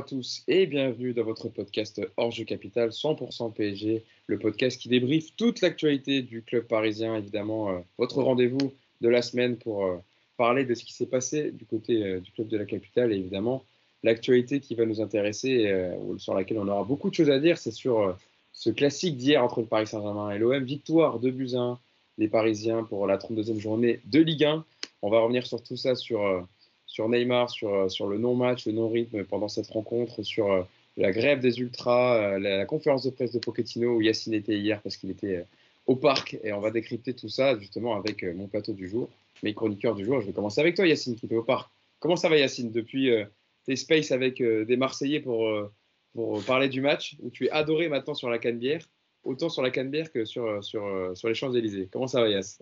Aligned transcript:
à 0.00 0.02
tous 0.02 0.44
et 0.48 0.64
bienvenue 0.64 1.12
dans 1.12 1.24
votre 1.24 1.50
podcast 1.50 2.00
Hors 2.16 2.30
Jeu 2.30 2.44
Capital 2.44 2.88
100% 2.88 3.52
PSG, 3.52 4.02
le 4.28 4.38
podcast 4.38 4.80
qui 4.80 4.88
débriefe 4.88 5.36
toute 5.36 5.60
l'actualité 5.60 6.22
du 6.22 6.40
club 6.40 6.64
parisien, 6.64 7.16
évidemment, 7.16 7.68
euh, 7.68 7.80
votre 7.98 8.22
rendez-vous 8.22 8.72
de 9.02 9.08
la 9.10 9.20
semaine 9.20 9.58
pour 9.58 9.84
euh, 9.84 9.98
parler 10.38 10.64
de 10.64 10.72
ce 10.72 10.84
qui 10.84 10.94
s'est 10.94 11.04
passé 11.04 11.50
du 11.50 11.66
côté 11.66 12.02
euh, 12.02 12.18
du 12.18 12.32
club 12.32 12.48
de 12.48 12.56
la 12.56 12.64
capitale 12.64 13.12
et 13.12 13.16
évidemment 13.16 13.62
l'actualité 14.02 14.60
qui 14.60 14.74
va 14.74 14.86
nous 14.86 15.02
intéresser, 15.02 15.70
sur 16.16 16.32
laquelle 16.32 16.56
on 16.56 16.68
aura 16.68 16.84
beaucoup 16.84 17.10
de 17.10 17.14
choses 17.14 17.28
à 17.28 17.38
dire, 17.38 17.58
c'est 17.58 17.70
sur 17.70 18.16
ce 18.54 18.70
classique 18.70 19.18
d'hier 19.18 19.44
entre 19.44 19.60
le 19.60 19.66
Paris 19.66 19.86
Saint-Germain 19.86 20.30
et 20.30 20.38
l'OM, 20.38 20.64
victoire 20.64 21.18
de 21.18 21.30
Buzyn 21.30 21.78
des 22.16 22.28
Parisiens 22.28 22.84
pour 22.84 23.06
la 23.06 23.18
32e 23.18 23.58
journée 23.58 24.00
de 24.06 24.20
Ligue 24.20 24.44
1. 24.44 24.64
On 25.02 25.10
va 25.10 25.20
revenir 25.20 25.46
sur 25.46 25.62
tout 25.62 25.76
ça, 25.76 25.94
sur 25.94 26.46
sur 26.90 27.08
Neymar, 27.08 27.48
sur, 27.48 27.72
euh, 27.72 27.88
sur 27.88 28.08
le 28.08 28.18
non-match, 28.18 28.66
le 28.66 28.72
non-rythme 28.72 29.24
pendant 29.24 29.46
cette 29.46 29.68
rencontre, 29.68 30.24
sur 30.24 30.50
euh, 30.50 30.62
la 30.96 31.12
grève 31.12 31.38
des 31.38 31.60
ultras, 31.60 32.16
euh, 32.16 32.38
la, 32.40 32.66
conférence 32.66 33.04
de 33.04 33.10
presse 33.10 33.30
de 33.30 33.38
Pochettino 33.38 33.94
où 33.94 34.00
Yacine 34.00 34.34
était 34.34 34.58
hier 34.58 34.82
parce 34.82 34.96
qu'il 34.96 35.08
était 35.10 35.46
au 35.86 35.94
parc. 35.94 36.36
Et 36.42 36.52
on 36.52 36.60
va 36.60 36.72
décrypter 36.72 37.14
tout 37.14 37.28
ça 37.28 37.56
justement 37.58 37.94
avec 37.94 38.24
mon 38.24 38.48
plateau 38.48 38.72
du 38.72 38.88
jour, 38.88 39.08
mes 39.44 39.54
chroniqueurs 39.54 39.94
du 39.94 40.04
jour. 40.04 40.20
Je 40.20 40.26
vais 40.26 40.32
commencer 40.32 40.60
avec 40.60 40.74
toi, 40.74 40.84
Yacine, 40.84 41.14
qui 41.14 41.26
était 41.26 41.36
au 41.36 41.44
parc. 41.44 41.70
Comment 42.00 42.16
ça 42.16 42.28
va, 42.28 42.36
Yacine, 42.36 42.72
depuis 42.72 43.12
tes 43.66 43.76
spaces 43.76 44.10
avec 44.10 44.42
des 44.42 44.76
Marseillais 44.76 45.20
pour, 45.20 45.48
pour 46.12 46.42
parler 46.42 46.68
du 46.68 46.80
match, 46.80 47.16
où 47.20 47.30
tu 47.30 47.46
es 47.46 47.50
adoré 47.50 47.88
maintenant 47.88 48.14
sur 48.14 48.30
la 48.30 48.38
Canebière, 48.38 48.84
autant 49.22 49.48
sur 49.48 49.62
la 49.62 49.70
Canebière 49.70 50.10
que 50.10 50.24
sur, 50.24 50.64
sur, 50.64 51.12
sur 51.14 51.28
les 51.28 51.34
Champs-Élysées. 51.34 51.88
Comment 51.92 52.08
ça 52.08 52.20
va, 52.20 52.28
Yass 52.28 52.58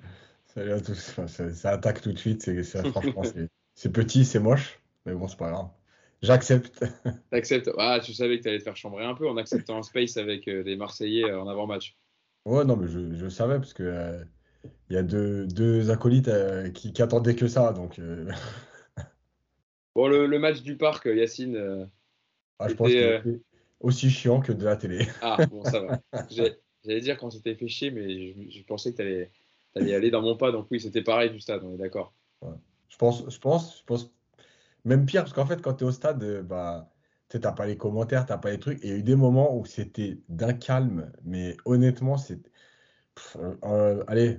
Salut 0.54 0.72
à 0.72 0.80
tous. 0.80 1.16
Ça, 1.54 1.70
attaque 1.70 2.02
tout 2.02 2.12
de 2.12 2.18
suite. 2.18 2.42
C'est, 2.42 2.62
franchement, 2.90 3.22
c'est 3.24 3.48
petit, 3.86 4.24
c'est 4.24 4.40
moche, 4.40 4.80
mais 5.06 5.14
bon, 5.14 5.28
c'est 5.28 5.38
pas 5.38 5.50
grave. 5.50 5.68
J'accepte. 6.22 6.84
T'acceptes 7.30 7.70
Ah, 7.78 8.00
tu 8.02 8.12
savais 8.12 8.38
que 8.38 8.42
tu 8.42 8.48
allais 8.48 8.58
te 8.58 8.64
faire 8.64 8.76
chambrer 8.76 9.04
un 9.04 9.14
peu 9.14 9.28
en 9.28 9.36
acceptant 9.36 9.78
un 9.78 9.82
space 9.82 10.16
avec 10.16 10.48
euh, 10.48 10.64
des 10.64 10.74
Marseillais 10.74 11.24
euh, 11.24 11.40
en 11.40 11.46
avant-match. 11.46 11.96
Ouais, 12.44 12.64
non, 12.64 12.76
mais 12.76 12.88
je, 12.88 13.14
je 13.14 13.28
savais 13.28 13.56
parce 13.56 13.72
que 13.72 13.84
euh, 13.84 14.24
il 14.90 14.94
y 14.94 14.98
a 14.98 15.02
deux, 15.02 15.46
deux 15.46 15.90
acolytes 15.90 16.30
qui, 16.74 16.92
qui, 16.92 17.02
attendaient 17.02 17.36
que 17.36 17.46
ça. 17.46 17.72
Donc, 17.72 18.00
Bon, 19.94 20.08
le, 20.08 20.38
match 20.38 20.62
du 20.62 20.76
parc, 20.76 21.06
Yacine. 21.06 21.88
Ah, 22.58 22.68
je 22.68 22.74
pense 22.74 22.90
que 22.90 23.40
aussi 23.80 24.10
chiant 24.10 24.40
que 24.40 24.52
de 24.52 24.64
la 24.64 24.76
télé. 24.76 25.06
Ah, 25.22 25.46
bon, 25.46 25.62
ça 25.64 25.80
va. 25.80 26.00
J'allais 26.84 27.00
dire 27.00 27.16
quand 27.16 27.30
c'était 27.30 27.54
fait 27.54 27.68
chier, 27.68 27.90
mais 27.90 28.50
je, 28.50 28.62
pensais 28.64 28.92
que 28.92 28.96
tu 28.96 29.02
allais, 29.02 29.30
allais, 29.76 29.94
aller 29.94 30.10
dans 30.10 30.22
mon 30.22 30.36
pas. 30.36 30.50
Donc, 30.52 30.66
oui, 30.70 30.80
c'était 30.80 31.02
pareil 31.02 31.30
du 31.30 31.40
stade, 31.40 31.62
on 31.64 31.74
est 31.74 31.78
d'accord. 31.78 32.12
Ouais. 32.42 32.54
Je 32.88 32.96
pense, 32.96 33.28
je 33.28 33.38
pense, 33.38 33.78
je 33.78 33.84
pense, 33.84 34.12
même 34.84 35.06
pire, 35.06 35.22
parce 35.22 35.32
qu'en 35.32 35.46
fait, 35.46 35.60
quand 35.62 35.74
tu 35.74 35.84
es 35.84 35.86
au 35.86 35.92
stade, 35.92 36.22
euh, 36.22 36.42
bah, 36.42 36.90
tu 37.28 37.38
n'as 37.38 37.52
pas 37.52 37.66
les 37.66 37.76
commentaires, 37.76 38.26
tu 38.26 38.32
n'as 38.32 38.38
pas 38.38 38.50
les 38.50 38.58
trucs. 38.58 38.82
Et 38.84 38.88
il 38.88 38.90
y 38.90 38.94
a 38.94 38.98
eu 38.98 39.02
des 39.02 39.16
moments 39.16 39.56
où 39.56 39.64
c'était 39.66 40.18
d'un 40.28 40.54
calme, 40.54 41.12
mais 41.24 41.56
honnêtement, 41.64 42.16
c'est. 42.16 42.40
Euh, 43.36 44.04
allez, 44.06 44.38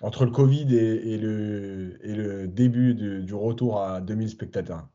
entre 0.00 0.24
le 0.24 0.30
Covid 0.30 0.76
et, 0.76 1.18
le, 1.18 1.98
et 2.02 2.14
le 2.14 2.46
début 2.46 2.94
du 2.94 3.34
retour 3.34 3.82
à 3.82 4.00
2000 4.00 4.28
spectateurs. 4.28 4.86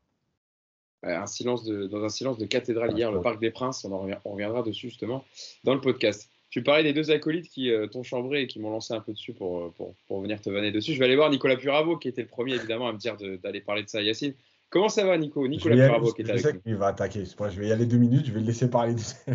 Un 1.01 1.25
silence 1.25 1.65
de, 1.65 1.87
dans 1.87 2.03
un 2.03 2.09
silence 2.09 2.37
de 2.37 2.45
cathédrale 2.45 2.97
hier, 2.97 3.11
le 3.11 3.21
Parc 3.21 3.41
des 3.41 3.51
Princes, 3.51 3.83
on, 3.83 3.91
en 3.91 4.07
on 4.23 4.31
reviendra 4.31 4.63
dessus 4.63 4.87
justement 4.87 5.25
dans 5.65 5.73
le 5.73 5.81
podcast. 5.81 6.29
Tu 6.53 6.61
parlais 6.61 6.83
des 6.83 6.93
deux 6.93 7.09
acolytes 7.09 7.49
qui 7.49 7.71
euh, 7.71 7.87
t'ont 7.87 8.03
chambré 8.03 8.43
et 8.43 8.47
qui 8.47 8.59
m'ont 8.59 8.69
lancé 8.69 8.93
un 8.93 8.99
peu 8.99 9.11
dessus 9.11 9.33
pour, 9.33 9.57
euh, 9.57 9.73
pour, 9.75 9.95
pour, 10.07 10.21
venir 10.21 10.39
te 10.39 10.51
vanner 10.51 10.71
dessus. 10.71 10.93
Je 10.93 10.99
vais 10.99 11.05
aller 11.05 11.15
voir 11.15 11.31
Nicolas 11.31 11.55
Puravo, 11.55 11.97
qui 11.97 12.07
était 12.07 12.21
le 12.21 12.27
premier 12.27 12.53
évidemment 12.53 12.87
à 12.87 12.93
me 12.93 12.99
dire 12.99 13.17
d'aller 13.41 13.59
parler 13.59 13.81
de 13.81 13.89
ça 13.89 14.03
Yacine. 14.03 14.35
Comment 14.69 14.87
ça 14.87 15.03
va, 15.03 15.17
Nico? 15.17 15.47
Nicolas 15.47 15.87
Puravo 15.87 16.13
qui 16.13 16.21
est 16.21 16.29
avec 16.29 16.41
sais 16.43 16.59
qu'il 16.59 16.75
va 16.75 16.89
attaquer. 16.89 17.23
Je 17.25 17.59
vais 17.59 17.69
y 17.69 17.71
aller 17.71 17.87
deux 17.87 17.97
minutes, 17.97 18.27
je 18.27 18.31
vais 18.31 18.39
le 18.39 18.45
laisser 18.45 18.69
parler. 18.69 18.93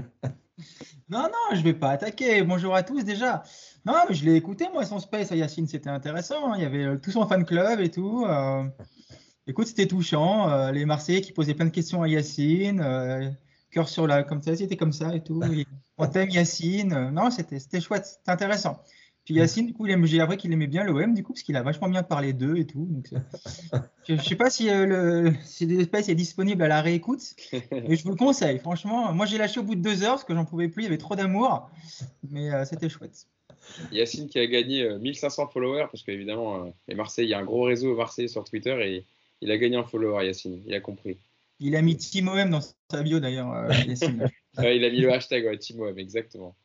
non, 1.10 1.22
non, 1.24 1.56
je 1.56 1.62
vais 1.62 1.74
pas 1.74 1.90
attaquer. 1.90 2.40
Bonjour 2.42 2.72
à 2.76 2.84
tous 2.84 3.02
déjà. 3.02 3.42
Non, 3.84 3.94
mais 4.08 4.14
je 4.14 4.24
l'ai 4.24 4.36
écouté, 4.36 4.66
moi, 4.72 4.84
son 4.84 5.00
space 5.00 5.32
à 5.32 5.34
Yacine, 5.34 5.66
c'était 5.66 5.90
intéressant. 5.90 6.54
Il 6.54 6.62
y 6.62 6.66
avait 6.66 6.84
euh, 6.84 6.98
tout 7.02 7.10
son 7.10 7.26
fan 7.26 7.44
club 7.44 7.80
et 7.80 7.90
tout. 7.90 8.28
écoute, 9.48 9.66
c'était 9.66 9.88
touchant. 9.88 10.70
les 10.70 10.84
Marseillais 10.84 11.20
qui 11.20 11.32
posaient 11.32 11.54
plein 11.54 11.66
de 11.66 11.70
questions 11.70 12.00
à 12.00 12.06
Yacine 12.06 13.34
cœur 13.72 13.88
sur 13.88 14.06
la, 14.06 14.22
comme 14.22 14.40
ça, 14.40 14.54
c'était 14.54 14.76
comme 14.76 14.92
ça 14.92 15.16
et 15.16 15.22
tout. 15.22 15.42
on 15.98 16.06
t'aime 16.06 16.30
Yacine. 16.30 17.10
Non, 17.10 17.30
c'était 17.30 17.80
chouette, 17.80 18.06
c'était 18.06 18.30
intéressant. 18.30 18.82
Puis 19.28 19.34
Yacine, 19.34 19.66
du 19.66 19.74
coup, 19.74 19.86
j'ai 19.86 20.20
appris 20.20 20.38
qu'il 20.38 20.50
aimait 20.54 20.66
bien 20.66 20.84
l'OM, 20.84 21.12
du 21.12 21.22
coup, 21.22 21.34
parce 21.34 21.42
qu'il 21.42 21.54
a 21.56 21.62
vachement 21.62 21.90
bien 21.90 22.02
parlé 22.02 22.32
d'eux 22.32 22.56
et 22.56 22.66
tout. 22.66 22.88
Donc, 22.88 23.10
je 24.08 24.14
ne 24.14 24.18
sais 24.18 24.36
pas 24.36 24.48
si, 24.48 24.70
euh, 24.70 24.86
le, 24.86 25.34
si 25.44 25.64
est 25.64 26.14
disponible 26.14 26.62
à 26.62 26.68
la 26.68 26.80
réécoute, 26.80 27.34
mais 27.70 27.94
je 27.94 28.04
vous 28.04 28.12
le 28.12 28.16
conseille. 28.16 28.58
Franchement, 28.58 29.12
moi, 29.12 29.26
j'ai 29.26 29.36
lâché 29.36 29.60
au 29.60 29.64
bout 29.64 29.74
de 29.74 29.82
deux 29.82 30.02
heures 30.02 30.12
parce 30.12 30.24
que 30.24 30.32
j'en 30.34 30.46
pouvais 30.46 30.68
plus, 30.68 30.84
il 30.84 30.86
y 30.86 30.88
avait 30.88 30.96
trop 30.96 31.14
d'amour, 31.14 31.68
mais 32.30 32.50
euh, 32.50 32.64
c'était 32.64 32.88
chouette. 32.88 33.26
Yacine 33.92 34.30
qui 34.30 34.38
a 34.38 34.46
gagné 34.46 34.88
1500 34.98 35.42
euh, 35.42 35.46
followers, 35.52 35.88
parce 35.92 36.02
qu'évidemment, 36.04 36.72
les 36.86 36.94
Marseillais, 36.94 37.28
il 37.28 37.30
y 37.30 37.34
a 37.34 37.38
un 37.38 37.44
gros 37.44 37.64
réseau 37.64 37.94
Marseillais 37.96 38.28
sur 38.28 38.44
Twitter 38.44 38.78
et 38.82 39.04
il 39.42 39.50
a 39.50 39.58
gagné 39.58 39.76
en 39.76 39.84
followers, 39.84 40.24
Yacine, 40.24 40.62
il 40.66 40.74
a 40.74 40.80
compris. 40.80 41.18
Il 41.60 41.74
a 41.74 41.82
mis 41.82 41.96
Timo 41.96 42.36
dans 42.44 42.60
sa 42.60 43.02
bio 43.02 43.18
d'ailleurs. 43.18 43.52
Euh, 43.52 43.68
il 44.58 44.84
a 44.84 44.90
mis 44.90 45.00
le 45.00 45.12
hashtag 45.12 45.44
ouais, 45.44 45.58
Timo 45.58 45.88
exactement. 45.96 46.56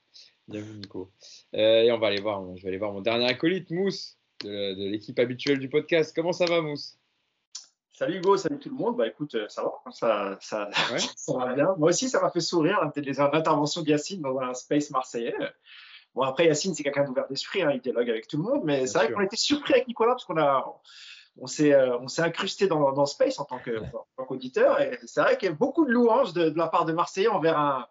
Bien 0.47 0.61
vu, 0.61 0.73
Nico. 0.73 1.11
Euh, 1.55 1.83
et 1.83 1.91
on 1.91 1.97
va 1.97 2.07
aller 2.07 2.21
voir, 2.21 2.43
je 2.55 2.61
vais 2.61 2.67
aller 2.67 2.77
voir 2.77 2.91
mon 2.91 3.01
dernier 3.01 3.25
acolyte, 3.25 3.71
Mousse, 3.71 4.17
de, 4.43 4.89
l'équipe 4.89 5.17
habituelle 5.17 5.59
du 5.59 5.69
podcast. 5.69 6.13
Comment 6.15 6.33
ça 6.33 6.45
va, 6.45 6.61
Mousse? 6.61 6.97
Salut 7.93 8.17
Hugo, 8.17 8.37
salut 8.37 8.59
tout 8.59 8.69
le 8.69 8.75
monde. 8.75 8.97
Bah 8.97 9.07
écoute, 9.07 9.35
euh, 9.35 9.47
ça 9.47 9.63
va, 9.63 9.91
ça, 9.91 10.37
ça, 10.41 10.69
ça 11.15 11.33
va 11.37 11.53
bien. 11.53 11.75
Moi 11.77 11.89
aussi, 11.89 12.09
ça 12.09 12.21
m'a 12.21 12.29
fait 12.29 12.41
sourire 12.41 12.79
l'intervention 12.95 13.81
de 13.81 13.89
Yacine 13.89 14.21
dans 14.21 14.37
un 14.39 14.53
space 14.53 14.91
marseillais. 14.91 15.35
Bon, 16.13 16.21
après, 16.21 16.45
Yacine, 16.45 16.75
c'est 16.75 16.83
quelqu'un 16.83 17.05
d'ouvert 17.05 17.27
d'esprit, 17.27 17.63
hein, 17.63 17.71
il 17.73 17.81
dialogue 17.81 18.09
avec 18.09 18.27
tout 18.27 18.37
le 18.37 18.43
monde, 18.43 18.61
mais 18.63 18.85
c'est 18.85 18.99
vrai 18.99 19.11
qu'on 19.11 19.21
était 19.21 19.35
surpris 19.35 19.73
avec 19.73 19.87
Nicolas 19.87 20.11
parce 20.11 20.25
qu'on 20.25 20.37
a, 20.37 20.63
on 21.39 21.47
s'est 21.47 21.73
euh, 21.73 21.97
on 21.99 22.07
s'est 22.07 22.21
incrusté 22.21 22.67
dans, 22.67 22.91
dans, 22.91 23.05
Space 23.05 23.39
en 23.39 23.45
tant 23.45 23.59
qu'auditeur. 24.27 24.79
et 24.81 24.99
c'est 25.05 25.21
vrai 25.21 25.37
qu'il 25.37 25.49
y 25.49 25.51
a 25.51 25.55
beaucoup 25.55 25.85
de 25.85 25.91
louanges 25.91 26.33
de, 26.33 26.53
la 26.55 26.67
part 26.67 26.85
de 26.85 26.93
Marseillais 26.93 27.27
envers 27.27 27.57
un, 27.57 27.87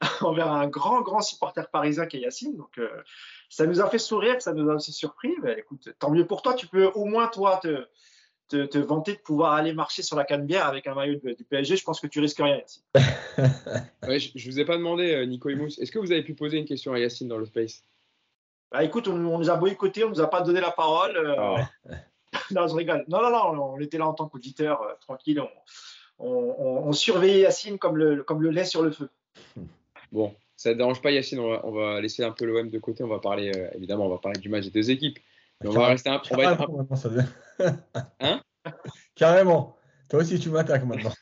envers 0.20 0.50
un 0.50 0.68
grand, 0.68 1.00
grand 1.02 1.20
supporter 1.20 1.68
parisien 1.70 2.06
qui 2.06 2.18
est 2.18 2.20
Yacine. 2.20 2.56
Donc, 2.56 2.78
euh, 2.78 2.88
ça 3.48 3.66
nous 3.66 3.80
a 3.80 3.88
fait 3.88 3.98
sourire, 3.98 4.40
ça 4.40 4.52
nous 4.52 4.70
a 4.70 4.74
aussi 4.74 4.92
surpris. 4.92 5.34
Mais 5.42 5.58
écoute, 5.58 5.88
tant 5.98 6.10
mieux 6.10 6.26
pour 6.26 6.42
toi. 6.42 6.54
Tu 6.54 6.66
peux 6.66 6.86
au 6.86 7.04
moins, 7.06 7.28
toi, 7.28 7.60
te, 7.62 7.86
te, 8.48 8.78
vanter 8.78 9.14
de 9.14 9.20
pouvoir 9.20 9.54
aller 9.54 9.72
marcher 9.72 10.02
sur 10.02 10.16
la 10.16 10.24
canne-bière 10.24 10.66
avec 10.66 10.86
un 10.86 10.94
maillot 10.94 11.18
du 11.20 11.44
PSG. 11.44 11.76
Je 11.76 11.84
pense 11.84 12.00
que 12.00 12.06
tu 12.06 12.20
risques 12.20 12.38
rien, 12.38 12.58
Yacine. 12.58 12.82
je 14.02 14.48
ne 14.48 14.52
vous 14.52 14.60
ai 14.60 14.64
pas 14.64 14.76
demandé, 14.76 15.14
euh, 15.14 15.24
Nico 15.24 15.48
Imous, 15.48 15.78
est-ce 15.80 15.90
que 15.90 15.98
vous 15.98 16.12
avez 16.12 16.22
pu 16.22 16.34
poser 16.34 16.58
une 16.58 16.66
question 16.66 16.92
à 16.92 16.98
Yacine 16.98 17.28
dans 17.28 17.38
le 17.38 17.46
Space? 17.46 17.82
Bah, 18.70 18.82
écoute, 18.82 19.08
on, 19.08 19.16
nous 19.16 19.50
a 19.50 19.56
boycotté, 19.56 20.04
on 20.04 20.10
nous 20.10 20.20
a 20.20 20.28
pas 20.28 20.42
donné 20.42 20.60
la 20.60 20.72
parole. 20.72 21.36
Oh. 21.38 21.56
non, 22.54 22.66
je 22.66 22.74
rigole. 22.74 23.04
Non, 23.08 23.22
non, 23.22 23.30
non, 23.30 23.74
on 23.74 23.80
était 23.80 23.98
là 23.98 24.06
en 24.06 24.14
tant 24.14 24.28
qu'auditeur, 24.28 24.82
euh, 24.82 24.94
tranquille. 25.00 25.42
On, 26.18 26.92
surveillait 26.92 27.40
Yacine 27.40 27.78
comme 27.78 27.98
le, 27.98 28.22
comme 28.22 28.40
le 28.40 28.50
lait 28.50 28.64
sur 28.64 28.82
le 28.82 28.90
feu. 28.90 29.10
Bon, 30.12 30.32
ça 30.56 30.70
ne 30.70 30.74
dérange 30.74 31.02
pas 31.02 31.10
Yacine, 31.10 31.40
on 31.40 31.72
va, 31.72 32.00
laisser 32.00 32.22
un 32.22 32.30
peu 32.30 32.44
l'OM 32.44 32.70
de 32.70 32.78
côté. 32.78 33.02
On 33.02 33.08
va 33.08 33.18
parler, 33.18 33.50
euh, 33.54 33.68
évidemment, 33.74 34.06
on 34.06 34.08
va 34.08 34.18
parler 34.18 34.38
du 34.38 34.48
match 34.48 34.64
des 34.64 34.70
deux 34.70 34.88
équipes. 34.88 35.18
on 35.64 35.70
va 35.70 35.88
rester 35.88 36.08
un, 36.10 36.22
on 36.30 36.36
va 36.36 36.52
être 36.52 36.70
hein? 38.20 38.40
Carrément. 39.16 39.76
Toi 40.08 40.20
aussi, 40.20 40.38
tu 40.38 40.48
m'attaques 40.48 40.84
maintenant. 40.84 41.12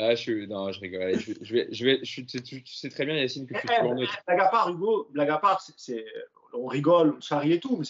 Ah, 0.00 0.14
je 0.14 0.46
non, 0.46 0.72
je 0.72 0.80
rigole. 0.80 1.18
je, 1.18 1.54
vais, 1.54 1.68
je 1.72 1.84
vais, 1.84 2.00
tu, 2.00 2.64
sais 2.64 2.88
très 2.88 3.04
bien, 3.04 3.16
Yacine, 3.16 3.46
que 3.46 3.54
tu 3.54 3.70
es 3.70 3.78
en 3.80 3.94
neutre. 3.94 4.16
Blague 4.26 4.40
à 4.40 4.48
part, 4.48 4.70
Hugo, 4.70 5.08
blague 5.10 5.30
à 5.30 5.38
part, 5.38 5.60
c'est, 5.60 6.04
on 6.52 6.66
rigole, 6.66 7.14
on 7.16 7.20
charrie 7.20 7.52
et 7.52 7.60
tout, 7.60 7.76
mais 7.76 7.84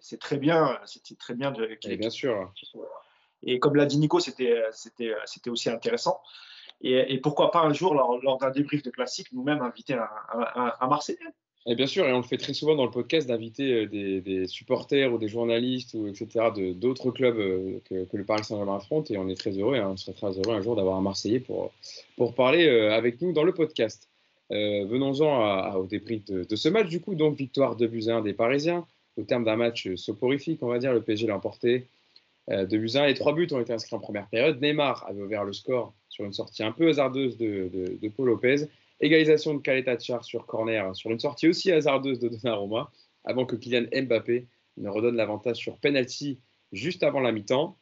c'est 0.00 0.18
très 0.18 0.36
bien, 0.36 0.78
c'était 0.84 1.14
très 1.14 1.34
bien 1.34 1.50
de. 1.50 1.78
Et 1.84 1.96
bien 1.96 2.10
sûr. 2.10 2.52
Et 3.42 3.58
comme 3.58 3.76
l'a 3.76 3.86
dit 3.86 3.98
Nico, 3.98 4.20
c'était 4.20 4.62
aussi 5.48 5.70
intéressant. 5.70 6.20
Et, 6.82 7.18
pourquoi 7.18 7.50
pas 7.50 7.60
un 7.60 7.72
jour, 7.72 7.94
lors, 7.94 8.38
d'un 8.38 8.50
débrief 8.50 8.82
de 8.82 8.90
classique, 8.90 9.28
nous-mêmes 9.32 9.60
inviter 9.60 9.94
un, 9.94 10.08
un, 10.80 10.86
Marseillais 10.88 11.18
et 11.66 11.74
bien 11.74 11.86
sûr, 11.86 12.06
et 12.06 12.12
on 12.12 12.16
le 12.16 12.22
fait 12.22 12.38
très 12.38 12.54
souvent 12.54 12.74
dans 12.74 12.86
le 12.86 12.90
podcast 12.90 13.28
d'inviter 13.28 13.84
euh, 13.84 13.86
des, 13.86 14.46
supporters 14.46 15.12
ou 15.12 15.18
des 15.18 15.28
journalistes 15.28 15.92
ou 15.92 16.06
etc. 16.06 16.46
d'autres 16.74 17.10
clubs 17.10 17.36
euh, 17.36 17.80
que, 17.84 18.16
le 18.16 18.24
Paris 18.24 18.44
Saint-Germain 18.44 18.76
affronte. 18.76 19.10
Et 19.10 19.18
on 19.18 19.28
est 19.28 19.34
très 19.34 19.50
heureux, 19.50 19.76
hein, 19.76 19.90
on 19.92 19.96
serait 19.98 20.14
très 20.14 20.30
heureux 20.38 20.54
un 20.54 20.62
jour 20.62 20.74
d'avoir 20.74 20.96
un 20.96 21.02
Marseillais 21.02 21.38
pour, 21.38 21.70
pour 22.16 22.34
parler 22.34 22.66
euh, 22.66 22.94
avec 22.94 23.20
nous 23.20 23.34
dans 23.34 23.44
le 23.44 23.52
podcast. 23.52 24.09
Euh, 24.52 24.84
venons-en 24.86 25.74
au 25.74 25.86
débrief 25.86 26.24
de, 26.24 26.56
ce 26.56 26.68
match, 26.68 26.88
du 26.88 27.00
coup, 27.00 27.14
donc 27.14 27.36
victoire 27.36 27.76
de 27.76 27.86
buts 27.86 28.08
1 28.08 28.22
des 28.22 28.32
Parisiens, 28.32 28.86
au 29.16 29.22
terme 29.22 29.44
d'un 29.44 29.56
match 29.56 29.94
soporifique, 29.94 30.62
on 30.62 30.68
va 30.68 30.78
dire, 30.78 30.92
le 30.92 31.02
PSG 31.02 31.26
l'a 31.26 31.36
emporté 31.36 31.86
euh, 32.50 32.66
de 32.66 32.78
buts 32.78 32.92
1 32.94 33.06
et 33.06 33.14
trois 33.14 33.32
buts 33.32 33.48
ont 33.52 33.60
été 33.60 33.72
inscrits 33.72 33.96
en 33.96 34.00
première 34.00 34.28
période. 34.28 34.60
Neymar 34.60 35.06
avait 35.08 35.22
ouvert 35.22 35.44
le 35.44 35.52
score 35.52 35.94
sur 36.08 36.24
une 36.24 36.32
sortie 36.32 36.62
un 36.62 36.72
peu 36.72 36.88
hasardeuse 36.88 37.36
de, 37.36 37.70
de, 38.00 38.08
Paul 38.08 38.26
Lopez, 38.26 38.66
égalisation 39.00 39.54
de 39.54 39.60
Caleta 39.60 39.98
Char 39.98 40.24
sur 40.24 40.46
corner 40.46 40.94
sur 40.96 41.10
une 41.10 41.20
sortie 41.20 41.48
aussi 41.48 41.70
hasardeuse 41.70 42.18
de 42.18 42.28
Donnarumma, 42.28 42.90
avant 43.24 43.46
que 43.46 43.54
Kylian 43.56 43.86
Mbappé 43.94 44.46
ne 44.78 44.88
redonne 44.88 45.16
l'avantage 45.16 45.56
sur 45.56 45.76
penalty 45.76 46.38
juste 46.72 47.02
avant 47.02 47.20
la 47.20 47.32
mi-temps. 47.32 47.76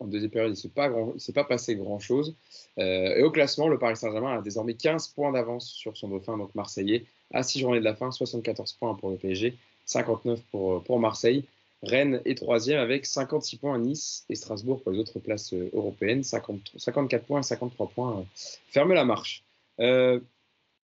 En 0.00 0.06
deuxième 0.06 0.30
période, 0.30 0.48
il 0.50 0.52
ne 0.52 1.18
s'est 1.18 1.32
pas, 1.32 1.44
passé 1.44 1.76
grand-chose. 1.76 2.34
Euh, 2.78 3.16
et 3.16 3.22
au 3.22 3.30
classement, 3.30 3.68
le 3.68 3.78
Paris 3.78 3.96
Saint-Germain 3.96 4.38
a 4.38 4.40
désormais 4.40 4.72
15 4.74 5.08
points 5.08 5.30
d'avance 5.30 5.68
sur 5.68 5.96
son 5.96 6.08
dauphin, 6.08 6.38
donc 6.38 6.54
Marseillais, 6.54 7.04
à 7.32 7.42
6 7.42 7.60
journées 7.60 7.80
de 7.80 7.84
la 7.84 7.94
fin, 7.94 8.10
74 8.10 8.72
points 8.72 8.94
pour 8.94 9.10
le 9.10 9.16
PSG, 9.16 9.56
59 9.84 10.40
pour, 10.50 10.82
pour 10.84 10.98
Marseille. 10.98 11.44
Rennes 11.82 12.22
est 12.24 12.36
troisième 12.36 12.78
avec 12.78 13.04
56 13.04 13.58
points 13.58 13.74
à 13.74 13.78
Nice 13.78 14.24
et 14.30 14.34
Strasbourg 14.34 14.82
pour 14.82 14.92
les 14.92 14.98
autres 14.98 15.18
places 15.18 15.52
euh, 15.52 15.70
européennes, 15.74 16.24
54 16.24 17.24
points 17.26 17.40
et 17.40 17.42
53 17.42 17.88
points. 17.88 18.24
Ferme 18.68 18.94
la 18.94 19.04
marche. 19.04 19.44
Euh, 19.80 20.18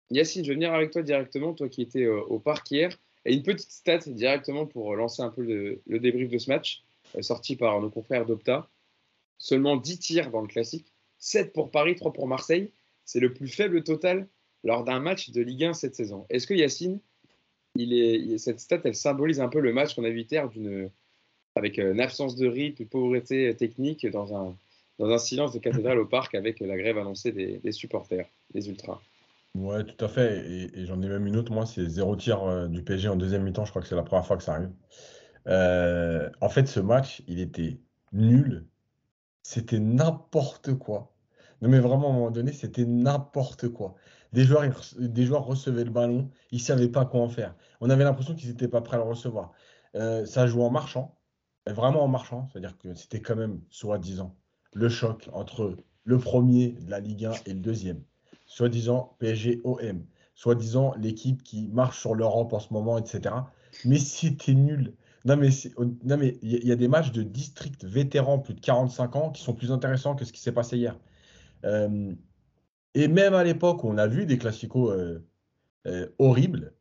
Yacine, 0.10 0.44
je 0.44 0.50
vais 0.50 0.56
venir 0.56 0.74
avec 0.74 0.92
toi 0.92 1.04
directement, 1.04 1.54
toi 1.54 1.70
qui 1.70 1.84
étais 1.84 2.08
au 2.08 2.40
parc 2.40 2.70
hier. 2.72 2.98
Et 3.26 3.34
une 3.34 3.44
petite 3.44 3.72
stat 3.72 4.00
directement 4.08 4.68
pour 4.68 4.96
lancer 4.96 5.24
un 5.24 5.30
peu 5.30 5.42
le, 5.42 6.00
débrief 6.00 6.30
de 6.30 6.38
ce 6.38 6.50
match, 6.50 6.84
sorti 7.22 7.56
par 7.56 7.82
nos 7.82 7.90
confrères 7.90 8.26
d'Opta. 8.26 8.68
Seulement 9.38 9.78
10 9.78 10.00
tirs 10.00 10.32
dans 10.32 10.42
le 10.42 10.48
classique, 10.48 10.94
7 11.20 11.54
pour 11.54 11.72
Paris, 11.72 11.96
3 11.96 12.14
pour 12.14 12.28
Marseille. 12.28 12.72
C'est 13.04 13.20
le 13.20 13.34
plus 13.34 13.48
faible 13.48 13.84
total 13.84 14.28
lors 14.64 14.84
d'un 14.84 15.00
match 15.00 15.30
de 15.32 15.42
Ligue 15.42 15.66
1 15.66 15.74
cette 15.74 15.96
saison. 15.96 16.26
Est-ce 16.30 16.48
que 16.48 16.54
Yacine, 16.54 17.00
cette 18.38 18.60
stat, 18.60 18.82
elle 18.84 18.96
symbolise 18.96 19.40
un 19.40 19.50
peu 19.50 19.60
le 19.60 19.74
match 19.74 19.96
qu'on 19.96 20.04
a 20.04 20.10
vu 20.10 20.26
hier 20.30 20.50
avec 21.56 21.80
euh, 21.80 21.94
une 21.94 22.02
absence 22.02 22.36
de 22.36 22.48
rythme, 22.48 22.84
une 22.84 22.90
pauvreté 22.90 23.56
technique 23.56 24.08
dans 24.08 24.36
un, 24.36 25.18
silence 25.18 25.54
de 25.54 25.60
cathédrale 25.60 26.00
au 26.00 26.06
parc 26.06 26.36
avec 26.36 26.62
la 26.62 26.78
grève 26.78 26.98
annoncée 26.98 27.32
des, 27.32 27.72
supporters, 27.72 28.28
des 28.54 28.70
ultras? 28.70 29.02
Ouais, 29.56 29.84
tout 29.84 30.04
à 30.04 30.08
fait. 30.08 30.46
Et, 30.48 30.86
j'en 30.86 31.02
ai 31.02 31.08
même 31.08 31.28
une 31.28 31.36
autre, 31.36 31.52
moi, 31.52 31.66
c'est 31.66 31.88
zéro 31.88 32.16
tir 32.16 32.44
euh, 32.44 32.68
du 32.68 32.82
PSG 32.82 33.10
en 33.10 33.16
deuxième 33.16 33.44
mi-temps. 33.44 33.66
Je 33.66 33.70
crois 33.72 33.82
que 33.82 33.88
c'est 33.88 33.96
la 33.96 34.04
première 34.04 34.26
fois 34.26 34.38
que 34.38 34.44
ça 34.44 34.56
arrive. 34.56 34.72
Euh, 35.48 36.30
en 36.42 36.50
fait, 36.50 36.68
ce 36.68 36.80
match, 36.80 37.22
il 37.28 37.40
était 37.40 37.78
nul. 38.14 38.66
C'était 39.48 39.80
n'importe 39.80 40.74
quoi. 40.74 41.14
Non, 41.62 41.70
mais 41.70 41.78
vraiment, 41.78 42.08
à 42.08 42.10
un 42.10 42.14
moment 42.14 42.32
donné, 42.32 42.52
c'était 42.52 42.84
n'importe 42.84 43.70
quoi. 43.70 43.94
Des 44.34 44.44
joueurs, 44.44 45.46
recevaient 45.46 45.84
le 45.84 45.92
ballon, 45.92 46.32
ils 46.52 46.58
ne 46.58 46.64
savaient 46.64 46.90
pas 46.90 47.06
quoi 47.06 47.22
en 47.22 47.30
faire. 47.30 47.54
On 47.80 47.92
avait 47.92 48.04
l'impression 48.04 48.34
qu'ils 48.34 48.50
n'étaient 48.50 48.68
pas 48.68 48.82
prêts 48.82 48.98
à 48.98 49.02
le 49.02 49.06
recevoir. 49.06 49.52
Euh, 49.94 50.26
ça 50.26 50.48
joue 50.48 50.64
en 50.64 50.72
marchant, 50.72 51.20
vraiment 51.68 52.04
en 52.04 52.08
marchant. 52.08 52.50
C'est-à-dire 52.52 52.76
que 52.80 52.96
c'était 52.96 53.22
quand 53.22 53.36
même, 53.36 53.62
soi-disant, 53.70 54.36
le 54.74 54.90
choc 54.90 55.30
entre 55.32 55.78
le 56.06 56.18
premier 56.18 56.70
de 56.70 56.90
la 56.90 57.00
Ligue 57.00 57.26
1 57.26 57.34
et 57.46 57.54
le 57.54 57.60
deuxième 57.60 58.02
soi-disant 58.48 59.16
PSG-OM, 59.20 60.06
soi-disant 60.34 60.96
l'équipe 60.98 61.44
qui 61.44 61.68
marche 61.68 62.00
sur 62.00 62.16
l'Europe 62.16 62.52
en 62.52 62.60
ce 62.60 62.74
moment, 62.74 62.98
etc. 62.98 63.36
Mais 63.86 64.00
c'était 64.00 64.56
nul. 64.56 64.96
Non, 65.26 65.38
mais 65.38 65.50
il 66.44 66.68
y, 66.68 66.72
a 66.72 66.76
des 66.76 66.88
matchs 66.88 67.12
de 67.12 67.24
district 67.24 67.84
vétérans, 67.84 68.38
plus 68.38 68.54
de 68.54 68.60
45 68.60 69.16
ans, 69.16 69.32
qui 69.32 69.42
sont 69.42 69.56
plus 69.56 69.72
intéressants 69.72 70.16
que 70.16 70.24
ce 70.24 70.32
qui 70.32 70.40
s'est 70.40 70.52
passé 70.52 70.78
hier. 70.78 71.00
Euh, 71.66 72.14
et 72.94 73.08
même 73.08 73.34
à 73.34 73.44
l'époque 73.44 73.84
où 73.84 73.90
on 73.90 73.98
a 73.98 74.06
vu 74.06 74.28
des 74.28 74.38
classicos 74.38 74.92
euh, 74.92 75.26
euh, 75.88 76.08
horribles, 76.20 76.74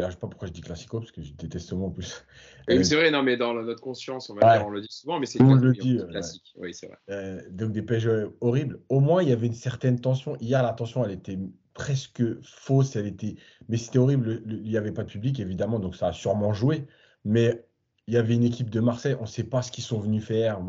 je 0.00 0.06
ne 0.06 0.10
sais 0.10 0.16
pas 0.16 0.28
pourquoi 0.28 0.48
je 0.48 0.52
dis 0.52 0.62
classico, 0.62 1.00
parce 1.00 1.12
que 1.12 1.20
je 1.20 1.34
déteste 1.34 1.68
ce 1.68 1.74
mot 1.74 1.86
en 1.86 1.90
plus. 1.90 2.24
Oui, 2.68 2.84
c'est 2.86 2.96
vrai, 2.96 3.10
non, 3.10 3.22
mais 3.22 3.36
dans 3.36 3.52
notre 3.52 3.82
conscience, 3.82 4.30
on, 4.30 4.34
va 4.34 4.56
dire, 4.56 4.66
on 4.66 4.70
le 4.70 4.80
dit 4.80 4.88
souvent, 4.90 5.20
mais 5.20 5.26
c'est 5.26 5.38
classique. 5.38 6.54
Oui, 6.56 6.72
c'est 6.72 6.88
vrai. 6.88 7.44
Donc 7.50 7.72
des 7.72 7.82
PSG 7.82 8.28
horribles. 8.40 8.80
Au 8.88 9.00
moins, 9.00 9.22
il 9.22 9.28
y 9.28 9.32
avait 9.32 9.46
une 9.46 9.52
certaine 9.52 10.00
tension. 10.00 10.36
Hier, 10.40 10.62
la 10.62 10.72
tension, 10.72 11.04
elle 11.04 11.10
était 11.10 11.38
presque 11.74 12.22
fausse. 12.42 12.96
Elle 12.96 13.08
était... 13.08 13.36
Mais 13.68 13.76
c'était 13.76 13.98
horrible. 13.98 14.42
Il 14.46 14.62
n'y 14.62 14.76
avait 14.76 14.92
pas 14.92 15.02
de 15.02 15.10
public, 15.10 15.38
évidemment, 15.38 15.80
donc 15.80 15.96
ça 15.96 16.08
a 16.08 16.12
sûrement 16.12 16.54
joué. 16.54 16.86
Mais 17.24 17.64
il 18.06 18.14
y 18.14 18.16
avait 18.16 18.34
une 18.34 18.44
équipe 18.44 18.70
de 18.70 18.80
Marseille. 18.80 19.16
On 19.18 19.22
ne 19.22 19.26
sait 19.26 19.44
pas 19.44 19.62
ce 19.62 19.70
qu'ils 19.70 19.84
sont 19.84 20.00
venus 20.00 20.24
faire. 20.24 20.60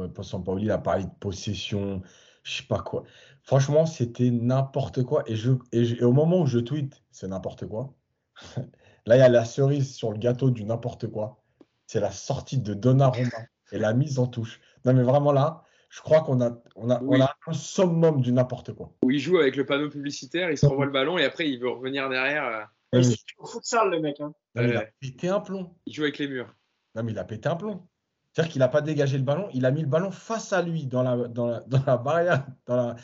Pauli 0.44 0.70
a 0.72 0.78
parlé 0.78 1.06
de 1.06 1.10
possession, 1.20 2.02
je 2.44 2.52
ne 2.52 2.58
sais 2.58 2.68
pas 2.68 2.80
quoi. 2.80 3.04
Franchement, 3.44 3.86
c'était 3.86 4.30
n'importe 4.30 5.04
quoi. 5.04 5.24
Et, 5.28 5.36
je... 5.36 5.54
et 5.72 6.04
au 6.04 6.12
moment 6.12 6.42
où 6.42 6.46
je 6.46 6.60
tweete, 6.60 7.02
c'est 7.12 7.28
n'importe 7.28 7.66
quoi. 7.68 7.94
Là, 9.06 9.16
il 9.16 9.20
y 9.20 9.24
a 9.24 9.30
la 9.30 9.46
cerise 9.46 9.96
sur 9.96 10.12
le 10.12 10.20
gâteau 10.20 10.52
du 10.52 10.66
n'importe 10.66 11.08
quoi. 11.08 11.42
C'est 11.88 12.00
la 12.00 12.12
sortie 12.12 12.60
de 12.60 12.74
Donnarumma 12.74 13.30
et 13.72 13.80
la 13.80 13.94
mise 13.94 14.20
en 14.20 14.28
touche. 14.28 14.60
Non, 14.86 14.94
mais 14.94 15.04
vraiment 15.04 15.32
là, 15.32 15.64
je 15.90 16.02
crois 16.02 16.22
qu'on 16.22 16.42
a, 16.42 16.62
on 16.76 16.90
a, 16.90 17.02
on 17.02 17.20
a 17.20 17.36
un 17.48 17.54
summum 17.54 18.22
du 18.22 18.32
n'importe 18.32 18.74
quoi. 18.74 18.94
Où 19.04 19.10
il 19.10 19.20
joue 19.20 19.38
avec 19.38 19.56
le 19.56 19.66
panneau 19.66 19.90
publicitaire, 19.90 20.52
il 20.52 20.58
se 20.58 20.66
renvoie 20.66 20.86
le 20.86 20.92
ballon 20.92 21.18
et 21.18 21.26
après 21.26 21.50
il 21.50 21.60
veut 21.60 21.70
revenir 21.70 22.10
derrière. 22.10 22.70
Euh. 22.96 23.02
Il 23.02 23.16
au 23.38 23.46
futsal, 23.46 23.92
le 23.92 24.00
mec. 24.00 24.20
Hein. 24.20 24.34
il 24.56 24.76
a 24.76 24.86
pété 25.00 25.30
un 25.30 25.40
plomb. 25.40 25.76
Il 25.86 25.94
joue 25.94 26.04
avec 26.04 26.18
les 26.18 26.28
murs. 26.28 26.54
Non, 26.96 27.04
mais 27.04 27.12
il 27.12 27.20
a 27.20 27.24
pété 27.24 27.48
un 27.50 27.56
plomb. 27.56 27.88
C'est-à-dire 28.34 28.52
qu'il 28.52 28.60
n'a 28.60 28.68
pas 28.68 28.82
dégagé 28.82 29.18
le 29.18 29.24
ballon, 29.24 29.48
il 29.54 29.66
a 29.66 29.72
mis 29.72 29.82
le 29.82 29.88
ballon 29.88 30.12
face 30.12 30.54
à 30.54 30.62
lui 30.62 30.86
dans 30.86 31.02
la, 31.02 31.28
dans 31.28 31.48
la, 31.48 31.60
dans 31.62 31.84
la 31.86 31.98
barrière, 31.98 32.46
dans, 32.68 32.76
la, 32.76 32.96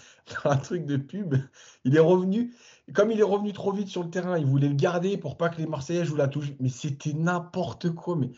dans 0.44 0.52
un 0.52 0.58
truc 0.58 0.86
de 0.86 0.98
pub. 0.98 1.36
Il 1.84 1.96
est 1.96 2.00
revenu, 2.00 2.54
comme 2.94 3.12
il 3.12 3.20
est 3.20 3.24
revenu 3.24 3.52
trop 3.52 3.72
vite 3.72 3.88
sur 3.88 4.04
le 4.04 4.10
terrain, 4.10 4.38
il 4.38 4.46
voulait 4.46 4.70
le 4.70 4.76
garder 4.76 5.18
pour 5.18 5.38
pas 5.38 5.50
que 5.50 5.58
les 5.58 5.68
Marseillais 5.68 6.06
jouent 6.06 6.16
la 6.16 6.28
touche. 6.28 6.52
Mais 6.60 6.70
c'était 6.70 7.14
n'importe 7.14 7.90
quoi. 7.92 8.16
Mais, 8.16 8.30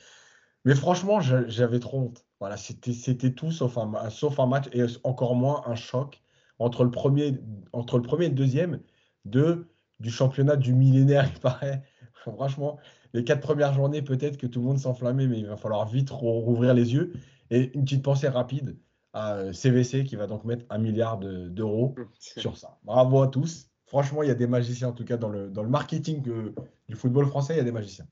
mais 0.63 0.75
franchement, 0.75 1.19
j'avais 1.19 1.79
trop 1.79 1.99
honte. 1.99 2.25
Voilà, 2.39 2.55
c'était 2.55 3.33
tout 3.33 3.51
sauf 3.51 3.77
un, 3.77 4.09
sauf 4.09 4.39
un 4.39 4.45
match 4.45 4.65
et 4.73 4.85
encore 5.03 5.35
moins 5.35 5.63
un 5.65 5.75
choc 5.75 6.21
entre 6.59 6.83
le 6.83 6.91
premier, 6.91 7.39
entre 7.73 7.97
le 7.97 8.03
premier 8.03 8.25
et 8.25 8.29
le 8.29 8.35
deuxième 8.35 8.81
de, 9.25 9.67
du 9.99 10.09
championnat 10.09 10.55
du 10.55 10.73
millénaire, 10.73 11.29
il 11.33 11.39
paraît. 11.39 11.83
Franchement, 12.13 12.77
les 13.13 13.23
quatre 13.23 13.41
premières 13.41 13.73
journées, 13.73 14.01
peut-être 14.01 14.37
que 14.37 14.47
tout 14.47 14.59
le 14.59 14.65
monde 14.65 14.79
s'enflammait, 14.79 15.27
mais 15.27 15.39
il 15.39 15.47
va 15.47 15.57
falloir 15.57 15.87
vite 15.87 16.09
rouvrir 16.09 16.73
les 16.73 16.93
yeux. 16.93 17.13
Et 17.49 17.71
une 17.73 17.85
petite 17.85 18.03
pensée 18.03 18.27
rapide 18.27 18.77
à 19.13 19.53
CVC 19.53 20.03
qui 20.03 20.15
va 20.15 20.27
donc 20.27 20.43
mettre 20.43 20.65
un 20.69 20.77
milliard 20.77 21.17
d'euros 21.17 21.95
sur 22.19 22.57
ça. 22.57 22.77
Bravo 22.83 23.21
à 23.21 23.27
tous. 23.27 23.69
Franchement, 23.85 24.21
il 24.21 24.27
y 24.27 24.31
a 24.31 24.35
des 24.35 24.47
magiciens, 24.47 24.89
en 24.89 24.93
tout 24.93 25.05
cas 25.05 25.15
dans 25.15 25.29
le, 25.29 25.49
dans 25.49 25.63
le 25.63 25.69
marketing 25.69 26.21
du 26.21 26.95
football 26.95 27.25
français, 27.27 27.53
il 27.53 27.57
y 27.57 27.61
a 27.61 27.63
des 27.63 27.71
magiciens. 27.71 28.05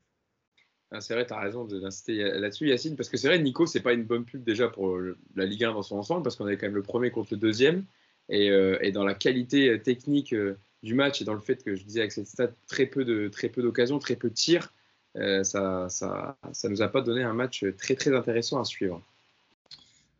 Ah, 0.92 1.02
c'est 1.02 1.14
vrai, 1.14 1.26
tu 1.26 1.34
as 1.34 1.40
raison 1.40 1.66
d'insister 1.66 2.24
là-dessus, 2.40 2.70
Yacine, 2.70 2.96
parce 2.96 3.10
que 3.10 3.18
c'est 3.18 3.28
vrai, 3.28 3.40
Nico, 3.40 3.66
c'est 3.66 3.82
pas 3.82 3.92
une 3.92 4.06
bonne 4.06 4.24
pub 4.24 4.44
déjà 4.44 4.70
pour 4.70 4.98
la 5.36 5.46
Ligue 5.46 5.66
1 5.66 5.74
dans 5.74 5.82
son 5.82 5.98
ensemble, 5.98 6.24
parce 6.24 6.38
qu'on 6.38 6.48
est 6.48 6.58
quand 6.58 6.68
même 6.68 6.76
le 6.76 6.84
premier 6.84 7.12
contre 7.12 7.30
le 7.32 7.38
deuxième. 7.38 7.86
Et, 8.30 8.50
euh, 8.50 8.78
et 8.82 8.92
dans 8.92 9.04
la 9.04 9.14
qualité 9.14 9.70
euh, 9.70 9.80
technique 9.80 10.34
euh, 10.34 10.58
du 10.86 10.94
match 10.94 11.22
et 11.22 11.26
dans 11.26 11.34
le 11.34 11.42
fait 11.42 11.64
que 11.64 11.76
je 11.76 11.84
disais 11.84 12.00
avec 12.00 12.12
cette 12.12 12.28
stat, 12.28 12.50
très 12.68 12.86
peu 12.86 13.04
d'occasions, 13.04 14.00
très, 14.00 14.16
peu 14.16 14.30
de 14.30 14.34
tirs, 14.34 14.74
ça, 15.16 15.88
ça, 15.90 16.38
ça 16.54 16.70
nous 16.70 16.82
a 16.82 16.88
pas 16.88 17.02
donné 17.02 17.24
un 17.24 17.34
match 17.34 17.66
très 17.78 17.96
très 17.96 18.16
intéressant 18.16 18.60
à 18.60 18.64
suivre. 18.64 19.02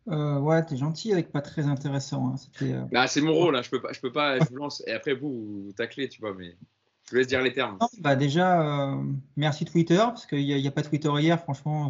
Euh, 0.08 0.38
ouais, 0.38 0.64
t'es 0.64 0.76
gentil 0.76 1.12
avec 1.12 1.32
pas 1.32 1.40
très 1.40 1.66
intéressant. 1.66 2.28
Hein. 2.28 2.36
Euh, 2.62 2.84
bah, 2.92 3.06
c'est 3.08 3.20
mon 3.20 3.34
rôle, 3.34 3.56
hein. 3.56 3.62
je 3.62 3.70
peux 3.70 3.80
pas, 3.80 3.92
je 3.92 4.00
peux 4.00 4.12
pas, 4.12 4.38
je 4.38 4.44
vous 4.50 4.56
lance. 4.56 4.82
Et 4.86 4.92
après 4.92 5.14
vous, 5.14 5.64
vous 5.66 5.72
taclez, 5.72 6.08
tu 6.08 6.20
vois, 6.20 6.32
mais 6.32 6.56
je 7.04 7.10
vous 7.10 7.16
laisse 7.16 7.26
dire 7.26 7.42
les 7.42 7.52
termes. 7.52 7.78
bah 7.98 8.14
déjà, 8.14 8.92
euh, 8.92 9.02
merci 9.36 9.64
Twitter 9.64 9.96
parce 9.96 10.26
qu'il 10.26 10.44
n'y 10.44 10.64
a, 10.64 10.68
a, 10.68 10.70
pas 10.72 10.82
Twitter 10.82 11.10
hier. 11.18 11.40
Franchement, 11.40 11.88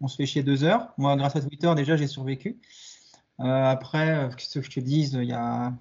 on 0.00 0.08
se, 0.08 0.16
fait 0.16 0.26
chier 0.26 0.42
deux 0.42 0.64
heures. 0.64 0.92
Moi, 0.98 1.14
grâce 1.16 1.36
à 1.36 1.40
Twitter, 1.40 1.72
déjà, 1.76 1.96
j'ai 1.96 2.08
survécu. 2.08 2.58
après, 3.38 4.30
ce 4.36 4.58
que 4.58 4.64
je 4.64 4.70
te 4.70 4.80
dise, 4.80 5.14
il 5.14 5.28
y 5.28 5.32
a, 5.32 5.72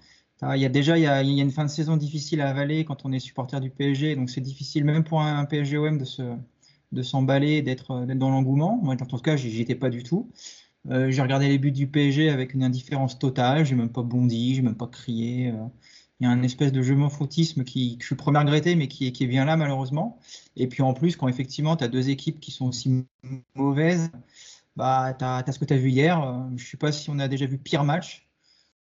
il 0.56 0.62
y 0.62 0.66
a 0.66 0.70
déjà, 0.70 0.98
il 0.98 1.04
y 1.04 1.08
a, 1.08 1.22
une 1.22 1.52
fin 1.52 1.66
de 1.66 1.70
saison 1.70 1.98
difficile 1.98 2.42
à 2.42 2.50
avaler 2.50 2.86
quand 2.86 3.06
on 3.06 3.12
est 3.12 3.20
supporter 3.20 3.60
du 3.60 3.70
PSG, 3.70 4.16
donc 4.16 4.30
c'est 4.30 4.42
difficile 4.42 4.86
même 4.86 5.04
pour 5.04 5.22
un, 5.22 5.46
PSG-OM 5.46 5.98
de 5.98 6.06
se, 6.06 6.22
de 6.92 7.04
s'emballer, 7.04 7.62
d'être, 7.62 8.06
dans 8.06 8.30
l'engouement. 8.30 8.80
Moi, 8.82 8.96
en 9.00 9.06
tout 9.06 9.18
cas, 9.18 9.36
j'y 9.36 9.62
étais 9.62 9.76
pas 9.76 9.90
du 9.90 10.04
tout. 10.04 10.32
Euh, 10.90 11.12
j'ai 11.12 11.22
regardé 11.22 11.48
les 11.48 11.58
buts 11.58 11.72
du 11.72 11.88
PSG 11.88 12.30
avec 12.30 12.54
une 12.54 12.64
indifférence 12.64 13.18
totale. 13.18 13.66
J'ai 13.66 13.76
même 13.76 13.92
pas 13.92 14.04
bondi, 14.04 14.56
j'ai 14.56 14.62
même 14.62 14.76
pas 14.76 14.88
crié. 14.88 15.50
Euh. 15.50 15.68
Il 16.20 16.26
y 16.26 16.28
a 16.28 16.32
un 16.32 16.44
espèce 16.44 16.72
de 16.72 16.82
jeu 16.82 16.96
fautisme 17.10 17.64
qui, 17.64 17.98
que 17.98 18.04
je 18.04 18.08
suis 18.08 18.16
premier 18.16 18.40
regretté, 18.40 18.76
mais 18.76 18.88
qui, 18.88 19.12
qui, 19.12 19.24
est 19.26 19.28
bien 19.28 19.46
là 19.46 19.58
malheureusement. 19.58 20.20
Et 20.56 20.68
puis 20.68 20.82
en 20.82 20.94
plus, 20.94 21.18
quand 21.18 21.28
effectivement 21.28 21.76
tu 21.76 21.84
as 21.84 21.88
deux 21.90 22.10
équipes 22.10 22.40
qui 22.40 22.52
sont 22.52 22.68
aussi 22.68 23.06
mauvaises, 23.56 24.10
bah, 24.76 25.14
tu 25.18 25.26
as, 25.26 25.44
ce 25.52 25.60
que 25.60 25.66
tu 25.66 25.74
as 25.74 25.78
vu 25.78 25.90
hier. 25.90 26.22
Euh, 26.22 26.44
je 26.56 26.66
sais 26.66 26.78
pas 26.78 26.92
si 26.92 27.10
on 27.10 27.20
a 27.20 27.28
déjà 27.28 27.46
vu 27.46 27.58
pire 27.58 27.84
match. 27.84 28.23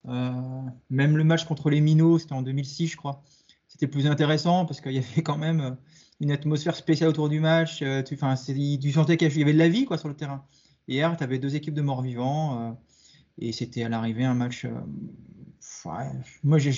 Même 0.05 1.17
le 1.17 1.25
match 1.25 1.45
contre 1.45 1.71
les 1.71 1.81
Minots, 1.81 2.19
c'était 2.19 2.33
en 2.33 2.43
2006, 2.43 2.89
je 2.89 2.97
crois. 2.97 3.23
C'était 3.69 3.87
plus 3.87 4.07
intéressant 4.07 4.67
parce 4.67 4.81
qu'il 4.81 4.93
y 4.93 4.99
avait 4.99 5.23
quand 5.23 5.39
même 5.39 5.77
une 6.21 6.33
atmosphère 6.33 6.77
spéciale 6.77 7.09
autour 7.09 7.29
du 7.29 7.41
match. 7.41 7.83
tu, 8.07 8.17
tu 8.81 8.93
sentais 8.93 9.17
qu'il 9.17 9.39
y 9.39 9.43
avait 9.43 9.53
de 9.53 9.59
la 9.59 9.69
vie 9.69 9.85
quoi, 9.85 9.99
sur 9.99 10.09
le 10.09 10.15
terrain. 10.15 10.45
Hier, 10.91 11.17
tu 11.17 11.23
avais 11.23 11.39
deux 11.39 11.55
équipes 11.55 11.75
de 11.75 11.83
morts-vivants 11.83 12.71
euh, 12.71 12.73
et 13.39 13.53
c'était 13.53 13.85
à 13.85 13.89
l'arrivée 13.89 14.25
un 14.25 14.35
match. 14.35 14.65
Euh, 14.65 14.71
moi, 16.43 16.59
j'ai 16.59 16.73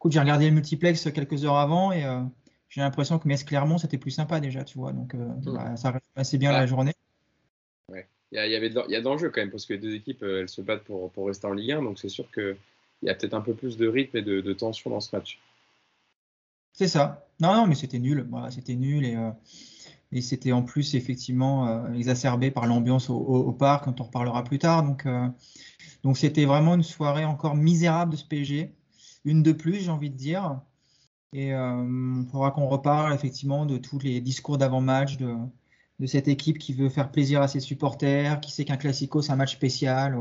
regardé 0.00 0.48
le 0.48 0.54
multiplex 0.54 1.10
quelques 1.10 1.44
heures 1.44 1.58
avant 1.58 1.90
et 1.90 2.04
euh, 2.04 2.22
j'ai 2.68 2.82
l'impression 2.82 3.18
que 3.18 3.26
Metz 3.26 3.42
Clermont, 3.42 3.78
c'était 3.78 3.98
plus 3.98 4.12
sympa 4.12 4.38
déjà, 4.38 4.62
tu 4.62 4.78
vois. 4.78 4.92
Donc, 4.92 5.14
hmm. 5.14 5.40
bah, 5.52 5.76
ça 5.76 5.90
reste 5.90 6.06
assez 6.14 6.38
bien 6.38 6.52
la 6.52 6.66
journée. 6.66 6.94
Il 8.32 8.36
y, 8.36 8.38
a, 8.38 8.46
y 8.46 8.96
a 8.96 9.00
d'enjeux 9.02 9.28
quand 9.28 9.42
même 9.42 9.50
parce 9.50 9.66
que 9.66 9.74
les 9.74 9.78
deux 9.78 9.94
équipes, 9.94 10.22
elles 10.22 10.48
se 10.48 10.62
battent 10.62 10.84
pour, 10.84 11.10
pour 11.12 11.26
rester 11.26 11.46
en 11.46 11.52
Ligue 11.52 11.72
1. 11.72 11.82
Donc, 11.82 11.98
c'est 11.98 12.08
sûr 12.08 12.30
qu'il 12.32 12.56
y 13.02 13.10
a 13.10 13.14
peut-être 13.14 13.34
un 13.34 13.42
peu 13.42 13.52
plus 13.52 13.76
de 13.76 13.86
rythme 13.86 14.16
et 14.16 14.22
de, 14.22 14.52
tension 14.54 14.88
dans 14.88 15.00
ce 15.00 15.14
match. 15.14 15.38
C'est 16.72 16.88
ça. 16.88 17.26
Non, 17.40 17.54
non, 17.54 17.66
mais 17.66 17.74
c'était 17.74 17.98
nul. 17.98 18.26
Voilà, 18.30 18.50
c'était 18.50 18.74
nul 18.74 19.04
et 19.04 19.18
Et 20.12 20.22
c'était 20.22 20.52
en 20.52 20.62
plus 20.62 20.94
effectivement 20.94 21.68
euh, 21.68 21.92
exacerbé 21.92 22.50
par 22.50 22.66
l'ambiance 22.66 23.10
au, 23.10 23.52
parc, 23.52 23.84
quand 23.84 24.00
on 24.00 24.04
reparlera 24.04 24.44
plus 24.44 24.58
tard. 24.58 24.82
Donc, 24.82 25.04
euh, 25.04 25.28
donc 26.02 26.16
c'était 26.16 26.46
vraiment 26.46 26.74
une 26.74 26.82
soirée 26.82 27.26
encore 27.26 27.54
misérable 27.54 28.12
de 28.12 28.16
ce 28.16 28.24
PSG. 28.24 28.74
Une 29.24 29.42
de 29.42 29.52
plus, 29.52 29.80
j'ai 29.80 29.90
envie 29.90 30.10
de 30.10 30.16
dire. 30.16 30.60
Et 31.32 31.54
euh, 31.54 31.74
on 31.74 32.26
faudra 32.30 32.50
qu'on 32.50 32.68
reparle 32.68 33.14
effectivement 33.14 33.64
de 33.64 33.78
tous 33.78 33.98
les 33.98 34.20
discours 34.20 34.58
d'avant-match, 34.58 35.16
de, 35.16 35.34
de, 36.02 36.06
cette 36.06 36.28
équipe 36.28 36.58
qui 36.58 36.72
veut 36.72 36.88
faire 36.88 37.10
plaisir 37.10 37.40
à 37.40 37.48
ses 37.48 37.60
supporters, 37.60 38.40
qui 38.40 38.52
sait 38.52 38.64
qu'un 38.64 38.76
classico 38.76 39.22
c'est 39.22 39.32
un 39.32 39.36
match 39.36 39.52
spécial. 39.52 40.18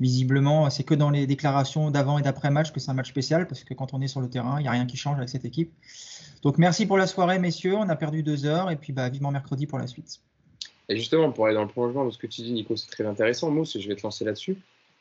Visiblement, 0.00 0.70
c'est 0.70 0.84
que 0.84 0.94
dans 0.94 1.10
les 1.10 1.26
déclarations 1.26 1.90
d'avant 1.90 2.18
et 2.18 2.22
d'après-match 2.22 2.72
que 2.72 2.80
c'est 2.80 2.90
un 2.90 2.94
match 2.94 3.10
spécial, 3.10 3.46
parce 3.46 3.64
que 3.64 3.74
quand 3.74 3.94
on 3.94 4.00
est 4.00 4.08
sur 4.08 4.20
le 4.20 4.28
terrain, 4.28 4.58
il 4.58 4.62
n'y 4.62 4.68
a 4.68 4.72
rien 4.72 4.86
qui 4.86 4.96
change 4.96 5.16
avec 5.18 5.28
cette 5.28 5.44
équipe. 5.44 5.72
Donc 6.42 6.58
merci 6.58 6.86
pour 6.86 6.98
la 6.98 7.06
soirée, 7.06 7.38
messieurs. 7.38 7.74
On 7.74 7.88
a 7.88 7.96
perdu 7.96 8.22
deux 8.22 8.44
heures 8.44 8.70
et 8.70 8.76
puis 8.76 8.92
bah, 8.92 9.08
vivement 9.08 9.30
mercredi 9.30 9.66
pour 9.66 9.78
la 9.78 9.86
suite. 9.86 10.20
Et 10.88 10.96
justement, 10.96 11.32
pour 11.32 11.46
aller 11.46 11.54
dans 11.54 11.62
le 11.62 11.68
prolongement 11.68 12.04
de 12.04 12.10
ce 12.10 12.18
que 12.18 12.26
tu 12.26 12.42
dis, 12.42 12.52
Nico, 12.52 12.76
c'est 12.76 12.90
très 12.90 13.06
intéressant. 13.06 13.50
Mousse, 13.50 13.78
je 13.78 13.88
vais 13.88 13.96
te 13.96 14.02
lancer 14.02 14.24
là-dessus. 14.24 14.58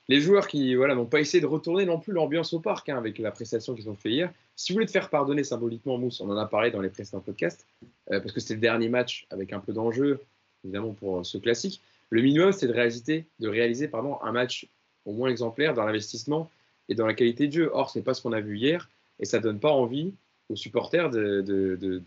Les 0.08 0.20
joueurs 0.20 0.48
qui 0.48 0.76
voilà, 0.76 0.96
n'ont 0.96 1.06
pas 1.06 1.20
essayé 1.20 1.42
de 1.42 1.46
retourner 1.46 1.86
non 1.86 2.00
plus 2.00 2.14
l'ambiance 2.14 2.54
au 2.54 2.60
parc 2.60 2.90
hein, 2.90 2.98
avec 2.98 3.20
la 3.20 3.32
prestation 3.32 3.74
qu'ils 3.74 3.90
ont 3.90 3.96
fait 3.96 4.12
hier. 4.12 4.34
Si 4.56 4.72
vous 4.72 4.78
voulez 4.78 4.86
te 4.86 4.92
faire 4.92 5.10
pardonner 5.10 5.44
symboliquement, 5.44 5.98
Mousse, 5.98 6.22
on 6.22 6.30
en 6.30 6.38
a 6.38 6.46
parlé 6.46 6.72
dans 6.72 6.82
les 6.82 6.90
précédents 6.90 7.22
podcasts, 7.22 7.66
euh, 8.12 8.20
parce 8.20 8.32
que 8.32 8.40
c'était 8.40 8.56
le 8.56 8.60
dernier 8.60 8.90
match 8.90 9.26
avec 9.30 9.52
un 9.52 9.60
peu 9.60 9.74
d'enjeu, 9.74 10.20
évidemment, 10.64 10.94
pour 10.94 11.26
ce 11.26 11.38
classique. 11.38 11.82
Le 12.10 12.22
minimum, 12.22 12.52
c'est 12.52 12.68
de 12.68 12.74
réaliser, 12.74 13.26
de 13.40 13.48
réaliser 13.48 13.88
pardon, 13.88 14.20
un 14.22 14.32
match 14.32 14.68
au 15.06 15.14
moins 15.14 15.30
exemplaire 15.30 15.74
dans 15.74 15.84
l'investissement 15.84 16.50
et 16.90 16.96
dans 16.96 17.08
la 17.08 17.14
qualité 17.14 17.48
de 17.48 17.54
jeu. 17.54 17.72
Or, 17.74 17.90
ce 17.90 17.98
n'est 17.98 18.04
pas 18.04 18.14
ce 18.14 18.22
qu'on 18.22 18.34
a 18.34 18.42
vu 18.42 18.58
hier 18.58 18.90
et 19.20 19.26
ça 19.26 19.40
ne 19.40 19.44
donne 19.44 19.60
pas 19.60 19.72
envie 19.72 20.14
aux 20.50 20.56
supporters 20.56 21.10
de, 21.10 21.42
de, 21.42 21.76
de, 21.76 22.00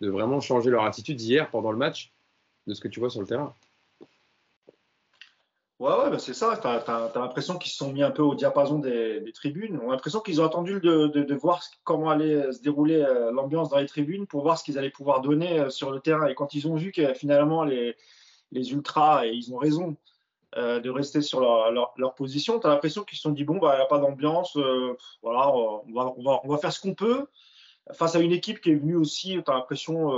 de, 0.00 0.08
vraiment 0.08 0.40
changer 0.40 0.70
leur 0.70 0.84
attitude 0.84 1.20
hier 1.20 1.50
pendant 1.50 1.70
le 1.70 1.78
match 1.78 2.10
de 2.66 2.74
ce 2.74 2.80
que 2.80 2.88
tu 2.88 2.98
vois 2.98 3.10
sur 3.10 3.20
le 3.20 3.26
terrain. 3.26 3.54
Ouais, 5.82 5.92
ouais 5.94 6.10
bah, 6.10 6.18
c'est 6.20 6.32
ça. 6.32 6.56
Tu 6.62 6.68
as, 6.68 7.10
l'impression 7.16 7.58
qu'ils 7.58 7.72
se 7.72 7.78
sont 7.78 7.92
mis 7.92 8.04
un 8.04 8.12
peu 8.12 8.22
au 8.22 8.36
diapason 8.36 8.78
des, 8.78 9.20
tribunes. 9.34 9.80
On 9.82 9.88
a 9.88 9.90
l'impression 9.90 10.20
qu'ils 10.20 10.40
ont 10.40 10.44
attendu 10.44 10.78
de, 10.78 11.34
voir 11.34 11.60
comment 11.82 12.08
allait 12.08 12.52
se 12.52 12.62
dérouler 12.62 13.02
euh, 13.02 13.32
l'ambiance 13.32 13.68
dans 13.68 13.78
les 13.78 13.86
tribunes 13.86 14.28
pour 14.28 14.42
voir 14.42 14.56
ce 14.56 14.62
qu'ils 14.62 14.78
allaient 14.78 14.90
pouvoir 14.90 15.22
donner 15.22 15.58
euh, 15.58 15.70
sur 15.70 15.90
le 15.90 15.98
terrain. 15.98 16.28
Et 16.28 16.36
quand 16.36 16.54
ils 16.54 16.68
ont 16.68 16.76
vu 16.76 16.92
que 16.92 17.12
finalement 17.14 17.64
les, 17.64 17.96
les 18.52 18.70
ultras, 18.70 19.26
et 19.26 19.32
ils 19.32 19.52
ont 19.52 19.56
raison, 19.56 19.96
euh, 20.56 20.78
de 20.78 20.88
rester 20.88 21.20
sur 21.20 21.40
leur, 21.40 21.72
leur, 21.72 22.14
position. 22.14 22.60
Tu 22.60 22.66
as 22.68 22.70
l'impression 22.70 23.02
qu'ils 23.02 23.16
se 23.16 23.22
sont 23.22 23.32
dit 23.32 23.42
bon, 23.42 23.58
bah, 23.58 23.72
il 23.74 23.78
n'y 23.78 23.82
a 23.82 23.86
pas 23.86 23.98
d'ambiance, 23.98 24.56
voilà, 25.20 25.52
on 25.52 25.82
va, 25.92 26.14
on, 26.16 26.22
va, 26.22 26.40
on 26.44 26.48
va, 26.48 26.58
faire 26.58 26.72
ce 26.72 26.80
qu'on 26.80 26.94
peut. 26.94 27.26
Face 27.90 28.14
à 28.14 28.20
une 28.20 28.30
équipe 28.30 28.60
qui 28.60 28.70
est 28.70 28.76
venue 28.76 28.94
aussi, 28.94 29.36
tu 29.44 29.50
as 29.50 29.54
l'impression 29.54 30.12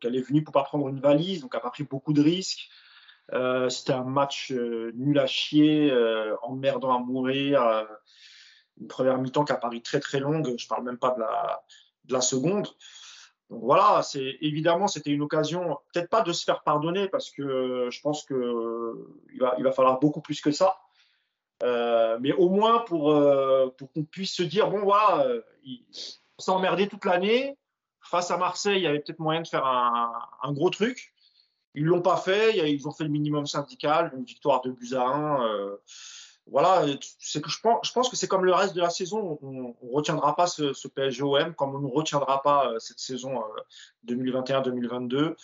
qu'elle 0.00 0.14
est 0.14 0.20
venue 0.20 0.44
pour 0.44 0.52
pas 0.52 0.62
prendre 0.62 0.86
une 0.88 1.00
valise, 1.00 1.40
donc 1.40 1.50
elle 1.54 1.58
n'a 1.58 1.62
pas 1.62 1.70
pris 1.70 1.82
beaucoup 1.82 2.12
de 2.12 2.22
risques. 2.22 2.70
Euh, 3.32 3.68
c'était 3.70 3.94
un 3.94 4.04
match 4.04 4.52
euh, 4.52 4.92
nul 4.94 5.18
à 5.18 5.26
chier, 5.26 5.90
euh, 5.90 6.36
emmerdant 6.42 6.94
à 6.94 6.98
mourir. 6.98 7.86
une 8.80 8.88
première 8.88 9.18
mi-temps 9.18 9.44
qui 9.44 9.52
a 9.52 9.56
paru 9.56 9.80
très 9.82 10.00
très 10.00 10.20
longue. 10.20 10.54
Je 10.58 10.68
parle 10.68 10.84
même 10.84 10.98
pas 10.98 11.12
de 11.12 11.20
la, 11.20 11.62
de 12.04 12.12
la 12.12 12.20
seconde. 12.20 12.68
Donc 13.50 13.62
voilà, 13.62 14.00
évidemment 14.40 14.88
c'était 14.88 15.10
une 15.10 15.20
occasion, 15.20 15.78
peut-être 15.92 16.08
pas 16.08 16.22
de 16.22 16.32
se 16.32 16.44
faire 16.44 16.62
pardonner 16.62 17.08
parce 17.08 17.30
que 17.30 17.88
je 17.90 18.00
pense 18.00 18.24
que 18.24 19.06
il 19.34 19.38
va, 19.38 19.54
il 19.58 19.64
va 19.64 19.70
falloir 19.70 20.00
beaucoup 20.00 20.22
plus 20.22 20.40
que 20.40 20.50
ça. 20.50 20.78
mais 21.62 22.32
au 22.32 22.48
moins 22.48 22.80
pour, 22.80 23.14
pour 23.76 23.92
qu'on 23.92 24.04
puisse 24.04 24.34
se 24.34 24.42
dire 24.42 24.70
bon 24.70 24.80
voilà, 24.80 25.26
on 26.38 26.42
s'est 26.42 26.50
emmerdé 26.50 26.88
toute 26.88 27.04
l'année. 27.04 27.56
Face 28.00 28.30
à 28.30 28.38
Marseille, 28.38 28.78
il 28.78 28.82
y 28.82 28.86
avait 28.86 29.00
peut-être 29.00 29.18
moyen 29.18 29.42
de 29.42 29.48
faire 29.48 29.66
un 29.66 30.52
gros 30.52 30.70
truc. 30.70 31.13
Ils 31.74 31.84
l'ont 31.84 32.02
pas 32.02 32.16
fait. 32.16 32.56
Ils 32.70 32.86
ont 32.88 32.92
fait 32.92 33.04
le 33.04 33.10
minimum 33.10 33.46
syndical, 33.46 34.12
une 34.16 34.24
victoire 34.24 34.62
de 34.62 34.70
buts 34.70 34.94
à 34.94 35.02
1. 35.02 35.46
Euh, 35.46 35.76
voilà, 36.46 36.84
c'est 37.18 37.40
que 37.40 37.48
je 37.48 37.58
pense, 37.60 37.86
je 37.86 37.92
pense 37.92 38.10
que 38.10 38.16
c'est 38.16 38.28
comme 38.28 38.44
le 38.44 38.52
reste 38.52 38.74
de 38.74 38.80
la 38.80 38.90
saison. 38.90 39.38
On 39.42 39.50
ne 39.50 39.92
retiendra 39.92 40.36
pas 40.36 40.46
ce, 40.46 40.72
ce 40.72 40.88
PSG-OM 40.88 41.54
comme 41.54 41.74
on 41.74 41.80
ne 41.80 41.92
retiendra 41.92 42.42
pas 42.42 42.70
euh, 42.70 42.78
cette 42.78 42.98
saison 42.98 43.42
2021-2022. 44.06 45.14
Euh, 45.16 45.36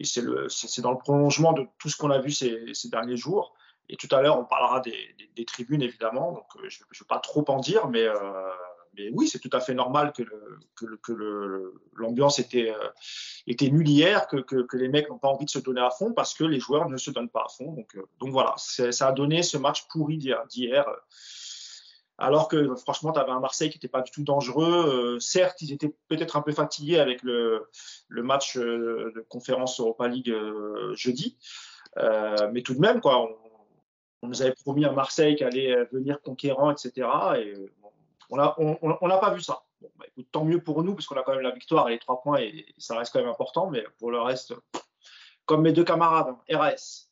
Et 0.00 0.04
c'est 0.04 0.82
dans 0.82 0.92
le 0.92 0.98
prolongement 0.98 1.52
de 1.52 1.66
tout 1.78 1.88
ce 1.88 1.96
qu'on 1.96 2.10
a 2.10 2.18
vu 2.18 2.30
ces, 2.30 2.72
ces, 2.72 2.88
derniers 2.88 3.16
jours. 3.16 3.54
Et 3.90 3.96
tout 3.96 4.08
à 4.10 4.20
l'heure, 4.22 4.38
on 4.38 4.44
parlera 4.44 4.80
des, 4.80 5.14
des, 5.34 5.44
tribunes, 5.44 5.82
évidemment. 5.82 6.32
Donc, 6.32 6.46
je 6.68 6.82
ne 6.82 6.98
vais 6.98 7.06
pas 7.08 7.18
trop 7.18 7.44
en 7.48 7.58
dire, 7.58 7.88
mais 7.88 8.06
mais 8.96 9.10
oui, 9.12 9.28
c'est 9.28 9.38
tout 9.38 9.50
à 9.52 9.60
fait 9.60 9.74
normal 9.74 10.12
que, 10.12 10.22
l'ambiance 11.96 12.38
était, 12.38 12.70
euh, 12.70 12.88
était 13.46 13.70
nulle 13.70 13.88
hier, 13.88 14.26
que, 14.28 14.76
les 14.76 14.88
mecs 14.88 15.08
n'ont 15.08 15.18
pas 15.18 15.28
envie 15.28 15.44
de 15.44 15.50
se 15.50 15.58
donner 15.58 15.80
à 15.80 15.90
fond 15.90 16.12
parce 16.12 16.34
que 16.34 16.44
les 16.44 16.60
joueurs 16.60 16.88
ne 16.88 16.96
se 16.96 17.10
donnent 17.10 17.28
pas 17.28 17.44
à 17.46 17.48
fond. 17.48 17.72
Donc, 17.72 17.94
euh, 17.96 18.02
donc 18.20 18.30
voilà, 18.30 18.54
ça 18.56 19.08
a 19.08 19.12
donné 19.12 19.42
ce 19.42 19.58
match 19.58 19.86
pourri 19.88 20.18
d'hier. 20.18 20.86
alors 22.18 22.48
que 22.48 22.74
franchement, 22.76 23.12
tu 23.12 23.20
avais 23.20 23.30
un 23.30 23.40
Marseille 23.40 23.70
qui 23.70 23.76
n'était 23.76 23.88
pas 23.88 24.02
du 24.02 24.10
tout 24.10 24.24
dangereux. 24.24 25.14
Euh, 25.16 25.20
certes, 25.20 25.60
ils 25.62 25.72
étaient 25.72 25.94
peut-être 26.08 26.36
un 26.36 26.42
peu 26.42 26.52
fatigués 26.52 26.98
avec 26.98 27.22
le, 27.22 27.68
match 28.10 28.56
de 28.56 29.24
conférence 29.28 29.80
Europa 29.80 30.08
League 30.08 30.34
jeudi. 30.94 31.38
mais 32.52 32.62
tout 32.62 32.74
de 32.74 32.80
même, 32.80 33.00
quoi, 33.00 33.22
on, 33.22 33.36
on, 34.22 34.28
nous 34.28 34.42
avait 34.42 34.54
promis 34.64 34.84
un 34.84 34.92
Marseille 34.92 35.36
qui 35.36 35.44
allait 35.44 35.84
venir 35.92 36.20
conquérant, 36.20 36.70
etc. 36.70 37.06
Et 37.38 37.54
on 38.30 39.08
n'a 39.08 39.18
pas 39.18 39.32
vu 39.34 39.40
ça. 39.40 39.62
Bah, 39.80 40.06
tant 40.32 40.44
mieux 40.44 40.60
pour 40.60 40.82
nous, 40.82 40.94
parce 40.94 41.06
qu'on 41.06 41.16
a 41.16 41.22
quand 41.22 41.32
même 41.32 41.42
la 41.42 41.52
victoire 41.52 41.88
et 41.88 41.92
les 41.92 41.98
trois 41.98 42.20
points, 42.20 42.40
et, 42.40 42.66
ça 42.78 42.98
reste 42.98 43.12
quand 43.12 43.20
même 43.20 43.28
important. 43.28 43.70
Mais 43.70 43.84
pour 43.98 44.10
le 44.10 44.20
reste, 44.20 44.54
comme 45.46 45.62
mes 45.62 45.72
deux 45.72 45.84
camarades, 45.84 46.34
hein, 46.50 46.58
RAS. 46.58 47.08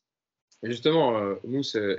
Et 0.63 0.71
justement, 0.71 1.17
euh, 1.17 1.35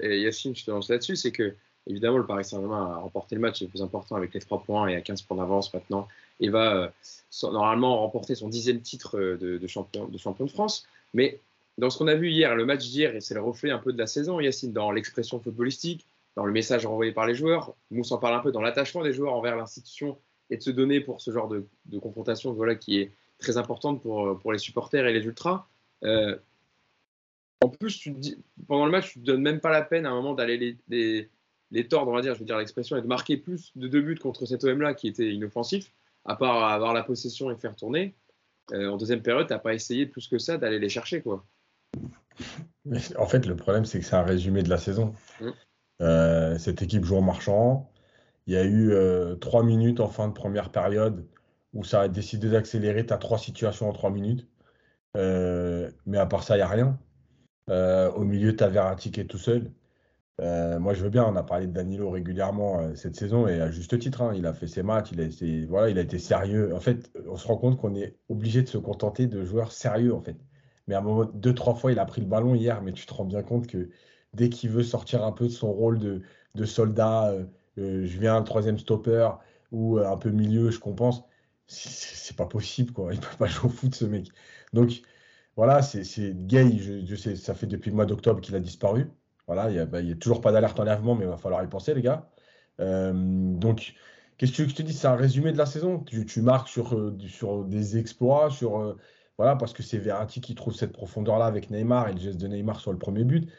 et 0.03 0.21
Yacine, 0.21 0.55
je 0.55 0.65
te 0.65 0.71
lance 0.71 0.89
là-dessus, 0.89 1.17
c'est 1.17 1.33
que 1.33 1.55
évidemment, 1.87 2.19
le 2.19 2.27
Paris 2.27 2.45
Saint-Germain 2.45 2.93
a 2.93 2.99
remporté 2.99 3.35
le 3.35 3.41
match 3.41 3.63
le 3.63 3.69
plus 3.69 3.83
important 3.83 4.17
avec 4.17 4.35
les 4.35 4.41
trois 4.41 4.63
points 4.63 4.89
et 4.89 4.97
à 4.97 5.01
15 5.01 5.23
points 5.23 5.39
d'avance 5.39 5.73
maintenant, 5.73 6.07
et 6.41 6.51
va 6.51 6.75
euh, 6.75 6.89
normalement 7.43 7.99
remporter 8.01 8.35
son 8.35 8.49
dixième 8.49 8.81
titre 8.81 9.19
euh, 9.19 9.37
de, 9.37 9.67
champion, 9.67 10.07
de 10.07 10.19
champion 10.19 10.45
de 10.45 10.51
France. 10.51 10.87
Mais 11.15 11.41
dans 11.79 11.89
ce 11.89 11.99
qu'on 11.99 12.09
a 12.09 12.15
vu 12.15 12.31
hier, 12.31 12.55
le 12.55 12.67
match 12.67 12.81
d'hier, 12.81 13.15
et 13.15 13.21
c'est 13.21 13.35
le 13.35 13.41
reflet 13.41 13.71
un 13.71 13.79
peu 13.79 13.93
de 13.93 13.99
la 13.99 14.07
saison, 14.07 14.41
Yacine, 14.41 14.73
dans 14.73 14.91
l'expression 14.91 15.41
footballistique, 15.41 16.05
dans 16.39 16.47
le 16.47 16.53
message 16.53 16.87
renvoyé 16.87 17.11
par 17.11 17.27
les 17.27 17.35
joueurs. 17.35 17.75
Mousse 17.91 18.13
en 18.13 18.19
parle 18.19 18.37
un 18.37 18.39
peu 18.39 18.53
dans 18.53 18.61
l'attachement 18.61 19.03
des 19.03 19.13
joueurs 19.13 19.35
envers 19.35 19.57
l'institution 19.57 20.17
et 20.51 20.57
de 20.57 20.63
se 20.63 20.71
donner 20.71 21.01
pour 21.01 21.21
ce 21.21 21.33
genre 21.33 21.49
de, 21.49 21.67
confrontation 22.01 22.53
voilà, 22.53 22.77
qui 22.77 23.01
est 23.01 23.11
très 23.41 23.57
importante 23.57 24.01
pour, 24.01 24.39
pour 24.39 24.53
les 24.53 24.59
supporters 24.59 25.05
et 25.05 25.13
les 25.13 25.25
ultras. 25.25 25.67
Euh, 26.05 26.39
en 27.61 27.69
plus, 27.69 27.99
tu 27.99 28.13
dis, 28.13 28.39
pendant 28.69 28.87
le 28.87 28.93
match, 28.93 29.15
tu 29.15 29.19
ne 29.19 29.25
te 29.25 29.31
donnes 29.33 29.43
même 29.43 29.59
pas 29.59 29.73
la 29.73 29.83
peine 29.83 30.07
à 30.07 30.11
un 30.11 30.15
moment 30.15 30.35
d'aller 30.35 30.79
les, 30.87 31.29
les, 31.73 31.89
tordre, 31.89 32.13
on 32.13 32.15
va 32.15 32.23
dire, 32.23 32.35
je 32.35 32.39
veux 32.39 32.47
dire 32.47 32.57
l'expression, 32.57 32.97
et 32.97 33.03
de 33.03 33.09
marquer 33.09 33.37
plus 33.37 33.73
de 33.75 33.89
deux 33.89 34.01
buts 34.01 34.15
contre 34.15 34.47
cet 34.47 34.63
OM-là 34.63 34.95
qui 34.95 35.09
était 35.09 35.35
inoffensif, 35.35 35.93
à 36.25 36.37
part 36.37 36.63
avoir 36.71 36.95
la 36.95 37.03
possession 37.03 37.51
et 37.51 37.57
faire 37.57 37.75
tourner. 37.75 38.15
Euh, 38.71 38.89
en 38.89 38.97
deuxième 38.97 39.23
période, 39.23 39.49
tu 39.49 39.55
n'as 39.55 39.59
pas 39.59 39.75
essayé 39.75 40.07
plus 40.07 40.29
que 40.29 40.39
ça 40.39 40.57
d'aller 40.57 40.79
les 40.79 40.89
chercher. 40.89 41.21
quoi. 41.21 41.45
en 43.17 43.27
fait, 43.27 43.45
le 43.45 43.57
problème, 43.57 43.85
c'est 43.85 43.99
que 43.99 44.05
c'est 44.05 44.15
un 44.15 44.23
résumé 44.23 44.63
de 44.63 44.71
la 44.71 44.79
saison. 44.79 45.17
Mmh. 45.41 45.51
Euh, 46.01 46.59
cette 46.59 46.83
équipe 46.83 47.05
joue 47.05 47.17
en 47.17 47.23
marchand. 47.23 47.91
Il 48.47 48.55
y 48.55 48.57
a 48.57 48.65
eu 48.65 48.93
euh, 48.93 49.37
trois 49.37 49.63
minutes 49.65 50.01
en 50.01 50.09
fin 50.09 50.29
de 50.29 50.33
première 50.33 50.71
période 50.71 51.27
où 51.75 51.85
ça 51.85 52.03
a 52.03 52.09
décidé 52.09 52.51
d'accélérer. 52.51 53.07
Tu 53.07 53.13
as 53.13 53.19
trois 53.19 53.39
situations 53.39 53.89
en 53.89 53.93
trois 53.93 54.11
minutes. 54.11 54.49
Euh, 55.17 55.91
mais 56.07 56.19
à 56.19 56.27
part 56.27 56.43
ça, 56.45 56.57
il 56.57 56.59
n'y 56.61 56.63
a 56.63 56.69
rien. 56.69 56.99
au 58.15 58.25
milieu, 58.25 58.57
tu 58.57 58.65
as 58.65 58.69
Verratti 58.69 59.11
qui 59.11 59.21
est 59.21 59.27
tout 59.27 59.39
seul. 59.39 59.73
moi, 60.39 60.95
je 60.95 61.03
veux 61.03 61.11
bien. 61.11 61.25
On 61.25 61.37
a 61.37 61.43
parlé 61.43 61.67
de 61.67 61.73
Danilo 61.73 62.11
régulièrement 62.11 62.95
cette 62.95 63.17
saison 63.17 63.49
et 63.49 63.61
à 63.61 63.71
juste 63.71 63.99
titre. 63.99 64.23
Hein. 64.23 64.33
il 64.37 64.47
a 64.47 64.55
fait 64.55 64.69
ses 64.69 64.83
matchs. 64.83 65.11
Il 65.13 65.21
a, 65.21 65.25
été, 65.25 65.67
voilà, 65.67 65.91
il 65.91 65.99
a 65.99 66.03
été 66.03 66.19
sérieux. 66.19 66.75
En 66.75 66.81
fait, 66.81 67.11
on 67.29 67.37
se 67.37 67.47
rend 67.47 67.57
compte 67.57 67.79
qu'on 67.79 67.95
est 67.95 68.17
obligé 68.29 68.63
de 68.63 68.69
se 68.69 68.79
contenter 68.79 69.27
de 69.27 69.45
joueurs 69.45 69.73
sérieux. 69.73 70.15
En 70.15 70.23
fait. 70.23 70.37
Mais 70.87 70.95
à 70.95 70.99
un 70.99 71.03
moment, 71.03 71.25
deux, 71.35 71.55
trois 71.55 71.75
fois, 71.75 71.93
il 71.93 71.99
a 71.99 72.07
pris 72.07 72.21
le 72.23 72.29
ballon 72.29 72.55
hier. 72.55 72.83
Mais 72.83 72.93
tu 72.93 73.07
te 73.07 73.15
rends 73.15 73.25
bien 73.25 73.43
compte 73.43 73.67
que 73.67 73.91
dès 74.35 74.49
qu'il 74.49 74.71
veut 74.71 74.83
sortir 74.83 75.25
un 75.25 75.33
peu 75.33 75.47
de 75.47 75.53
son 75.53 75.73
rôle 75.73 75.99
de, 75.99 76.65
soldat, 76.65 77.31
euh, 77.31 77.45
euh, 77.79 78.07
je 78.07 78.19
viens 78.19 78.39
le 78.39 78.45
troisième 78.45 78.79
stopper 78.79 79.29
ou 79.73 79.99
euh, 79.99 80.11
un 80.11 80.17
peu 80.17 80.31
milieu, 80.31 80.71
je 80.71 80.79
compense. 80.79 81.25
C'est 81.67 82.37
pas 82.37 82.47
possible, 82.47 82.93
quoi. 82.93 83.13
Il 83.15 83.21
peut 83.21 83.37
pas 83.39 83.47
jouer 83.47 83.67
au 83.69 83.73
foot, 83.73 83.95
ce 83.95 84.05
mec. 84.05 84.29
Donc, 84.73 85.03
voilà, 85.57 85.83
c'est 85.83 86.47
gay. 86.47 86.79
Je, 86.79 87.15
sais, 87.17 87.37
ça 87.37 87.55
fait 87.55 87.67
depuis 87.67 87.91
le 87.91 87.97
mois 87.97 88.07
d'octobre 88.07 88.41
qu'il 88.41 88.55
a 88.55 88.61
disparu. 88.61 89.11
Voilà, 89.47 89.71
il 89.71 89.75
n'y 89.75 89.79
a, 89.79 89.87
bah, 89.87 89.99
a, 89.99 90.15
toujours 90.15 90.41
pas 90.41 90.53
d'alerte 90.53 90.79
enlèvement, 90.79 91.15
mais 91.15 91.25
il 91.25 91.29
va 91.29 91.37
falloir 91.37 91.63
y 91.65 91.69
penser, 91.69 91.95
les 91.95 92.03
gars. 92.03 92.29
donc, 92.79 93.95
qu'est-ce 94.37 94.53
que 94.53 94.69
je 94.69 94.75
te 94.75 94.83
dis? 94.83 94.93
C'est 94.93 95.09
un 95.09 95.17
résumé 95.17 95.53
de 95.53 95.59
la 95.59 95.67
saison? 95.67 96.01
Tu, 96.01 96.43
marques 96.43 96.69
sur, 96.69 97.13
sur 97.29 97.65
des 97.65 97.99
exploits, 97.99 98.51
sur. 98.51 98.97
voilà, 99.37 99.57
parce 99.57 99.73
que 99.73 99.83
c'est 99.83 99.99
Verratti 99.99 100.41
qui 100.41 100.55
trouve 100.55 100.75
cette 100.75 100.93
profondeur-là 100.93 101.47
avec 101.47 101.71
Neymar 101.71 102.09
et 102.09 102.13
le 102.15 102.21
geste 102.21 102.39
de 102.39 102.47
Neymar 102.47 102.81
sur 102.81 102.93
le 102.93 102.99
premier 102.99 103.25
but. 103.25 103.51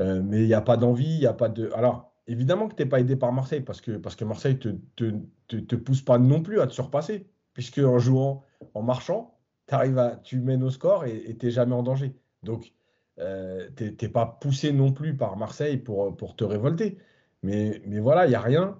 Euh, 0.00 0.22
mais 0.24 0.40
il 0.42 0.46
n'y 0.46 0.54
a 0.54 0.60
pas 0.62 0.76
d'envie, 0.76 1.14
il 1.14 1.20
n'y 1.20 1.26
a 1.26 1.32
pas 1.34 1.48
de. 1.48 1.70
Alors, 1.74 2.12
évidemment 2.26 2.68
que 2.68 2.74
tu 2.74 2.82
n'es 2.82 2.88
pas 2.88 3.00
aidé 3.00 3.16
par 3.16 3.32
Marseille 3.32 3.60
parce 3.60 3.80
que, 3.80 3.92
parce 3.92 4.16
que 4.16 4.24
Marseille 4.24 4.54
ne 4.64 4.72
te, 4.96 5.12
te, 5.48 5.56
te, 5.56 5.76
pousse 5.76 6.02
pas 6.02 6.18
non 6.18 6.42
plus 6.42 6.60
à 6.60 6.66
te 6.66 6.72
surpasser. 6.72 7.26
Puisque 7.52 7.78
en 7.78 7.98
jouant, 7.98 8.44
en 8.74 8.82
marchant, 8.82 9.36
arrives 9.70 9.98
à, 9.98 10.16
tu 10.16 10.40
mènes 10.40 10.62
au 10.62 10.70
score 10.70 11.04
et 11.04 11.36
tu 11.38 11.46
n'es 11.46 11.52
jamais 11.52 11.74
en 11.74 11.82
danger. 11.82 12.14
Donc, 12.42 12.72
euh, 13.18 13.68
tu 13.76 13.96
n'es 14.00 14.08
pas 14.08 14.26
poussé 14.40 14.72
non 14.72 14.92
plus 14.92 15.16
par 15.16 15.36
Marseille 15.36 15.76
pour, 15.76 16.16
pour 16.16 16.36
te 16.36 16.44
révolter. 16.44 16.98
Mais, 17.42 17.82
mais 17.86 17.98
voilà, 17.98 18.26
il 18.26 18.30
n'y 18.30 18.34
a 18.34 18.40
rien. 18.40 18.78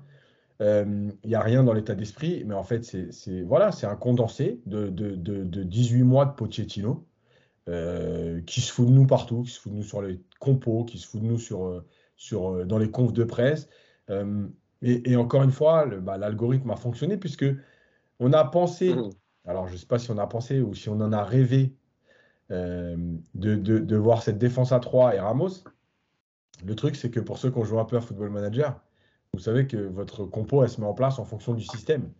Il 0.60 1.14
n'y 1.24 1.34
a 1.34 1.40
rien 1.40 1.64
dans 1.64 1.72
l'état 1.72 1.94
d'esprit, 1.94 2.44
mais 2.44 2.54
en 2.54 2.62
fait, 2.62 2.84
c'est 2.84 3.42
voilà, 3.42 3.70
un 3.82 3.96
condensé 3.96 4.60
de, 4.66 4.88
de, 4.88 5.16
de, 5.16 5.42
de, 5.42 5.62
18 5.62 6.02
mois 6.02 6.26
de 6.26 6.32
Pochettino 6.32 7.06
qui 8.46 8.60
se 8.60 8.72
fout 8.72 8.86
de 8.86 8.92
nous 8.92 9.06
partout, 9.06 9.42
qui 9.42 9.50
se 9.50 9.60
fout 9.60 9.72
de 9.72 9.78
nous 9.78 9.84
sur 9.84 10.02
les 10.02 10.20
compos, 10.38 10.84
qui 10.84 10.98
se 10.98 11.06
fout 11.06 11.20
de 11.20 11.26
nous 11.26 11.38
sur, 11.38 11.84
sur, 12.16 12.66
dans 12.66 12.78
les 12.78 12.90
confs 12.90 13.12
de 13.12 13.24
presse. 13.24 13.68
Et, 14.82 15.16
encore 15.16 15.42
une 15.42 15.52
fois, 15.52 15.86
bah, 15.86 16.18
l'algorithme 16.18 16.70
a 16.70 16.76
fonctionné 16.76 17.16
puisque 17.16 17.46
on 18.18 18.32
a 18.32 18.44
pensé, 18.44 18.94
mmh. 18.94 19.10
alors 19.46 19.66
je 19.68 19.74
ne 19.74 19.78
sais 19.78 19.86
pas 19.86 19.98
si 19.98 20.10
on 20.10 20.18
a 20.18 20.26
pensé 20.26 20.60
ou 20.60 20.74
si 20.74 20.88
on 20.88 21.00
en 21.00 21.12
a 21.12 21.22
rêvé 21.22 21.74
euh, 22.50 22.96
de, 23.34 23.96
voir 23.96 24.22
cette 24.22 24.38
défense 24.38 24.72
à 24.72 24.80
3 24.80 25.14
et 25.14 25.20
Ramos. 25.20 25.64
Le 26.64 26.74
truc, 26.74 26.96
c'est 26.96 27.10
que 27.10 27.20
pour 27.20 27.38
ceux 27.38 27.50
qui 27.50 27.58
ont 27.58 27.64
joué 27.64 27.78
un 27.78 27.84
peu 27.84 27.96
à 27.96 28.00
Football 28.00 28.30
Manager, 28.30 28.80
vous 29.32 29.38
savez 29.38 29.66
que 29.66 29.76
votre 29.76 30.24
compo, 30.24 30.62
elle 30.64 30.68
se 30.68 30.80
met 30.80 30.86
en 30.86 30.94
place 30.94 31.18
en 31.18 31.24
fonction 31.24 31.54
du 31.54 31.62
système. 31.62 32.10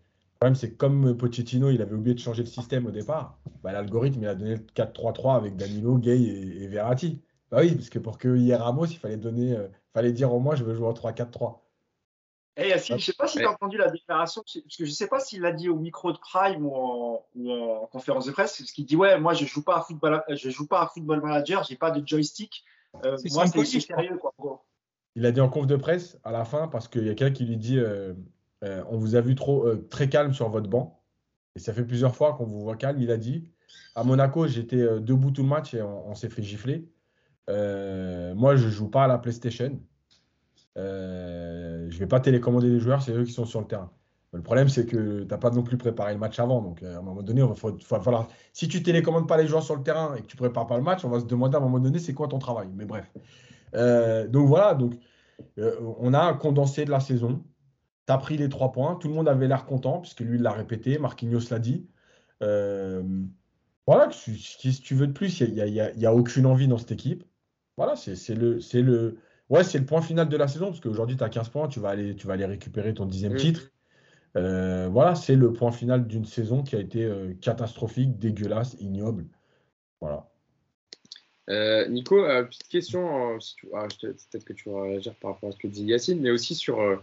Le 0.43 0.47
problème, 0.47 0.59
c'est 0.59 0.71
que 0.71 0.77
comme 0.79 1.19
Pochettino, 1.19 1.69
il 1.69 1.83
avait 1.83 1.95
oublié 1.95 2.15
de 2.15 2.19
changer 2.19 2.43
le 2.43 2.49
système 2.49 2.87
au 2.87 2.91
départ, 2.91 3.39
bah, 3.63 3.73
l'algorithme, 3.73 4.23
il 4.23 4.27
a 4.27 4.35
donné 4.35 4.55
le 4.55 4.63
4-3-3 4.75 5.37
avec 5.37 5.55
Danilo, 5.55 5.99
Gay 5.99 6.19
et, 6.19 6.67
Verratti. 6.67 7.21
Bah 7.51 7.59
oui, 7.61 7.75
parce 7.75 7.91
que 7.91 7.99
pour 7.99 8.17
qu'il 8.17 8.39
y 8.39 8.51
ait 8.51 8.57
Ramos, 8.57 8.87
il 8.87 8.97
fallait, 8.97 9.19
donner, 9.19 9.55
euh, 9.55 9.69
fallait 9.93 10.13
dire 10.13 10.33
au 10.33 10.41
moins, 10.41 10.55
je 10.57 10.65
veux 10.65 10.75
jouer 10.75 10.87
en 10.87 10.95
3-4-3. 10.95 11.59
Hey, 12.57 12.71
Yacine, 12.71 12.97
je 12.97 13.03
ne 13.03 13.05
sais 13.05 13.13
pas 13.13 13.27
si 13.27 13.37
tu 13.37 13.45
as 13.45 13.51
entendu 13.51 13.77
la 13.77 13.91
déclaration, 13.91 14.41
parce 14.41 14.55
que 14.55 14.61
je 14.79 14.85
ne 14.85 14.89
sais 14.89 15.09
pas 15.09 15.21
s'il 15.21 15.43
l'a 15.43 15.53
dit 15.53 15.69
au 15.69 15.77
micro 15.77 16.11
de 16.11 16.17
Prime 16.17 16.65
ou 16.65 16.75
en, 16.75 17.87
conférence 17.93 18.25
de 18.25 18.33
presse, 18.33 18.57
parce 18.57 18.73
qu'il 18.73 18.87
dit 18.87 18.97
Ouais, 18.97 19.21
moi 19.21 19.35
je 19.35 19.43
ne 19.43 19.49
joue, 19.49 19.63
pas 19.63 19.77
à 19.77 19.83
football, 19.83 20.25
je 20.27 20.49
joue 20.49 20.67
pas 20.67 20.81
à 20.81 20.87
Football 20.87 21.21
Manager, 21.21 21.65
je 21.65 21.73
n'ai 21.73 21.77
pas 21.77 21.91
de 21.91 22.07
joystick. 22.09 22.65
Euh, 23.05 23.19
moi, 23.33 23.47
c'est 23.47 23.81
sérieux. 23.81 24.17
Quoi, 24.17 24.65
il 25.17 25.27
a 25.27 25.33
dit 25.33 25.41
en 25.43 25.51
conf 25.51 25.67
de 25.67 25.77
presse 25.77 26.19
à 26.25 26.33
la 26.33 26.47
fin, 26.47 26.67
parce 26.67 26.89
qu'il 26.89 27.07
y 27.07 27.11
a 27.11 27.15
quelqu'un 27.15 27.35
qui 27.35 27.45
lui 27.45 27.59
dit 27.59 27.79
euh, 27.79 28.15
euh, 28.65 28.83
On 28.89 28.99
vous 28.99 29.15
a 29.15 29.21
vu 29.21 29.35
trop, 29.35 29.75
très 29.91 30.09
calme 30.09 30.33
sur 30.33 30.49
votre 30.49 30.69
banc. 30.69 31.03
Et 31.57 31.59
ça 31.59 31.73
fait 31.73 31.85
plusieurs 31.85 32.15
fois 32.15 32.35
qu'on 32.35 32.47
vous 32.47 32.61
voit 32.61 32.77
calme. 32.77 33.01
Il 33.01 33.11
a 33.11 33.17
dit 33.17 33.51
À 33.95 34.05
Monaco, 34.05 34.47
j'étais 34.47 35.01
debout 35.01 35.31
tout 35.31 35.43
le 35.43 35.49
match 35.49 35.75
et 35.75 35.83
on, 35.83 36.09
on 36.09 36.15
s'est 36.15 36.29
fait 36.29 36.43
gifler. 36.43 36.89
moi, 37.49 38.57
je 38.57 38.67
ne 38.67 38.71
joue 38.71 38.89
pas 38.89 39.05
à 39.05 39.09
la 39.09 39.19
PlayStation. 39.19 39.81
Euh, 40.79 41.87
je 41.91 41.95
ne 41.95 42.01
vais 42.01 42.07
pas 42.07 42.21
télécommander 42.21 42.69
les 42.69 42.81
joueurs, 42.81 43.03
c'est 43.03 43.13
eux 43.13 43.25
qui 43.25 43.33
sont 43.33 43.45
sur 43.45 43.61
le 43.61 43.67
terrain. 43.67 43.91
le 44.33 44.43
problème, 44.43 44.69
c'est 44.69 44.87
que 44.87 45.23
tu 45.23 45.27
n'as 45.27 45.39
pas 45.39 45.51
non 45.51 45.63
plus 45.63 45.77
préparé 45.77 46.13
le 46.13 46.19
match 46.19 46.39
avant. 46.39 46.63
Donc, 46.63 46.83
euh, 46.83 46.97
à 46.97 46.99
un 46.99 47.03
moment 47.03 47.23
donné, 47.23 47.43
il 47.43 47.47
va 47.47 48.01
falloir. 48.01 48.29
Si 48.53 48.69
tu 48.69 48.83
télécommandes 48.83 49.29
pas 49.29 49.37
les 49.37 49.47
joueurs 49.47 49.63
sur 49.63 49.77
le 49.77 49.83
terrain 49.83 50.15
et 50.17 50.23
que 50.23 50.27
tu 50.27 50.37
prépares 50.37 50.67
pas 50.67 50.77
le 50.77 50.83
match, 50.83 51.05
on 51.05 51.09
va 51.09 51.21
se 51.21 51.27
demander 51.27 51.57
à 51.57 51.59
un 51.59 51.63
moment 51.63 51.81
donné, 51.81 51.99
c'est 51.99 52.15
quoi 52.15 52.29
ton 52.29 52.39
travail? 52.39 52.69
Mais 52.75 52.85
bref. 52.85 53.11
Euh, 53.75 54.29
donc 54.29 54.47
voilà. 54.49 54.75
Donc, 54.75 54.95
on 55.99 56.15
a 56.15 56.35
condensé 56.35 56.85
de 56.85 56.91
la 56.91 57.01
saison. 57.01 57.43
Tu 58.11 58.15
as 58.15 58.19
pris 58.19 58.37
les 58.37 58.49
trois 58.49 58.73
points. 58.73 58.97
Tout 58.97 59.09
le 59.09 59.15
monde 59.15 59.29
avait 59.29 59.49
l'air 59.49 59.67
content, 59.67 60.01
puisque 60.01 60.21
lui, 60.21 60.37
il 60.37 60.43
l'a 60.43 60.53
répété. 60.53 60.99
Marquinhos 60.99 61.51
l'a 61.51 61.59
dit. 61.59 61.87
voilà. 62.41 64.11
Si, 64.13 64.81
tu 64.83 64.95
veux 64.95 65.07
de 65.07 65.13
plus, 65.13 65.41
il 65.41 65.55
n'y 65.55 65.81
a, 65.81 66.11
a, 66.11 66.15
aucune 66.15 66.47
envie 66.47 66.69
dans 66.69 66.79
cette 66.79 66.93
équipe. 66.93 67.25
Voilà. 67.77 67.97
C'est 67.97 68.35
le. 68.35 68.59
le 68.75 69.19
Ouais, 69.51 69.63
le 69.75 69.85
point 69.85 70.01
final 70.01 70.29
de 70.29 70.37
la 70.37 70.47
saison, 70.47 70.67
parce 70.67 70.79
qu'aujourd'hui, 70.79 71.17
tu 71.17 71.25
as 71.25 71.29
15 71.29 71.49
points, 71.49 71.67
tu 71.67 71.81
vas 71.81 71.89
aller, 71.89 72.15
tu 72.15 72.29
vas 72.29 72.35
aller 72.35 72.45
récupérer 72.45 72.95
ton 72.95 73.05
dixième 73.05 73.35
titre. 73.35 73.73
Euh, 74.37 74.89
voilà, 74.89 75.17
c'est 75.17 75.35
le 75.35 75.53
point 75.53 75.73
final 75.73 76.07
d'une 76.07 76.25
saison 76.25 76.63
qui 76.63 76.77
a 76.77 76.79
été 76.79 77.05
euh, 77.05 77.35
catastrophique, 77.41 78.17
dégueulasse, 78.17 78.77
ignoble. 78.79 79.27
Voilà. 80.01 80.31
Euh, 81.49 81.89
Nico, 81.89 82.23
petite 82.47 82.69
question, 82.69 83.39
ah, 83.75 83.89
peut-être 84.01 84.45
que 84.45 84.53
tu 84.53 84.71
vas 84.71 84.83
réagir 84.83 85.17
par 85.17 85.33
rapport 85.33 85.49
à 85.49 85.53
ce 85.53 85.59
que 85.59 85.67
dit 85.67 85.85
Yacine, 85.85 86.21
mais 86.21 86.31
aussi 86.31 86.55
sur. 86.55 87.03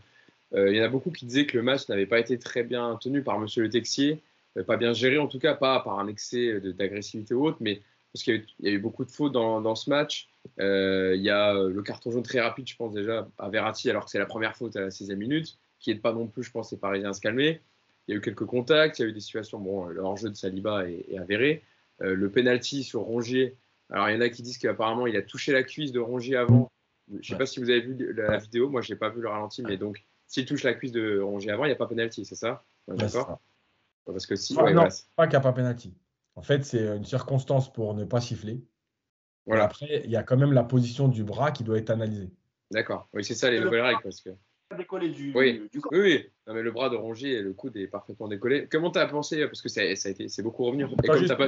Il 0.55 0.75
y 0.75 0.81
en 0.81 0.85
a 0.85 0.89
beaucoup 0.89 1.11
qui 1.11 1.25
disaient 1.25 1.45
que 1.45 1.57
le 1.57 1.63
match 1.63 1.89
n'avait 1.89 2.05
pas 2.05 2.19
été 2.19 2.39
très 2.39 2.63
bien 2.63 2.97
tenu 3.01 3.21
par 3.21 3.39
Monsieur 3.39 3.63
Le 3.63 3.69
Texier, 3.69 4.21
pas 4.65 4.77
bien 4.77 4.93
géré 4.93 5.17
en 5.17 5.27
tout 5.27 5.39
cas, 5.39 5.53
pas 5.53 5.79
par 5.81 5.99
un 5.99 6.07
excès 6.07 6.59
d'agressivité 6.61 7.33
ou 7.33 7.45
autre, 7.45 7.57
mais 7.59 7.81
parce 8.17 8.23
qu'il 8.23 8.45
y, 8.61 8.67
a 8.67 8.71
eu 8.71 8.79
beaucoup 8.79 9.05
de 9.05 9.11
fautes 9.11 9.33
dans, 9.33 9.75
ce 9.75 9.89
match. 9.89 10.29
Euh, 10.59 11.13
il 11.15 11.21
y 11.21 11.29
a 11.29 11.55
euh, 11.55 11.69
le 11.69 11.81
carton 11.83 12.09
jaune 12.11 12.23
très 12.23 12.39
rapide, 12.39 12.67
je 12.67 12.75
pense 12.75 12.93
déjà, 12.93 13.27
à 13.37 13.49
Verratti, 13.49 13.89
alors 13.89 14.05
que 14.05 14.11
c'est 14.11 14.19
la 14.19 14.25
première 14.25 14.55
faute 14.55 14.75
à 14.75 14.81
la 14.81 14.89
16e 14.89 15.15
minute, 15.15 15.57
qui 15.79 15.93
n'est 15.93 15.99
pas 15.99 16.13
non 16.13 16.27
plus, 16.27 16.43
je 16.43 16.51
pense, 16.51 16.71
les 16.71 16.77
Parisiens 16.77 17.11
à 17.11 17.13
se 17.13 17.21
calmer. 17.21 17.61
Il 18.07 18.11
y 18.11 18.13
a 18.15 18.17
eu 18.17 18.21
quelques 18.21 18.45
contacts, 18.45 18.99
il 18.99 19.01
y 19.03 19.05
a 19.05 19.09
eu 19.09 19.13
des 19.13 19.19
situations, 19.19 19.59
bon, 19.59 19.85
le 19.85 20.01
hors-jeu 20.01 20.29
de 20.29 20.35
Saliba 20.35 20.89
est, 20.89 21.17
avéré. 21.17 21.63
Euh, 22.01 22.15
le 22.15 22.29
penalty 22.31 22.83
sur 22.83 23.01
Rongier, 23.01 23.55
alors 23.89 24.09
il 24.09 24.15
y 24.15 24.17
en 24.17 24.21
a 24.21 24.29
qui 24.29 24.41
disent 24.41 24.57
qu'apparemment 24.57 25.07
il 25.07 25.15
a 25.15 25.21
touché 25.21 25.51
la 25.51 25.63
cuisse 25.63 25.91
de 25.91 25.99
Rongier 25.99 26.37
avant. 26.37 26.71
Je 27.11 27.17
ne 27.17 27.23
sais 27.23 27.37
pas 27.37 27.45
si 27.45 27.59
vous 27.59 27.69
avez 27.69 27.81
vu 27.81 28.13
la, 28.13 28.37
vidéo, 28.37 28.69
moi 28.69 28.81
je 28.81 28.93
n'ai 28.93 28.99
pas 28.99 29.09
vu 29.09 29.21
le 29.21 29.29
ralenti, 29.29 29.61
mais 29.63 29.77
donc 29.77 30.03
s'il 30.27 30.45
touche 30.45 30.63
la 30.63 30.73
cuisse 30.73 30.91
de 30.91 31.19
Rongier 31.19 31.51
avant, 31.51 31.65
il 31.65 31.69
n'y 31.69 31.73
a 31.73 31.77
pas 31.77 31.87
penalty, 31.87 32.25
c'est 32.25 32.35
ça? 32.35 32.63
D'accord? 32.87 33.39
Parce 34.05 34.25
que 34.25 34.35
si. 34.35 34.53
non, 34.53 34.87
pas 35.15 35.27
qu'il 35.27 35.31
n'y 35.31 35.35
a 35.35 35.41
pas 35.41 35.53
penalty. 35.53 35.93
En 36.35 36.41
fait, 36.41 36.63
c'est 36.63 36.85
une 36.95 37.05
circonstance 37.05 37.71
pour 37.73 37.93
ne 37.93 38.05
pas 38.05 38.21
siffler. 38.21 38.63
Voilà. 39.45 39.63
Après, 39.63 40.01
il 40.03 40.11
y 40.11 40.15
a 40.15 40.23
quand 40.23 40.37
même 40.37 40.53
la 40.53 40.63
position 40.63 41.07
du 41.07 41.23
bras 41.23 41.51
qui 41.51 41.63
doit 41.63 41.77
être 41.77 41.89
analysée. 41.89 42.29
D'accord. 42.69 43.07
Oui, 43.13 43.23
c'est 43.23 43.33
ça 43.33 43.49
les 43.49 43.59
nouvelles 43.59 43.81
règles. 43.81 44.01
Parce 44.03 44.21
que... 44.21 44.29
Décollé 44.75 45.09
du, 45.09 45.31
oui. 45.33 45.69
du 45.71 45.79
corps. 45.79 45.93
Oui, 45.93 45.99
oui. 46.01 46.29
Non, 46.45 46.53
mais 46.53 46.61
le 46.61 46.71
bras 46.71 46.89
de 46.89 46.97
Rongier, 46.97 47.41
le 47.41 47.53
coude 47.53 47.77
est 47.77 47.87
parfaitement 47.87 48.27
décollé. 48.27 48.67
Comment 48.69 48.91
tu 48.91 48.99
as 48.99 49.07
pensé 49.07 49.45
Parce 49.45 49.61
que 49.61 49.69
ça, 49.69 49.81
ça 49.95 50.09
a 50.09 50.11
été, 50.11 50.27
c'est 50.27 50.43
beaucoup 50.43 50.65
revenu. 50.65 50.83
Et 50.83 51.17
juste, 51.17 51.37
pas... 51.37 51.47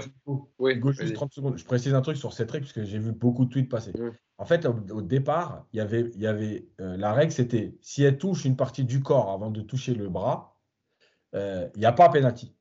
oui, 0.58 0.80
juste 0.92 1.14
30 1.14 1.34
secondes. 1.34 1.58
Je 1.58 1.66
précise 1.66 1.94
un 1.94 2.02
truc 2.02 2.16
sur 2.16 2.32
cette 2.32 2.50
règle 2.50 2.66
parce 2.66 2.74
que 2.74 2.86
j'ai 2.86 2.98
vu 2.98 3.12
beaucoup 3.12 3.44
de 3.44 3.50
tweets 3.50 3.70
passer. 3.70 3.92
En 4.38 4.46
fait, 4.46 4.66
au, 4.66 5.02
départ, 5.02 5.66
il 5.74 5.78
y 5.78 5.82
avait, 5.82 6.12
il 6.16 6.22
y 6.22 6.28
avait 6.28 6.70
euh, 6.80 6.96
la 6.96 7.12
règle, 7.12 7.34
c'était 7.34 7.76
si 7.82 8.04
elle 8.04 8.18
touche 8.18 8.46
une 8.46 8.56
partie 8.56 8.86
du 8.86 9.02
corps 9.02 9.32
avant 9.32 9.52
de 9.52 9.62
toucher 9.62 9.96
le 9.96 10.08
bras, 10.08 10.58
euh, 11.36 11.68
il 11.76 11.80
n'y 11.80 11.86
a 11.86 11.92
pas 11.92 12.08
penalty. 12.08 12.56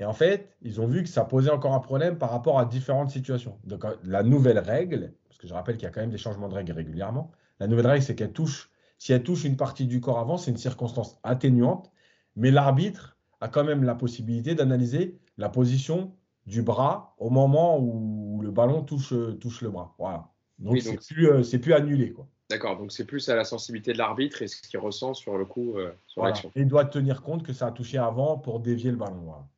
Et 0.00 0.04
en 0.04 0.12
fait, 0.12 0.56
ils 0.60 0.80
ont 0.80 0.86
vu 0.86 1.02
que 1.02 1.08
ça 1.08 1.24
posait 1.24 1.50
encore 1.50 1.74
un 1.74 1.80
problème 1.80 2.18
par 2.18 2.30
rapport 2.30 2.58
à 2.58 2.66
différentes 2.66 3.10
situations. 3.10 3.58
Donc, 3.64 3.84
euh, 3.84 3.94
la 4.04 4.22
nouvelle 4.22 4.58
règle, 4.58 5.14
parce 5.28 5.38
que 5.38 5.46
je 5.46 5.54
rappelle 5.54 5.76
qu'il 5.76 5.84
y 5.84 5.88
a 5.88 5.90
quand 5.90 6.00
même 6.00 6.10
des 6.10 6.18
changements 6.18 6.48
de 6.48 6.54
règles 6.54 6.72
régulièrement, 6.72 7.30
la 7.58 7.66
nouvelle 7.66 7.86
règle, 7.86 8.02
c'est 8.02 8.14
qu'elle 8.14 8.32
touche, 8.32 8.69
si 9.00 9.14
elle 9.14 9.22
touche 9.22 9.44
une 9.44 9.56
partie 9.56 9.86
du 9.86 10.02
corps 10.02 10.18
avant, 10.18 10.36
c'est 10.36 10.50
une 10.50 10.58
circonstance 10.58 11.18
atténuante, 11.22 11.90
mais 12.36 12.50
l'arbitre 12.50 13.16
a 13.40 13.48
quand 13.48 13.64
même 13.64 13.82
la 13.82 13.94
possibilité 13.94 14.54
d'analyser 14.54 15.18
la 15.38 15.48
position 15.48 16.14
du 16.44 16.60
bras 16.60 17.14
au 17.16 17.30
moment 17.30 17.78
où 17.78 18.42
le 18.42 18.50
ballon 18.50 18.82
touche, 18.82 19.14
touche 19.40 19.62
le 19.62 19.70
bras. 19.70 19.94
Voilà. 19.98 20.28
Donc, 20.58 20.82
c'est 20.82 20.98
plus, 20.98 21.30
euh, 21.30 21.58
plus, 21.58 21.72
annulé. 21.72 22.14
D'accord, 22.50 22.76
donc 22.76 22.92
c'est 22.92 23.06
plus 23.06 23.26
à 23.30 23.36
la 23.36 23.44
sensibilité 23.44 23.94
de 23.94 23.98
l'arbitre 23.98 24.42
et 24.42 24.48
ce 24.48 24.60
qu'il 24.60 24.78
ressent 24.78 25.14
sur 25.14 25.38
le 25.38 25.46
coup, 25.46 25.78
euh, 25.78 25.90
sur 26.06 26.22
l'action. 26.22 26.52
il 26.54 26.68
doit 26.68 26.84
tenir 26.84 27.22
compte 27.22 27.42
que 27.42 27.54
ça 27.54 27.68
a 27.68 27.70
touché 27.70 27.96
avant 27.96 28.36
pour 28.36 28.60
dévier 28.60 28.90
le 28.90 28.98
ballon. 28.98 29.22
Voilà. 29.22 29.48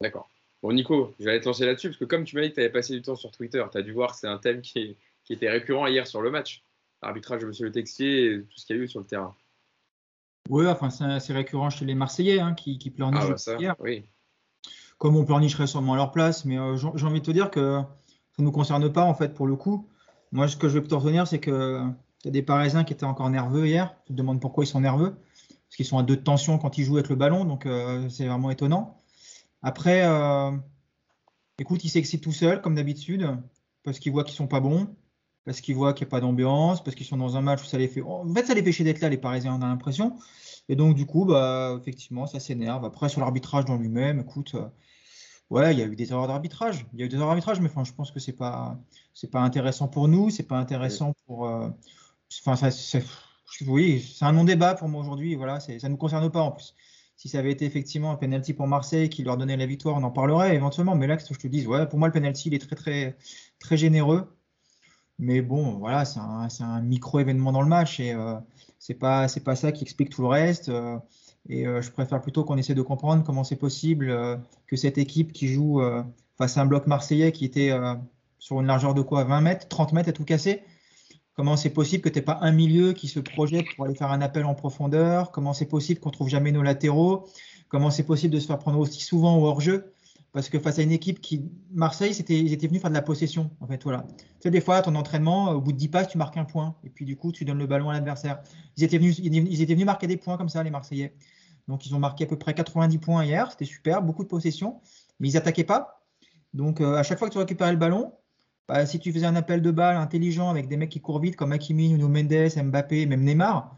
D'accord. 0.00 0.30
Bon, 0.62 0.72
Nico, 0.72 1.14
je 1.20 1.26
vais 1.26 1.38
te 1.40 1.44
lancer 1.44 1.66
là-dessus, 1.66 1.88
parce 1.88 1.98
que 1.98 2.06
comme 2.06 2.24
tu 2.24 2.36
m'as 2.36 2.42
dit 2.42 2.48
que 2.48 2.54
tu 2.54 2.60
avais 2.60 2.70
passé 2.70 2.94
du 2.94 3.02
temps 3.02 3.16
sur 3.16 3.32
Twitter, 3.32 3.62
tu 3.70 3.76
as 3.76 3.82
dû 3.82 3.92
voir 3.92 4.12
que 4.12 4.16
c'est 4.16 4.28
un 4.28 4.38
thème 4.38 4.62
qui, 4.62 4.96
était 5.28 5.50
récurrent 5.50 5.86
hier 5.86 6.06
sur 6.06 6.22
le 6.22 6.30
match. 6.30 6.64
L'arbitrage 7.02 7.42
de 7.42 7.46
M. 7.46 7.52
Le 7.60 7.72
Texier 7.72 8.32
et 8.32 8.42
tout 8.42 8.58
ce 8.58 8.66
qu'il 8.66 8.76
y 8.76 8.78
a 8.78 8.82
eu 8.82 8.88
sur 8.88 9.00
le 9.00 9.06
terrain. 9.06 9.34
Oui, 10.48 10.66
enfin, 10.66 10.90
c'est 10.90 11.04
assez 11.04 11.32
récurrent 11.32 11.70
chez 11.70 11.84
les 11.84 11.94
Marseillais 11.94 12.40
hein, 12.40 12.54
qui, 12.54 12.78
qui 12.78 12.90
pleurnichent 12.90 13.24
ah, 13.24 13.30
bah 13.30 13.36
ça, 13.36 13.56
hier. 13.56 13.76
Oui. 13.80 14.04
Comme 14.96 15.16
on 15.16 15.24
pleurnicherait 15.24 15.66
sûrement 15.66 15.92
à 15.92 15.96
leur 15.96 16.10
place, 16.10 16.44
mais 16.44 16.58
euh, 16.58 16.76
j'ai 16.76 17.06
envie 17.06 17.20
de 17.20 17.24
te 17.26 17.30
dire 17.30 17.50
que 17.50 17.80
ça 17.80 18.42
ne 18.42 18.44
nous 18.44 18.52
concerne 18.52 18.90
pas, 18.92 19.04
en 19.04 19.14
fait, 19.14 19.34
pour 19.34 19.46
le 19.46 19.56
coup. 19.56 19.88
Moi, 20.32 20.48
ce 20.48 20.56
que 20.56 20.68
je 20.68 20.74
vais 20.74 20.80
plutôt 20.80 20.98
retenir, 20.98 21.26
c'est 21.26 21.38
que 21.38 21.82
y 22.24 22.28
a 22.28 22.30
des 22.30 22.42
Parisiens 22.42 22.84
qui 22.84 22.92
étaient 22.92 23.04
encore 23.04 23.30
nerveux 23.30 23.66
hier. 23.66 23.94
Tu 24.06 24.12
te 24.12 24.18
demandes 24.18 24.40
pourquoi 24.40 24.64
ils 24.64 24.66
sont 24.66 24.80
nerveux. 24.80 25.14
Parce 25.68 25.76
qu'ils 25.76 25.86
sont 25.86 25.98
à 25.98 26.02
deux 26.02 26.16
de 26.16 26.22
tension 26.22 26.58
quand 26.58 26.78
ils 26.78 26.84
jouent 26.84 26.96
avec 26.96 27.10
le 27.10 27.16
ballon, 27.16 27.44
donc 27.44 27.66
euh, 27.66 28.08
c'est 28.08 28.26
vraiment 28.26 28.50
étonnant. 28.50 28.96
Après, 29.62 30.02
euh, 30.04 30.50
écoute, 31.58 31.84
il 31.84 31.90
s'excite 31.90 32.22
tout 32.22 32.32
seul, 32.32 32.62
comme 32.62 32.74
d'habitude, 32.74 33.28
parce 33.82 33.98
qu'il 33.98 34.12
voit 34.12 34.24
qu'ils 34.24 34.36
sont 34.36 34.46
pas 34.46 34.60
bons, 34.60 34.88
parce 35.48 35.62
qu'il 35.62 35.74
voit 35.74 35.94
qu'il 35.94 36.04
n'y 36.04 36.10
a 36.10 36.12
pas 36.12 36.20
d'ambiance, 36.20 36.84
parce 36.84 36.94
qu'ils 36.94 37.06
sont 37.06 37.16
dans 37.16 37.38
un 37.38 37.40
match 37.40 37.62
où 37.62 37.64
ça 37.64 37.78
les 37.78 37.88
fait. 37.88 38.02
En 38.02 38.30
fait, 38.34 38.44
ça 38.44 38.52
les 38.52 38.62
fait 38.62 38.70
chier 38.70 38.84
d'être 38.84 39.00
là, 39.00 39.08
les 39.08 39.16
Parisiens, 39.16 39.54
on 39.58 39.62
a 39.62 39.66
l'impression. 39.66 40.18
Et 40.68 40.76
donc, 40.76 40.94
du 40.94 41.06
coup, 41.06 41.24
bah, 41.24 41.74
effectivement, 41.80 42.26
ça 42.26 42.38
s'énerve. 42.38 42.84
Après, 42.84 43.08
sur 43.08 43.22
l'arbitrage 43.22 43.64
dans 43.64 43.76
lui-même, 43.76 44.20
écoute, 44.20 44.54
euh, 44.56 44.68
ouais, 45.48 45.72
il 45.72 45.78
y 45.78 45.82
a 45.82 45.86
eu 45.86 45.96
des 45.96 46.12
erreurs 46.12 46.28
d'arbitrage. 46.28 46.84
Il 46.92 47.00
y 47.00 47.02
a 47.02 47.06
eu 47.06 47.08
des 47.08 47.16
erreurs 47.16 47.28
d'arbitrage, 47.28 47.60
mais 47.60 47.70
enfin, 47.70 47.82
je 47.82 47.94
pense 47.94 48.10
que 48.10 48.20
c'est 48.20 48.34
pas, 48.34 48.78
c'est 49.14 49.30
pas 49.30 49.40
intéressant 49.40 49.88
pour 49.88 50.06
nous, 50.06 50.28
c'est 50.28 50.42
pas 50.42 50.58
intéressant 50.58 51.14
pour. 51.24 51.48
Euh, 51.48 51.70
enfin, 52.42 52.54
ça, 52.54 52.70
c'est, 52.70 53.02
oui, 53.66 54.06
c'est 54.18 54.26
un 54.26 54.32
non-débat 54.32 54.74
pour 54.74 54.88
moi 54.90 55.00
aujourd'hui. 55.00 55.34
Voilà, 55.34 55.60
ça 55.60 55.72
ne 55.72 55.88
nous 55.88 55.96
concerne 55.96 56.30
pas 56.30 56.42
en 56.42 56.50
plus 56.50 56.74
si 57.16 57.28
ça 57.28 57.40
avait 57.40 57.50
été 57.50 57.64
effectivement 57.64 58.12
un 58.12 58.16
penalty 58.16 58.54
pour 58.54 58.68
Marseille 58.68 59.08
qui 59.08 59.24
leur 59.24 59.36
donnait 59.36 59.56
la 59.56 59.66
victoire, 59.66 59.96
on 59.96 60.04
en 60.04 60.10
parlerait 60.12 60.54
éventuellement. 60.54 60.94
Mais 60.94 61.08
là, 61.08 61.16
que 61.16 61.24
je 61.28 61.38
te 61.38 61.48
dis, 61.48 61.66
ouais, 61.66 61.84
pour 61.88 61.98
moi, 61.98 62.06
le 62.06 62.12
penalty, 62.12 62.48
il 62.48 62.54
est 62.54 62.60
très, 62.60 62.76
très, 62.76 63.18
très 63.58 63.76
généreux. 63.76 64.37
Mais 65.18 65.42
bon, 65.42 65.78
voilà, 65.78 66.04
c'est 66.04 66.20
un, 66.20 66.80
micro-événement 66.80 67.50
dans 67.50 67.62
le 67.62 67.68
match 67.68 67.98
et 67.98 68.12
euh, 68.12 68.34
c'est 68.78 68.94
pas, 68.94 69.26
pas 69.44 69.56
ça 69.56 69.72
qui 69.72 69.82
explique 69.82 70.10
tout 70.10 70.22
le 70.22 70.28
reste. 70.28 70.68
Euh, 70.68 70.96
et 71.48 71.66
euh, 71.66 71.82
je 71.82 71.90
préfère 71.90 72.20
plutôt 72.20 72.44
qu'on 72.44 72.56
essaie 72.56 72.74
de 72.74 72.82
comprendre 72.82 73.24
comment 73.24 73.42
c'est 73.42 73.56
possible 73.56 74.14
que 74.66 74.76
cette 74.76 74.98
équipe 74.98 75.32
qui 75.32 75.48
joue 75.48 75.80
face 76.36 76.56
à 76.56 76.62
un 76.62 76.66
bloc 76.66 76.86
marseillais 76.86 77.32
qui 77.32 77.44
était 77.44 77.72
sur 78.38 78.60
une 78.60 78.66
largeur 78.66 78.94
de 78.94 79.02
quoi 79.02 79.24
20 79.24 79.40
mètres, 79.40 79.68
30 79.68 79.92
mètres 79.92 80.10
à 80.10 80.12
tout 80.12 80.24
casser. 80.24 80.62
Comment 81.34 81.56
c'est 81.56 81.70
possible 81.70 82.02
que 82.02 82.08
tu 82.08 82.18
n'aies 82.18 82.24
pas 82.24 82.38
un 82.42 82.52
milieu 82.52 82.92
qui 82.92 83.08
se 83.08 83.20
projette 83.20 83.64
pour 83.76 83.86
aller 83.86 83.94
faire 83.94 84.10
un 84.10 84.20
appel 84.20 84.44
en 84.44 84.54
profondeur 84.54 85.30
Comment 85.30 85.52
c'est 85.52 85.66
possible 85.66 86.00
qu'on 86.00 86.10
trouve 86.10 86.28
jamais 86.28 86.52
nos 86.52 86.62
latéraux 86.62 87.26
Comment 87.68 87.90
c'est 87.90 88.02
possible 88.02 88.34
de 88.34 88.40
se 88.40 88.46
faire 88.46 88.58
prendre 88.58 88.78
aussi 88.78 89.00
souvent 89.00 89.38
au 89.38 89.46
hors-jeu 89.46 89.92
Parce 90.32 90.48
que 90.48 90.58
face 90.58 90.78
à 90.78 90.82
une 90.82 90.92
équipe 90.92 91.20
qui. 91.20 91.50
Marseille, 91.70 92.12
ils 92.28 92.52
étaient 92.52 92.66
venus 92.66 92.82
faire 92.82 92.90
de 92.90 92.94
la 92.94 93.02
possession. 93.02 93.50
En 93.60 93.66
fait, 93.66 93.82
voilà. 93.82 94.04
Tu 94.08 94.24
sais, 94.40 94.50
des 94.50 94.60
fois, 94.60 94.82
ton 94.82 94.94
entraînement, 94.94 95.50
au 95.52 95.60
bout 95.60 95.72
de 95.72 95.78
10 95.78 95.88
passes, 95.88 96.08
tu 96.08 96.18
marques 96.18 96.36
un 96.36 96.44
point. 96.44 96.76
Et 96.84 96.90
puis, 96.90 97.04
du 97.04 97.16
coup, 97.16 97.32
tu 97.32 97.44
donnes 97.44 97.58
le 97.58 97.66
ballon 97.66 97.88
à 97.90 97.94
l'adversaire. 97.94 98.40
Ils, 98.76 98.84
étaient 98.84 98.98
venus, 98.98 99.18
ils 99.18 99.62
étaient 99.62 99.72
venus 99.72 99.86
marquer 99.86 100.06
des 100.06 100.16
points 100.16 100.36
comme 100.36 100.48
ça, 100.48 100.62
les 100.62 100.70
Marseillais. 100.70 101.14
Donc, 101.66 101.86
ils 101.86 101.94
ont 101.94 101.98
marqué 101.98 102.24
à 102.24 102.26
peu 102.26 102.36
près 102.36 102.54
90 102.54 102.98
points 102.98 103.24
hier. 103.24 103.50
C'était 103.50 103.64
super, 103.64 104.02
beaucoup 104.02 104.22
de 104.22 104.28
possession. 104.28 104.80
Mais 105.18 105.28
ils 105.30 105.34
n'attaquaient 105.34 105.64
pas. 105.64 106.04
Donc, 106.52 106.80
euh, 106.80 106.96
à 106.96 107.02
chaque 107.02 107.18
fois 107.18 107.28
que 107.28 107.32
tu 107.32 107.38
récupérais 107.38 107.72
le 107.72 107.78
ballon, 107.78 108.12
bah, 108.68 108.84
si 108.84 108.98
tu 108.98 109.12
faisais 109.12 109.26
un 109.26 109.36
appel 109.36 109.62
de 109.62 109.70
balle 109.70 109.96
intelligent 109.96 110.50
avec 110.50 110.68
des 110.68 110.76
mecs 110.76 110.90
qui 110.90 111.00
courent 111.00 111.20
vite 111.20 111.36
comme 111.36 111.52
Hakimi, 111.52 111.88
Nuno 111.88 112.08
Mendes, 112.08 112.50
Mbappé, 112.64 113.06
même 113.06 113.22
Neymar, 113.22 113.74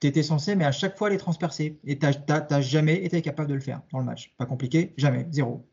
tu 0.00 0.06
étais 0.06 0.22
censé, 0.22 0.56
mais 0.56 0.64
à 0.64 0.72
chaque 0.72 0.96
fois, 0.96 1.10
les 1.10 1.18
transpercer. 1.18 1.78
Et 1.86 1.98
tu 1.98 2.06
n'as 2.06 2.60
jamais 2.60 3.04
été 3.04 3.22
capable 3.22 3.48
de 3.48 3.54
le 3.54 3.60
faire 3.60 3.82
dans 3.92 3.98
le 3.98 4.04
match. 4.04 4.32
Pas 4.38 4.46
compliqué, 4.46 4.92
jamais, 4.96 5.26
zéro. 5.30 5.66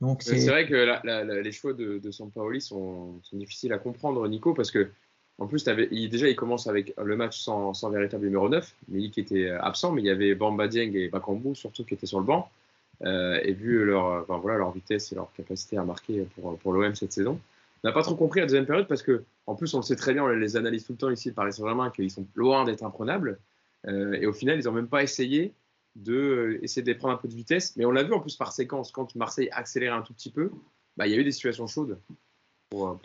Donc 0.00 0.22
c'est 0.22 0.44
vrai 0.48 0.66
que 0.66 1.40
les 1.40 1.52
choix 1.52 1.72
de, 1.72 1.98
de 1.98 2.10
Sampaoli 2.10 2.60
sont, 2.60 3.20
sont, 3.22 3.36
difficiles 3.36 3.72
à 3.72 3.78
comprendre, 3.78 4.26
Nico, 4.26 4.52
parce 4.52 4.72
que 4.72 4.90
en 5.38 5.46
plus, 5.46 5.64
il, 5.90 6.10
déjà, 6.10 6.28
il 6.28 6.36
commence 6.36 6.66
avec 6.66 6.92
le 7.02 7.16
match 7.16 7.40
sans, 7.40 7.72
sans 7.72 7.88
véritable 7.90 8.24
numéro 8.24 8.48
9, 8.48 8.74
mais 8.88 9.08
qui 9.10 9.20
était 9.20 9.50
absent, 9.50 9.92
mais 9.92 10.02
il 10.02 10.06
y 10.06 10.10
avait 10.10 10.34
Bamba 10.34 10.68
Dieng 10.68 10.92
et 10.94 11.08
Bakambu 11.08 11.54
surtout 11.54 11.84
qui 11.84 11.94
étaient 11.94 12.06
sur 12.06 12.18
le 12.18 12.26
banc. 12.26 12.50
Euh, 13.04 13.40
et 13.42 13.52
vu 13.52 13.84
leur, 13.84 14.24
voilà, 14.40 14.58
leur 14.58 14.72
vitesse 14.72 15.10
et 15.12 15.14
leur 15.16 15.32
capacité 15.32 15.76
à 15.76 15.84
marquer 15.84 16.26
pour, 16.36 16.56
pour 16.58 16.72
l'OM 16.72 16.94
cette 16.94 17.12
saison, 17.12 17.40
on 17.82 17.88
n'a 17.88 17.92
pas 17.92 18.02
trop 18.02 18.14
compris 18.14 18.40
la 18.40 18.46
deuxième 18.46 18.66
période 18.66 18.86
parce 18.86 19.02
que, 19.02 19.24
en 19.46 19.54
plus, 19.54 19.74
on 19.74 19.78
le 19.78 19.82
sait 19.82 19.96
très 19.96 20.12
bien, 20.12 20.22
on 20.22 20.28
les 20.28 20.56
analyse 20.56 20.84
tout 20.84 20.92
le 20.92 20.98
temps 20.98 21.10
ici 21.10 21.30
de 21.30 21.34
Paris 21.34 21.52
Saint-Germain, 21.52 21.90
qu'ils 21.90 22.10
sont 22.10 22.24
loin 22.34 22.64
d'être 22.64 22.84
imprenables. 22.84 23.38
Euh, 23.88 24.14
et 24.14 24.26
au 24.26 24.32
final, 24.32 24.58
ils 24.58 24.64
n'ont 24.64 24.72
même 24.72 24.88
pas 24.88 25.02
essayé 25.02 25.54
de 25.94 26.14
euh, 26.14 26.64
essayer 26.64 26.82
de 26.82 26.92
prendre 26.94 27.14
un 27.14 27.18
peu 27.18 27.28
de 27.28 27.34
vitesse. 27.34 27.76
Mais 27.76 27.84
on 27.84 27.90
l'a 27.90 28.02
vu 28.02 28.12
en 28.12 28.20
plus 28.20 28.36
par 28.36 28.52
séquence, 28.52 28.90
quand 28.90 29.14
Marseille 29.14 29.48
accélérait 29.52 29.96
un 29.96 30.02
tout 30.02 30.14
petit 30.14 30.30
peu, 30.30 30.50
bah, 30.96 31.06
il 31.06 31.12
y 31.12 31.16
a 31.16 31.18
eu 31.18 31.24
des 31.24 31.32
situations 31.32 31.66
chaudes. 31.66 32.00
Pour, 32.70 32.98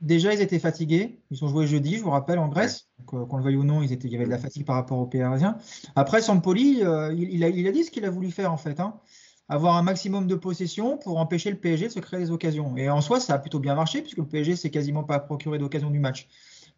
déjà, 0.00 0.34
ils 0.34 0.40
étaient 0.40 0.58
fatigués. 0.58 1.20
Ils 1.30 1.44
ont 1.44 1.48
joué 1.48 1.66
jeudi, 1.66 1.98
je 1.98 2.02
vous 2.02 2.10
rappelle, 2.10 2.38
en 2.38 2.48
Grèce. 2.48 2.88
Euh, 3.12 3.24
qu'on 3.24 3.36
le 3.36 3.44
veuille 3.44 3.56
ou 3.56 3.64
non, 3.64 3.82
ils 3.82 3.92
étaient, 3.92 4.08
il 4.08 4.12
y 4.12 4.16
avait 4.16 4.24
de 4.24 4.30
la 4.30 4.38
fatigue 4.38 4.64
par 4.64 4.76
rapport 4.76 4.98
aux 4.98 5.06
Parisiens. 5.06 5.58
Après, 5.94 6.20
Sampoli, 6.20 6.80
il, 6.80 7.28
il, 7.30 7.44
a, 7.44 7.48
il, 7.48 7.66
a, 7.66 7.72
dit 7.72 7.84
ce 7.84 7.90
qu'il 7.90 8.04
a 8.04 8.10
voulu 8.10 8.30
faire 8.30 8.52
en 8.52 8.56
fait. 8.56 8.80
Hein 8.80 9.00
avoir 9.48 9.76
un 9.76 9.82
maximum 9.82 10.26
de 10.26 10.34
possession 10.34 10.96
pour 10.96 11.18
empêcher 11.18 11.50
le 11.50 11.56
PSG 11.56 11.88
de 11.88 11.92
se 11.92 12.00
créer 12.00 12.20
des 12.20 12.30
occasions. 12.30 12.76
Et 12.76 12.88
en 12.88 13.00
soi, 13.00 13.20
ça 13.20 13.34
a 13.34 13.38
plutôt 13.38 13.58
bien 13.58 13.74
marché 13.74 14.00
puisque 14.00 14.18
le 14.18 14.26
PSG 14.26 14.56
s'est 14.56 14.70
quasiment 14.70 15.04
pas 15.04 15.18
procuré 15.18 15.58
d'occasion 15.58 15.90
du 15.90 15.98
match. 15.98 16.28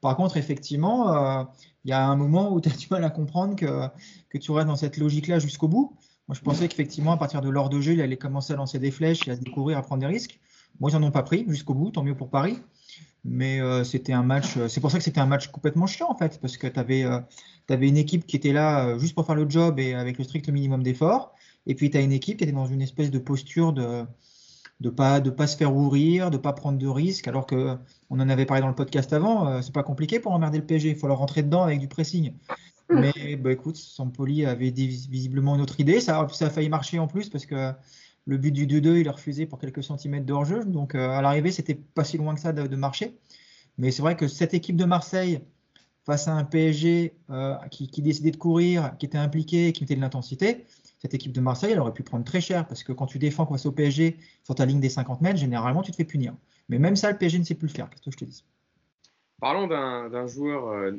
Par 0.00 0.16
contre, 0.16 0.37
effectivement, 0.37 1.14
euh, 1.14 1.44
il 1.85 1.90
y 1.90 1.92
a 1.92 2.06
un 2.06 2.16
moment 2.16 2.52
où 2.52 2.61
tu 2.61 2.68
as 2.68 2.76
du 2.76 2.87
mal 2.90 3.04
à 3.04 3.11
comprendre 3.11 3.56
que, 3.56 4.38
tu 4.38 4.50
restes 4.52 4.68
dans 4.68 4.76
cette 4.76 4.98
logique-là 4.98 5.38
jusqu'au 5.38 5.68
bout. 5.68 5.96
Moi, 6.28 6.37
je 6.37 6.40
pensais 6.40 6.68
qu'effectivement, 6.68 7.12
à 7.12 7.16
partir 7.16 7.40
de 7.40 7.48
l'heure 7.48 7.70
de 7.70 7.80
jeu, 7.80 7.94
il 7.94 8.00
allait 8.00 8.16
commencer 8.16 8.52
à 8.52 8.56
lancer 8.56 8.78
des 8.78 8.90
flèches, 8.90 9.26
à 9.28 9.37
se 9.37 9.40
découvrir, 9.40 9.78
à 9.78 9.82
prendre 9.82 10.00
des 10.00 10.06
risques. 10.06 10.38
Moi, 10.80 10.90
ils 10.90 10.98
n'en 10.98 11.06
ont 11.06 11.11
pas 11.11 11.22
pris 11.22 11.46
jusqu'au 11.48 11.74
bout, 11.74 11.90
tant 11.90 12.02
mieux 12.02 12.16
pour 12.16 12.28
Paris. 12.28 12.59
Mais 13.24 13.61
euh, 13.61 13.82
c'était 13.82 14.12
un 14.12 14.22
match, 14.22 14.56
euh, 14.56 14.68
c'est 14.68 14.80
pour 14.80 14.90
ça 14.90 14.98
que 14.98 15.04
c'était 15.04 15.20
un 15.20 15.26
match 15.26 15.48
complètement 15.48 15.87
chiant 15.87 16.09
en 16.09 16.16
fait, 16.16 16.38
parce 16.40 16.56
que 16.56 16.68
tu 16.68 16.78
avais, 16.78 17.02
une 17.68 17.96
équipe 17.96 18.24
qui 18.26 18.37
était 18.37 18.52
là 18.52 18.96
juste 18.98 19.14
pour 19.14 19.26
faire 19.26 19.35
le 19.35 19.48
job 19.48 19.80
et 19.80 19.94
avec 19.94 20.18
le 20.18 20.24
strict 20.24 20.48
minimum 20.48 20.82
d'efforts. 20.82 21.35
Et 21.66 21.74
puis, 21.74 21.90
tu 21.90 21.96
as 21.96 22.02
une 22.02 22.12
équipe 22.12 22.38
qui 22.38 22.44
était 22.44 22.52
dans 22.52 22.66
une 22.66 22.82
espèce 22.82 23.11
de 23.11 23.18
posture 23.18 23.72
de 23.72 24.04
ne 24.80 24.90
pas, 24.90 25.20
de 25.20 25.30
pas 25.30 25.46
se 25.46 25.56
faire 25.56 25.74
ouvrir, 25.74 26.30
de 26.30 26.36
ne 26.36 26.42
pas 26.42 26.52
prendre 26.52 26.78
de 26.78 26.86
risques, 26.86 27.28
alors 27.28 27.46
que 27.46 27.76
on 28.10 28.20
en 28.20 28.28
avait 28.28 28.46
parlé 28.46 28.60
dans 28.60 28.68
le 28.68 28.74
podcast 28.74 29.12
avant, 29.12 29.48
euh, 29.48 29.62
c'est 29.62 29.72
pas 29.72 29.82
compliqué 29.82 30.20
pour 30.20 30.32
emmerder 30.32 30.58
le 30.58 30.66
PSG, 30.66 30.90
il 30.90 30.96
faut 30.96 31.08
leur 31.08 31.18
rentrer 31.18 31.42
dedans 31.42 31.62
avec 31.62 31.80
du 31.80 31.88
pressing. 31.88 32.34
Mais 32.88 33.36
bah, 33.36 33.52
écoute, 33.52 33.76
Sampoli 33.76 34.46
avait 34.46 34.70
visiblement 34.70 35.56
une 35.56 35.60
autre 35.60 35.80
idée, 35.80 36.00
ça, 36.00 36.26
ça 36.30 36.46
a 36.46 36.50
failli 36.50 36.68
marcher 36.68 36.98
en 36.98 37.08
plus 37.08 37.28
parce 37.28 37.46
que 37.46 37.72
le 38.26 38.36
but 38.38 38.52
du 38.52 38.66
2-2, 38.66 39.00
il 39.00 39.08
a 39.08 39.12
refusé 39.12 39.46
pour 39.46 39.58
quelques 39.58 39.82
centimètres 39.82 40.26
de 40.26 40.32
hors-jeu, 40.32 40.64
donc 40.64 40.94
euh, 40.94 41.10
à 41.10 41.22
l'arrivée, 41.22 41.52
c'était 41.52 41.74
pas 41.74 42.04
si 42.04 42.18
loin 42.18 42.34
que 42.34 42.40
ça 42.40 42.52
de, 42.52 42.76
marcher. 42.76 43.16
Mais 43.78 43.90
c'est 43.90 44.02
vrai 44.02 44.16
que 44.16 44.28
cette 44.28 44.54
équipe 44.54 44.76
de 44.76 44.84
Marseille, 44.84 45.40
face 46.04 46.28
à 46.28 46.32
un 46.32 46.44
PSG 46.44 47.14
euh, 47.30 47.54
qui, 47.70 47.88
qui, 47.88 48.02
décidait 48.02 48.30
de 48.30 48.36
courir, 48.36 48.96
qui 48.98 49.06
était 49.06 49.18
impliqué, 49.18 49.72
qui 49.72 49.82
mettait 49.82 49.96
de 49.96 50.00
l'intensité, 50.00 50.64
cette 50.98 51.14
équipe 51.14 51.32
de 51.32 51.40
Marseille, 51.40 51.72
elle 51.72 51.80
aurait 51.80 51.92
pu 51.92 52.02
prendre 52.02 52.24
très 52.24 52.40
cher 52.40 52.66
parce 52.66 52.82
que 52.82 52.92
quand 52.92 53.06
tu 53.06 53.18
défends 53.18 53.46
face 53.46 53.66
au 53.66 53.72
PSG 53.72 54.16
sur 54.42 54.54
ta 54.54 54.64
ligne 54.64 54.80
des 54.80 54.88
50 54.88 55.20
mètres, 55.20 55.38
généralement, 55.38 55.82
tu 55.82 55.90
te 55.90 55.96
fais 55.96 56.04
punir. 56.04 56.35
Mais 56.68 56.78
même 56.78 56.96
ça, 56.96 57.11
le 57.11 57.18
PSG 57.18 57.38
ne 57.38 57.44
sait 57.44 57.54
plus 57.54 57.68
le 57.68 57.72
faire. 57.72 57.90
Qu'est-ce 57.90 58.04
que 58.04 58.11
je 58.11 58.16
te 58.16 58.24
dis? 58.24 58.44
Parlons 59.40 59.66
d'un 59.66 60.26
joueur, 60.26 60.68
euh, 60.68 60.92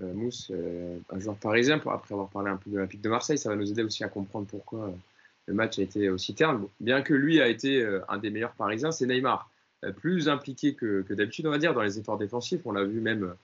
euh, 0.00 0.14
Mousse, 0.14 0.50
euh, 0.50 0.98
un 1.10 1.20
joueur 1.20 1.36
parisien, 1.36 1.76
après 1.76 2.14
avoir 2.14 2.30
parlé 2.30 2.50
un 2.50 2.56
peu 2.56 2.70
de 2.70 2.76
l'Olympique 2.76 3.02
de 3.02 3.08
Marseille. 3.10 3.36
Ça 3.36 3.50
va 3.50 3.56
nous 3.56 3.70
aider 3.70 3.82
aussi 3.82 4.02
à 4.02 4.08
comprendre 4.08 4.46
pourquoi 4.46 4.90
le 5.46 5.54
match 5.54 5.78
a 5.78 5.82
été 5.82 6.08
aussi 6.08 6.34
terne. 6.34 6.66
bien 6.80 7.02
que 7.02 7.12
lui 7.12 7.42
a 7.42 7.48
été 7.48 7.84
un 8.08 8.18
des 8.18 8.30
meilleurs 8.30 8.54
parisiens, 8.54 8.92
c'est 8.92 9.06
Neymar. 9.06 9.50
plus 9.96 10.28
impliqué 10.28 10.74
que 10.74 11.12
d'habitude, 11.12 11.46
on 11.46 11.50
va 11.50 11.58
dire, 11.58 11.74
dans 11.74 11.82
les 11.82 11.98
efforts 11.98 12.16
défensifs. 12.16 12.62
On 12.64 12.72
l'a 12.72 12.84
vu 12.84 13.00
même 13.00 13.34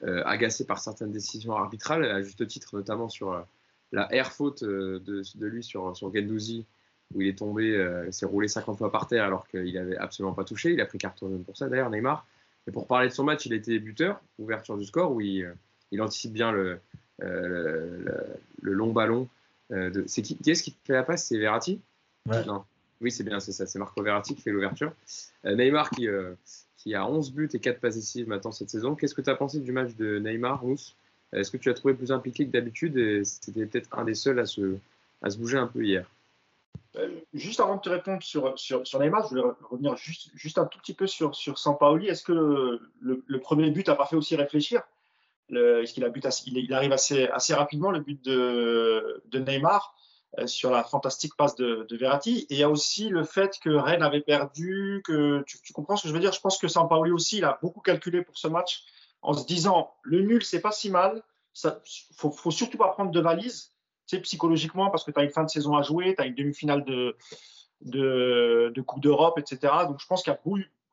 agacé 0.00 0.64
par 0.64 0.78
certaines 0.78 1.12
décisions 1.12 1.54
arbitrales, 1.54 2.04
à 2.04 2.22
juste 2.22 2.46
titre, 2.46 2.76
notamment 2.76 3.08
sur 3.08 3.44
la 3.92 4.12
air 4.12 4.32
faute 4.32 4.62
euh, 4.62 4.98
de, 5.00 5.46
lui 5.46 5.62
sur, 5.62 5.96
sur 5.96 6.12
Gendouzi, 6.12 6.66
où 7.14 7.20
il 7.20 7.28
est 7.28 7.38
tombé, 7.38 7.76
euh, 7.76 8.10
s'est 8.10 8.26
roulé 8.26 8.48
50 8.48 8.78
fois 8.78 8.90
par 8.90 9.06
terre 9.06 9.24
alors 9.24 9.46
qu'il 9.46 9.74
n'avait 9.74 9.96
absolument 9.96 10.34
pas 10.34 10.44
touché. 10.44 10.72
Il 10.72 10.80
a 10.80 10.86
pris 10.86 10.98
carton 10.98 11.28
jaune 11.28 11.44
pour 11.44 11.56
ça 11.56 11.68
d'ailleurs, 11.68 11.90
Neymar. 11.90 12.26
Et 12.66 12.70
pour 12.70 12.86
parler 12.86 13.08
de 13.08 13.12
son 13.12 13.24
match, 13.24 13.44
il 13.46 13.52
était 13.52 13.78
buteur, 13.78 14.20
ouverture 14.38 14.78
du 14.78 14.84
score, 14.84 15.12
où 15.12 15.20
il, 15.20 15.44
euh, 15.44 15.52
il 15.90 16.00
anticipe 16.00 16.32
bien 16.32 16.52
le, 16.52 16.80
le, 17.20 18.72
long 18.72 18.92
ballon. 18.92 19.28
de... 19.70 20.04
C'est 20.06 20.22
qui, 20.22 20.38
est-ce 20.46 20.62
qui 20.62 20.74
fait 20.84 20.94
la 20.94 21.02
passe? 21.02 21.26
C'est 21.26 21.38
Verratti? 21.38 21.80
Non. 22.26 22.64
Oui, 23.00 23.10
c'est 23.10 23.24
bien, 23.24 23.40
c'est 23.40 23.52
ça. 23.52 23.66
C'est 23.66 23.78
Marco 23.78 24.00
Verratti 24.02 24.34
qui 24.34 24.42
fait 24.42 24.52
l'ouverture. 24.52 24.92
Neymar 25.44 25.90
qui, 25.90 26.06
qui 26.76 26.94
a 26.94 27.06
11 27.06 27.32
buts 27.32 27.48
et 27.52 27.58
4 27.58 27.80
passes 27.80 27.96
décisives 27.96 28.28
maintenant 28.28 28.52
cette 28.52 28.70
saison. 28.70 28.94
Qu'est-ce 28.94 29.14
que 29.14 29.20
tu 29.20 29.30
as 29.30 29.34
pensé 29.34 29.58
du 29.58 29.72
match 29.72 29.94
de 29.96 30.18
Neymar, 30.18 30.64
Mousse? 30.64 30.96
Est-ce 31.32 31.50
que 31.50 31.56
tu 31.56 31.70
as 31.70 31.74
trouvé 31.74 31.94
plus 31.94 32.12
impliqué 32.12 32.46
que 32.46 32.50
d'habitude 32.50 33.24
c'était 33.24 33.66
peut-être 33.66 33.88
un 33.92 34.04
des 34.04 34.14
seuls 34.14 34.38
à 34.38 34.46
se, 34.46 34.78
bouger 35.38 35.58
un 35.58 35.66
peu 35.66 35.84
hier? 35.84 36.06
Euh, 36.96 37.08
Juste 37.32 37.60
avant 37.60 37.76
de 37.76 37.80
te 37.80 37.88
répondre 37.88 38.22
sur, 38.22 38.54
Neymar, 39.00 39.24
je 39.24 39.28
voulais 39.30 39.42
revenir 39.70 39.96
juste, 39.96 40.58
un 40.58 40.66
tout 40.66 40.78
petit 40.78 40.94
peu 40.94 41.06
sur, 41.06 41.34
sur 41.34 41.58
Sampaoli. 41.58 42.08
Est-ce 42.08 42.22
que 42.22 42.80
le, 43.00 43.40
premier 43.40 43.70
but 43.70 43.88
a 43.88 43.94
pas 43.94 44.06
fait 44.06 44.16
aussi 44.16 44.36
réfléchir? 44.36 44.82
Est-ce 45.50 45.92
qu'il 45.92 46.56
il, 46.56 46.74
arrive 46.74 46.92
assez, 46.92 47.54
rapidement, 47.54 47.90
le 47.90 48.00
but 48.00 48.22
de, 48.22 49.22
Neymar 49.34 49.94
euh, 50.38 50.46
sur 50.46 50.70
la 50.70 50.82
fantastique 50.82 51.34
passe 51.36 51.56
de, 51.56 51.86
de, 51.88 51.96
Verratti? 51.96 52.46
Et 52.50 52.54
il 52.54 52.58
y 52.58 52.62
a 52.62 52.70
aussi 52.70 53.08
le 53.08 53.24
fait 53.24 53.58
que 53.62 53.70
Rennes 53.70 54.02
avait 54.02 54.20
perdu, 54.20 55.02
que 55.04 55.42
tu, 55.46 55.60
tu 55.62 55.72
comprends 55.72 55.96
ce 55.96 56.02
que 56.02 56.08
je 56.08 56.14
veux 56.14 56.20
dire? 56.20 56.32
Je 56.32 56.40
pense 56.40 56.58
que 56.58 56.68
Sampaoli 56.68 57.10
aussi, 57.10 57.38
il 57.38 57.44
a 57.44 57.58
beaucoup 57.62 57.80
calculé 57.80 58.22
pour 58.22 58.36
ce 58.36 58.48
match 58.48 58.84
en 59.22 59.32
se 59.32 59.46
disant 59.46 59.94
le 60.02 60.20
nul, 60.20 60.44
c'est 60.44 60.60
pas 60.60 60.72
si 60.72 60.90
mal. 60.90 61.22
Il 61.64 61.70
faut, 62.16 62.30
faut 62.30 62.50
surtout 62.50 62.78
pas 62.78 62.88
prendre 62.88 63.10
de 63.10 63.20
valise, 63.20 63.72
psychologiquement, 64.22 64.90
parce 64.90 65.04
que 65.04 65.10
tu 65.10 65.20
as 65.20 65.22
une 65.22 65.30
fin 65.30 65.44
de 65.44 65.50
saison 65.50 65.76
à 65.76 65.82
jouer, 65.82 66.14
tu 66.14 66.22
as 66.22 66.26
une 66.26 66.34
demi-finale 66.34 66.84
de, 66.84 67.16
de, 67.80 68.80
Coupe 68.82 69.00
d'Europe, 69.00 69.38
etc. 69.38 69.72
Donc 69.86 70.00
je 70.00 70.06
pense 70.06 70.22
qu'il 70.22 70.32
y 70.32 70.36
a 70.36 70.40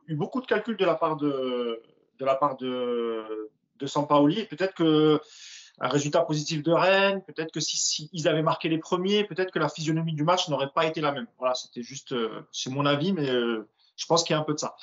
eu 0.08 0.16
beaucoup 0.16 0.42
de 0.42 0.46
calculs 0.46 0.78
de 0.78 0.86
la 0.86 0.96
part 0.96 1.18
de, 1.18 1.82
de, 2.18 2.26
la 2.26 2.36
part 2.36 2.58
de, 2.58 3.50
de 3.78 3.86
Sampaoli. 3.86 4.46
Peut-être 4.46 4.74
que 4.74 5.20
un 5.82 5.88
résultat 5.88 6.22
positif 6.22 6.62
de 6.62 6.74
Rennes, 6.74 7.24
peut-être 7.24 7.52
que 7.52 7.60
s'ils 7.60 8.10
si, 8.12 8.28
avaient 8.28 8.42
marqué 8.42 8.68
les 8.68 8.80
premiers, 8.80 9.24
peut-être 9.24 9.52
que 9.52 9.60
la 9.60 9.70
physionomie 9.70 10.14
du 10.14 10.24
match 10.24 10.50
n'aurait 10.50 10.72
pas 10.74 10.86
été 10.86 11.00
la 11.00 11.12
même. 11.12 11.28
Voilà, 11.38 11.56
c'était 11.56 11.84
juste, 11.84 12.12
euh, 12.12 12.42
c'est 12.52 12.70
mon 12.70 12.86
avis, 12.86 13.14
mais 13.14 13.30
euh, 13.30 13.68
je 13.96 14.06
pense 14.06 14.24
qu'il 14.24 14.34
y 14.34 14.38
a 14.38 14.42
un 14.42 14.44
peu 14.44 14.54
de 14.54 14.60
ça. 14.60 14.76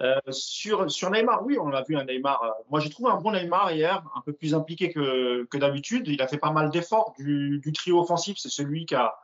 Euh, 0.00 0.20
sur, 0.30 0.86
Neymar, 1.10 1.44
oui, 1.44 1.58
on 1.58 1.72
a 1.72 1.82
vu 1.82 1.96
un 1.96 2.04
Neymar. 2.04 2.42
Euh, 2.42 2.50
moi, 2.70 2.80
j'ai 2.80 2.90
trouvé 2.90 3.10
un 3.10 3.16
bon 3.16 3.32
Neymar 3.32 3.72
hier, 3.72 4.02
un 4.14 4.20
peu 4.20 4.32
plus 4.32 4.54
impliqué 4.54 4.92
que, 4.92 5.56
d'habitude. 5.56 6.06
Il 6.08 6.22
a 6.22 6.28
fait 6.28 6.38
pas 6.38 6.52
mal 6.52 6.70
d'efforts 6.70 7.14
du, 7.18 7.60
trio 7.74 8.00
offensif. 8.00 8.36
C'est 8.38 8.48
celui 8.48 8.86
qui 8.86 8.94
a, 8.94 9.14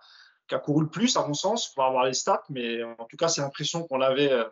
couru 0.64 0.82
le 0.82 0.90
plus, 0.90 1.16
à 1.16 1.26
mon 1.26 1.34
sens, 1.34 1.72
pour 1.72 1.84
avoir 1.84 2.04
les 2.04 2.14
stats. 2.14 2.42
Mais 2.50 2.82
en 2.82 3.04
tout 3.04 3.16
cas, 3.16 3.28
c'est 3.28 3.40
l'impression 3.40 3.84
qu'on 3.84 4.00
avait 4.00 4.32
euh, 4.32 4.44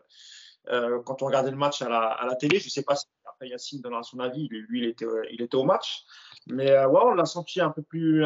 euh, 0.68 1.02
quand 1.02 1.22
on 1.22 1.26
regardait 1.26 1.50
le 1.50 1.56
match 1.56 1.82
à 1.82 1.88
la, 1.88 2.36
télé. 2.36 2.60
Je 2.60 2.66
ne 2.66 2.70
sais 2.70 2.84
pas 2.84 2.94
si 2.94 3.06
après 3.26 3.48
Yacine 3.48 3.80
donnera 3.80 4.04
son 4.04 4.20
avis. 4.20 4.46
Lui, 4.48 4.94
il 5.30 5.40
était, 5.42 5.56
au 5.56 5.64
match. 5.64 6.04
Mais 6.46 6.70
ouais, 6.84 7.00
on 7.02 7.14
l'a 7.14 7.26
senti 7.26 7.60
un 7.60 7.70
peu 7.70 7.82
plus 7.82 8.24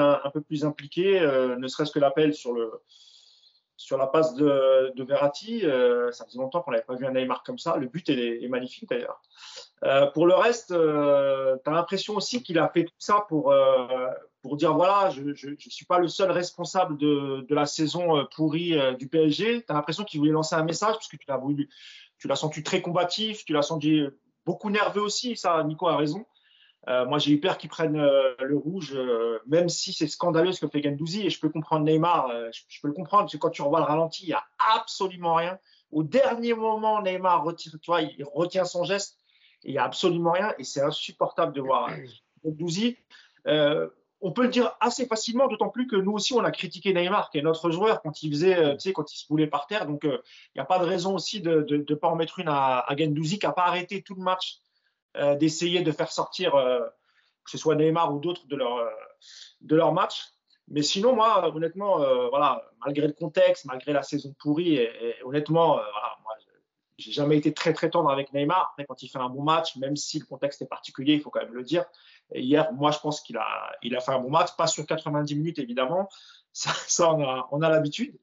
impliqué, 0.65 1.21
ne 1.21 1.69
serait-ce 1.69 1.93
que 1.93 1.99
l'appel 1.99 2.35
sur 2.35 2.53
le 2.53 2.71
sur 3.77 3.99
la 3.99 4.07
passe 4.07 4.35
de, 4.35 4.93
de 4.95 5.05
Verratti. 5.05 5.65
Euh, 5.65 6.11
ça 6.13 6.25
faisait 6.25 6.39
longtemps 6.39 6.63
qu'on 6.63 6.71
n'avait 6.71 6.85
pas 6.85 6.95
vu 6.95 7.07
un 7.07 7.13
Neymar 7.13 7.43
comme 7.43 7.59
ça. 7.59 7.77
Le 7.77 7.87
but 7.87 8.09
est, 8.09 8.49
magnifique 8.49 8.89
d'ailleurs. 8.89 9.21
Euh, 9.85 10.07
pour 10.07 10.27
le 10.27 10.35
reste, 10.35 10.71
euh, 10.71 11.57
tu 11.63 11.71
as 11.71 11.73
l'impression 11.75 12.15
aussi 12.15 12.43
qu'il 12.43 12.59
a 12.59 12.69
fait 12.69 12.85
tout 12.85 12.95
ça 12.99 13.27
pour, 13.29 13.55
pour 14.43 14.57
dire 14.57 14.75
voilà, 14.75 15.11
je 15.11 15.23
ne 15.23 15.57
suis 15.59 15.85
pas 15.85 15.99
le 15.99 16.09
seul 16.09 16.31
responsable 16.31 16.97
de, 16.97 17.45
de 17.49 17.55
la 17.55 17.67
saison 17.67 18.27
pourrie 18.35 18.77
du 18.99 19.09
PSG. 19.09 19.65
Tu 19.65 19.73
as 19.73 19.75
l'impression 19.75 20.05
qu'il 20.05 20.21
voulait 20.21 20.33
lancer 20.33 20.55
un 20.55 20.65
message 20.65 20.95
parce 20.95 21.09
que 21.09 21.17
tu 21.17 21.27
l'as 21.29 21.41
tu 22.19 22.29
l'as 22.29 22.37
senti 22.37 22.63
très 22.63 22.81
combatif, 22.81 23.45
tu 23.45 23.53
l'as 23.53 23.61
senti 23.61 24.03
beaucoup 24.47 24.71
nerveux 24.71 25.03
aussi. 25.03 25.37
Ça, 25.37 25.63
Nico 25.65 25.87
a 25.87 25.97
raison. 25.97 26.25
Euh, 26.89 27.05
moi, 27.05 27.19
j'ai 27.19 27.33
eu 27.33 27.41
peur 27.41 27.59
qu'ils 27.59 27.71
prennent 27.71 27.99
euh, 27.99 28.35
le 28.41 28.57
rouge, 28.57 28.93
euh, 28.95 29.41
même 29.47 29.69
si 29.69 29.93
c'est 29.93 30.07
scandaleux 30.07 30.53
ce 30.53 30.61
que 30.61 30.69
fait 30.69 30.83
Gendouzi. 30.83 31.27
Et 31.27 31.31
je 31.31 31.41
peux 31.41 31.49
comprendre 31.49 31.85
Neymar, 31.85 32.31
je, 32.53 32.81
peux 32.81 32.89
le 32.89 32.95
comprendre, 32.95 33.25
parce 33.25 33.33
que 33.33 33.39
quand 33.39 33.51
tu 33.51 33.63
revois 33.63 33.81
le 33.81 33.87
ralenti, 33.87 34.25
il 34.25 34.29
n'y 34.29 34.35
a 34.35 34.45
absolument 34.75 35.35
rien. 35.35 35.59
Au 35.91 36.03
dernier 36.03 36.55
moment, 36.55 37.03
Neymar 37.03 37.45
retient 37.45 38.65
son 38.65 38.85
geste, 38.85 39.19
il 39.65 39.73
n'y 39.73 39.79
a 39.79 39.85
absolument 39.85 40.33
rien. 40.33 40.55
Et 40.59 40.65
c'est 40.65 40.83
insupportable 40.83 41.53
de 41.53 41.61
voir 41.61 41.91
Gendouzi. 42.45 42.97
on 43.47 44.33
peut 44.33 44.43
le 44.43 44.49
dire 44.49 44.77
assez 44.81 45.07
facilement, 45.07 45.49
d'autant 45.49 45.69
plus 45.69 45.89
que 45.89 45.97
nous 45.97 46.13
aussi, 46.13 46.35
on 46.35 46.45
a 46.45 46.53
critiqué 46.53 46.95
Neymar, 46.95 47.31
qui 47.31 47.39
est 47.39 47.43
notre 47.43 47.71
joueur, 47.71 48.01
quand 48.03 48.23
il 48.23 48.31
faisait, 48.31 48.75
tu 48.75 48.81
sais, 48.81 48.93
quand 48.93 49.13
il 49.13 49.17
se 49.17 49.27
boulait 49.27 49.49
par 49.49 49.67
terre. 49.67 49.87
Donc, 49.87 50.05
il 50.05 50.21
n'y 50.55 50.61
a 50.61 50.65
pas 50.65 50.79
de 50.79 50.85
raison 50.85 51.17
aussi 51.17 51.41
de 51.41 51.67
ne 51.69 51.95
pas 51.97 52.09
en 52.09 52.17
mettre 52.17 52.39
une 52.39 52.49
à, 52.49 52.79
à 52.79 52.97
Gendouzi, 52.97 53.41
qui 53.41 53.47
n'a 53.47 53.53
pas 53.53 53.67
arrêté 53.67 54.03
tout 54.03 54.15
le 54.15 54.23
match 54.23 54.61
d'essayer 55.37 55.83
de 55.83 55.93
faire 55.93 56.13
sortir 56.13 56.55
euh, 56.55 56.81
que 57.45 57.51
ce 57.51 57.59
soit 57.59 57.75
Neymar 57.75 58.15
ou 58.15 58.19
d'autres 58.19 58.47
de 58.47 58.57
leur, 58.57 58.77
euh, 58.77 58.91
de 59.61 59.77
leur 59.77 59.93
match. 59.93 60.25
Mais 60.69 60.83
sinon, 60.83 61.15
moi, 61.15 61.55
honnêtement, 61.55 61.99
voilà, 62.31 62.61
malgré 62.85 63.07
le 63.07 63.13
contexte, 63.13 63.67
malgré 63.67 63.93
la 63.93 64.03
saison 64.03 64.35
pourrie, 64.37 64.85
honnêtement, 65.23 65.75
voilà, 65.75 66.17
moi, 66.25 66.35
j'ai 66.99 67.13
jamais 67.13 67.37
été 67.37 67.55
très 67.55 67.73
très 67.73 67.89
tendre 67.89 68.11
avec 68.11 68.33
Neymar. 68.33 68.75
quand 68.89 69.01
il 69.01 69.09
fait 69.09 69.21
un 69.21 69.29
bon 69.29 69.45
match, 69.45 69.77
même 69.77 69.95
si 69.95 70.19
le 70.19 70.27
contexte 70.27 70.63
est 70.63 70.67
particulier, 70.67 71.15
il 71.15 71.21
faut 71.21 71.31
quand 71.31 71.43
même 71.43 71.55
le 71.55 71.63
dire. 71.63 71.85
Hier, 72.35 72.73
moi, 72.73 72.91
je 72.91 72.99
pense 72.99 73.21
qu'il 73.21 73.37
a, 73.37 73.77
il 73.83 73.95
a 73.95 74.01
fait 74.01 74.11
un 74.11 74.19
bon 74.19 74.31
match, 74.31 74.57
pas 74.57 74.67
sur 74.67 74.85
90 74.85 75.37
minutes 75.37 75.61
évidemment. 75.61 76.09
Ça, 76.53 76.71
ça 76.73 77.13
on 77.13 77.23
a, 77.23 77.47
on 77.53 77.61
a 77.61 77.69
l'habitude. 77.69 78.19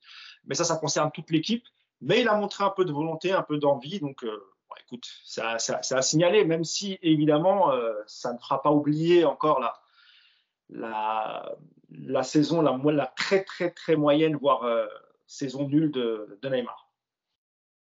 Mais 0.45 0.55
ça, 0.55 0.63
ça 0.63 0.77
concerne 0.77 1.11
toute 1.11 1.29
l'équipe. 1.29 1.63
Mais 2.01 2.21
il 2.21 2.27
a 2.27 2.35
montré 2.35 2.63
un 2.63 2.71
peu 2.71 2.83
de 2.83 2.91
volonté, 2.91 3.31
un 3.31 3.43
peu 3.43 3.59
d'envie. 3.59 3.99
Donc, 3.99 4.25
écoute, 4.81 5.07
c'est 5.25 5.41
à, 5.41 6.01
signaler, 6.01 6.45
même 6.45 6.63
si 6.63 6.97
évidemment, 7.01 7.71
euh, 7.71 7.93
ça 8.07 8.33
ne 8.33 8.37
fera 8.37 8.61
pas 8.61 8.71
oublier 8.71 9.25
encore 9.25 9.59
la, 9.59 9.79
la, 10.69 11.55
la 12.05 12.23
saison, 12.23 12.61
la, 12.61 13.13
très 13.15 13.43
très 13.43 13.71
très 13.71 13.95
moyenne, 13.95 14.35
voire 14.35 14.63
euh, 14.63 14.85
saison 15.27 15.67
nulle 15.67 15.91
de, 15.91 16.39
Neymar. 16.43 16.89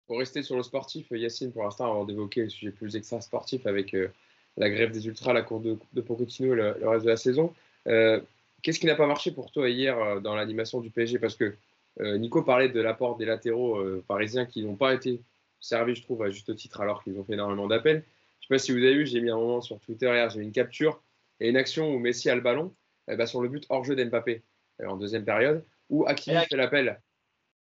Pour 0.08 0.20
rester 0.20 0.42
sur 0.42 0.56
le 0.56 0.64
sportif, 0.64 1.08
Yacine, 1.12 1.52
pour 1.52 1.64
l'instant, 1.64 1.92
avant 1.92 2.06
d'évoquer 2.06 2.44
le 2.44 2.50
sujet 2.50 2.72
plus 2.72 2.96
extra-sportif 2.96 3.66
avec 3.66 3.94
euh, 3.94 4.10
la 4.56 4.70
grève 4.70 4.92
des 4.92 5.06
Ultras, 5.08 5.34
la 5.34 5.42
cour 5.42 5.60
de, 5.60 5.78
de 5.94 6.02
Pochettino 6.02 6.54
et 6.54 6.56
le, 6.56 6.88
reste 6.88 7.06
de 7.06 7.10
la 7.10 7.18
saison, 7.18 7.54
qu'est-ce 7.86 8.80
qui 8.80 8.86
n'a 8.86 8.96
pas 8.96 9.08
marché 9.08 9.32
pour 9.32 9.52
toi 9.52 9.70
hier 9.70 10.22
dans 10.22 10.36
l'animation 10.36 10.80
du 10.80 10.90
PSG 10.90 11.20
Parce 11.20 11.36
que 11.36 11.56
Nico 12.00 12.42
parlait 12.42 12.70
de 12.70 12.80
l'apport 12.82 13.18
des 13.18 13.26
latéraux 13.26 13.80
parisiens 14.08 14.46
qui 14.46 14.64
n'ont 14.64 14.76
pas 14.76 14.94
été 14.94 15.22
servi, 15.60 15.96
je 15.96 16.04
trouve, 16.04 16.24
à 16.24 16.30
juste 16.30 16.56
titre, 16.56 16.82
alors 16.82 17.04
qu'ils 17.04 17.18
ont 17.20 17.24
fait 17.24 17.34
énormément 17.34 17.68
d'appels. 17.68 18.04
Je 18.40 18.46
ne 18.46 18.60
sais 18.60 18.62
pas 18.62 18.66
si 18.66 18.72
vous 18.72 18.78
avez 18.78 18.96
vu, 18.96 19.06
j'ai 19.06 19.22
mis 19.22 19.30
un 19.30 19.38
moment 19.38 19.62
sur 19.62 19.80
Twitter 19.80 20.08
hier, 20.08 20.30
j'ai 20.30 20.42
une 20.42 20.52
capture 20.52 21.02
et 21.40 21.50
une 21.50 21.58
action 21.58 21.94
où 21.94 22.00
Messi 22.00 22.30
a 22.30 22.36
le 22.36 22.42
ballon 22.42 22.74
eh 23.10 23.16
ben, 23.16 23.26
sur 23.26 23.42
le 23.42 23.50
but 23.50 23.66
hors 23.70 23.84
jeu 23.84 23.96
d'Mbappé 23.96 24.44
euh, 24.82 24.88
en 24.88 24.98
deuxième 24.98 25.24
période, 25.24 25.64
où 25.90 26.06
Hakimi 26.08 26.38
fait 26.50 26.58
l'appel. 26.58 27.00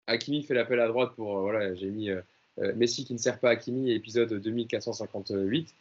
Hakimi 0.06 0.42
fait 0.42 0.54
l'appel 0.54 0.80
à 0.80 0.88
droite 0.88 1.12
pour, 1.16 1.38
euh, 1.38 1.40
voilà, 1.40 1.74
j'ai 1.74 1.90
mis 1.90 2.10
euh, 2.10 2.20
Messi 2.76 3.04
qui 3.04 3.14
ne 3.14 3.18
sert 3.18 3.38
pas 3.38 3.50
Hakimi, 3.50 3.92
épisode 3.92 4.32
2458, 4.32 5.74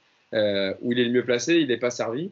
où 0.82 0.92
il 0.92 1.00
est 1.00 1.04
le 1.04 1.12
mieux 1.12 1.26
placé, 1.26 1.58
il 1.58 1.68
n'est 1.68 1.78
pas 1.78 1.92
servi. 1.92 2.32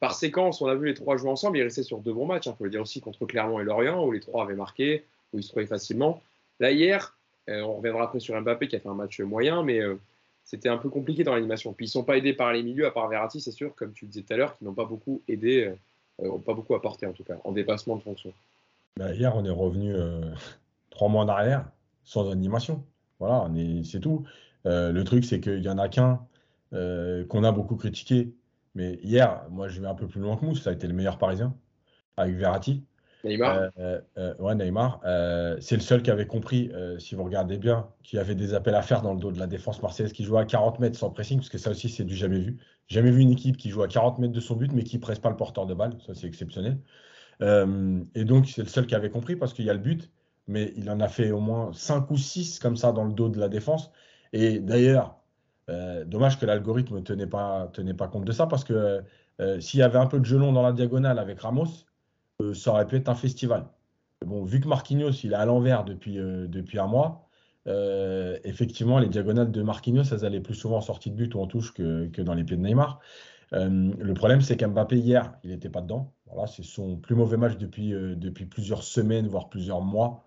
par 0.00 0.14
séquence, 0.14 0.62
on 0.62 0.66
a 0.66 0.74
vu 0.74 0.86
les 0.86 0.94
trois 0.94 1.16
jouer 1.16 1.30
ensemble, 1.30 1.58
il 1.58 1.62
restait 1.62 1.82
sur 1.82 1.98
deux 1.98 2.12
bons 2.12 2.26
matchs, 2.26 2.46
il 2.46 2.50
hein, 2.50 2.54
faut 2.56 2.64
le 2.64 2.70
dire 2.70 2.80
aussi, 2.80 3.00
contre 3.00 3.26
Clermont 3.26 3.60
et 3.60 3.64
Lorient, 3.64 4.04
où 4.04 4.12
les 4.12 4.20
trois 4.20 4.44
avaient 4.44 4.54
marqué, 4.54 5.04
où 5.32 5.38
ils 5.38 5.42
se 5.42 5.48
trouvaient 5.48 5.66
facilement. 5.66 6.22
Là, 6.60 6.70
hier, 6.70 7.18
on 7.48 7.76
reviendra 7.76 8.04
après 8.04 8.20
sur 8.20 8.40
Mbappé 8.40 8.68
qui 8.68 8.76
a 8.76 8.80
fait 8.80 8.88
un 8.88 8.94
match 8.94 9.20
moyen, 9.20 9.62
mais 9.62 9.80
euh, 9.80 9.96
c'était 10.44 10.68
un 10.68 10.78
peu 10.78 10.88
compliqué 10.88 11.24
dans 11.24 11.34
l'animation. 11.34 11.72
Puis 11.72 11.86
ils 11.86 11.88
ne 11.88 11.92
sont 11.92 12.04
pas 12.04 12.16
aidés 12.16 12.32
par 12.32 12.52
les 12.52 12.62
milieux, 12.62 12.86
à 12.86 12.90
part 12.90 13.08
Verratti, 13.08 13.40
c'est 13.40 13.52
sûr, 13.52 13.74
comme 13.74 13.92
tu 13.92 14.04
le 14.04 14.10
disais 14.10 14.24
tout 14.24 14.32
à 14.32 14.36
l'heure, 14.36 14.56
qui 14.56 14.64
n'ont 14.64 14.74
pas 14.74 14.84
beaucoup 14.84 15.22
aidé, 15.28 15.72
n'ont 16.20 16.36
euh, 16.36 16.38
pas 16.38 16.54
beaucoup 16.54 16.74
apporté 16.74 17.06
en 17.06 17.12
tout 17.12 17.24
cas, 17.24 17.36
en 17.44 17.52
dépassement 17.52 17.96
de 17.96 18.02
fonction. 18.02 18.32
Bah, 18.96 19.12
hier, 19.12 19.34
on 19.36 19.44
est 19.44 19.50
revenu 19.50 19.94
trois 20.90 21.08
mois 21.08 21.24
en 21.24 21.28
arrière, 21.28 21.64
sans 22.04 22.30
animation. 22.30 22.84
Voilà, 23.18 23.48
c'est 23.84 24.00
tout. 24.00 24.24
le 24.64 25.02
truc, 25.02 25.24
c'est 25.24 25.40
qu'il 25.40 25.62
y 25.62 25.68
en 25.68 25.78
a 25.78 25.88
qu'un 25.88 26.20
qu'on 26.72 27.44
a 27.44 27.52
beaucoup 27.52 27.76
critiqué. 27.76 28.34
Mais 28.74 28.98
hier, 29.02 29.44
moi, 29.50 29.68
je 29.68 29.80
vais 29.80 29.86
un 29.86 29.94
peu 29.94 30.08
plus 30.08 30.20
loin 30.20 30.36
que 30.36 30.44
Mousse, 30.44 30.62
ça 30.62 30.70
a 30.70 30.72
été 30.72 30.86
le 30.86 30.94
meilleur 30.94 31.18
parisien, 31.18 31.54
avec 32.16 32.34
Verratti. 32.34 32.82
Neymar? 33.24 33.56
Euh, 33.56 33.70
euh, 33.78 34.00
euh, 34.18 34.34
Ouais, 34.38 34.54
Neymar. 34.54 35.00
c'est 35.60 35.76
le 35.76 35.82
seul 35.82 36.02
qui 36.02 36.10
avait 36.10 36.26
compris, 36.26 36.70
si 36.98 37.14
vous 37.14 37.24
regardez 37.24 37.58
bien, 37.58 37.88
qu'il 38.02 38.16
y 38.18 38.20
avait 38.20 38.34
des 38.34 38.54
appels 38.54 38.74
à 38.74 38.82
faire 38.82 39.02
dans 39.02 39.14
le 39.14 39.20
dos 39.20 39.32
de 39.32 39.38
la 39.38 39.46
défense 39.46 39.82
marseillaise 39.82 40.12
qui 40.12 40.24
joue 40.24 40.36
à 40.38 40.44
40 40.44 40.80
mètres 40.80 40.98
sans 40.98 41.10
pressing, 41.10 41.38
parce 41.38 41.48
que 41.48 41.58
ça 41.58 41.70
aussi, 41.70 41.88
c'est 41.88 42.04
du 42.04 42.14
jamais 42.14 42.38
vu. 42.38 42.58
Jamais 42.88 43.10
vu 43.10 43.20
une 43.20 43.30
équipe 43.30 43.56
qui 43.56 43.70
joue 43.70 43.82
à 43.82 43.88
40 43.88 44.18
mètres 44.18 44.32
de 44.32 44.40
son 44.40 44.56
but, 44.56 44.72
mais 44.72 44.82
qui 44.82 44.98
presse 44.98 45.18
pas 45.18 45.30
le 45.30 45.36
porteur 45.36 45.66
de 45.66 45.74
balle. 45.74 45.96
Ça, 46.06 46.14
c'est 46.14 46.26
exceptionnel. 46.26 46.78
et 47.40 48.24
donc, 48.24 48.46
c'est 48.46 48.62
le 48.62 48.68
seul 48.68 48.86
qui 48.86 48.94
avait 48.94 49.10
compris 49.10 49.36
parce 49.36 49.52
qu'il 49.52 49.64
y 49.64 49.70
a 49.70 49.74
le 49.74 49.78
but, 49.78 50.10
mais 50.48 50.72
il 50.76 50.90
en 50.90 51.00
a 51.00 51.08
fait 51.08 51.30
au 51.30 51.40
moins 51.40 51.72
5 51.72 52.10
ou 52.10 52.16
6 52.16 52.58
comme 52.58 52.76
ça 52.76 52.92
dans 52.92 53.04
le 53.04 53.12
dos 53.12 53.28
de 53.28 53.38
la 53.38 53.48
défense. 53.48 53.90
Et 54.32 54.58
d'ailleurs, 54.60 55.18
dommage 56.06 56.38
que 56.38 56.46
l'algorithme 56.46 56.96
ne 56.96 57.00
tenait 57.00 57.26
pas, 57.26 57.68
tenait 57.72 57.94
pas 57.94 58.08
compte 58.08 58.24
de 58.24 58.32
ça 58.32 58.46
parce 58.46 58.64
que 58.64 59.02
s'il 59.60 59.80
y 59.80 59.82
avait 59.82 59.98
un 59.98 60.06
peu 60.06 60.20
de 60.20 60.24
gelon 60.24 60.52
dans 60.52 60.62
la 60.62 60.72
diagonale 60.72 61.18
avec 61.18 61.40
Ramos, 61.40 61.66
euh, 61.66 61.91
ça 62.54 62.70
aurait 62.72 62.86
pu 62.86 62.96
être 62.96 63.08
un 63.08 63.14
festival. 63.14 63.66
Bon, 64.24 64.44
vu 64.44 64.60
que 64.60 64.68
Marquinhos, 64.68 65.10
il 65.24 65.32
est 65.32 65.36
à 65.36 65.44
l'envers 65.44 65.84
depuis, 65.84 66.18
euh, 66.18 66.46
depuis 66.46 66.78
un 66.78 66.86
mois, 66.86 67.28
euh, 67.66 68.38
effectivement, 68.44 68.98
les 68.98 69.08
diagonales 69.08 69.50
de 69.50 69.62
Marquinhos, 69.62 70.04
elles 70.12 70.24
allaient 70.24 70.40
plus 70.40 70.54
souvent 70.54 70.78
en 70.78 70.80
sortie 70.80 71.10
de 71.10 71.16
but 71.16 71.34
ou 71.34 71.40
en 71.40 71.46
touche 71.46 71.72
que, 71.74 72.22
dans 72.22 72.34
les 72.34 72.44
pieds 72.44 72.56
de 72.56 72.62
Neymar. 72.62 73.00
le 73.52 74.12
problème, 74.14 74.40
c'est 74.40 74.56
qu'Mbappé, 74.56 74.98
hier, 74.98 75.34
il 75.44 75.50
n'était 75.50 75.70
pas 75.70 75.80
dedans. 75.80 76.12
Voilà, 76.26 76.46
c'est 76.46 76.64
son 76.64 76.96
plus 76.96 77.14
mauvais 77.14 77.36
match 77.36 77.58
depuis, 77.58 77.90
depuis 77.90 78.46
plusieurs 78.46 78.82
semaines, 78.82 79.28
voire 79.28 79.48
plusieurs 79.48 79.82
mois. 79.82 80.24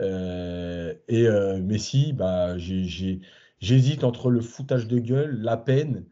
et 0.00 1.28
Messi, 1.60 2.12
bah, 2.12 2.56
j'hésite 2.58 4.04
entre 4.04 4.30
le 4.30 4.40
foutage 4.40 4.86
de 4.88 4.98
gueule, 4.98 5.40
la 5.42 5.56
peine 5.56 6.04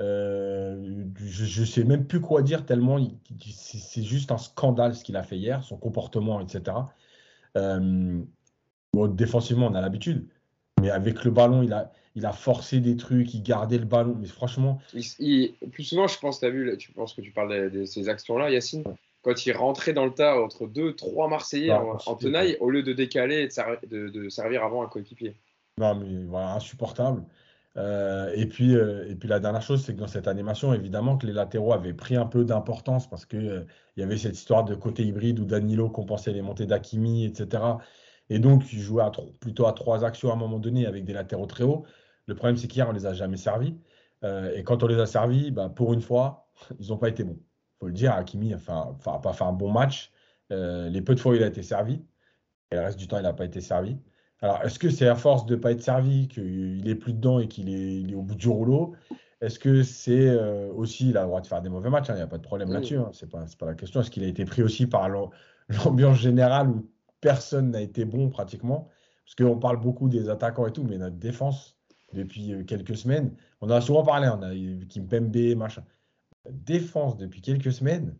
euh, 0.00 1.04
je 1.16 1.60
ne 1.60 1.66
sais 1.66 1.84
même 1.84 2.06
plus 2.06 2.20
quoi 2.20 2.42
dire 2.42 2.64
tellement 2.64 2.98
c'est 3.50 4.02
juste 4.02 4.32
un 4.32 4.38
scandale 4.38 4.94
ce 4.94 5.04
qu'il 5.04 5.16
a 5.16 5.22
fait 5.22 5.36
hier, 5.36 5.62
son 5.64 5.76
comportement, 5.76 6.40
etc. 6.40 6.76
Euh, 7.56 8.22
défensivement, 8.94 9.66
on 9.66 9.74
a 9.74 9.80
l'habitude, 9.80 10.26
mais 10.80 10.90
avec 10.90 11.24
le 11.24 11.30
ballon, 11.30 11.62
il 11.62 11.72
a, 11.72 11.92
il 12.14 12.24
a 12.24 12.32
forcé 12.32 12.80
des 12.80 12.96
trucs, 12.96 13.34
il 13.34 13.42
gardait 13.42 13.78
le 13.78 13.84
ballon. 13.84 14.16
Mais 14.18 14.26
franchement. 14.26 14.80
plus 14.92 15.84
souvent, 15.84 16.06
je 16.06 16.18
pense, 16.18 16.42
as 16.42 16.50
vu, 16.50 16.74
tu 16.78 16.92
penses 16.92 17.12
que 17.14 17.20
tu 17.20 17.30
parles 17.30 17.70
de, 17.70 17.84
ces 17.84 18.08
actions-là, 18.08 18.50
Yacine, 18.50 18.84
quand 19.20 19.44
il 19.44 19.52
rentrait 19.52 19.92
dans 19.92 20.06
le 20.06 20.14
tas 20.14 20.40
entre 20.40 20.66
deux, 20.66 20.94
trois 20.94 21.28
Marseillais 21.28 21.72
en, 21.72 22.14
tenaille, 22.16 22.56
au 22.60 22.70
lieu 22.70 22.82
de 22.82 22.94
décaler 22.94 23.42
et 23.42 23.86
de, 23.86 24.08
de 24.08 24.28
servir 24.30 24.64
avant 24.64 24.82
un 24.82 24.86
coéquipier. 24.86 25.36
Non, 25.78 25.94
mais 25.94 26.24
voilà, 26.24 26.54
insupportable. 26.54 27.24
Euh, 27.78 28.30
et, 28.34 28.46
puis, 28.46 28.76
euh, 28.76 29.08
et 29.08 29.14
puis 29.14 29.28
la 29.28 29.40
dernière 29.40 29.62
chose, 29.62 29.82
c'est 29.84 29.94
que 29.94 29.98
dans 29.98 30.06
cette 30.06 30.28
animation, 30.28 30.74
évidemment, 30.74 31.16
que 31.16 31.26
les 31.26 31.32
latéraux 31.32 31.72
avaient 31.72 31.94
pris 31.94 32.16
un 32.16 32.26
peu 32.26 32.44
d'importance 32.44 33.08
parce 33.08 33.24
qu'il 33.24 33.48
euh, 33.48 33.64
y 33.96 34.02
avait 34.02 34.18
cette 34.18 34.36
histoire 34.36 34.64
de 34.64 34.74
côté 34.74 35.04
hybride 35.04 35.38
où 35.40 35.44
Danilo 35.44 35.88
compensait 35.88 36.32
les 36.32 36.42
montées 36.42 36.66
d'Akimi, 36.66 37.24
etc. 37.24 37.62
Et 38.28 38.38
donc, 38.38 38.72
il 38.72 38.80
jouait 38.80 39.04
plutôt 39.40 39.66
à 39.66 39.72
trois 39.72 40.04
actions 40.04 40.30
à 40.30 40.34
un 40.34 40.36
moment 40.36 40.58
donné 40.58 40.86
avec 40.86 41.04
des 41.04 41.12
latéraux 41.12 41.46
très 41.46 41.64
hauts. 41.64 41.84
Le 42.26 42.34
problème, 42.34 42.56
c'est 42.56 42.68
qu'hier, 42.68 42.88
on 42.88 42.92
ne 42.92 42.98
les 42.98 43.06
a 43.06 43.14
jamais 43.14 43.36
servis. 43.36 43.76
et 44.22 44.62
quand 44.64 44.82
on 44.82 44.86
les 44.86 44.98
a 45.00 45.06
servis, 45.06 45.50
bah, 45.50 45.68
pour 45.68 45.92
une 45.92 46.00
fois, 46.00 46.48
ils 46.80 46.88
n'ont 46.88 46.98
pas 46.98 47.08
été 47.08 47.24
bons. 47.24 47.38
Il 47.40 47.78
faut 47.80 47.86
le 47.88 47.92
dire, 47.92 48.12
Hakimi 48.14 48.50
n'a 48.50 48.58
pas 48.58 49.32
fait 49.32 49.44
un 49.44 49.52
bon 49.52 49.70
match. 49.70 50.12
les 50.50 51.02
peu 51.02 51.14
de 51.14 51.20
fois 51.20 51.32
où 51.32 51.34
il 51.36 51.42
a 51.42 51.46
été 51.48 51.62
servi, 51.62 52.02
et 52.70 52.76
le 52.76 52.82
reste 52.82 52.98
du 52.98 53.08
temps, 53.08 53.18
il 53.18 53.22
n'a 53.24 53.32
pas 53.32 53.44
été 53.44 53.60
servi. 53.60 53.98
Alors, 54.42 54.60
est-ce 54.64 54.78
que 54.78 54.90
c'est 54.90 55.06
à 55.06 55.14
force 55.14 55.46
de 55.46 55.54
ne 55.54 55.60
pas 55.60 55.70
être 55.70 55.82
servi 55.82 56.26
qu'il 56.26 56.86
est 56.88 56.96
plus 56.96 57.12
dedans 57.12 57.38
et 57.38 57.46
qu'il 57.46 57.68
est, 57.68 58.12
au 58.14 58.22
bout 58.22 58.34
du 58.34 58.48
rouleau? 58.48 58.94
Est-ce 59.40 59.58
que 59.58 59.84
c'est 59.84 60.28
euh, 60.28 60.72
aussi, 60.72 61.10
il 61.10 61.16
a 61.16 61.22
le 61.22 61.28
droit 61.28 61.40
de 61.40 61.46
faire 61.46 61.62
des 61.62 61.68
mauvais 61.68 61.90
matchs 61.90 62.10
hein, 62.10 62.14
Il 62.14 62.16
n'y 62.16 62.22
a 62.22 62.26
pas 62.26 62.38
de 62.38 62.42
problème 62.42 62.72
là-dessus. 62.72 62.96
Hein, 62.96 63.10
Ce 63.12 63.24
n'est 63.24 63.30
pas, 63.30 63.66
la 63.66 63.74
question. 63.74 64.00
Est-ce 64.00 64.10
qu'il 64.10 64.24
a 64.24 64.26
été 64.26 64.44
pris 64.44 64.62
aussi 64.62 64.86
par 64.86 65.08
l'ambiance 65.08 66.18
générale 66.18 66.68
où 66.68 66.90
personne 67.20 67.70
n'a 67.70 67.80
été 67.80 68.04
bon 68.04 68.30
pratiquement? 68.30 68.88
Parce 69.24 69.36
qu'on 69.36 69.58
parle 69.58 69.80
beaucoup 69.80 70.08
des 70.08 70.28
attaquants 70.28 70.66
et 70.66 70.72
tout, 70.72 70.82
mais 70.82 70.98
notre 70.98 71.16
défense, 71.16 71.78
depuis 72.12 72.52
euh, 72.52 72.64
quelques 72.64 72.96
semaines, 72.96 73.32
on 73.60 73.68
en 73.68 73.74
a 73.74 73.80
souvent 73.80 74.02
parlé. 74.02 74.28
On 74.28 74.42
a 74.42 74.52
Kimpembe, 74.86 75.56
machin. 75.56 75.84
Défense, 76.50 77.16
depuis 77.16 77.40
quelques 77.40 77.72
semaines, 77.72 78.16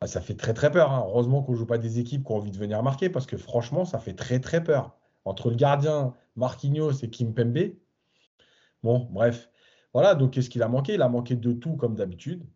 Ah, 0.00 0.06
ça 0.06 0.20
fait 0.20 0.34
très 0.34 0.54
très 0.54 0.70
peur. 0.70 0.92
Hein. 0.92 1.04
Heureusement 1.06 1.42
qu'on 1.42 1.52
ne 1.52 1.56
joue 1.56 1.66
pas 1.66 1.78
des 1.78 1.98
équipes 1.98 2.24
qui 2.24 2.32
ont 2.32 2.36
envie 2.36 2.50
de 2.50 2.58
venir 2.58 2.82
marquer 2.82 3.08
parce 3.08 3.26
que 3.26 3.36
franchement, 3.36 3.84
ça 3.84 3.98
fait 3.98 4.14
très 4.14 4.40
très 4.40 4.62
peur. 4.62 4.96
Entre 5.24 5.50
le 5.50 5.56
gardien 5.56 6.14
Marquinhos 6.36 6.92
et 7.02 7.10
Kim 7.10 7.34
Pembe. 7.34 7.74
Bon, 8.82 9.08
bref. 9.10 9.50
Voilà, 9.92 10.14
donc 10.14 10.32
qu'est-ce 10.32 10.50
qu'il 10.50 10.62
a 10.62 10.68
manqué? 10.68 10.94
Il 10.94 11.02
a 11.02 11.08
manqué 11.08 11.34
de 11.34 11.52
tout 11.52 11.76
comme 11.76 11.94
d'habitude. 11.94 12.46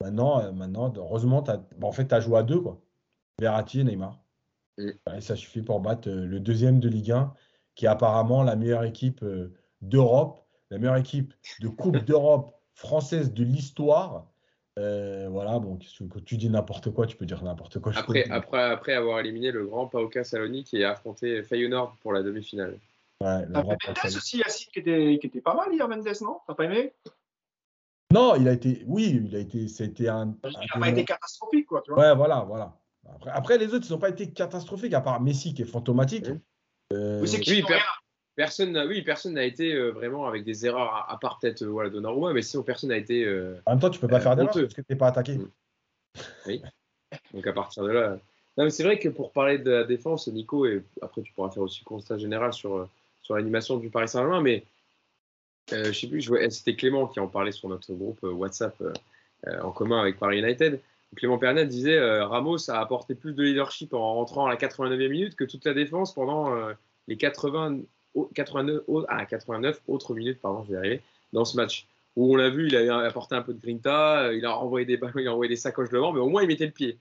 Maintenant, 0.00 0.40
euh, 0.40 0.52
maintenant, 0.52 0.92
heureusement, 0.96 1.44
en 1.82 1.92
fait, 1.92 2.08
tu 2.08 2.14
as 2.14 2.20
joué 2.20 2.38
à 2.38 2.42
deux, 2.42 2.60
quoi. 2.60 2.80
Verratti 3.38 3.80
et 3.80 3.84
Neymar. 3.84 4.24
Mm. 4.78 4.90
Et 5.16 5.20
ça 5.20 5.36
suffit 5.36 5.62
pour 5.62 5.80
battre 5.80 6.08
euh, 6.08 6.26
le 6.26 6.40
deuxième 6.40 6.80
de 6.80 6.88
Ligue 6.88 7.12
1, 7.12 7.34
qui 7.74 7.84
est 7.84 7.88
apparemment 7.88 8.42
la 8.42 8.56
meilleure 8.56 8.84
équipe 8.84 9.22
euh, 9.22 9.54
d'Europe, 9.82 10.46
la 10.70 10.78
meilleure 10.78 10.96
équipe 10.96 11.34
de 11.60 11.68
Coupe 11.68 11.98
d'Europe 11.98 12.58
française 12.74 13.32
de 13.32 13.44
l'histoire. 13.44 14.32
Voilà, 14.76 15.58
bon, 15.58 15.78
quand 16.10 16.24
tu 16.24 16.36
dis 16.36 16.50
n'importe 16.50 16.90
quoi, 16.90 17.06
tu 17.06 17.16
peux 17.16 17.26
dire 17.26 17.42
n'importe 17.42 17.78
quoi. 17.80 17.92
Après, 17.96 18.28
après, 18.30 18.62
après 18.62 18.94
avoir 18.94 19.20
éliminé 19.20 19.50
le 19.52 19.66
grand 19.66 19.86
Paoka 19.86 20.24
Saloni 20.24 20.64
qui 20.64 20.82
a 20.82 20.92
affronté 20.92 21.42
Feyenoord 21.42 21.96
pour 22.02 22.12
la 22.12 22.22
demi-finale. 22.22 22.78
Ouais, 23.20 23.46
Mendes 23.46 23.76
aussi, 24.04 24.38
Yacine, 24.38 24.72
qui 24.72 24.80
était, 24.80 25.18
qui 25.20 25.28
était 25.28 25.40
pas 25.40 25.54
mal 25.54 25.72
hier, 25.72 25.88
Mendes, 25.88 26.06
non? 26.20 26.38
T'as 26.46 26.54
pas 26.54 26.64
aimé? 26.64 26.92
Non, 28.12 28.34
il 28.36 28.46
a 28.48 28.52
été. 28.52 28.84
Oui, 28.86 29.22
il 29.24 29.34
a 29.34 29.38
été. 29.38 29.68
C'était 29.68 30.08
un. 30.08 30.36
Il 30.44 30.50
n'a 30.50 30.80
pas 30.80 30.88
été 30.88 31.04
catastrophique, 31.04 31.66
quoi. 31.66 31.82
Tu 31.82 31.92
vois 31.92 32.02
ouais, 32.02 32.14
voilà, 32.16 32.40
voilà. 32.40 32.76
Après, 33.14 33.30
après, 33.30 33.58
les 33.58 33.72
autres, 33.74 33.86
ils 33.88 33.92
n'ont 33.92 33.98
pas 33.98 34.10
été 34.10 34.30
catastrophiques, 34.30 34.94
à 34.94 35.00
part 35.00 35.20
Messi 35.20 35.54
qui 35.54 35.62
est 35.62 35.66
fantomatique. 35.66 36.26
Euh... 36.92 37.22
Oui, 37.22 37.42
oui, 37.46 37.64
personne, 38.34 38.76
oui, 38.88 39.02
personne 39.02 39.34
n'a 39.34 39.44
été 39.44 39.74
euh, 39.74 39.90
vraiment 39.90 40.26
avec 40.26 40.44
des 40.44 40.66
erreurs, 40.66 41.06
à, 41.08 41.18
part 41.18 41.38
peut-être 41.38 41.62
euh, 41.62 41.68
voilà, 41.68 41.90
Donnarumma, 41.90 42.32
mais 42.32 42.42
sinon 42.42 42.62
personne 42.62 42.90
n'a 42.90 42.96
été. 42.96 43.24
Euh, 43.24 43.60
en 43.66 43.72
même 43.72 43.80
temps, 43.80 43.90
tu 43.90 44.00
peux 44.00 44.08
pas 44.08 44.20
faire 44.20 44.36
d'erreur 44.36 44.52
parce 44.52 44.74
que 44.74 44.80
tu 44.80 44.86
n'es 44.90 44.96
pas 44.96 45.08
attaqué. 45.08 45.36
Mm. 45.36 45.50
Oui. 46.46 46.62
Donc 47.32 47.46
à 47.46 47.52
partir 47.52 47.84
de 47.84 47.90
là. 47.90 48.18
Non, 48.56 48.64
mais 48.64 48.70
c'est 48.70 48.84
vrai 48.84 48.98
que 48.98 49.08
pour 49.08 49.32
parler 49.32 49.58
de 49.58 49.70
la 49.70 49.84
défense, 49.84 50.28
Nico, 50.28 50.66
et 50.66 50.82
après 51.02 51.22
tu 51.22 51.32
pourras 51.32 51.50
faire 51.50 51.62
aussi 51.62 51.80
le 51.84 51.88
constat 51.88 52.18
général 52.18 52.52
sur 52.52 52.88
sur 53.22 53.36
l'animation 53.36 53.78
du 53.78 53.88
Paris 53.88 54.08
Saint-Germain, 54.08 54.40
mais 54.42 54.64
je 55.72 55.92
sais 55.92 56.06
plus, 56.06 56.30
c'était 56.50 56.76
Clément 56.76 57.06
qui 57.06 57.18
en 57.20 57.26
parlait 57.26 57.52
sur 57.52 57.68
notre 57.68 57.92
groupe 57.94 58.22
WhatsApp 58.22 58.80
en 59.46 59.72
commun 59.72 60.00
avec 60.00 60.18
Paris 60.18 60.38
United. 60.38 60.78
Clément 61.16 61.38
Pernet 61.38 61.66
disait 61.66 61.98
Ramos 62.20 62.70
a 62.70 62.78
apporté 62.78 63.14
plus 63.14 63.32
de 63.32 63.42
leadership 63.42 63.94
en 63.94 64.14
rentrant 64.14 64.46
à 64.46 64.50
la 64.50 64.56
89e 64.56 65.08
minute 65.08 65.36
que 65.36 65.44
toute 65.44 65.64
la 65.64 65.74
défense 65.74 66.14
pendant 66.14 66.54
les 67.08 67.16
80, 67.16 67.78
89, 68.34 68.82
ah, 69.08 69.26
89 69.26 69.80
autres 69.88 70.14
minutes 70.14 70.40
pardon, 70.40 70.64
je 70.64 70.72
vais 70.72 70.78
arriver, 70.78 71.02
dans 71.32 71.44
ce 71.44 71.56
match. 71.56 71.86
Où 72.16 72.32
on 72.32 72.36
l'a 72.36 72.48
vu, 72.48 72.68
il 72.68 72.76
a 72.76 72.98
apporté 73.00 73.34
un 73.34 73.42
peu 73.42 73.52
de 73.52 73.60
grinta, 73.60 74.32
il 74.32 74.46
a 74.46 74.56
envoyé 74.56 74.86
des 74.86 75.00
envoyé 75.26 75.48
des 75.48 75.56
sacoches 75.56 75.90
devant, 75.90 76.12
mais 76.12 76.20
au 76.20 76.28
moins 76.28 76.42
il 76.42 76.46
mettait 76.46 76.66
le 76.66 76.70
pied 76.70 76.96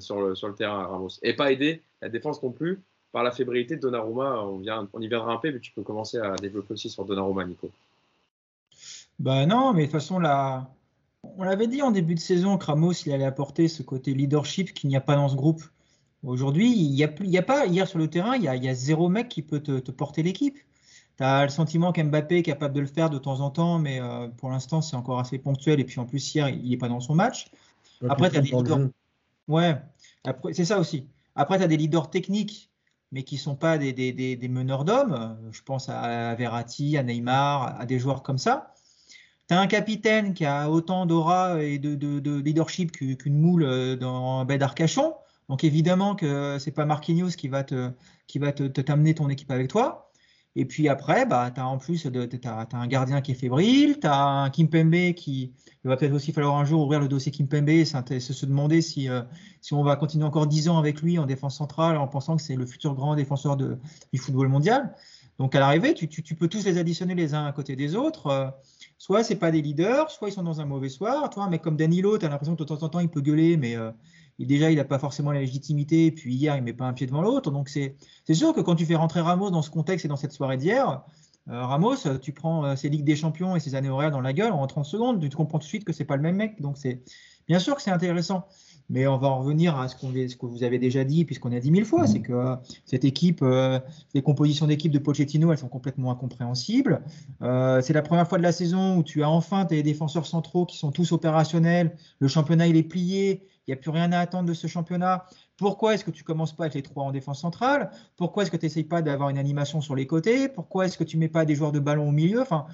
sur, 0.00 0.20
le, 0.20 0.34
sur 0.34 0.48
le 0.48 0.54
terrain 0.54 0.84
Ramos. 0.86 1.10
Et 1.22 1.34
pas 1.34 1.52
aidé 1.52 1.82
la 2.02 2.08
défense 2.08 2.42
non 2.42 2.50
plus 2.50 2.80
par 3.12 3.22
la 3.22 3.30
fébrilité 3.30 3.76
de 3.76 3.80
Donnarumma. 3.80 4.42
On, 4.42 4.60
on 4.92 5.00
y 5.00 5.06
viendra 5.06 5.32
un 5.32 5.36
peu, 5.36 5.52
mais 5.52 5.60
tu 5.60 5.70
peux 5.70 5.82
commencer 5.82 6.18
à 6.18 6.34
développer 6.34 6.74
aussi 6.74 6.90
sur 6.90 7.04
Donnarumma, 7.04 7.44
Nico. 7.44 7.70
Bah 9.20 9.46
non, 9.46 9.72
mais 9.72 9.82
de 9.82 9.86
toute 9.86 9.92
façon, 9.92 10.18
là, 10.18 10.68
on 11.36 11.44
l'avait 11.44 11.66
dit 11.66 11.82
en 11.82 11.90
début 11.90 12.14
de 12.14 12.20
saison 12.20 12.58
que 12.58 12.66
Ramos 12.66 12.92
il 13.06 13.12
allait 13.12 13.24
apporter 13.24 13.68
ce 13.68 13.82
côté 13.82 14.14
leadership 14.14 14.74
qu'il 14.74 14.90
n'y 14.90 14.96
a 14.96 15.00
pas 15.00 15.16
dans 15.16 15.28
ce 15.28 15.36
groupe. 15.36 15.62
Aujourd'hui, 16.24 16.72
il 16.72 16.90
n'y 16.92 17.04
a, 17.04 17.08
a, 17.38 17.42
pas, 17.42 17.66
hier 17.66 17.86
sur 17.86 17.98
le 17.98 18.08
terrain, 18.08 18.36
il 18.36 18.42
y 18.42 18.48
a, 18.48 18.74
zéro 18.74 19.08
mec 19.08 19.28
qui 19.28 19.42
peut 19.42 19.60
te, 19.60 19.90
porter 19.90 20.22
l'équipe. 20.22 20.58
Tu 21.16 21.22
as 21.22 21.44
le 21.44 21.50
sentiment 21.50 21.92
qu'Mbappé 21.92 22.38
est 22.38 22.42
capable 22.42 22.74
de 22.74 22.80
le 22.80 22.86
faire 22.86 23.10
de 23.10 23.18
temps 23.18 23.40
en 23.40 23.50
temps, 23.50 23.78
mais 23.78 24.00
euh, 24.00 24.28
pour 24.28 24.50
l'instant, 24.50 24.80
c'est 24.80 24.96
encore 24.96 25.20
assez 25.20 25.38
ponctuel. 25.38 25.78
Et 25.80 25.84
puis 25.84 26.00
en 26.00 26.06
plus, 26.06 26.34
hier, 26.34 26.48
il 26.48 26.68
n'est 26.68 26.76
pas 26.76 26.88
dans 26.88 27.00
son 27.00 27.14
match. 27.14 27.50
Après, 28.08 28.30
tu 28.30 28.38
as 28.38 28.40
des 28.40 28.50
leaders. 28.50 28.88
Ouais, 29.46 29.76
c'est 30.52 30.64
ça 30.64 30.80
aussi. 30.80 31.06
Après, 31.36 31.58
tu 31.58 31.64
as 31.64 31.68
des 31.68 31.76
leaders 31.76 32.10
techniques 32.10 32.70
mais 33.14 33.22
qui 33.22 33.36
ne 33.36 33.40
sont 33.40 33.54
pas 33.54 33.78
des, 33.78 33.92
des, 33.92 34.12
des, 34.12 34.48
meneurs 34.48 34.84
d'hommes. 34.84 35.38
Je 35.52 35.62
pense 35.62 35.88
à 35.88 36.34
Verratti, 36.34 36.98
à 36.98 37.04
Neymar, 37.04 37.80
à 37.80 37.86
des 37.86 38.00
joueurs 38.00 38.24
comme 38.24 38.38
ça. 38.38 38.74
Tu 39.48 39.54
as 39.54 39.60
un 39.60 39.68
capitaine 39.68 40.34
qui 40.34 40.44
a 40.44 40.68
autant 40.68 41.06
d'aura 41.06 41.62
et 41.62 41.78
de, 41.78 41.94
de, 41.94 42.18
de 42.18 42.40
leadership 42.40 42.90
qu'une 42.90 43.38
moule 43.38 43.62
euh, 43.62 43.94
dans 43.94 44.40
un 44.40 44.44
baie 44.44 44.58
d'Arcachon. 44.58 45.14
Donc 45.48 45.64
évidemment 45.64 46.14
que 46.14 46.58
c'est 46.58 46.70
pas 46.72 46.84
Marquinhos 46.84 47.30
qui 47.30 47.48
va 47.48 47.64
te 47.64 47.90
qui 48.26 48.38
va 48.38 48.52
te 48.52 48.62
t'amener 48.64 49.14
ton 49.14 49.28
équipe 49.28 49.50
avec 49.50 49.68
toi. 49.68 50.10
Et 50.56 50.64
puis 50.66 50.88
après, 50.88 51.26
bah, 51.26 51.50
tu 51.52 51.60
as 51.60 51.66
en 51.66 51.78
plus 51.78 52.06
de, 52.06 52.28
as, 52.44 52.68
un 52.72 52.86
gardien 52.86 53.20
qui 53.20 53.32
est 53.32 53.34
fébrile, 53.34 53.98
tu 54.00 54.06
as 54.06 54.24
un 54.24 54.50
Kimpembe 54.50 55.12
qui 55.14 55.52
va 55.82 55.96
peut-être 55.96 56.12
aussi 56.12 56.32
falloir 56.32 56.56
un 56.56 56.64
jour 56.64 56.82
ouvrir 56.82 57.00
le 57.00 57.08
dossier 57.08 57.32
Kimpembe 57.32 57.70
et 57.70 57.84
se 57.84 58.46
demander 58.46 58.80
si, 58.80 59.08
euh, 59.08 59.22
si 59.60 59.74
on 59.74 59.82
va 59.82 59.96
continuer 59.96 60.24
encore 60.24 60.46
10 60.46 60.68
ans 60.68 60.78
avec 60.78 61.02
lui 61.02 61.18
en 61.18 61.26
défense 61.26 61.56
centrale 61.56 61.96
en 61.96 62.06
pensant 62.06 62.36
que 62.36 62.42
c'est 62.42 62.54
le 62.54 62.66
futur 62.66 62.94
grand 62.94 63.16
défenseur 63.16 63.56
du 63.56 64.18
football 64.18 64.48
mondial. 64.48 64.94
Donc 65.38 65.56
à 65.56 65.60
l'arrivée, 65.60 65.94
tu, 65.94 66.08
tu, 66.08 66.22
tu, 66.22 66.36
peux 66.36 66.46
tous 66.46 66.64
les 66.64 66.78
additionner 66.78 67.16
les 67.16 67.34
uns 67.34 67.46
à 67.46 67.52
côté 67.52 67.74
des 67.74 67.96
autres. 67.96 68.28
Euh, 68.28 68.48
soit 68.98 69.24
c'est 69.24 69.34
pas 69.34 69.50
des 69.50 69.60
leaders, 69.60 70.10
soit 70.10 70.28
ils 70.28 70.32
sont 70.32 70.44
dans 70.44 70.60
un 70.60 70.66
mauvais 70.66 70.88
soir. 70.88 71.28
Toi, 71.30 71.48
mais 71.50 71.58
comme 71.58 71.76
Danilo, 71.76 72.16
tu 72.18 72.26
as 72.26 72.28
l'impression 72.28 72.54
que 72.54 72.62
de 72.62 72.68
temps 72.68 72.82
en 72.82 72.88
temps 72.88 73.00
il 73.00 73.08
peut 73.08 73.20
gueuler, 73.20 73.56
mais 73.56 73.76
euh, 73.76 73.90
déjà, 74.38 74.70
il 74.70 74.76
n'a 74.76 74.84
pas 74.84 74.98
forcément 74.98 75.32
la 75.32 75.40
légitimité, 75.40 76.10
puis 76.10 76.34
hier, 76.34 76.56
il 76.56 76.60
ne 76.60 76.64
met 76.64 76.72
pas 76.72 76.86
un 76.86 76.92
pied 76.92 77.06
devant 77.06 77.22
l'autre. 77.22 77.50
Donc, 77.50 77.68
c'est 77.68 77.96
sûr 78.32 78.52
que 78.52 78.60
quand 78.60 78.74
tu 78.74 78.86
fais 78.86 78.96
rentrer 78.96 79.20
Ramos 79.20 79.50
dans 79.50 79.62
ce 79.62 79.70
contexte 79.70 80.04
et 80.04 80.08
dans 80.08 80.16
cette 80.16 80.32
soirée 80.32 80.56
d'hier, 80.56 81.04
euh, 81.50 81.64
Ramos, 81.64 81.96
tu 82.22 82.32
prends 82.32 82.64
euh, 82.64 82.76
ses 82.76 82.88
Ligues 82.88 83.04
des 83.04 83.16
Champions 83.16 83.54
et 83.54 83.60
ses 83.60 83.74
années 83.74 83.90
horaires 83.90 84.10
dans 84.10 84.22
la 84.22 84.32
gueule 84.32 84.52
en 84.52 84.66
30 84.66 84.84
secondes, 84.84 85.20
tu 85.28 85.36
comprends 85.36 85.58
tout 85.58 85.64
de 85.64 85.68
suite 85.68 85.84
que 85.84 85.92
c'est 85.92 86.04
pas 86.04 86.16
le 86.16 86.22
même 86.22 86.36
mec. 86.36 86.60
Donc, 86.60 86.78
c'est 86.78 87.02
bien 87.46 87.58
sûr 87.58 87.76
que 87.76 87.82
c'est 87.82 87.90
intéressant. 87.90 88.46
Mais 88.90 89.06
on 89.06 89.16
va 89.16 89.28
en 89.28 89.38
revenir 89.38 89.78
à 89.80 89.88
ce, 89.88 89.96
ce, 89.96 90.36
que 90.36 90.44
vous 90.44 90.62
avez 90.62 90.78
déjà 90.78 91.04
dit, 91.04 91.24
puisqu'on 91.24 91.52
a 91.52 91.58
dit 91.58 91.70
mille 91.70 91.86
fois, 91.86 92.06
c'est 92.06 92.20
que 92.20 92.34
euh, 92.34 92.56
cette 92.84 93.06
équipe, 93.06 93.42
les 94.12 94.22
compositions 94.22 94.66
d'équipe 94.66 94.92
de 94.92 94.98
Pochettino, 94.98 95.52
elles 95.52 95.58
sont 95.58 95.68
complètement 95.68 96.10
incompréhensibles. 96.10 97.00
c'est 97.40 97.92
la 97.92 98.02
première 98.02 98.28
fois 98.28 98.36
de 98.36 98.42
la 98.42 98.52
saison 98.52 98.98
où 98.98 99.02
tu 99.02 99.22
as 99.22 99.30
enfin 99.30 99.64
tes 99.64 99.82
défenseurs 99.82 100.26
centraux 100.26 100.66
qui 100.66 100.76
sont 100.76 100.92
tous 100.92 101.12
opérationnels. 101.12 101.96
Le 102.18 102.28
championnat, 102.28 102.66
il 102.66 102.76
est 102.76 102.82
plié. 102.82 103.48
Il 103.66 103.70
n'y 103.70 103.74
a 103.74 103.80
plus 103.80 103.90
rien 103.90 104.12
à 104.12 104.18
attendre 104.18 104.48
de 104.48 104.54
ce 104.54 104.66
championnat. 104.66 105.26
Pourquoi 105.56 105.94
est-ce 105.94 106.04
que 106.04 106.10
tu 106.10 106.22
commences 106.22 106.54
pas 106.54 106.64
avec 106.64 106.74
les 106.74 106.82
trois 106.82 107.04
en 107.04 107.12
défense 107.12 107.40
centrale? 107.40 107.90
Pourquoi 108.16 108.42
est-ce 108.42 108.50
que 108.50 108.56
tu 108.56 108.66
n'essayes 108.66 108.84
pas 108.84 109.00
d'avoir 109.00 109.30
une 109.30 109.38
animation 109.38 109.80
sur 109.80 109.94
les 109.94 110.06
côtés? 110.06 110.48
Pourquoi 110.48 110.86
est-ce 110.86 110.98
que 110.98 111.04
tu 111.04 111.16
mets 111.16 111.28
pas 111.28 111.44
des 111.44 111.54
joueurs 111.54 111.72
de 111.72 111.80
ballon 111.80 112.08
au 112.08 112.12
milieu? 112.12 112.42
Enfin, 112.42 112.66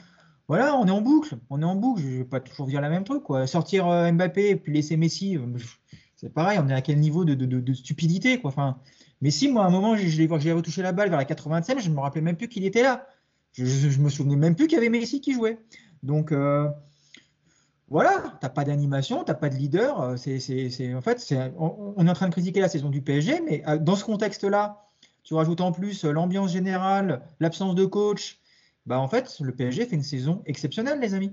voilà, 0.48 0.74
on 0.74 0.86
est 0.86 0.90
en 0.90 1.00
boucle. 1.00 1.38
On 1.48 1.62
est 1.62 1.64
en 1.64 1.76
boucle. 1.76 2.02
Je 2.02 2.08
ne 2.08 2.16
vais 2.18 2.24
pas 2.24 2.40
toujours 2.40 2.66
dire 2.66 2.80
la 2.80 2.88
même 2.88 3.04
truc. 3.04 3.22
Sortir 3.46 3.86
euh, 3.86 4.10
Mbappé 4.10 4.50
et 4.50 4.56
puis 4.56 4.72
laisser 4.72 4.96
Messi, 4.96 5.36
euh, 5.36 5.46
c'est 6.16 6.34
pareil. 6.34 6.58
On 6.60 6.68
est 6.68 6.74
à 6.74 6.82
quel 6.82 6.98
niveau 6.98 7.24
de, 7.24 7.72
stupidité 7.72 8.40
quoi? 8.40 8.48
Enfin, 8.48 8.78
Messi, 9.20 9.48
moi, 9.48 9.64
à 9.64 9.68
un 9.68 9.70
moment, 9.70 9.94
je, 9.96 10.08
je 10.08 10.50
retouché 10.50 10.82
la 10.82 10.90
balle 10.90 11.08
vers 11.08 11.18
la 11.18 11.24
80e. 11.24 11.80
Je 11.80 11.88
ne 11.88 11.94
me 11.94 12.00
rappelais 12.00 12.20
même 12.20 12.36
plus 12.36 12.48
qu'il 12.48 12.64
était 12.64 12.82
là. 12.82 13.06
Je, 13.52 13.62
ne 13.64 14.02
me 14.02 14.08
souvenais 14.08 14.34
même 14.34 14.56
plus 14.56 14.66
qu'il 14.66 14.74
y 14.74 14.78
avait 14.78 14.88
Messi 14.88 15.20
qui 15.20 15.34
jouait. 15.34 15.58
Donc, 16.02 16.32
euh, 16.32 16.68
voilà, 17.90 18.22
tu 18.22 18.46
n'as 18.46 18.48
pas 18.48 18.64
d'animation, 18.64 19.24
tu 19.24 19.32
n'as 19.32 19.36
pas 19.36 19.48
de 19.48 19.56
leader. 19.56 20.00
Euh, 20.00 20.16
c'est, 20.16 20.94
en 20.94 21.00
fait, 21.02 21.34
on, 21.58 22.06
est 22.06 22.10
en 22.10 22.14
train 22.14 22.28
de 22.28 22.32
critiquer 22.32 22.60
la 22.60 22.68
saison 22.68 22.88
du 22.88 23.02
PSG, 23.02 23.40
mais 23.40 23.64
euh, 23.68 23.78
dans 23.78 23.96
ce 23.96 24.04
contexte-là, 24.04 24.88
tu 25.24 25.34
rajoutes 25.34 25.60
en 25.60 25.72
plus 25.72 26.04
euh, 26.04 26.12
l'ambiance 26.12 26.52
générale, 26.52 27.22
l'absence 27.40 27.74
de 27.74 27.84
coach. 27.84 28.38
Bah, 28.86 29.00
en 29.00 29.08
fait, 29.08 29.36
le 29.40 29.52
PSG 29.52 29.86
fait 29.86 29.96
une 29.96 30.04
saison 30.04 30.42
exceptionnelle, 30.46 31.00
les 31.00 31.14
amis. 31.14 31.32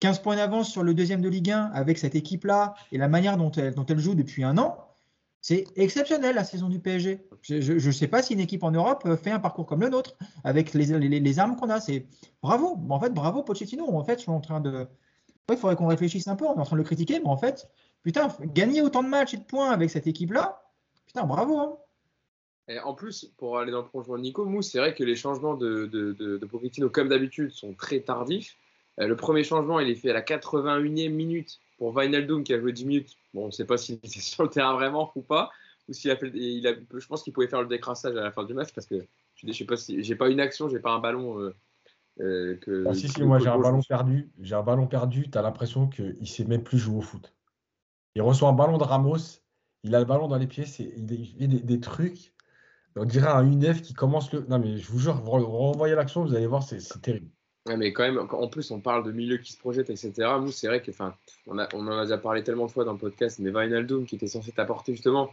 15 0.00 0.20
points 0.20 0.36
d'avance 0.36 0.70
sur 0.70 0.82
le 0.82 0.92
deuxième 0.92 1.22
de 1.22 1.28
Ligue 1.30 1.50
1 1.50 1.70
avec 1.72 1.96
cette 1.96 2.14
équipe-là 2.14 2.74
et 2.92 2.98
la 2.98 3.08
manière 3.08 3.38
dont 3.38 3.50
elle, 3.50 3.98
joue 3.98 4.14
depuis 4.14 4.44
un 4.44 4.58
an. 4.58 4.76
C'est 5.40 5.64
exceptionnel 5.76 6.34
la 6.34 6.44
saison 6.44 6.68
du 6.68 6.80
PSG. 6.80 7.26
Je 7.42 7.72
ne 7.72 7.92
sais 7.92 8.08
pas 8.08 8.22
si 8.22 8.34
une 8.34 8.40
équipe 8.40 8.62
en 8.64 8.70
Europe 8.70 9.08
fait 9.22 9.30
un 9.30 9.38
parcours 9.38 9.64
comme 9.64 9.80
le 9.80 9.88
nôtre 9.88 10.16
avec 10.42 10.74
les, 10.74 10.98
les 10.98 11.38
armes 11.38 11.56
qu'on 11.56 11.70
a. 11.70 11.80
C'est 11.80 12.06
bravo. 12.42 12.78
En 12.90 13.00
fait, 13.00 13.10
bravo 13.10 13.42
Pochettino. 13.42 13.88
En 13.88 14.04
fait, 14.04 14.16
je 14.16 14.22
suis 14.22 14.30
en 14.30 14.40
train 14.40 14.60
de, 14.60 14.86
il 15.52 15.58
faudrait 15.58 15.76
qu'on 15.76 15.86
réfléchisse 15.86 16.26
un 16.28 16.36
peu. 16.36 16.46
On 16.46 16.54
est 16.54 16.60
en 16.60 16.64
train 16.64 16.76
de 16.76 16.80
le 16.80 16.86
critiquer, 16.86 17.20
mais 17.20 17.28
en 17.28 17.36
fait, 17.36 17.68
putain, 18.02 18.28
gagner 18.40 18.80
autant 18.80 19.02
de 19.02 19.08
matchs 19.08 19.34
et 19.34 19.38
de 19.38 19.44
points 19.44 19.70
avec 19.70 19.90
cette 19.90 20.06
équipe-là, 20.06 20.62
putain, 21.06 21.24
bravo. 21.24 21.58
Hein. 21.58 21.76
Et 22.68 22.78
en 22.78 22.94
plus, 22.94 23.30
pour 23.36 23.58
aller 23.58 23.72
dans 23.72 23.82
le 23.82 23.86
prolongement 23.86 24.16
de 24.16 24.22
Nico, 24.22 24.44
Mousse, 24.46 24.70
c'est 24.70 24.78
vrai 24.78 24.94
que 24.94 25.04
les 25.04 25.16
changements 25.16 25.54
de, 25.54 25.84
de, 25.86 26.86
comme 26.86 27.08
d'habitude, 27.08 27.50
sont 27.50 27.74
très 27.74 28.00
tardifs. 28.00 28.56
Euh, 29.00 29.06
le 29.06 29.16
premier 29.16 29.44
changement, 29.44 29.80
il 29.80 29.90
est 29.90 29.96
fait 29.96 30.10
à 30.10 30.14
la 30.14 30.22
81e 30.22 31.10
minute 31.10 31.58
pour 31.76 31.98
Vinaldoom 31.98 32.42
qui 32.42 32.54
a 32.54 32.60
joué 32.60 32.72
10 32.72 32.86
minutes. 32.86 33.16
Bon, 33.34 33.44
on 33.44 33.46
ne 33.46 33.50
sait 33.50 33.66
pas 33.66 33.76
s'il 33.76 33.96
était 33.96 34.08
sur 34.20 34.44
le 34.44 34.48
terrain 34.48 34.72
vraiment 34.74 35.12
ou 35.14 35.20
pas. 35.20 35.50
Ou 35.88 35.92
s'il 35.92 36.10
a 36.10 36.16
fait, 36.16 36.32
je 36.32 37.06
pense 37.06 37.22
qu'il 37.22 37.34
pouvait 37.34 37.48
faire 37.48 37.60
le 37.60 37.68
décrassage 37.68 38.16
à 38.16 38.22
la 38.22 38.30
fin 38.30 38.44
du 38.44 38.54
match 38.54 38.72
parce 38.74 38.86
que 38.86 39.04
je 39.34 39.46
ne 39.46 39.52
sais 39.52 39.66
pas 39.66 39.76
si 39.76 40.02
j'ai 40.02 40.14
pas 40.14 40.30
une 40.30 40.40
action, 40.40 40.70
j'ai 40.70 40.78
pas 40.78 40.92
un 40.92 41.00
ballon. 41.00 41.38
Euh, 41.40 41.54
euh, 42.20 42.56
ah, 42.88 42.94
si, 42.94 43.08
si, 43.08 43.22
moi 43.22 43.38
j'ai 43.38 43.48
un 43.48 43.58
ballon 43.58 43.80
perdu. 43.82 44.30
J'ai 44.40 44.54
un 44.54 44.62
ballon 44.62 44.86
perdu. 44.86 45.30
Tu 45.30 45.38
as 45.38 45.42
l'impression 45.42 45.88
qu'il 45.88 46.16
ne 46.20 46.26
sait 46.26 46.44
même 46.44 46.62
plus 46.62 46.78
jouer 46.78 46.98
au 46.98 47.00
foot. 47.00 47.34
Il 48.14 48.22
reçoit 48.22 48.48
un 48.48 48.52
ballon 48.52 48.78
de 48.78 48.84
Ramos. 48.84 49.40
Il 49.82 49.94
a 49.94 49.98
le 49.98 50.04
ballon 50.04 50.28
dans 50.28 50.38
les 50.38 50.46
pieds. 50.46 50.64
Il 50.64 50.70
fait 50.70 51.46
des, 51.46 51.80
trucs. 51.80 52.32
On 52.96 53.04
dirait 53.04 53.28
un 53.28 53.50
UNEF 53.50 53.82
qui 53.82 53.94
commence 53.94 54.32
le. 54.32 54.46
Non, 54.48 54.58
mais 54.58 54.78
je 54.78 54.90
vous 54.90 55.00
jure, 55.00 55.20
vous 55.20 55.32
revoyez 55.32 55.94
l'action, 55.94 56.24
vous 56.24 56.34
allez 56.34 56.46
voir, 56.46 56.62
c'est 56.62 56.78
terrible. 57.02 57.28
Ouais, 57.66 57.76
mais 57.76 57.92
quand 57.92 58.02
même, 58.04 58.18
en 58.18 58.48
plus, 58.48 58.70
on 58.70 58.80
parle 58.80 59.04
de 59.04 59.10
milieu 59.10 59.38
qui 59.38 59.52
se 59.52 59.58
projette, 59.58 59.90
etc. 59.90 60.12
Nous, 60.38 60.52
c'est 60.52 60.66
vrai 60.68 60.82
que, 60.82 60.90
enfin, 60.90 61.14
on, 61.46 61.58
on 61.58 61.88
en 61.88 61.98
a 61.98 62.02
déjà 62.02 62.18
parlé 62.18 62.44
tellement 62.44 62.66
de 62.66 62.70
fois 62.70 62.84
dans 62.84 62.92
le 62.92 62.98
podcast, 62.98 63.38
mais 63.40 63.50
Vinaldoom 63.50 64.04
qui 64.04 64.16
était 64.16 64.26
censé 64.26 64.52
t'apporter 64.52 64.92
justement 64.92 65.30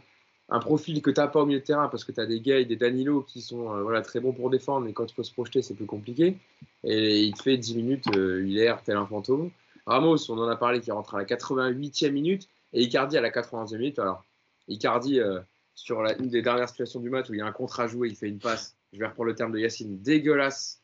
un 0.48 0.58
profil 0.60 1.00
que 1.02 1.10
tu 1.10 1.20
n'as 1.20 1.28
pas 1.28 1.40
au 1.40 1.46
milieu 1.46 1.60
de 1.60 1.64
terrain 1.64 1.88
parce 1.88 2.04
que 2.04 2.12
tu 2.12 2.20
as 2.20 2.26
des 2.26 2.42
et 2.50 2.64
des 2.64 2.76
Danilo 2.76 3.22
qui 3.22 3.40
sont 3.40 3.72
euh, 3.72 3.82
voilà, 3.82 4.02
très 4.02 4.20
bons 4.20 4.32
pour 4.32 4.50
défendre, 4.50 4.86
mais 4.86 4.92
quand 4.92 5.10
il 5.10 5.14
faut 5.14 5.22
se 5.22 5.32
projeter, 5.32 5.62
c'est 5.62 5.74
plus 5.74 5.86
compliqué. 5.86 6.36
Et 6.84 7.22
il 7.22 7.34
te 7.34 7.42
fait 7.42 7.56
10 7.56 7.76
minutes, 7.76 8.04
euh, 8.16 8.44
il 8.46 8.58
erre 8.58 8.82
tel 8.82 8.96
un 8.96 9.06
fantôme. 9.06 9.50
Ramos, 9.86 10.30
on 10.30 10.38
en 10.38 10.48
a 10.48 10.56
parlé, 10.56 10.80
qui 10.80 10.90
rentre 10.90 11.14
à 11.14 11.18
la 11.18 11.24
88e 11.24 12.10
minute 12.10 12.48
et 12.72 12.82
Icardi 12.82 13.16
à 13.16 13.20
la 13.20 13.30
91e 13.30 13.78
minute. 13.78 13.98
Alors, 13.98 14.24
Icardi, 14.68 15.20
euh, 15.20 15.40
sur 15.74 16.02
la, 16.02 16.16
une 16.18 16.28
des 16.28 16.42
dernières 16.42 16.68
situations 16.68 17.00
du 17.00 17.10
match 17.10 17.30
où 17.30 17.34
il 17.34 17.38
y 17.38 17.42
a 17.42 17.46
un 17.46 17.52
contre 17.52 17.80
à 17.80 17.86
jouer, 17.86 18.08
il 18.08 18.16
fait 18.16 18.28
une 18.28 18.38
passe, 18.38 18.76
je 18.92 18.98
vais 18.98 19.06
reprendre 19.06 19.28
le 19.28 19.34
terme 19.34 19.52
de 19.52 19.58
Yacine, 19.58 20.00
dégueulasse 20.02 20.82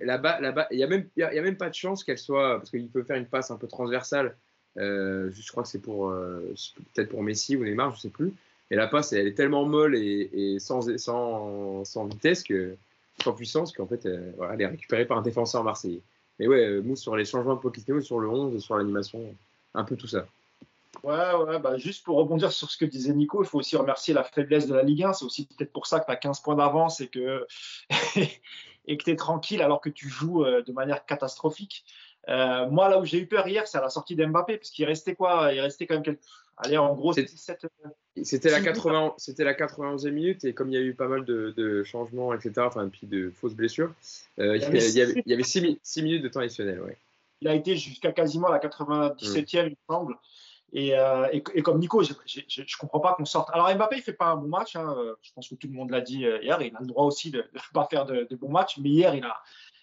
Là-bas, 0.00 0.40
là 0.40 0.68
il 0.70 0.76
n'y 0.76 0.84
a, 0.84 1.42
même 1.42 1.56
pas 1.56 1.68
de 1.68 1.74
chance 1.74 2.04
qu'elle 2.04 2.18
soit. 2.18 2.58
Parce 2.58 2.70
qu'il 2.70 2.88
peut 2.88 3.02
faire 3.02 3.16
une 3.16 3.26
passe 3.26 3.50
un 3.50 3.56
peu 3.56 3.66
transversale. 3.66 4.36
Euh, 4.76 5.30
je 5.32 5.50
crois 5.50 5.62
que 5.62 5.68
c'est 5.68 5.82
pour 5.82 6.10
euh, 6.10 6.54
peut-être 6.94 7.10
pour 7.10 7.22
Messi 7.22 7.56
ou 7.56 7.64
Neymar, 7.64 7.90
je 7.92 7.96
ne 7.96 8.00
sais 8.00 8.08
plus. 8.08 8.32
Et 8.70 8.76
la 8.76 8.86
passe, 8.86 9.12
elle 9.12 9.26
est 9.26 9.34
tellement 9.34 9.64
molle 9.64 9.96
et, 9.96 10.58
sans, 10.60 10.80
vitesse, 12.06 12.44
sans 13.22 13.32
puissance, 13.34 13.72
qu'en 13.72 13.86
fait, 13.86 14.06
elle, 14.06 14.34
elle, 14.52 14.62
est 14.62 14.66
récupérée 14.66 15.06
par 15.06 15.18
un 15.18 15.22
défenseur 15.22 15.64
marseillais. 15.64 16.02
Mais 16.40 16.46
ouais, 16.46 16.64
euh, 16.64 16.80
Mousse 16.80 17.02
sur 17.02 17.16
les 17.16 17.26
changements 17.26 17.54
de 17.54 17.60
Pochettino, 17.60 18.00
sur 18.00 18.18
le 18.18 18.28
11, 18.28 18.62
sur 18.62 18.76
l'animation, 18.76 19.22
un 19.74 19.84
peu 19.84 19.94
tout 19.94 20.06
ça. 20.06 20.26
Ouais, 21.02 21.34
ouais, 21.34 21.58
bah 21.58 21.76
juste 21.76 22.04
pour 22.04 22.16
rebondir 22.16 22.50
sur 22.50 22.70
ce 22.70 22.76
que 22.76 22.84
disait 22.84 23.12
Nico, 23.12 23.42
il 23.42 23.46
faut 23.46 23.58
aussi 23.58 23.76
remercier 23.76 24.14
la 24.14 24.24
faiblesse 24.24 24.66
de 24.66 24.74
la 24.74 24.82
Ligue 24.82 25.04
1. 25.04 25.12
C'est 25.12 25.24
aussi 25.24 25.46
peut-être 25.46 25.72
pour 25.72 25.86
ça 25.86 26.00
que 26.00 26.06
tu 26.06 26.12
as 26.12 26.16
15 26.16 26.40
points 26.40 26.56
d'avance 26.56 27.00
et 27.00 27.08
que 27.08 27.46
tu 28.86 29.10
es 29.10 29.16
tranquille 29.16 29.62
alors 29.62 29.80
que 29.80 29.90
tu 29.90 30.08
joues 30.08 30.44
euh, 30.44 30.62
de 30.62 30.72
manière 30.72 31.04
catastrophique. 31.04 31.84
Euh, 32.28 32.68
moi, 32.68 32.88
là 32.88 32.98
où 32.98 33.04
j'ai 33.04 33.18
eu 33.18 33.26
peur 33.26 33.46
hier, 33.48 33.66
c'est 33.66 33.78
à 33.78 33.80
la 33.80 33.88
sortie 33.88 34.14
d'Mbappé, 34.14 34.58
parce 34.58 34.70
qu'il 34.70 34.84
restait 34.84 35.14
quoi? 35.14 35.52
Il 35.52 35.60
restait 35.60 35.86
quand 35.86 35.94
même 35.94 36.02
quelques. 36.02 36.20
Allez, 36.62 36.76
en 36.76 36.94
gros, 36.94 37.14
c'était 37.14 38.50
la, 38.50 38.60
80, 38.60 39.14
c'était 39.16 39.44
la 39.44 39.54
91e 39.54 40.10
minute, 40.10 40.44
et 40.44 40.52
comme 40.52 40.68
il 40.68 40.74
y 40.74 40.76
a 40.76 40.82
eu 40.82 40.94
pas 40.94 41.08
mal 41.08 41.24
de, 41.24 41.82
changements, 41.84 42.34
etc., 42.34 42.52
enfin, 42.58 42.86
puis 42.88 43.06
de 43.06 43.30
fausses 43.30 43.54
blessures, 43.54 43.94
euh, 44.38 44.56
il, 44.56 44.62
y 44.62 44.64
avait, 44.66 44.90
il, 44.90 45.22
y 45.26 45.32
avait, 45.32 45.42
6, 45.42 46.02
minutes 46.02 46.22
de 46.22 46.28
temps 46.28 46.40
additionnel. 46.40 46.82
Ouais. 46.82 46.98
Il 47.40 47.48
a 47.48 47.54
été 47.54 47.76
jusqu'à 47.76 48.12
quasiment 48.12 48.48
la 48.48 48.58
97e, 48.58 49.46
il 49.52 49.70
me 49.70 49.76
semble. 49.88 50.16
Euh, 50.76 51.28
et, 51.32 51.42
et, 51.54 51.62
comme 51.62 51.78
Nico, 51.78 52.02
je 52.02 52.12
ne 52.12 52.78
comprends 52.78 53.00
pas 53.00 53.14
qu'on 53.14 53.24
sorte. 53.24 53.50
Alors 53.52 53.74
Mbappé, 53.74 53.96
il 53.96 54.02
fait 54.02 54.12
pas 54.12 54.26
un 54.26 54.36
bon 54.36 54.48
match. 54.48 54.76
Hein. 54.76 54.94
Je 55.22 55.32
pense 55.32 55.48
que 55.48 55.54
tout 55.54 55.66
le 55.66 55.72
monde 55.72 55.90
l'a 55.90 56.00
dit 56.00 56.26
euh, 56.26 56.42
hier. 56.42 56.60
Il 56.62 56.76
a 56.76 56.80
le 56.80 56.86
droit 56.86 57.06
aussi 57.06 57.30
de 57.30 57.38
ne 57.38 57.60
pas 57.72 57.86
faire 57.90 58.06
de, 58.06 58.28
bons 58.36 58.50
matchs. 58.50 58.78
Mais 58.78 58.90
hier, 58.90 59.14
il 59.14 59.24
a, 59.24 59.42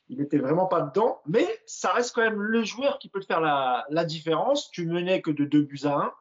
il 0.10 0.20
n'était 0.20 0.38
vraiment 0.38 0.66
pas 0.66 0.82
dedans. 0.82 1.22
Mais 1.26 1.48
ça 1.66 1.92
reste 1.92 2.16
quand 2.16 2.22
même 2.22 2.42
le 2.42 2.64
joueur 2.64 3.00
qui 3.00 3.10
peut 3.10 3.22
faire 3.22 3.42
la, 3.42 3.86
la 3.90 4.06
différence. 4.06 4.72
Tu 4.72 4.86
menais 4.86 5.22
que 5.22 5.32
de 5.32 5.46
2 5.46 5.62
buts 5.62 5.82
à 5.86 5.96
1. 5.96 6.14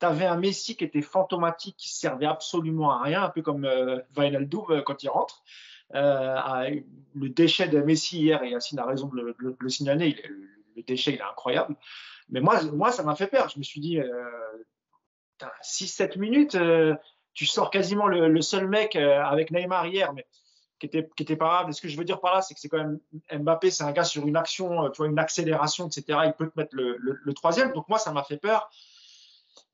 Tu 0.00 0.06
avais 0.06 0.26
un 0.26 0.36
Messi 0.36 0.76
qui 0.76 0.84
était 0.84 1.02
fantomatique, 1.02 1.76
qui 1.76 1.94
servait 1.94 2.26
absolument 2.26 2.90
à 2.90 3.02
rien, 3.02 3.22
un 3.22 3.28
peu 3.30 3.42
comme 3.42 3.64
euh, 3.64 3.98
euh 4.18 4.82
quand 4.82 5.02
il 5.02 5.08
rentre. 5.08 5.42
Euh, 5.94 6.80
le 7.14 7.28
déchet 7.28 7.68
de 7.68 7.80
Messi 7.80 8.18
hier, 8.18 8.42
et 8.42 8.50
Yacine 8.50 8.78
a 8.78 8.86
raison 8.86 9.08
de 9.08 9.20
le, 9.20 9.56
le, 9.58 9.68
signaler, 9.68 10.16
le 10.76 10.82
déchet 10.82 11.12
il 11.12 11.16
est 11.18 11.22
incroyable. 11.22 11.76
Mais 12.30 12.40
moi, 12.40 12.62
moi 12.72 12.90
ça 12.92 13.02
m'a 13.02 13.14
fait 13.14 13.26
peur. 13.26 13.48
Je 13.50 13.58
me 13.58 13.62
suis 13.62 13.80
dit, 13.80 14.00
euh, 14.00 14.08
6-7 15.62 16.18
minutes, 16.18 16.54
euh, 16.54 16.94
tu 17.34 17.46
sors 17.46 17.70
quasiment 17.70 18.06
le, 18.06 18.40
seul 18.42 18.68
mec 18.68 18.96
euh, 18.96 19.22
avec 19.22 19.50
Neymar 19.50 19.86
hier, 19.86 20.12
mais 20.12 20.26
qui 20.82 20.86
était, 20.86 21.08
qui 21.16 21.22
était 21.22 21.36
pas 21.36 21.46
grave. 21.46 21.70
Et 21.70 21.72
ce 21.72 21.80
que 21.80 21.86
je 21.86 21.96
veux 21.96 22.04
dire 22.04 22.20
par 22.20 22.34
là, 22.34 22.42
c'est 22.42 22.54
que 22.54 22.60
c'est 22.60 22.68
quand 22.68 22.78
même 22.78 22.98
Mbappé, 23.32 23.70
c'est 23.70 23.84
un 23.84 23.92
gars 23.92 24.02
sur 24.02 24.26
une 24.26 24.36
action, 24.36 24.84
euh, 24.84 24.88
tu 24.90 24.98
vois, 24.98 25.06
une 25.06 25.18
accélération, 25.18 25.86
etc. 25.86 26.18
Il 26.24 26.32
peut 26.36 26.50
te 26.50 26.58
mettre 26.58 26.74
le, 26.74 26.96
le, 26.98 27.34
troisième. 27.34 27.72
Donc 27.72 27.88
moi, 27.88 28.00
ça 28.00 28.12
m'a 28.12 28.24
fait 28.24 28.36
peur. 28.36 28.68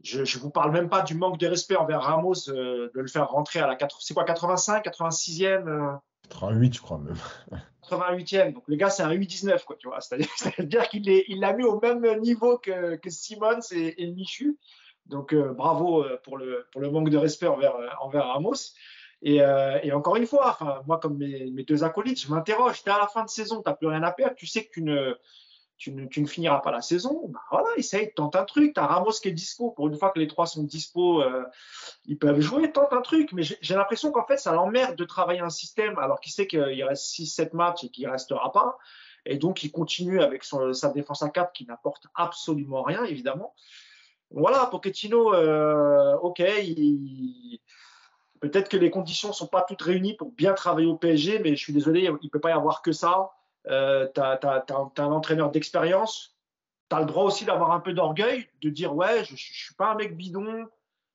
Je 0.04 0.20
ne 0.20 0.42
vous 0.42 0.50
parle 0.50 0.70
même 0.70 0.90
pas 0.90 1.00
du 1.00 1.14
manque 1.14 1.38
de 1.38 1.46
respect 1.46 1.76
envers 1.76 2.02
Ramos 2.02 2.34
de 2.46 2.90
le 2.92 3.06
faire 3.06 3.30
rentrer 3.30 3.60
à 3.60 3.66
la 3.66 3.74
4, 3.74 4.02
c'est 4.02 4.12
quoi 4.12 4.24
85, 4.24 4.84
86e 4.84 5.98
88, 6.28 6.74
je 6.74 6.80
crois 6.82 6.98
même. 6.98 7.16
88e. 7.88 8.52
Donc 8.52 8.64
le 8.66 8.76
gars, 8.76 8.90
c'est 8.90 9.02
un 9.02 9.14
U19, 9.14 9.64
quoi, 9.64 9.76
tu 9.76 9.88
vois. 9.88 10.02
C'est-à-dire 10.02 10.88
qu'il 10.90 11.08
il 11.08 11.40
l'a 11.40 11.54
mis 11.54 11.64
au 11.64 11.80
même 11.80 12.04
niveau 12.20 12.58
que, 12.58 12.96
que 12.96 13.08
Simons 13.08 13.60
et, 13.70 14.02
et 14.02 14.10
Michu. 14.12 14.58
Donc 15.06 15.32
euh, 15.32 15.54
bravo 15.54 16.04
euh, 16.04 16.20
pour 16.22 16.36
le, 16.36 16.66
pour 16.70 16.82
le 16.82 16.90
manque 16.90 17.08
de 17.08 17.16
respect 17.16 17.46
envers, 17.46 17.76
euh, 17.76 17.88
envers 18.02 18.26
Ramos. 18.26 18.74
Et, 19.22 19.36
et, 19.82 19.92
encore 19.92 20.16
une 20.16 20.26
fois, 20.26 20.82
moi, 20.86 20.98
comme 20.98 21.18
mes, 21.18 21.64
deux 21.64 21.82
acolytes, 21.84 22.20
je 22.20 22.30
m'interroge. 22.30 22.82
Tu 22.82 22.88
es 22.88 22.92
à 22.92 22.98
la 22.98 23.08
fin 23.08 23.24
de 23.24 23.28
saison, 23.28 23.62
tu 23.62 23.68
n'as 23.68 23.74
plus 23.74 23.88
rien 23.88 24.02
à 24.02 24.12
perdre. 24.12 24.36
Tu 24.36 24.46
sais 24.46 24.64
que 24.64 24.70
tu 24.70 24.82
ne, 24.82 25.16
tu 25.76 25.92
ne, 25.92 26.06
tu 26.06 26.20
ne 26.22 26.26
finiras 26.26 26.60
pas 26.60 26.70
la 26.70 26.82
saison. 26.82 27.26
Bah, 27.28 27.40
voilà, 27.50 27.68
essaye, 27.76 28.12
tente 28.14 28.36
un 28.36 28.44
truc. 28.44 28.74
Tu 28.74 28.80
as 28.80 28.86
Ramos 28.86 29.12
qui 29.20 29.28
est 29.28 29.32
dispo. 29.32 29.72
Pour 29.72 29.88
une 29.88 29.96
fois 29.96 30.10
que 30.10 30.20
les 30.20 30.28
trois 30.28 30.46
sont 30.46 30.62
dispo, 30.62 31.24
ils 32.06 32.18
peuvent 32.18 32.40
jouer, 32.40 32.70
tente 32.70 32.92
un 32.92 33.02
truc. 33.02 33.32
Mais 33.32 33.42
j'ai 33.42 33.74
l'impression 33.74 34.12
qu'en 34.12 34.24
fait, 34.24 34.36
ça 34.36 34.52
l'emmerde 34.52 34.94
de 34.94 35.04
travailler 35.04 35.40
un 35.40 35.50
système 35.50 35.98
alors 35.98 36.20
qu'il 36.20 36.32
sait 36.32 36.46
qu'il 36.46 36.84
reste 36.84 37.06
6-7 37.18 37.56
matchs 37.56 37.84
et 37.84 37.88
qu'il 37.88 38.06
ne 38.06 38.12
restera 38.12 38.52
pas. 38.52 38.78
Et 39.26 39.36
donc, 39.36 39.62
il 39.62 39.70
continue 39.70 40.22
avec 40.22 40.42
son, 40.42 40.72
sa 40.72 40.90
défense 40.90 41.22
à 41.22 41.28
4 41.28 41.52
qui 41.52 41.66
n'apporte 41.66 42.06
absolument 42.14 42.82
rien, 42.82 43.04
évidemment. 43.04 43.54
Voilà, 44.30 44.66
Pochettino, 44.66 45.32
euh, 45.34 46.16
ok, 46.18 46.40
peut-être 48.40 48.68
que 48.68 48.76
les 48.76 48.90
conditions 48.90 49.28
ne 49.28 49.34
sont 49.34 49.46
pas 49.46 49.62
toutes 49.62 49.82
réunies 49.82 50.14
pour 50.14 50.32
bien 50.32 50.54
travailler 50.54 50.86
au 50.86 50.96
PSG, 50.96 51.38
mais 51.40 51.56
je 51.56 51.62
suis 51.62 51.72
désolé, 51.72 52.02
il 52.02 52.12
ne 52.12 52.28
peut 52.28 52.40
pas 52.40 52.50
y 52.50 52.52
avoir 52.52 52.82
que 52.82 52.92
ça. 52.92 53.30
Euh, 53.66 54.08
tu 54.14 54.20
as, 54.20 54.64
un 54.98 55.12
entraîneur 55.12 55.50
d'expérience, 55.50 56.36
tu 56.90 56.96
as 56.96 57.00
le 57.00 57.06
droit 57.06 57.24
aussi 57.24 57.44
d'avoir 57.44 57.72
un 57.72 57.80
peu 57.80 57.92
d'orgueil, 57.92 58.48
de 58.62 58.70
dire 58.70 58.94
ouais, 58.94 59.24
je 59.24 59.32
ne 59.32 59.36
suis 59.36 59.74
pas 59.74 59.92
un 59.92 59.94
mec 59.94 60.16
bidon, 60.16 60.66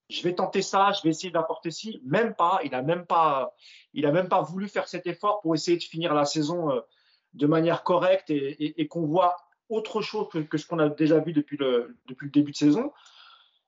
je 0.09 0.21
vais 0.23 0.35
tenter 0.35 0.61
ça, 0.61 0.91
je 0.91 1.01
vais 1.03 1.09
essayer 1.09 1.31
d'apporter 1.31 1.71
ci. 1.71 2.01
Même 2.05 2.35
pas, 2.35 2.59
il 2.63 2.71
n'a 2.71 2.81
même, 2.81 3.05
pas, 3.05 3.55
même 3.93 4.29
pas 4.29 4.41
voulu 4.41 4.67
faire 4.67 4.87
cet 4.87 5.07
effort 5.07 5.41
pour 5.41 5.55
essayer 5.55 5.77
de 5.77 5.83
finir 5.83 6.13
la 6.13 6.25
saison 6.25 6.71
euh, 6.71 6.81
de 7.33 7.47
manière 7.47 7.83
correcte 7.83 8.29
et 8.29 8.87
qu'on 8.87 9.07
voit 9.07 9.35
autre 9.69 10.01
chose 10.01 10.27
que, 10.29 10.57
ce 10.57 10.65
qu'on 10.67 10.79
a 10.79 10.89
déjà 10.89 11.19
vu 11.19 11.33
depuis 11.33 11.57
le, 11.57 11.97
depuis 12.07 12.25
le 12.25 12.31
début 12.31 12.51
de 12.51 12.57
saison. 12.57 12.91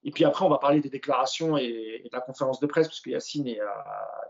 Et 0.08 0.12
puis 0.12 0.24
après, 0.24 0.46
on 0.46 0.50
va 0.50 0.60
parler 0.60 0.82
des 0.82 0.90
déclarations 0.90 1.58
et, 1.58 2.04
de 2.06 2.10
la 2.14 2.22
conférence 2.22 2.60
de 2.60 2.68
presse, 2.68 2.88
parce 2.88 3.02
que 3.02 3.10
Yacine 3.10 3.48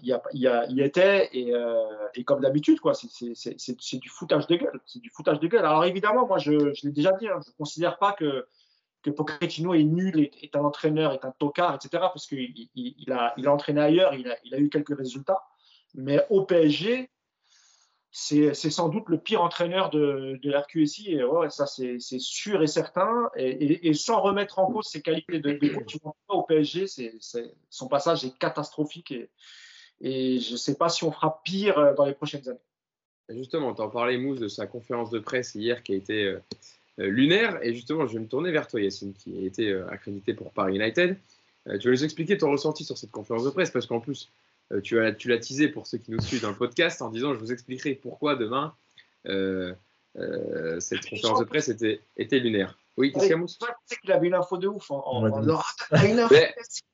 y, 0.02 0.82
était. 0.82 1.30
Euh, 1.36 2.08
et, 2.16 2.24
comme 2.24 2.40
d'habitude, 2.40 2.80
quoi, 2.80 2.94
c'est 2.94 4.00
du 4.00 4.10
foutage 4.10 4.48
de 4.48 4.56
gueule. 4.56 4.80
C'est 4.86 5.02
du 5.02 5.10
foutage 5.10 5.42
de 5.42 5.48
gueule. 5.48 5.66
Alors 5.66 5.84
évidemment, 5.84 6.26
moi, 6.26 6.38
je, 6.38 6.52
l'ai 6.84 6.92
déjà 6.92 7.12
dit, 7.12 7.28
hein, 7.28 7.42
je 7.44 7.52
ne 7.52 7.56
considère 7.58 7.98
pas 7.98 8.14
que, 8.14 8.48
que 9.04 9.10
Pochettino 9.10 9.74
est 9.74 9.84
nul, 9.84 10.18
est, 10.42 10.56
un 10.56 10.64
entraîneur, 10.64 11.12
est 11.12 11.26
un 11.26 11.32
tocard, 11.32 11.76
etc. 11.76 11.90
Parce 12.00 12.26
qu'il 12.26 12.70
il, 12.74 13.12
a, 13.12 13.36
entraîné 13.46 13.82
ailleurs, 13.82 14.14
il 14.14 14.56
a 14.56 14.58
eu 14.58 14.70
quelques 14.70 14.98
résultats. 14.98 15.44
Mais 15.94 16.26
au 16.30 16.46
PSG, 16.46 17.10
c'est 18.18 18.54
sans 18.54 18.88
doute 18.88 19.10
le 19.10 19.18
pire 19.18 19.42
entraîneur 19.42 19.90
de, 19.90 20.40
de 20.42 20.50
l'RQSI, 20.50 21.16
et 21.16 21.50
ça 21.50 21.66
c'est 21.68 22.00
sûr 22.00 22.64
et 22.64 22.68
certain. 22.68 23.30
Et, 23.36 23.94
sans 23.94 24.22
remettre 24.22 24.60
en 24.60 24.72
cause 24.72 24.88
ses 24.88 25.02
qualités 25.02 25.40
de, 25.40 25.52
de 25.52 25.68
coach 25.68 25.98
au 26.30 26.44
PSG, 26.44 26.86
son 27.70 27.88
passage 27.90 28.24
est 28.24 28.38
catastrophique 28.38 29.12
et, 29.12 29.30
et 30.00 30.40
je 30.40 30.54
ne 30.54 30.58
sais 30.58 30.76
pas 30.76 30.88
si 30.88 31.04
on 31.04 31.12
fera 31.12 31.42
pire 31.44 31.78
euh, 31.78 31.94
dans 31.94 32.06
les 32.06 32.14
prochaines 32.14 32.48
années. 32.48 32.60
Justement, 33.30 33.74
tu 33.74 33.82
en 33.82 33.90
parlais, 33.90 34.18
Mousse, 34.18 34.40
de 34.40 34.48
sa 34.48 34.66
conférence 34.66 35.10
de 35.10 35.20
presse 35.20 35.54
hier 35.56 35.84
qui 35.84 35.94
a 35.94 35.96
été 35.96 36.26
euh, 36.26 36.40
euh, 37.00 37.08
lunaire. 37.08 37.60
Et 37.64 37.74
justement, 37.74 38.08
je 38.08 38.14
vais 38.14 38.20
me 38.20 38.28
tourner 38.28 38.52
vers 38.52 38.68
toi, 38.68 38.80
Yacine, 38.80 39.14
qui 39.14 39.38
a 39.38 39.46
été 39.46 39.74
accrédité 39.90 40.34
pour 40.34 40.52
Paris 40.52 40.76
United. 40.78 41.18
tu 41.66 41.88
vas 41.88 41.92
nous 41.92 42.04
expliquer 42.06 42.38
ton 42.38 42.52
ressenti 42.52 42.86
sur 42.86 42.98
cette 42.98 43.12
conférence 43.12 43.44
de 43.44 43.50
presse, 43.50 43.72
parce 43.72 43.88
qu'en 43.88 44.00
plus, 44.00 44.30
euh, 44.72 44.82
tu, 44.82 45.00
as, 45.00 45.12
tu 45.14 45.30
l'as 45.30 45.38
teasé 45.38 45.68
pour 45.68 45.86
ceux 45.88 45.98
qui 45.98 46.12
nous 46.12 46.22
suivent 46.22 46.42
dans 46.42 46.50
le 46.50 46.56
podcast 46.56 47.02
en 47.02 47.10
disant 47.10 47.34
je 47.34 47.40
vous 47.40 47.52
expliquerai 47.52 47.94
pourquoi 47.94 48.36
demain 48.36 48.74
euh, 49.28 49.74
euh, 50.18 50.80
cette 50.80 51.08
conférence 51.08 51.40
de 51.40 51.46
presse 51.46 51.70
était, 51.70 52.02
était 52.18 52.40
lunaire. 52.40 52.78
Oui, 52.98 53.12
qu'est-ce 53.12 53.26
qu'il 53.26 53.32
y 53.32 53.36
a, 53.36 53.38
Mousse 53.38 53.60
Je 53.92 53.98
qu'il 53.98 54.12
avait 54.12 54.28
une 54.28 54.34
info 54.34 54.58
de 54.58 54.68
ouf. 54.68 54.90
En, 54.90 55.04
en, 55.06 55.44
une 55.44 55.50
info, 56.20 56.36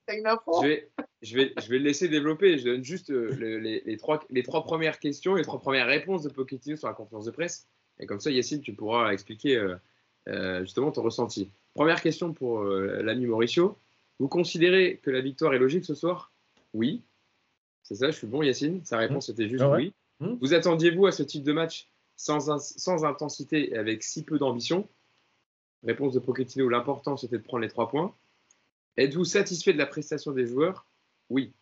une 0.09 0.27
info 0.27 0.61
je, 0.63 0.67
vais, 0.67 0.89
je, 1.21 1.35
vais, 1.35 1.53
je 1.61 1.69
vais 1.69 1.77
le 1.77 1.83
laisser 1.83 2.07
développer. 2.07 2.57
Je 2.57 2.65
donne 2.65 2.83
juste 2.83 3.09
les, 3.09 3.81
les, 3.85 3.97
trois, 3.97 4.19
les 4.31 4.41
trois 4.41 4.63
premières 4.63 4.99
questions, 4.99 5.35
les 5.35 5.43
trois 5.43 5.59
premières 5.59 5.85
réponses 5.85 6.23
de 6.23 6.29
Pochettino 6.29 6.75
sur 6.75 6.87
la 6.87 6.95
conférence 6.95 7.25
de 7.25 7.31
presse. 7.31 7.67
Et 7.99 8.07
comme 8.07 8.19
ça, 8.19 8.31
Yacine, 8.31 8.61
tu 8.61 8.73
pourras 8.73 9.11
expliquer 9.13 9.63
justement 10.61 10.91
ton 10.91 11.03
ressenti. 11.03 11.51
Première 11.75 12.01
question 12.01 12.33
pour 12.33 12.63
l'ami 12.63 13.27
Mauricio. 13.27 13.77
Vous 14.19 14.27
considérez 14.27 14.99
que 15.03 15.11
la 15.11 15.21
victoire 15.21 15.53
est 15.53 15.59
logique 15.59 15.85
ce 15.85 15.93
soir? 15.93 16.31
Oui. 16.73 17.03
C'est 17.83 17.95
ça, 17.95 18.11
je 18.11 18.15
suis 18.15 18.27
bon, 18.27 18.41
Yacine? 18.41 18.83
Sa 18.85 18.97
réponse 18.97 19.29
mmh. 19.29 19.31
était 19.31 19.49
juste 19.49 19.63
ah 19.63 19.71
oui. 19.71 19.93
Mmh. 20.19 20.35
Vous 20.39 20.53
attendiez-vous 20.53 21.07
à 21.07 21.11
ce 21.11 21.23
type 21.23 21.43
de 21.43 21.51
match 21.51 21.89
sans, 22.15 22.57
sans 22.59 23.05
intensité 23.05 23.73
et 23.73 23.77
avec 23.77 24.03
si 24.03 24.23
peu 24.23 24.37
d'ambition? 24.37 24.87
Réponse 25.83 26.13
de 26.13 26.19
Pochettino, 26.19 26.69
l'important 26.69 27.17
c'était 27.17 27.39
de 27.39 27.43
prendre 27.43 27.63
les 27.63 27.69
trois 27.69 27.89
points. 27.89 28.15
Êtes-vous 28.97 29.25
satisfait 29.25 29.73
de 29.73 29.77
la 29.77 29.87
prestation 29.87 30.31
des 30.31 30.45
joueurs? 30.45 30.85
Oui. 31.29 31.53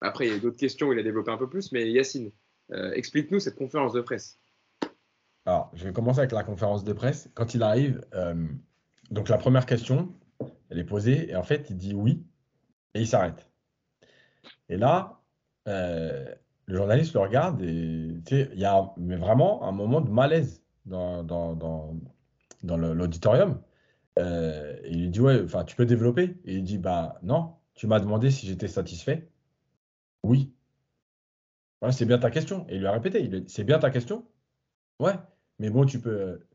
Après, 0.00 0.26
il 0.26 0.32
y 0.32 0.34
a 0.34 0.38
d'autres 0.38 0.56
questions, 0.56 0.92
il 0.92 0.98
a 0.98 1.02
développé 1.02 1.30
un 1.30 1.36
peu 1.36 1.48
plus, 1.48 1.72
mais 1.72 1.90
Yacine, 1.90 2.32
euh, 2.72 2.92
explique-nous 2.92 3.40
cette 3.40 3.56
conférence 3.56 3.92
de 3.92 4.00
presse. 4.00 4.38
Alors, 5.46 5.70
je 5.74 5.84
vais 5.84 5.92
commencer 5.92 6.20
avec 6.20 6.32
la 6.32 6.42
conférence 6.42 6.84
de 6.84 6.92
presse. 6.92 7.30
Quand 7.34 7.54
il 7.54 7.62
arrive, 7.62 8.04
euh, 8.14 8.46
donc 9.10 9.28
la 9.28 9.38
première 9.38 9.66
question, 9.66 10.14
elle 10.68 10.78
est 10.78 10.84
posée, 10.84 11.30
et 11.30 11.36
en 11.36 11.42
fait, 11.42 11.68
il 11.70 11.76
dit 11.76 11.94
oui, 11.94 12.24
et 12.94 13.00
il 13.00 13.06
s'arrête. 13.06 13.48
Et 14.68 14.76
là, 14.76 15.22
euh, 15.68 16.34
le 16.66 16.76
journaliste 16.76 17.14
le 17.14 17.20
regarde, 17.20 17.62
et 17.62 18.14
il 18.30 18.58
y 18.58 18.64
a 18.64 18.92
mais 18.96 19.16
vraiment 19.16 19.64
un 19.64 19.72
moment 19.72 20.00
de 20.00 20.10
malaise 20.10 20.62
dans, 20.86 21.22
dans, 21.22 21.54
dans, 21.54 22.76
l'auditorium. 22.76 23.60
Euh, 24.18 24.78
il 24.86 25.02
lui 25.02 25.10
dit, 25.10 25.20
ouais, 25.20 25.44
tu 25.66 25.76
peux 25.76 25.86
développer? 25.86 26.36
Et 26.44 26.56
il 26.56 26.64
dit, 26.64 26.78
bah 26.78 27.18
non, 27.22 27.54
tu 27.74 27.86
m'as 27.86 28.00
demandé 28.00 28.30
si 28.30 28.46
j'étais 28.46 28.68
satisfait. 28.68 29.28
Oui. 30.22 30.52
Voilà, 31.80 31.92
c'est 31.92 32.06
bien 32.06 32.18
ta 32.18 32.30
question. 32.30 32.66
Et 32.68 32.76
il 32.76 32.80
lui 32.80 32.86
a 32.86 32.92
répété, 32.92 33.44
c'est 33.48 33.64
bien 33.64 33.78
ta 33.78 33.90
question? 33.90 34.26
Ouais, 35.00 35.14
mais 35.58 35.70
bon, 35.70 35.84
tu 35.84 36.00
peux. 36.00 36.46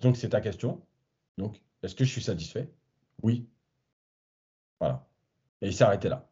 donc, 0.00 0.16
c'est 0.16 0.30
ta 0.30 0.40
question. 0.40 0.82
Donc, 1.38 1.60
est-ce 1.82 1.94
que 1.94 2.04
je 2.04 2.10
suis 2.10 2.22
satisfait? 2.22 2.70
Oui. 3.22 3.48
Voilà. 4.80 5.06
Et 5.62 5.68
il 5.68 5.74
s'est 5.74 5.84
arrêté 5.84 6.08
là. 6.08 6.28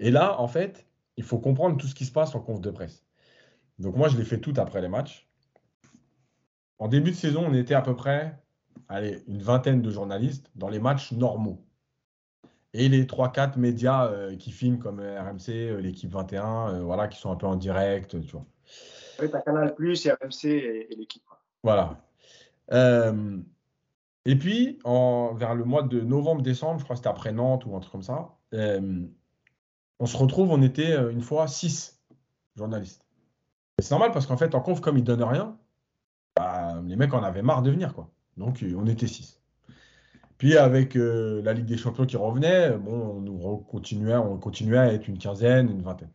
Et 0.00 0.10
là, 0.10 0.40
en 0.40 0.48
fait, 0.48 0.87
il 1.18 1.24
faut 1.24 1.38
comprendre 1.38 1.76
tout 1.76 1.88
ce 1.88 1.96
qui 1.96 2.04
se 2.04 2.12
passe 2.12 2.36
en 2.36 2.40
conf 2.40 2.60
de 2.60 2.70
presse. 2.70 3.04
Donc, 3.80 3.96
moi, 3.96 4.08
je 4.08 4.16
l'ai 4.16 4.24
fait 4.24 4.38
tout 4.38 4.54
après 4.56 4.80
les 4.80 4.88
matchs. 4.88 5.28
En 6.78 6.86
début 6.86 7.10
de 7.10 7.16
saison, 7.16 7.44
on 7.44 7.54
était 7.54 7.74
à 7.74 7.82
peu 7.82 7.96
près 7.96 8.40
allez, 8.88 9.24
une 9.26 9.42
vingtaine 9.42 9.82
de 9.82 9.90
journalistes 9.90 10.48
dans 10.54 10.68
les 10.68 10.78
matchs 10.78 11.10
normaux. 11.10 11.64
Et 12.72 12.88
les 12.88 13.04
3-4 13.04 13.58
médias 13.58 14.06
euh, 14.06 14.36
qui 14.36 14.52
filment 14.52 14.78
comme 14.78 15.00
euh, 15.00 15.20
RMC, 15.20 15.48
euh, 15.48 15.80
l'équipe 15.80 16.10
21, 16.10 16.82
voilà, 16.82 17.08
qui 17.08 17.18
sont 17.18 17.32
un 17.32 17.36
peu 17.36 17.46
en 17.46 17.56
direct, 17.56 18.20
tu 18.24 18.32
vois. 18.32 18.46
Oui, 19.20 19.28
as 19.32 19.40
Canal 19.40 19.74
Plus 19.74 20.06
et 20.06 20.12
RMC 20.12 20.44
et, 20.44 20.94
l'équipe. 20.96 21.24
Voilà. 21.64 21.98
et 22.70 24.36
puis, 24.36 24.78
en, 24.84 25.34
vers 25.34 25.56
le 25.56 25.64
mois 25.64 25.82
de 25.82 26.00
novembre-décembre, 26.00 26.78
je 26.78 26.84
crois 26.84 26.94
que 26.94 26.98
c'était 26.98 27.08
après 27.08 27.32
Nantes 27.32 27.66
ou 27.66 27.74
un 27.74 27.80
truc 27.80 27.90
comme 27.90 28.02
ça, 28.04 28.36
on 30.00 30.06
se 30.06 30.16
retrouve, 30.16 30.50
on 30.50 30.62
était 30.62 30.94
une 31.10 31.22
fois 31.22 31.48
6 31.48 32.00
journalistes. 32.56 33.06
C'est 33.78 33.90
normal 33.90 34.12
parce 34.12 34.26
qu'en 34.26 34.36
fait, 34.36 34.54
en 34.54 34.60
conf, 34.60 34.80
comme 34.80 34.98
ils 34.98 35.04
donnent 35.04 35.22
rien, 35.22 35.56
bah, 36.36 36.80
les 36.84 36.96
mecs 36.96 37.14
en 37.14 37.22
avaient 37.22 37.42
marre 37.42 37.62
de 37.62 37.70
venir. 37.70 37.94
Quoi. 37.94 38.10
Donc, 38.36 38.64
on 38.76 38.86
était 38.86 39.06
6. 39.06 39.40
Puis 40.38 40.56
avec 40.56 40.96
euh, 40.96 41.42
la 41.42 41.52
Ligue 41.52 41.66
des 41.66 41.76
Champions 41.76 42.06
qui 42.06 42.16
revenait, 42.16 42.76
bon, 42.78 43.24
on, 43.42 43.56
continuait, 43.56 44.16
on 44.16 44.38
continuait 44.38 44.78
à 44.78 44.92
être 44.92 45.08
une 45.08 45.18
quinzaine, 45.18 45.68
une 45.68 45.82
vingtaine. 45.82 46.12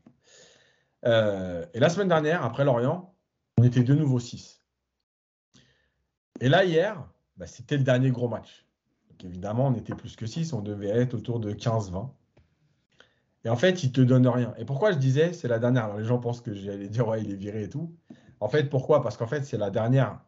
Euh, 1.06 1.66
et 1.74 1.80
la 1.80 1.90
semaine 1.90 2.08
dernière, 2.08 2.44
après 2.44 2.64
Lorient, 2.64 3.14
on 3.58 3.64
était 3.64 3.84
de 3.84 3.94
nouveau 3.94 4.20
6. 4.20 4.62
Et 6.40 6.48
là, 6.48 6.64
hier, 6.64 7.06
bah, 7.36 7.48
c'était 7.48 7.78
le 7.78 7.84
dernier 7.84 8.12
gros 8.12 8.30
match. 8.30 8.66
Évidemment, 9.24 9.68
on 9.68 9.76
était 9.76 9.96
plus 9.96 10.16
que 10.16 10.26
6, 10.26 10.52
on 10.54 10.62
devait 10.62 10.90
être 10.90 11.14
autour 11.14 11.40
de 11.40 11.54
15-20. 11.54 12.10
Et 13.46 13.50
en 13.50 13.56
fait, 13.56 13.84
il 13.84 13.88
ne 13.88 13.94
te 13.94 14.02
donne 14.02 14.28
rien. 14.28 14.54
Et 14.58 14.66
pourquoi 14.66 14.92
je 14.92 14.98
disais, 14.98 15.34
c'est 15.34 15.48
la 15.48 15.60
dernière 15.60 15.86
Alors 15.86 15.98
les 15.98 16.06
gens 16.06 16.18
pensent 16.18 16.42
que 16.42 16.54
j'allais 16.54 16.88
dire, 16.88 17.08
ouais, 17.08 17.22
il 17.22 17.32
est 17.32 17.36
viré 17.36 17.64
et 17.64 17.70
tout. 17.70 17.94
En 18.40 18.48
fait, 18.48 18.70
pourquoi? 18.70 19.02
Parce 19.02 19.18
qu'en 19.18 19.28
fait, 19.28 19.44
c'est 19.44 19.58
la 19.58 19.70
dernière 19.70 20.20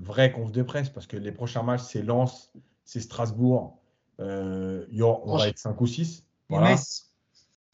vraie 0.00 0.32
conf 0.32 0.52
de 0.52 0.62
presse, 0.62 0.88
parce 0.88 1.06
que 1.06 1.16
les 1.16 1.32
prochains 1.32 1.62
matchs, 1.62 1.82
c'est 1.82 2.02
Lens, 2.02 2.52
c'est 2.84 3.00
Strasbourg. 3.00 3.78
Euh, 4.20 4.86
on 5.00 5.36
va 5.36 5.48
être 5.48 5.58
5 5.58 5.80
ou 5.80 5.86
6. 5.86 6.24
Voilà. 6.48 6.70
Metz. 6.70 7.10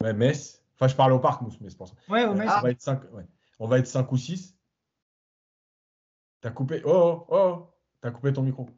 Ouais, 0.02 0.12
Metz. 0.12 0.62
Enfin, 0.74 0.88
je 0.88 0.96
parle 0.96 1.12
au 1.12 1.18
parc, 1.18 1.42
mais 1.42 1.68
c'est 1.68 1.76
pour 1.76 1.88
ça. 1.88 1.94
Ouais, 2.08 2.24
au 2.24 2.34
Metz. 2.34 2.50
on, 2.56 2.60
va 2.60 2.70
être 2.70 2.80
5, 2.80 3.00
on 3.58 3.68
va 3.68 3.78
être 3.78 3.86
5 3.86 4.10
ou 4.10 4.16
6. 4.16 4.56
T'as 6.40 6.50
coupé. 6.50 6.82
Oh, 6.84 7.26
oh, 7.28 7.36
oh 7.36 7.66
T'as 8.00 8.10
coupé 8.10 8.32
ton 8.32 8.42
micro. 8.42 8.68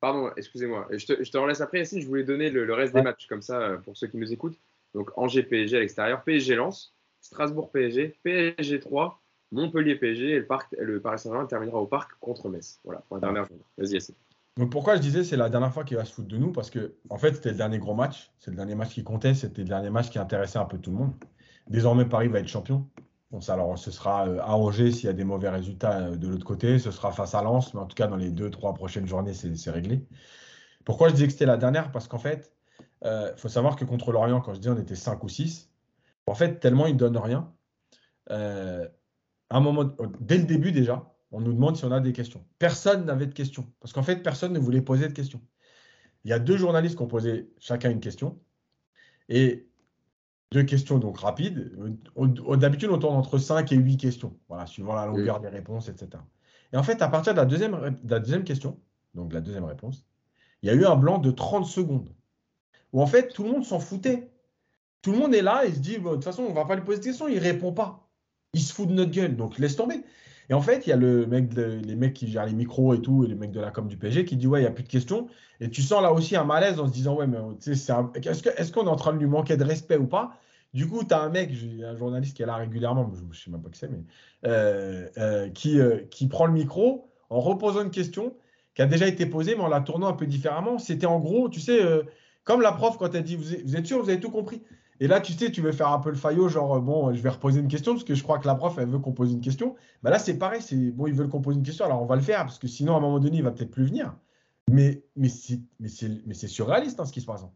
Pardon, 0.00 0.30
excusez-moi. 0.36 0.88
Je 0.90 1.04
te, 1.04 1.22
je 1.22 1.30
te 1.30 1.36
relaisse 1.36 1.60
après, 1.60 1.78
Yacine. 1.78 2.00
Je 2.00 2.06
voulais 2.06 2.24
donner 2.24 2.48
le, 2.48 2.72
reste 2.72 2.94
des 2.94 3.02
matchs, 3.02 3.26
comme 3.26 3.42
ça, 3.42 3.60
euh, 3.60 3.76
pour 3.76 3.96
ceux 3.96 4.06
qui 4.06 4.16
nous 4.16 4.32
écoutent. 4.32 4.58
Donc, 4.94 5.10
Angers 5.16 5.42
PSG 5.42 5.76
à 5.76 5.80
l'extérieur, 5.80 6.22
PSG 6.24 6.56
Lens, 6.56 6.94
Strasbourg 7.20 7.70
PSG, 7.70 8.18
PSG 8.22 8.80
3, 8.80 9.20
Montpellier 9.52 9.96
PSG 9.96 10.30
et 10.30 10.46
le, 10.78 11.00
Paris 11.00 11.18
Saint-Germain 11.18 11.46
terminera 11.46 11.78
au 11.78 11.86
parc 11.86 12.12
contre 12.20 12.48
Metz. 12.48 12.80
Voilà, 12.84 13.00
pour 13.08 13.16
la 13.16 13.20
dernière 13.20 13.46
journée. 13.46 13.64
Vas-y, 13.76 13.94
Yacine. 13.94 14.14
Donc 14.56 14.70
pourquoi 14.70 14.96
je 14.96 15.00
disais 15.00 15.24
c'est 15.24 15.36
la 15.36 15.48
dernière 15.48 15.72
fois 15.72 15.84
qu'il 15.84 15.96
va 15.96 16.04
se 16.04 16.12
foutre 16.12 16.28
de 16.28 16.36
nous? 16.36 16.52
Parce 16.52 16.70
que 16.70 16.94
en 17.08 17.18
fait 17.18 17.34
c'était 17.34 17.50
le 17.50 17.56
dernier 17.56 17.78
gros 17.78 17.94
match, 17.94 18.32
c'est 18.38 18.50
le 18.50 18.56
dernier 18.56 18.74
match 18.74 18.90
qui 18.90 19.04
comptait, 19.04 19.32
c'était 19.34 19.62
le 19.62 19.68
dernier 19.68 19.90
match 19.90 20.10
qui 20.10 20.18
intéressait 20.18 20.58
un 20.58 20.64
peu 20.64 20.78
tout 20.78 20.90
le 20.90 20.96
monde. 20.96 21.14
Désormais 21.68 22.04
Paris 22.04 22.28
va 22.28 22.40
être 22.40 22.48
champion. 22.48 22.88
Bon, 23.30 23.40
ça, 23.40 23.54
alors 23.54 23.78
ce 23.78 23.92
sera 23.92 24.28
euh, 24.28 24.40
à 24.40 24.56
Angers 24.56 24.90
s'il 24.90 25.06
y 25.06 25.08
a 25.08 25.12
des 25.12 25.24
mauvais 25.24 25.48
résultats 25.48 26.00
euh, 26.00 26.16
de 26.16 26.28
l'autre 26.28 26.44
côté, 26.44 26.80
ce 26.80 26.90
sera 26.90 27.12
face 27.12 27.34
à 27.34 27.42
Lens, 27.42 27.72
mais 27.74 27.80
en 27.80 27.86
tout 27.86 27.94
cas 27.94 28.08
dans 28.08 28.16
les 28.16 28.30
deux 28.30 28.50
trois 28.50 28.74
prochaines 28.74 29.06
journées 29.06 29.34
c'est 29.34 29.70
réglé. 29.70 30.04
Pourquoi 30.84 31.08
je 31.08 31.14
disais 31.14 31.26
que 31.26 31.32
c'était 31.32 31.46
la 31.46 31.56
dernière? 31.56 31.92
Parce 31.92 32.08
qu'en 32.08 32.18
fait, 32.18 32.52
il 33.02 33.08
euh, 33.08 33.36
faut 33.36 33.48
savoir 33.48 33.76
que 33.76 33.84
contre 33.84 34.12
l'Orient, 34.12 34.40
quand 34.40 34.54
je 34.54 34.60
dis 34.60 34.68
on 34.68 34.78
était 34.78 34.94
5 34.94 35.22
ou 35.24 35.28
6, 35.28 35.70
en 36.26 36.34
fait 36.34 36.60
tellement 36.60 36.86
ils 36.86 36.94
ne 36.94 36.98
donnent 36.98 37.18
rien. 37.18 37.52
un 38.28 39.60
moment, 39.60 39.84
dès 40.20 40.38
le 40.38 40.44
début 40.44 40.72
déjà, 40.72 41.10
on 41.32 41.40
nous 41.40 41.52
demande 41.52 41.76
si 41.76 41.84
on 41.84 41.92
a 41.92 42.00
des 42.00 42.12
questions. 42.12 42.44
Personne 42.58 43.04
n'avait 43.04 43.26
de 43.26 43.34
questions, 43.34 43.66
parce 43.80 43.92
qu'en 43.92 44.02
fait, 44.02 44.16
personne 44.16 44.52
ne 44.52 44.58
voulait 44.58 44.82
poser 44.82 45.08
de 45.08 45.12
questions. 45.12 45.40
Il 46.24 46.30
y 46.30 46.32
a 46.32 46.38
deux 46.38 46.56
journalistes 46.56 46.96
qui 46.96 47.02
ont 47.02 47.08
posé 47.08 47.50
chacun 47.58 47.90
une 47.90 48.00
question, 48.00 48.38
et 49.28 49.68
deux 50.50 50.64
questions 50.64 50.98
donc 50.98 51.18
rapides. 51.18 51.72
D'habitude, 52.16 52.90
on 52.90 52.98
tourne 52.98 53.16
entre 53.16 53.38
5 53.38 53.70
et 53.72 53.76
8 53.76 53.96
questions, 53.96 54.36
voilà, 54.48 54.66
suivant 54.66 54.94
la 54.94 55.06
longueur 55.06 55.40
des 55.40 55.48
réponses, 55.48 55.88
etc. 55.88 56.22
Et 56.72 56.76
en 56.76 56.82
fait, 56.82 57.00
à 57.02 57.08
partir 57.08 57.32
de 57.32 57.38
la 57.38 57.46
deuxième, 57.46 57.96
de 58.02 58.10
la 58.10 58.18
deuxième 58.18 58.44
question, 58.44 58.80
donc 59.14 59.32
la 59.32 59.40
deuxième 59.40 59.64
réponse, 59.64 60.04
il 60.62 60.68
y 60.68 60.70
a 60.70 60.74
eu 60.74 60.84
un 60.84 60.96
blanc 60.96 61.18
de 61.18 61.30
30 61.30 61.64
secondes, 61.64 62.10
où 62.92 63.02
en 63.02 63.06
fait, 63.06 63.28
tout 63.28 63.44
le 63.44 63.50
monde 63.50 63.64
s'en 63.64 63.80
foutait. 63.80 64.30
Tout 65.02 65.12
le 65.12 65.18
monde 65.18 65.34
est 65.34 65.42
là 65.42 65.64
et 65.64 65.72
se 65.72 65.78
dit, 65.78 65.98
de 65.98 66.08
toute 66.08 66.24
façon, 66.24 66.42
on 66.42 66.52
va 66.52 66.64
pas 66.64 66.76
lui 66.76 66.82
poser 66.82 66.98
de 66.98 67.04
questions, 67.04 67.28
il 67.28 67.38
répond 67.38 67.72
pas. 67.72 68.08
Il 68.52 68.60
se 68.60 68.72
fout 68.72 68.88
de 68.88 68.92
notre 68.92 69.12
gueule, 69.12 69.36
donc 69.36 69.58
laisse 69.58 69.76
tomber. 69.76 70.02
Et 70.50 70.54
en 70.54 70.60
fait, 70.60 70.86
il 70.86 70.90
y 70.90 70.92
a 70.92 70.96
le 70.96 71.26
mec 71.26 71.54
les 71.54 71.94
mecs 71.94 72.12
qui 72.12 72.28
gèrent 72.28 72.44
les 72.44 72.52
micros 72.52 72.92
et 72.92 73.00
tout, 73.00 73.24
et 73.24 73.28
les 73.28 73.36
mecs 73.36 73.52
de 73.52 73.60
la 73.60 73.70
com 73.70 73.86
du 73.86 73.96
PSG 73.96 74.24
qui 74.24 74.36
dit 74.36 74.48
Ouais, 74.48 74.58
il 74.58 74.62
n'y 74.64 74.68
a 74.68 74.72
plus 74.72 74.82
de 74.82 74.88
questions. 74.88 75.28
Et 75.60 75.70
tu 75.70 75.80
sens 75.80 76.02
là 76.02 76.12
aussi 76.12 76.34
un 76.34 76.44
malaise 76.44 76.80
en 76.80 76.88
se 76.88 76.92
disant 76.92 77.14
Ouais, 77.14 77.28
mais 77.28 77.38
est-ce 77.64 78.72
qu'on 78.72 78.86
est, 78.86 78.88
en 78.88 78.96
train 78.96 79.12
de 79.12 79.18
lui 79.18 79.26
manquer 79.26 79.56
de 79.56 79.64
respect 79.64 79.96
ou 79.96 80.06
pas? 80.06 80.36
Du 80.74 80.88
coup, 80.88 81.04
tu 81.04 81.14
as 81.14 81.20
un 81.20 81.28
mec, 81.28 81.52
un 81.84 81.96
journaliste 81.96 82.36
qui 82.36 82.42
est 82.42 82.46
là 82.46 82.56
régulièrement, 82.56 83.08
je 83.14 83.22
ne 83.22 83.32
sais 83.32 83.50
même 83.50 83.62
pas 83.62 83.70
qui 83.70 83.78
c'est, 83.78 83.90
mais 83.90 84.02
euh, 84.46 85.08
euh, 85.18 85.48
qui, 85.50 85.80
euh, 85.80 86.00
qui 86.10 86.26
prend 86.26 86.46
le 86.46 86.52
micro 86.52 87.08
en 87.28 87.40
reposant 87.40 87.82
une 87.82 87.90
question 87.90 88.34
qui 88.74 88.82
a 88.82 88.86
déjà 88.86 89.06
été 89.06 89.26
posée, 89.26 89.54
mais 89.54 89.62
en 89.62 89.68
la 89.68 89.80
tournant 89.80 90.08
un 90.08 90.14
peu 90.14 90.26
différemment. 90.26 90.78
C'était 90.78 91.06
en 91.06 91.20
gros, 91.20 91.48
tu 91.48 91.60
sais, 91.60 91.80
comme 92.44 92.62
la 92.62 92.72
prof 92.72 92.96
quand 92.98 93.14
elle 93.14 93.24
dit 93.24 93.36
vous 93.36 93.76
êtes 93.76 93.86
sûr, 93.86 94.02
vous 94.02 94.08
avez 94.08 94.20
tout 94.20 94.30
compris 94.30 94.62
et 95.00 95.06
là, 95.06 95.20
tu 95.20 95.32
sais, 95.32 95.50
tu 95.50 95.62
veux 95.62 95.72
faire 95.72 95.88
un 95.88 95.98
peu 95.98 96.10
le 96.10 96.16
faillot, 96.16 96.48
genre, 96.50 96.76
euh, 96.76 96.80
bon, 96.80 97.12
je 97.14 97.22
vais 97.22 97.30
reposer 97.30 97.60
une 97.60 97.68
question 97.68 97.94
parce 97.94 98.04
que 98.04 98.14
je 98.14 98.22
crois 98.22 98.38
que 98.38 98.46
la 98.46 98.54
prof, 98.54 98.76
elle 98.78 98.88
veut 98.88 98.98
qu'on 98.98 99.12
pose 99.12 99.32
une 99.32 99.40
question. 99.40 99.74
Bah 100.02 100.10
là, 100.10 100.18
c'est 100.18 100.36
pareil, 100.36 100.60
c'est 100.60 100.76
bon, 100.76 101.06
ils 101.06 101.14
veulent 101.14 101.30
qu'on 101.30 101.40
pose 101.40 101.56
une 101.56 101.62
question, 101.62 101.86
alors 101.86 102.02
on 102.02 102.06
va 102.06 102.16
le 102.16 102.22
faire 102.22 102.40
parce 102.40 102.58
que 102.58 102.68
sinon, 102.68 102.94
à 102.94 102.98
un 102.98 103.00
moment 103.00 103.18
donné, 103.18 103.38
il 103.38 103.42
va 103.42 103.50
peut-être 103.50 103.70
plus 103.70 103.86
venir. 103.86 104.14
Mais, 104.70 105.02
mais 105.16 105.28
c'est 105.30 106.48
surréaliste 106.48 107.00
hein, 107.00 107.06
ce 107.06 107.12
qui 107.12 107.22
se 107.22 107.26
passe. 107.26 107.42
Hein. 107.42 107.50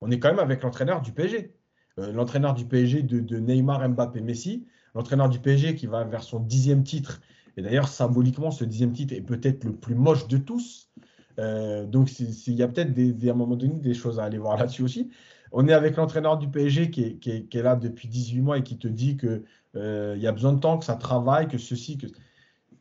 On 0.00 0.10
est 0.10 0.18
quand 0.18 0.28
même 0.28 0.40
avec 0.40 0.62
l'entraîneur 0.62 1.00
du 1.00 1.12
PSG. 1.12 1.54
Euh, 1.98 2.12
l'entraîneur 2.12 2.52
du 2.52 2.66
PSG 2.66 3.02
de, 3.02 3.38
Neymar, 3.38 3.88
Mbappé, 3.88 4.20
Messi. 4.20 4.66
L'entraîneur 4.94 5.28
du 5.28 5.38
PSG 5.38 5.76
qui 5.76 5.86
va 5.86 6.02
vers 6.02 6.24
son 6.24 6.40
dixième 6.40 6.82
titre. 6.82 7.20
Et 7.56 7.62
d'ailleurs, 7.62 7.88
symboliquement, 7.88 8.50
ce 8.50 8.64
dixième 8.64 8.92
titre 8.92 9.14
est 9.14 9.22
peut-être 9.22 9.64
le 9.64 9.72
plus 9.72 9.94
moche 9.94 10.26
de 10.26 10.36
tous. 10.36 10.90
Euh, 11.38 11.86
donc, 11.86 12.18
il 12.18 12.54
y 12.54 12.62
a 12.62 12.68
peut-être 12.68 12.90
à 12.98 13.30
un 13.30 13.34
moment 13.34 13.56
donné 13.56 13.78
des 13.80 13.94
choses 13.94 14.18
à 14.18 14.24
aller 14.24 14.38
voir 14.38 14.56
là-dessus 14.56 14.82
aussi. 14.82 15.10
On 15.52 15.66
est 15.68 15.72
avec 15.72 15.96
l'entraîneur 15.96 16.38
du 16.38 16.48
PSG 16.48 16.90
qui 16.90 17.02
est, 17.02 17.54
là 17.54 17.76
depuis 17.76 18.08
18 18.08 18.40
mois 18.40 18.58
et 18.58 18.62
qui 18.62 18.76
te 18.78 18.88
dit 18.88 19.16
qu'il 19.16 19.42
euh, 19.76 20.16
y 20.18 20.26
a 20.26 20.32
besoin 20.32 20.52
de 20.52 20.60
temps, 20.60 20.78
que 20.78 20.84
ça 20.84 20.96
travaille, 20.96 21.48
que 21.48 21.58
ceci, 21.58 21.96
que. 21.96 22.06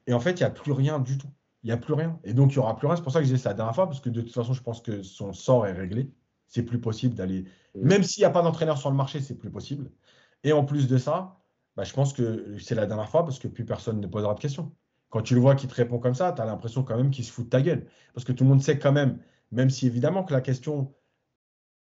Et 0.07 0.13
en 0.13 0.19
fait, 0.19 0.31
il 0.31 0.43
n'y 0.43 0.43
a 0.43 0.49
plus 0.49 0.71
rien 0.71 0.99
du 0.99 1.17
tout. 1.17 1.29
Il 1.63 1.67
n'y 1.67 1.73
a 1.73 1.77
plus 1.77 1.93
rien. 1.93 2.19
Et 2.23 2.33
donc, 2.33 2.51
il 2.53 2.55
n'y 2.55 2.59
aura 2.59 2.75
plus 2.75 2.87
rien. 2.87 2.95
C'est 2.95 3.03
pour 3.03 3.11
ça 3.11 3.19
que 3.19 3.25
j'ai 3.27 3.37
ça 3.37 3.49
la 3.49 3.55
dernière 3.55 3.75
fois, 3.75 3.87
parce 3.87 3.99
que 3.99 4.09
de 4.09 4.21
toute 4.21 4.33
façon, 4.33 4.53
je 4.53 4.63
pense 4.63 4.81
que 4.81 5.03
son 5.03 5.33
sort 5.33 5.67
est 5.67 5.73
réglé. 5.73 6.11
C'est 6.47 6.63
plus 6.63 6.79
possible 6.79 7.15
d'aller. 7.15 7.45
Même 7.75 8.03
s'il 8.03 8.21
n'y 8.21 8.25
a 8.25 8.29
pas 8.29 8.41
d'entraîneur 8.41 8.77
sur 8.77 8.89
le 8.89 8.95
marché, 8.95 9.19
c'est 9.21 9.35
plus 9.37 9.51
possible. 9.51 9.91
Et 10.43 10.53
en 10.53 10.63
plus 10.65 10.87
de 10.87 10.97
ça, 10.97 11.37
bah, 11.75 11.83
je 11.83 11.93
pense 11.93 12.13
que 12.13 12.57
c'est 12.59 12.75
la 12.75 12.85
dernière 12.85 13.09
fois 13.09 13.23
parce 13.23 13.39
que 13.39 13.47
plus 13.47 13.65
personne 13.65 13.99
ne 14.01 14.07
posera 14.07 14.33
de 14.33 14.39
questions. 14.39 14.71
Quand 15.09 15.21
tu 15.21 15.35
le 15.35 15.41
vois 15.41 15.55
qui 15.55 15.67
te 15.67 15.73
répond 15.73 15.99
comme 15.99 16.15
ça, 16.15 16.33
tu 16.33 16.41
as 16.41 16.45
l'impression 16.45 16.83
quand 16.83 16.97
même 16.97 17.11
qu'il 17.11 17.23
se 17.23 17.31
fout 17.31 17.45
de 17.45 17.49
ta 17.49 17.61
gueule. 17.61 17.87
Parce 18.13 18.25
que 18.25 18.31
tout 18.33 18.43
le 18.43 18.49
monde 18.49 18.61
sait 18.61 18.77
quand 18.77 18.91
même, 18.91 19.19
même 19.51 19.69
si 19.69 19.87
évidemment 19.87 20.23
que 20.23 20.33
la 20.33 20.41
question 20.41 20.93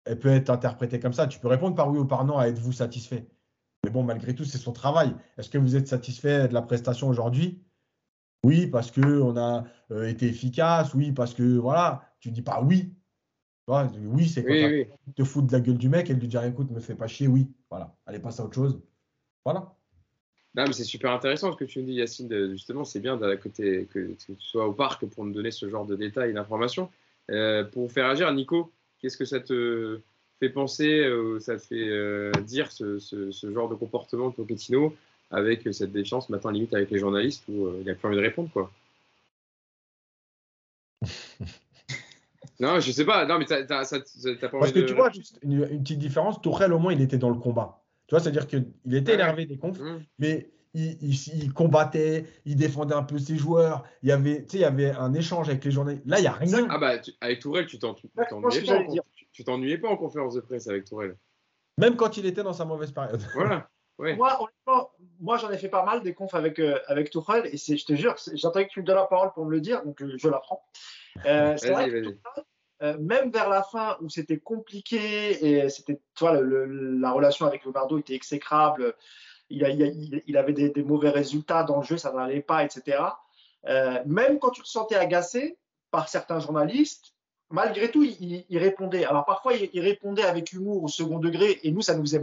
elle 0.04 0.18
peut 0.18 0.28
être 0.28 0.50
interprétée 0.50 1.00
comme 1.00 1.12
ça. 1.12 1.26
Tu 1.26 1.38
peux 1.38 1.48
répondre 1.48 1.74
par 1.74 1.90
oui 1.90 1.98
ou 1.98 2.04
par 2.04 2.24
non 2.24 2.38
à 2.38 2.48
êtes-vous 2.48 2.72
satisfait. 2.72 3.26
Mais 3.84 3.90
bon, 3.90 4.02
malgré 4.02 4.34
tout, 4.34 4.44
c'est 4.44 4.58
son 4.58 4.72
travail. 4.72 5.14
Est-ce 5.36 5.50
que 5.50 5.58
vous 5.58 5.76
êtes 5.76 5.88
satisfait 5.88 6.48
de 6.48 6.54
la 6.54 6.62
prestation 6.62 7.08
aujourd'hui? 7.08 7.62
Oui, 8.44 8.66
parce 8.66 8.90
qu'on 8.90 9.36
a 9.36 9.64
euh, 9.90 10.08
été 10.08 10.26
efficace. 10.26 10.94
Oui, 10.94 11.12
parce 11.12 11.34
que 11.34 11.56
voilà. 11.56 12.02
Tu 12.20 12.30
dis 12.30 12.42
pas 12.42 12.62
oui. 12.62 12.94
oui, 13.68 14.28
c'est 14.28 14.44
tu 15.04 15.12
te 15.14 15.24
fous 15.24 15.42
de 15.42 15.52
la 15.52 15.60
gueule 15.60 15.78
du 15.78 15.88
mec 15.88 16.10
et 16.10 16.14
lui 16.14 16.28
dire 16.28 16.44
écoute, 16.44 16.70
me 16.70 16.80
fais 16.80 16.94
pas 16.94 17.06
chier. 17.06 17.26
Oui, 17.26 17.50
voilà. 17.70 17.94
Allez, 18.06 18.18
passe 18.18 18.40
à 18.40 18.44
autre 18.44 18.54
chose. 18.54 18.82
Voilà. 19.44 19.74
Non, 20.56 20.64
mais 20.66 20.72
c'est 20.72 20.84
super 20.84 21.10
intéressant 21.10 21.50
ce 21.52 21.56
que 21.56 21.64
tu 21.64 21.80
nous 21.80 21.86
dis, 21.86 21.94
Yacine. 21.94 22.28
de- 22.28 22.50
justement, 22.52 22.84
c'est 22.84 23.00
bien 23.00 23.18
que, 23.18 23.48
que 23.48 24.12
tu 24.12 24.36
sois 24.38 24.66
au 24.68 24.72
parc 24.72 25.04
pour 25.06 25.24
nous 25.24 25.32
donner 25.32 25.50
ce 25.50 25.68
genre 25.68 25.84
de 25.84 25.96
détails 25.96 26.30
et 26.30 26.32
d'informations. 26.32 26.90
Euh, 27.30 27.64
pour 27.64 27.90
faire 27.90 28.06
agir, 28.06 28.30
Nico, 28.32 28.70
qu'est-ce 29.00 29.16
que 29.16 29.24
ça 29.24 29.40
te 29.40 30.00
fait 30.38 30.50
penser, 30.50 30.88
euh, 31.04 31.40
ça 31.40 31.56
te 31.56 31.62
fait 31.62 31.88
euh, 31.88 32.30
dire 32.46 32.70
ce, 32.70 32.98
ce- 32.98 33.32
ce 33.32 33.52
genre 33.52 33.68
de 33.68 33.74
comportement 33.74 34.28
de 34.28 34.34
Pochettino 34.34 34.94
avec 35.30 35.66
cette 35.72 35.90
défiance 35.90 36.28
maintenant 36.28 36.50
limite 36.50 36.72
avec 36.74 36.90
les 36.90 36.98
journalistes 36.98 37.44
où 37.48 37.66
euh, 37.66 37.78
il 37.82 37.90
a 37.90 37.94
plus 37.94 38.06
envie 38.06 38.16
de 38.16 38.22
répondre 38.22 38.50
quoi? 38.52 38.70
non, 42.60 42.78
je 42.80 42.92
sais 42.92 43.04
pas. 43.04 43.26
Non, 43.26 43.38
mais 43.38 43.44
t'as 43.46 43.62
Parce 44.60 44.72
que 44.72 44.78
de. 44.80 44.84
tu 44.84 44.94
vois, 44.94 45.10
juste 45.10 45.38
une, 45.42 45.66
une 45.70 45.82
petite 45.82 45.98
différence, 45.98 46.40
Tourelle, 46.40 46.72
au 46.72 46.78
moins, 46.78 46.92
il 46.92 47.00
était 47.02 47.18
dans 47.18 47.30
le 47.30 47.38
combat. 47.38 47.83
Tu 48.06 48.14
vois, 48.14 48.20
c'est-à-dire 48.20 48.46
qu'il 48.46 48.66
était 48.94 49.14
énervé 49.14 49.46
des 49.46 49.56
confs, 49.58 49.80
Hum. 49.80 50.02
mais 50.18 50.50
il, 50.74 50.98
il- 51.02 51.42
il 51.44 51.52
combattait, 51.54 52.24
il 52.44 52.56
défendait 52.56 52.94
un 52.94 53.02
peu 53.02 53.18
ses 53.18 53.36
joueurs. 53.36 53.84
Il 54.02 54.08
y 54.08 54.12
avait, 54.12 54.42
tu 54.42 54.50
sais, 54.50 54.56
il 54.58 54.60
y 54.60 54.64
avait 54.64 54.90
un 54.90 55.14
échange 55.14 55.48
avec 55.48 55.64
les 55.64 55.70
journalistes. 55.70 56.04
Là, 56.06 56.18
il 56.18 56.22
n'y 56.22 56.26
a 56.26 56.32
rien. 56.32 56.66
Ah 56.68 56.78
bah 56.78 56.98
tu- 56.98 57.12
avec 57.20 57.38
Tourelle, 57.40 57.66
tu 57.66 57.76
Ouais, 57.76 58.24
t'ennuyais 59.44 59.78
pas, 59.78 59.88
pas 59.88 59.94
en 59.94 59.96
conférence 59.96 60.34
de 60.34 60.40
presse 60.40 60.68
avec 60.68 60.84
Tourelle. 60.84 61.16
Même 61.78 61.96
quand 61.96 62.16
il 62.16 62.26
était 62.26 62.42
dans 62.42 62.52
sa 62.52 62.64
mauvaise 62.64 62.92
période. 62.92 63.20
Voilà. 63.34 63.68
Ouais. 63.96 64.16
Moi, 64.16 64.36
honnêtement, 64.40 64.90
moi 65.20 65.36
j'en 65.36 65.50
ai 65.52 65.56
fait 65.58 65.68
pas 65.68 65.84
mal 65.84 66.02
des 66.02 66.14
confs 66.14 66.34
avec, 66.34 66.58
euh, 66.58 66.80
avec 66.88 67.10
Tuchel 67.10 67.46
et 67.52 67.56
c'est, 67.56 67.76
je 67.76 67.86
te 67.86 67.94
jure, 67.94 68.16
j'attendais 68.34 68.66
que 68.66 68.72
tu 68.72 68.80
me 68.80 68.84
donnes 68.84 68.96
la 68.96 69.04
parole 69.06 69.32
pour 69.32 69.46
me 69.46 69.52
le 69.52 69.60
dire, 69.60 69.84
donc 69.84 70.02
euh, 70.02 70.14
je 70.16 70.28
la 70.28 70.38
prends. 70.40 70.60
Euh, 71.24 71.54
c'est 71.56 71.70
vrai 71.70 71.88
que 71.88 72.02
euh, 72.82 72.96
même 72.98 73.30
vers 73.30 73.48
la 73.48 73.62
fin 73.62 73.96
où 74.00 74.08
c'était 74.08 74.38
compliqué 74.38 75.46
et 75.46 75.68
c'était, 75.68 76.00
tu 76.14 76.24
vois, 76.24 76.40
le- 76.40 76.98
la 76.98 77.12
relation 77.12 77.46
avec 77.46 77.64
Leonardo 77.64 77.98
était 77.98 78.14
exécrable, 78.14 78.94
il, 79.50 80.36
avait 80.36 80.52
des, 80.52 80.82
mauvais 80.82 81.10
résultats 81.10 81.64
dans 81.64 81.78
le 81.78 81.84
jeu, 81.84 81.96
ça 81.96 82.12
n'allait 82.12 82.40
pas, 82.40 82.64
etc. 82.64 82.98
Euh, 83.66 83.98
même 84.06 84.38
quand 84.38 84.50
tu 84.50 84.62
te 84.62 84.68
sentais 84.68 84.96
agacé 84.96 85.56
par 85.90 86.08
certains 86.08 86.40
journalistes, 86.40 87.14
malgré 87.50 87.90
tout, 87.90 88.02
il, 88.02 88.58
répondait. 88.58 89.04
Alors 89.04 89.24
parfois, 89.24 89.52
il, 89.54 89.80
répondait 89.80 90.24
avec 90.24 90.52
humour 90.52 90.82
au 90.82 90.88
second 90.88 91.18
degré 91.18 91.60
et 91.62 91.70
nous, 91.70 91.82
ça 91.82 91.94
nous 91.94 92.02
faisait. 92.02 92.20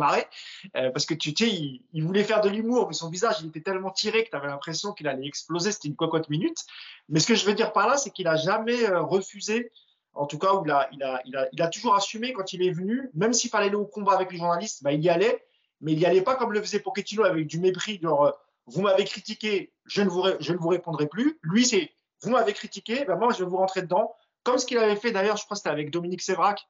Euh, 0.76 0.90
parce 0.92 1.06
que 1.06 1.14
tu 1.14 1.34
sais, 1.36 1.50
il, 1.50 2.04
voulait 2.04 2.24
faire 2.24 2.42
de 2.42 2.50
l'humour, 2.50 2.88
mais 2.88 2.94
son 2.94 3.10
visage, 3.10 3.44
était 3.46 3.62
tellement 3.62 3.92
tiré 3.92 4.26
que 4.26 4.30
tu 4.30 4.36
avais 4.36 4.48
l'impression 4.48 4.92
qu'il 4.94 5.08
allait 5.08 5.28
exploser. 5.28 5.72
C'était 5.72 5.88
une 5.88 5.96
cocotte 5.96 6.30
minute. 6.30 6.66
Mais 7.08 7.20
ce 7.20 7.28
que 7.28 7.36
je 7.36 7.46
veux 7.46 7.54
dire 7.54 7.72
par 7.72 7.88
là, 7.88 7.98
c'est 7.98 8.10
qu'il 8.10 8.28
a 8.28 8.36
jamais 8.36 8.88
refusé. 8.88 9.72
En 10.14 10.26
tout 10.26 10.38
cas, 10.38 10.54
où 10.54 10.66
il 10.66 10.72
a, 10.72 10.90
il, 10.92 11.02
a, 11.04 11.22
il, 11.26 11.36
a, 11.38 11.48
il 11.54 11.62
a 11.62 11.68
toujours 11.68 11.96
assumé 11.96 12.34
quand 12.34 12.52
il 12.54 12.62
est 12.66 12.72
venu, 12.72 13.10
même 13.14 13.34
s'il 13.34 13.50
fallait 13.50 13.68
aller 13.68 13.76
au 13.76 13.86
combat 13.86 14.14
avec 14.14 14.32
les 14.32 14.38
journalistes, 14.38 14.84
bah, 14.84 14.92
il 14.92 15.02
y 15.02 15.10
allait, 15.10 15.44
mais 15.80 15.94
il 15.94 15.98
n'y 16.00 16.06
allait 16.06 16.22
pas 16.22 16.36
comme 16.36 16.52
le 16.52 16.62
faisait 16.62 16.80
Pochettino 16.80 17.24
avec 17.24 17.48
du 17.48 17.60
mépris, 17.60 18.00
genre 18.02 18.26
euh, 18.26 18.32
vous 18.68 18.82
m'avez 18.82 19.06
critiqué, 19.06 19.72
je 19.86 20.02
ne 20.02 20.10
vous, 20.10 20.22
ré- 20.22 20.38
je 20.40 20.52
ne 20.54 20.58
vous 20.58 20.68
répondrai 20.68 21.08
plus. 21.08 21.40
Lui, 21.42 21.66
c'est 21.66 21.92
vous 22.22 22.30
m'avez 22.30 22.54
critiqué, 22.54 23.06
ben 23.06 23.16
moi 23.16 23.32
je 23.34 23.44
vais 23.44 23.50
vous 23.50 23.58
rentrer 23.58 23.82
dedans. 23.82 24.14
Comme 24.44 24.58
ce 24.58 24.66
qu'il 24.66 24.78
avait 24.78 24.96
fait 24.96 25.12
d'ailleurs, 25.12 25.38
je 25.38 25.44
crois 25.46 25.56
que 25.56 25.60
c'était 25.60 25.70
avec 25.70 25.92
Dominique 25.92 26.22
Sévrac, 26.22 26.62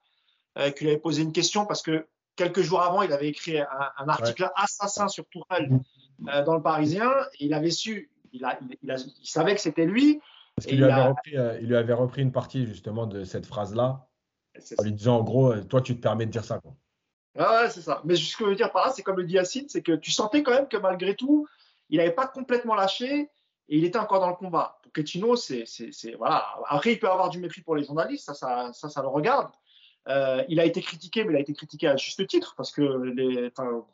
euh, 0.57 0.71
qu'il 0.71 0.87
avait 0.87 0.97
posé 0.97 1.21
une 1.23 1.33
question 1.33 1.65
parce 1.65 1.81
que 1.81 2.07
quelques 2.35 2.61
jours 2.61 2.81
avant, 2.81 3.01
il 3.01 3.11
avait 3.11 3.27
écrit 3.27 3.59
un, 3.59 3.67
un 3.97 4.07
article 4.07 4.49
assassin 4.55 5.07
sur 5.07 5.25
Tourelle 5.27 5.79
euh, 6.29 6.43
dans 6.43 6.55
le 6.55 6.61
Parisien. 6.61 7.11
Et 7.39 7.45
il 7.45 7.53
avait 7.53 7.71
su, 7.71 8.09
il 8.31 8.45
savait 9.23 9.55
que 9.55 9.61
c'était 9.61 9.85
lui. 9.85 10.21
Parce 10.55 10.67
qu'il 10.67 10.77
lui, 10.77 10.85
il 10.85 10.91
avait 10.91 11.01
a- 11.01 11.07
repris, 11.09 11.37
euh, 11.37 11.59
lui 11.59 11.75
avait 11.75 11.93
repris 11.93 12.21
une 12.21 12.31
partie 12.31 12.65
justement 12.65 13.07
de 13.07 13.23
cette 13.23 13.45
phrase-là, 13.45 14.07
en 14.79 14.83
lui 14.83 14.91
disant 14.91 15.17
en 15.19 15.23
gros, 15.23 15.53
euh, 15.53 15.63
toi 15.63 15.81
tu 15.81 15.95
te 15.95 16.01
permets 16.01 16.25
de 16.25 16.31
dire 16.31 16.43
ça. 16.43 16.59
Quoi. 16.59 16.73
Ah 17.37 17.63
ouais, 17.63 17.69
c'est 17.69 17.81
ça. 17.81 18.01
Mais 18.03 18.15
ce 18.15 18.35
que 18.35 18.43
je 18.43 18.49
veux 18.49 18.55
dire 18.55 18.71
par 18.71 18.85
là, 18.87 18.93
c'est 18.93 19.01
comme 19.03 19.17
le 19.17 19.23
dit 19.23 19.33
Yacine, 19.35 19.69
c'est 19.69 19.81
que 19.81 19.93
tu 19.93 20.11
sentais 20.11 20.43
quand 20.43 20.51
même 20.51 20.67
que 20.67 20.77
malgré 20.77 21.15
tout, 21.15 21.47
il 21.89 21.97
n'avait 21.97 22.11
pas 22.11 22.27
complètement 22.27 22.75
lâché 22.75 23.29
et 23.69 23.77
il 23.77 23.85
était 23.85 23.99
encore 23.99 24.19
dans 24.19 24.29
le 24.29 24.35
combat. 24.35 24.77
Pochettino, 24.93 25.37
c'est, 25.37 25.63
c'est, 25.65 26.13
voilà. 26.15 26.45
Après, 26.67 26.91
il 26.91 26.99
peut 26.99 27.09
avoir 27.09 27.29
du 27.29 27.39
mépris 27.39 27.61
pour 27.61 27.75
les 27.77 27.83
journalistes, 27.85 28.25
ça, 28.25 28.33
ça, 28.33 28.71
ça, 28.73 28.89
ça 28.89 29.01
le 29.01 29.07
regarde. 29.07 29.49
Euh, 30.09 30.43
il 30.49 30.59
a 30.59 30.65
été 30.65 30.81
critiqué, 30.81 31.23
mais 31.23 31.33
il 31.33 31.35
a 31.37 31.39
été 31.39 31.53
critiqué 31.53 31.87
à 31.87 31.95
juste 31.95 32.25
titre 32.27 32.55
parce 32.57 32.71
que 32.71 32.81
les, 32.81 33.51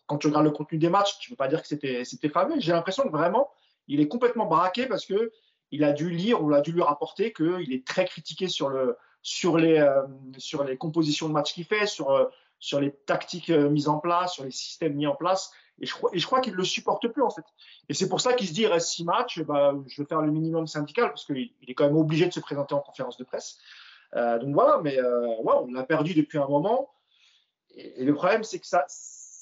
quand 0.08 0.18
tu 0.18 0.28
regardes 0.28 0.46
le 0.46 0.52
contenu 0.52 0.80
des 0.80 0.90
matchs, 0.90 1.20
tu 1.20 1.30
ne 1.32 1.36
peux 1.36 1.38
pas 1.38 1.50
dire 1.50 1.62
que 1.62 1.68
c'était, 1.68 2.04
c'était 2.06 2.30
fameux. 2.30 2.56
J'ai 2.60 2.72
l'impression 2.72 3.04
que 3.04 3.10
vraiment, 3.10 3.52
il 3.88 4.00
est 4.00 4.08
complètement 4.08 4.46
baraqué 4.48 4.88
parce 4.88 5.06
que 5.06 5.32
il 5.72 5.84
a 5.84 5.94
dû 5.94 6.10
lire 6.10 6.42
on 6.42 6.52
a 6.52 6.62
dû 6.62 6.72
lui 6.72 6.82
rapporter 6.82 7.34
qu'il 7.34 7.74
est 7.74 7.86
très 7.86 8.06
critiqué 8.06 8.48
sur, 8.48 8.70
le, 8.70 8.98
sur, 9.22 9.58
les, 9.58 9.78
euh, 9.80 10.04
sur 10.38 10.64
les 10.64 10.78
compositions 10.78 11.28
de 11.28 11.34
match 11.34 11.54
qu'il 11.54 11.66
fait, 11.66 11.86
sur, 11.86 12.12
euh, 12.12 12.26
sur 12.60 12.80
les 12.80 12.92
tactiques 12.92 13.50
euh, 13.50 13.70
mises 13.70 13.88
en 13.88 14.00
place, 14.00 14.34
sur 14.34 14.44
les 14.44 14.52
systèmes 14.52 14.94
mis 14.94 15.08
en 15.08 15.16
place. 15.16 15.52
Et 15.80 15.86
je 15.86 15.94
crois, 15.94 16.10
et 16.14 16.20
je 16.20 16.26
crois 16.26 16.42
qu'il 16.42 16.54
ne 16.54 16.58
le 16.58 16.64
supporte 16.64 17.08
plus, 17.08 17.22
en 17.22 17.30
fait. 17.30 17.44
Et 17.88 17.94
c'est 17.94 18.10
pour 18.10 18.20
ça 18.20 18.34
qu'il 18.34 18.48
se 18.48 18.54
dit, 18.54 18.62
il 18.62 18.68
reste 18.68 18.88
six 18.88 19.04
matchs, 19.04 19.42
bah, 19.42 19.76
je 19.88 20.02
vais 20.02 20.08
faire 20.08 20.22
le 20.22 20.32
minimum 20.32 20.66
syndical, 20.66 21.10
parce 21.10 21.26
qu'il 21.26 21.52
il 21.62 21.70
est 21.70 21.74
quand 21.76 21.86
même 21.86 21.98
obligé 21.98 22.26
de 22.26 22.34
se 22.34 22.40
présenter 22.40 22.74
en 22.74 22.80
conférence 22.80 23.18
de 23.18 23.24
presse. 23.24 23.60
Euh, 24.16 24.40
donc 24.40 24.54
voilà, 24.54 24.80
mais 24.82 24.98
euh, 24.98 25.28
ouais, 25.28 25.54
on 25.62 25.72
l'a 25.72 25.84
perdu 25.84 26.14
depuis 26.14 26.40
un 26.40 26.48
moment. 26.48 26.90
Et, 27.76 28.02
et 28.02 28.06
le 28.06 28.14
problème, 28.16 28.44
c'est 28.44 28.60
que 28.60 28.66
ça, 28.66 28.86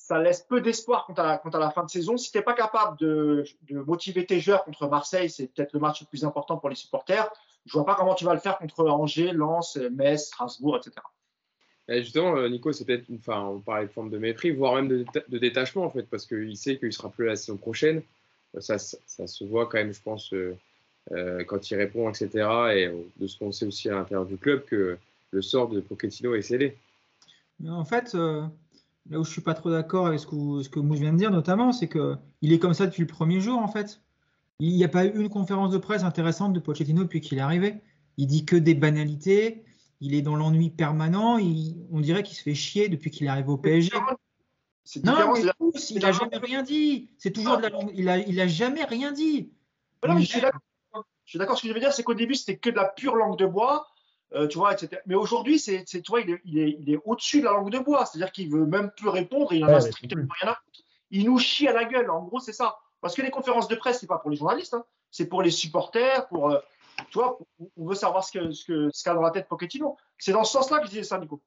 ça 0.07 0.19
laisse 0.19 0.41
peu 0.41 0.61
d'espoir 0.61 1.05
quant 1.07 1.15
à, 1.15 1.39
quant 1.39 1.49
à 1.49 1.57
la 1.57 1.71
fin 1.71 1.83
de 1.83 1.89
saison. 1.89 2.15
Si 2.15 2.31
tu 2.31 2.37
n'es 2.37 2.43
pas 2.43 2.53
capable 2.53 2.95
de, 2.99 3.43
de 3.69 3.79
motiver 3.79 4.23
tes 4.25 4.39
joueurs 4.39 4.63
contre 4.63 4.87
Marseille, 4.87 5.31
c'est 5.31 5.47
peut-être 5.47 5.73
le 5.73 5.79
match 5.79 6.01
le 6.01 6.07
plus 6.07 6.23
important 6.23 6.57
pour 6.57 6.69
les 6.69 6.75
supporters. 6.75 7.27
Je 7.65 7.73
vois 7.73 7.85
pas 7.87 7.95
comment 7.95 8.13
tu 8.13 8.23
vas 8.23 8.35
le 8.35 8.39
faire 8.39 8.59
contre 8.59 8.87
Angers, 8.87 9.31
Lens, 9.33 9.77
Metz, 9.77 10.27
Strasbourg, 10.27 10.77
etc. 10.77 10.91
Et 11.87 12.03
justement, 12.03 12.35
euh, 12.35 12.47
Nico, 12.49 12.71
c'est 12.71 12.85
peut-être, 12.85 13.05
enfin, 13.15 13.41
on 13.45 13.59
parlait 13.59 13.87
de 13.87 13.91
forme 13.91 14.11
de 14.11 14.19
mépris, 14.19 14.51
voire 14.51 14.75
même 14.75 14.87
de, 14.87 15.03
déta- 15.03 15.27
de 15.27 15.37
détachement 15.39 15.85
en 15.85 15.89
fait, 15.89 16.03
parce 16.03 16.27
qu'il 16.27 16.55
sait 16.55 16.77
qu'il 16.77 16.93
sera 16.93 17.09
plus 17.09 17.25
là 17.25 17.31
la 17.31 17.35
saison 17.35 17.57
prochaine. 17.57 18.03
Euh, 18.55 18.61
Ça, 18.61 18.77
ça, 18.77 18.97
ça 19.07 19.25
se 19.25 19.43
voit 19.43 19.65
quand 19.65 19.79
même, 19.79 19.93
je 19.93 20.01
pense, 20.03 20.31
euh, 20.33 20.55
euh, 21.13 21.43
quand 21.45 21.71
il 21.71 21.75
répond, 21.77 22.07
etc. 22.09 22.29
Et 22.75 22.91
de 23.17 23.25
ce 23.27 23.39
qu'on 23.39 23.51
sait 23.51 23.65
aussi 23.65 23.89
à 23.89 23.93
l'intérieur 23.93 24.25
du 24.27 24.37
club, 24.37 24.65
que 24.65 24.97
le 25.31 25.41
sort 25.41 25.67
de 25.67 25.79
Pochettino 25.81 26.35
est 26.35 26.43
scellé. 26.43 26.77
Mais 27.59 27.71
en 27.71 27.85
fait, 27.85 28.13
euh, 28.15 28.43
là 29.09 29.19
où 29.19 29.23
je 29.23 29.31
suis 29.31 29.41
pas 29.41 29.53
trop 29.53 29.69
d'accord 29.71 30.07
avec 30.07 30.19
ce 30.19 30.27
que, 30.27 30.61
ce 30.63 30.69
que 30.69 30.79
Mousse 30.79 30.99
vient 30.99 31.13
de 31.13 31.17
dire, 31.17 31.31
notamment, 31.31 31.71
c'est 31.71 31.87
que 31.87 32.15
il 32.41 32.53
est 32.53 32.59
comme 32.59 32.73
ça 32.73 32.85
depuis 32.87 33.01
le 33.01 33.07
premier 33.07 33.39
jour, 33.39 33.59
en 33.59 33.67
fait. 33.67 34.01
Il 34.59 34.73
n'y 34.75 34.83
a 34.83 34.87
pas 34.87 35.05
eu 35.05 35.19
une 35.19 35.29
conférence 35.29 35.71
de 35.71 35.77
presse 35.77 36.03
intéressante 36.03 36.53
de 36.53 36.59
Pochettino 36.59 37.03
depuis 37.03 37.21
qu'il 37.21 37.37
est 37.37 37.41
arrivé. 37.41 37.81
Il 38.17 38.27
dit 38.27 38.45
que 38.45 38.55
des 38.55 38.73
banalités. 38.73 39.63
Il 40.01 40.13
est 40.13 40.21
dans 40.21 40.35
l'ennui 40.35 40.69
permanent. 40.69 41.37
Il- 41.37 41.85
on 41.91 41.99
dirait 41.99 42.23
qu'il 42.23 42.37
se 42.37 42.43
fait 42.43 42.55
chier 42.55 42.89
depuis 42.89 43.11
qu'il 43.11 43.27
est 43.27 43.29
arrivé 43.29 43.49
au 43.49 43.57
PSG. 43.57 43.91
Non, 45.03 45.33
mais 45.33 45.41
tous, 45.59 45.91
il 45.91 46.05
a 46.05 46.11
jamais 46.11 46.37
rien 46.37 46.61
dit. 46.63 47.09
C'est 47.17 47.31
toujours 47.31 47.57
de 47.57 47.63
la 47.63 47.69
langue- 47.69 47.91
il 47.95 48.07
a, 48.07 48.17
il 48.19 48.39
a 48.39 48.47
jamais 48.47 48.83
rien 48.83 49.11
dit. 49.11 49.51
Mais. 50.07 50.21
Je 50.21 50.25
suis 50.25 50.41
d'accord. 50.41 51.57
Ce 51.57 51.63
que 51.63 51.67
je 51.67 51.73
veux 51.73 51.79
dire, 51.79 51.91
c'est 51.91 52.03
qu'au 52.03 52.13
début, 52.13 52.35
c'était 52.35 52.57
que 52.57 52.69
de 52.69 52.75
la 52.75 52.85
pure 52.85 53.15
langue 53.15 53.37
de 53.39 53.47
bois, 53.47 53.87
euh, 54.33 54.47
tu 54.47 54.57
vois, 54.57 54.73
etc. 54.73 55.01
Mais 55.05 55.15
aujourd'hui, 55.15 55.59
c'est, 55.59 55.83
c'est- 55.87 56.01
tu 56.01 56.11
vois, 56.11 56.21
il 56.21 56.29
est, 56.31 56.41
il 56.45 56.57
est, 56.59 56.77
il 56.79 56.93
est 56.93 56.99
au-dessus 57.05 57.39
de 57.39 57.45
la 57.45 57.51
langue 57.51 57.71
de 57.71 57.79
bois. 57.79 58.05
C'est-à-dire 58.05 58.31
qu'il 58.31 58.49
veut 58.51 58.65
même 58.65 58.91
plus 58.91 59.09
répondre. 59.09 59.53
Il 59.53 59.63
en 59.63 59.67
Ouais, 59.67 59.75
a 59.75 59.81
strictement 59.81 60.25
rien 60.41 60.51
à 60.51 60.55
foutre. 60.55 60.79
Il 61.11 61.25
nous 61.25 61.37
chie 61.39 61.67
à 61.67 61.73
la 61.73 61.85
gueule. 61.85 62.09
En 62.09 62.23
gros, 62.23 62.39
c'est 62.39 62.53
ça. 62.53 62.77
Parce 63.01 63.15
que 63.15 63.21
les 63.21 63.29
conférences 63.29 63.67
de 63.67 63.75
presse, 63.75 63.99
c'est 63.99 64.07
pas 64.07 64.17
pour 64.17 64.31
les 64.31 64.37
journalistes, 64.37 64.73
hein. 64.73 64.83
c'est 65.11 65.27
pour 65.27 65.41
les 65.43 65.51
supporters, 65.51 66.27
pour, 66.27 66.49
euh, 66.49 66.59
tu 67.11 67.19
vois, 67.19 67.37
pour- 67.37 67.47
on 67.77 67.85
veut 67.87 67.95
savoir 67.95 68.23
ce 68.23 68.31
que, 68.31 68.51
ce 68.51 68.65
que, 68.65 68.89
ce 68.91 69.03
qu'a 69.03 69.13
dans 69.13 69.21
la 69.21 69.31
tête 69.31 69.47
Pochettino. 69.47 69.95
C'est 70.17 70.31
dans 70.31 70.43
ce 70.43 70.51
sens-là 70.53 70.79
que 70.79 70.85
je 70.85 70.89
disais 70.89 71.03
ça, 71.03 71.19
Nico. 71.19 71.41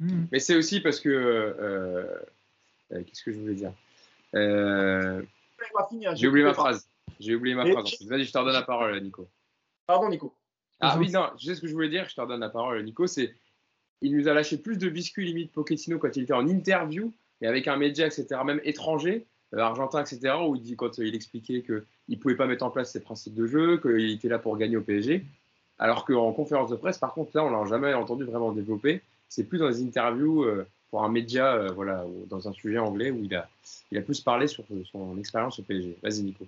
Hmm. 0.00 0.24
Mais 0.32 0.40
c'est 0.40 0.56
aussi 0.56 0.80
parce 0.80 0.98
que. 0.98 1.08
euh, 1.08 2.18
euh, 2.92 3.02
Qu'est-ce 3.04 3.22
que 3.22 3.32
je 3.32 3.38
voulais 3.38 3.54
dire 3.54 3.72
Euh. 4.34 5.22
J'ai 6.14 6.26
oublié 6.28 6.44
ma 6.44 6.52
phrase. 6.54 6.88
J'ai 7.20 7.34
oublié 7.34 7.54
ma 7.54 7.64
phrase. 7.64 7.94
Vas-y, 8.08 8.24
je 8.24 8.32
te 8.32 8.38
redonne 8.38 8.52
la 8.52 8.62
parole, 8.62 9.00
Nico. 9.00 9.28
Pardon, 9.86 10.08
Nico. 10.08 10.34
Ah 10.80 10.98
oui, 10.98 11.10
non, 11.10 11.30
je 11.38 11.46
sais 11.46 11.54
ce 11.54 11.60
que 11.60 11.66
je 11.66 11.72
voulais 11.72 11.88
dire, 11.88 12.08
je 12.08 12.14
te 12.14 12.20
redonne 12.20 12.40
la 12.40 12.50
parole, 12.50 12.82
Nico. 12.82 13.06
C'est 13.06 13.34
il 14.04 14.16
nous 14.16 14.28
a 14.28 14.34
lâché 14.34 14.58
plus 14.58 14.76
de 14.76 14.88
biscuits 14.88 15.24
limite 15.24 15.52
Pochettino 15.52 15.98
quand 15.98 16.14
il 16.16 16.24
était 16.24 16.34
en 16.34 16.46
interview 16.46 17.12
et 17.40 17.46
avec 17.46 17.68
un 17.68 17.76
média, 17.76 18.06
etc., 18.06 18.26
même 18.44 18.60
étranger, 18.64 19.26
euh, 19.54 19.58
argentin, 19.58 20.02
etc., 20.02 20.34
où 20.46 20.56
il 20.56 20.62
dit 20.62 20.76
quand 20.76 20.98
euh, 20.98 21.06
il 21.06 21.14
expliquait 21.14 21.62
qu'il 21.62 21.84
ne 22.08 22.16
pouvait 22.16 22.36
pas 22.36 22.46
mettre 22.46 22.64
en 22.64 22.70
place 22.70 22.92
ses 22.92 23.00
principes 23.00 23.34
de 23.34 23.46
jeu, 23.46 23.78
qu'il 23.78 24.10
était 24.10 24.28
là 24.28 24.38
pour 24.38 24.56
gagner 24.56 24.76
au 24.76 24.82
PSG. 24.82 25.24
Alors 25.78 26.04
qu'en 26.04 26.32
conférence 26.32 26.70
de 26.70 26.76
presse, 26.76 26.98
par 26.98 27.14
contre, 27.14 27.30
là, 27.34 27.44
on 27.44 27.50
l'a 27.50 27.66
jamais 27.68 27.94
entendu 27.94 28.24
vraiment 28.24 28.52
développer. 28.52 29.00
C'est 29.28 29.44
plus 29.44 29.58
dans 29.58 29.68
les 29.68 29.82
interviews 29.82 30.44
euh, 30.44 30.66
pour 30.90 31.02
un 31.02 31.08
média, 31.08 31.66
voilà, 31.72 32.04
dans 32.28 32.46
un 32.46 32.52
sujet 32.52 32.78
anglais 32.78 33.10
où 33.10 33.24
il 33.24 33.34
a, 33.34 33.48
il 33.90 33.98
a 33.98 34.02
plus 34.02 34.20
parlé 34.20 34.46
sur 34.46 34.64
son 34.92 35.18
expérience 35.18 35.58
au 35.58 35.62
PSG. 35.62 35.96
Vas-y, 36.02 36.22
Nico. 36.22 36.46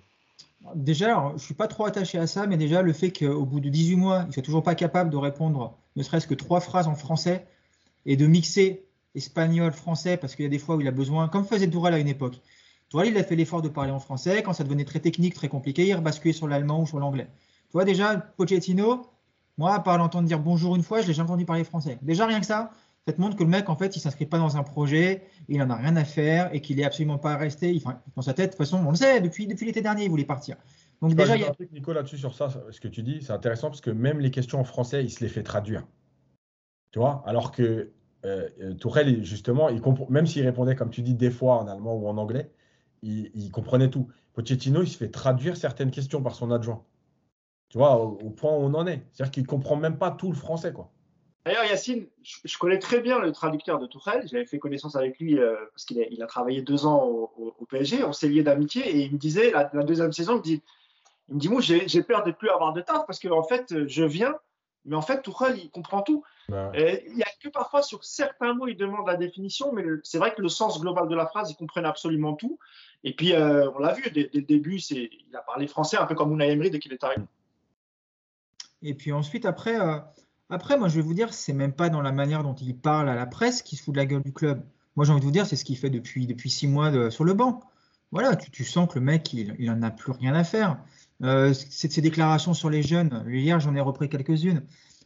Déjà, 0.75 1.27
je 1.29 1.33
ne 1.33 1.37
suis 1.37 1.53
pas 1.53 1.67
trop 1.67 1.85
attaché 1.85 2.17
à 2.17 2.27
ça, 2.27 2.47
mais 2.47 2.57
déjà 2.57 2.81
le 2.81 2.93
fait 2.93 3.11
qu'au 3.11 3.45
bout 3.45 3.59
de 3.59 3.69
18 3.69 3.95
mois, 3.95 4.21
il 4.23 4.27
ne 4.27 4.31
soit 4.33 4.43
toujours 4.43 4.63
pas 4.63 4.75
capable 4.75 5.09
de 5.09 5.17
répondre 5.17 5.77
ne 5.95 6.03
serait-ce 6.03 6.27
que 6.27 6.33
trois 6.33 6.59
phrases 6.59 6.87
en 6.87 6.95
français 6.95 7.47
et 8.05 8.17
de 8.17 8.27
mixer 8.27 8.85
espagnol, 9.15 9.71
français, 9.71 10.17
parce 10.17 10.35
qu'il 10.35 10.43
y 10.43 10.47
a 10.47 10.49
des 10.49 10.59
fois 10.59 10.75
où 10.75 10.81
il 10.81 10.87
a 10.87 10.91
besoin, 10.91 11.27
comme 11.27 11.45
faisait 11.45 11.69
Tourelle 11.69 11.93
à 11.93 11.99
une 11.99 12.07
époque. 12.07 12.39
Tourelle, 12.89 13.09
il 13.09 13.17
a 13.17 13.23
fait 13.23 13.35
l'effort 13.35 13.61
de 13.61 13.69
parler 13.69 13.91
en 13.91 13.99
français. 13.99 14.43
Quand 14.43 14.53
ça 14.53 14.63
devenait 14.63 14.85
très 14.85 14.99
technique, 14.99 15.33
très 15.33 15.49
compliqué, 15.49 15.87
il 15.87 15.93
rebasculait 15.93 16.33
sur 16.33 16.47
l'allemand 16.47 16.81
ou 16.81 16.87
sur 16.87 16.99
l'anglais. 16.99 17.27
Tu 17.69 17.73
vois, 17.73 17.83
déjà, 17.83 18.15
Pochettino, 18.17 19.07
moi, 19.57 19.73
à 19.73 19.79
part 19.79 19.97
l'entendre 19.97 20.27
dire 20.27 20.39
bonjour 20.39 20.75
une 20.75 20.83
fois, 20.83 21.01
je 21.01 21.07
l'ai 21.07 21.13
jamais 21.13 21.29
entendu 21.29 21.45
parler 21.45 21.63
français. 21.63 21.97
Déjà, 22.01 22.25
rien 22.25 22.39
que 22.39 22.45
ça, 22.45 22.71
ça 23.07 23.13
te 23.13 23.21
montre 23.21 23.37
que 23.37 23.43
le 23.43 23.49
mec, 23.49 23.69
en 23.69 23.75
fait, 23.77 23.95
il 23.95 24.01
s'inscrit 24.01 24.25
pas 24.25 24.37
dans 24.37 24.57
un 24.57 24.63
projet, 24.63 25.23
il 25.47 25.61
en 25.61 25.69
a 25.69 25.75
rien 25.75 25.95
à 25.95 26.03
faire 26.03 26.53
et 26.53 26.59
qu'il 26.59 26.77
est 26.81 26.83
absolument 26.83 27.17
pas 27.17 27.37
resté. 27.37 27.73
Enfin, 27.77 28.01
dans 28.17 28.21
sa 28.21 28.33
tête, 28.33 28.47
de 28.47 28.57
toute 28.57 28.57
façon, 28.57 28.83
on 28.85 28.89
le 28.89 28.97
sait, 28.97 29.21
depuis, 29.21 29.47
depuis 29.47 29.65
l'été 29.65 29.81
dernier, 29.81 30.03
il 30.03 30.09
voulait 30.09 30.25
partir. 30.25 30.57
Donc 31.01 31.15
déjà, 31.15 31.37
il 31.37 31.41
y 31.41 31.45
a 31.45 31.49
un 31.49 31.53
truc, 31.53 31.71
Nico, 31.71 31.93
là-dessus 31.93 32.17
sur 32.17 32.35
ça, 32.35 32.49
ce 32.69 32.81
que 32.81 32.89
tu 32.89 33.03
dis, 33.03 33.21
c'est 33.21 33.31
intéressant 33.31 33.69
parce 33.69 33.79
que 33.79 33.91
même 33.91 34.19
les 34.19 34.29
questions 34.29 34.59
en 34.59 34.65
français, 34.65 35.05
il 35.05 35.09
se 35.09 35.21
les 35.21 35.29
fait 35.29 35.43
traduire. 35.43 35.87
Tu 36.91 36.99
vois? 36.99 37.23
Alors 37.25 37.53
que 37.53 37.91
euh, 38.25 38.73
Tourelle, 38.73 39.23
justement, 39.23 39.69
il 39.69 39.81
même 40.09 40.27
s'il 40.27 40.43
répondait, 40.43 40.75
comme 40.75 40.89
tu 40.89 41.01
dis, 41.01 41.13
des 41.13 41.31
fois 41.31 41.59
en 41.59 41.67
allemand 41.67 41.95
ou 41.95 42.09
en 42.09 42.17
anglais, 42.17 42.51
il, 43.03 43.51
comprenait 43.51 43.89
tout. 43.89 44.09
Pochettino, 44.33 44.81
il 44.81 44.89
se 44.89 44.97
fait 44.97 45.11
traduire 45.11 45.55
certaines 45.55 45.91
questions 45.91 46.21
par 46.21 46.35
son 46.35 46.51
adjoint. 46.51 46.83
Tu 47.69 47.77
vois, 47.77 48.03
au, 48.03 48.29
point 48.31 48.51
où 48.51 48.63
on 48.63 48.73
en 48.73 48.85
est. 48.85 49.05
C'est-à-dire 49.13 49.31
qu'il 49.31 49.43
ne 49.43 49.47
comprend 49.47 49.77
même 49.77 49.97
pas 49.97 50.11
tout 50.11 50.29
le 50.29 50.35
français, 50.35 50.73
quoi. 50.73 50.91
D'ailleurs, 51.47 51.63
Yacine, 51.63 52.07
je, 52.23 52.57
connais 52.57 52.77
très 52.77 52.99
bien 52.99 53.19
le 53.19 53.31
traducteur 53.31 53.79
de 53.79 53.87
Tourelle. 53.87 54.27
J'avais 54.27 54.45
fait 54.45 54.59
connaissance 54.59 54.97
avec 54.97 55.17
lui 55.17 55.39
euh, 55.39 55.55
parce 55.71 55.85
qu'il 55.85 55.97
a, 56.01 56.05
il 56.11 56.21
a, 56.21 56.27
travaillé 56.27 56.61
deux 56.61 56.85
ans 56.85 57.05
au, 57.05 57.65
PSG. 57.69 58.03
On 58.03 58.11
s'est 58.11 58.27
lié 58.27 58.43
d'amitié 58.43 58.85
et 58.85 59.05
il 59.05 59.13
me 59.13 59.17
disait, 59.17 59.51
la, 59.51 59.63
deuxième 59.63 60.11
saison, 60.11 60.33
il 60.33 60.37
me 60.39 60.43
dit, 60.43 60.61
il 61.29 61.35
me 61.35 61.39
dit 61.39 61.47
moi, 61.47 61.61
j'ai 61.61 62.03
peur 62.03 62.23
de 62.23 62.31
ne 62.31 62.33
plus 62.33 62.49
avoir 62.49 62.73
de 62.73 62.81
taf 62.81 63.05
parce 63.07 63.19
que 63.19 63.29
en 63.29 63.43
fait, 63.43 63.87
je 63.87 64.03
viens, 64.03 64.35
mais 64.83 64.97
en 64.97 65.01
fait, 65.01 65.21
Tourelle, 65.21 65.57
il 65.57 65.69
comprend 65.69 66.01
tout. 66.01 66.21
Il 66.49 67.13
n'y 67.15 67.23
a 67.23 67.29
que 67.41 67.47
parfois 67.47 67.81
sur 67.81 68.03
certains 68.03 68.53
mots, 68.53 68.67
il 68.67 68.75
demande 68.75 69.07
la 69.07 69.15
définition, 69.15 69.71
mais 69.71 69.85
c'est 70.03 70.17
vrai 70.17 70.33
que 70.33 70.41
le 70.41 70.49
sens 70.49 70.81
global 70.81 71.07
de 71.07 71.15
la 71.15 71.27
phrase, 71.27 71.49
ils 71.49 71.55
comprennent 71.55 71.85
absolument 71.85 72.33
tout. 72.33 72.59
Et 73.05 73.15
puis, 73.15 73.31
euh, 73.31 73.71
on 73.71 73.79
l'a 73.79 73.93
vu 73.93 74.11
dès, 74.11 74.29
le 74.33 74.41
début, 74.41 74.79
il 74.79 75.33
a 75.33 75.41
parlé 75.43 75.67
français 75.67 75.95
un 75.95 76.07
peu 76.07 76.15
comme 76.15 76.33
Unai 76.33 76.51
Emery 76.51 76.71
dès 76.71 76.79
qu'il 76.79 76.91
est 76.91 77.03
arrivé. 77.05 77.23
Et 78.81 78.93
puis 78.93 79.13
ensuite, 79.13 79.45
après, 79.45 79.79
euh, 79.79 79.97
après, 80.49 80.77
moi, 80.77 80.87
je 80.87 80.95
vais 80.95 81.01
vous 81.01 81.13
dire, 81.13 81.33
c'est 81.33 81.53
même 81.53 81.73
pas 81.73 81.89
dans 81.89 82.01
la 82.01 82.11
manière 82.11 82.43
dont 82.43 82.55
il 82.55 82.77
parle 82.77 83.09
à 83.09 83.15
la 83.15 83.25
presse 83.25 83.61
qui 83.61 83.75
se 83.75 83.83
fout 83.83 83.93
de 83.93 83.99
la 83.99 84.05
gueule 84.05 84.23
du 84.23 84.33
club. 84.33 84.63
Moi, 84.95 85.05
j'ai 85.05 85.11
envie 85.11 85.21
de 85.21 85.25
vous 85.25 85.31
dire, 85.31 85.45
c'est 85.45 85.55
ce 85.55 85.65
qu'il 85.65 85.77
fait 85.77 85.89
depuis, 85.89 86.27
depuis 86.27 86.49
six 86.49 86.67
mois 86.67 87.11
sur 87.11 87.23
le 87.23 87.33
banc. 87.33 87.61
Voilà, 88.11 88.35
tu, 88.35 88.63
sens 88.63 88.87
que 88.87 88.99
le 88.99 89.05
mec, 89.05 89.33
il, 89.33 89.55
il 89.59 89.69
en 89.69 89.81
a 89.81 89.91
plus 89.91 90.13
rien 90.13 90.33
à 90.33 90.43
faire. 90.43 90.79
Euh, 91.23 91.53
ses 91.53 92.01
déclarations 92.01 92.53
sur 92.53 92.69
les 92.69 92.83
jeunes. 92.83 93.25
Hier, 93.27 93.59
j'en 93.59 93.75
ai 93.75 93.81
repris 93.81 94.07
quelques-unes. 94.07 94.63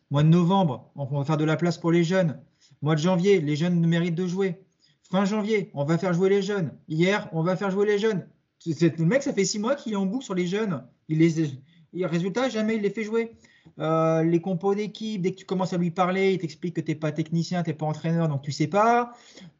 Mois 0.09 0.23
de 0.23 0.27
novembre, 0.27 0.91
on 0.95 1.05
va 1.05 1.23
faire 1.23 1.37
de 1.37 1.45
la 1.45 1.55
place 1.55 1.77
pour 1.77 1.91
les 1.91 2.03
jeunes. 2.03 2.39
Mois 2.81 2.95
de 2.95 2.99
janvier, 2.99 3.39
les 3.39 3.55
jeunes 3.55 3.85
méritent 3.85 4.15
de 4.15 4.27
jouer. 4.27 4.61
Fin 5.09 5.25
janvier, 5.25 5.71
on 5.73 5.85
va 5.85 5.97
faire 5.97 6.13
jouer 6.13 6.29
les 6.29 6.41
jeunes. 6.41 6.71
Hier, 6.89 7.29
on 7.31 7.43
va 7.43 7.55
faire 7.55 7.71
jouer 7.71 7.85
les 7.85 7.97
jeunes. 7.97 8.27
Le 8.65 9.05
mec, 9.05 9.23
ça 9.23 9.33
fait 9.33 9.45
six 9.45 9.59
mois 9.59 9.75
qu'il 9.75 9.93
est 9.93 9.97
en 9.97 10.05
boucle 10.05 10.25
sur 10.25 10.35
les 10.35 10.47
jeunes. 10.47 10.83
Il 11.07 11.19
les, 11.19 12.05
résultat, 12.05 12.49
jamais 12.49 12.75
il 12.75 12.81
les 12.81 12.89
fait 12.89 13.03
jouer. 13.03 13.31
Euh, 13.79 14.23
les 14.23 14.41
compos 14.41 14.75
d'équipe, 14.75 15.21
dès 15.21 15.31
que 15.31 15.37
tu 15.37 15.45
commences 15.45 15.73
à 15.73 15.77
lui 15.77 15.91
parler, 15.91 16.33
il 16.33 16.37
t'explique 16.39 16.75
que 16.75 16.81
tu 16.81 16.91
n'es 16.91 16.95
pas 16.95 17.11
technicien, 17.11 17.63
tu 17.63 17.69
n'es 17.69 17.75
pas 17.75 17.85
entraîneur, 17.85 18.27
donc 18.27 18.41
tu 18.41 18.51
sais 18.51 18.67
pas. 18.67 19.13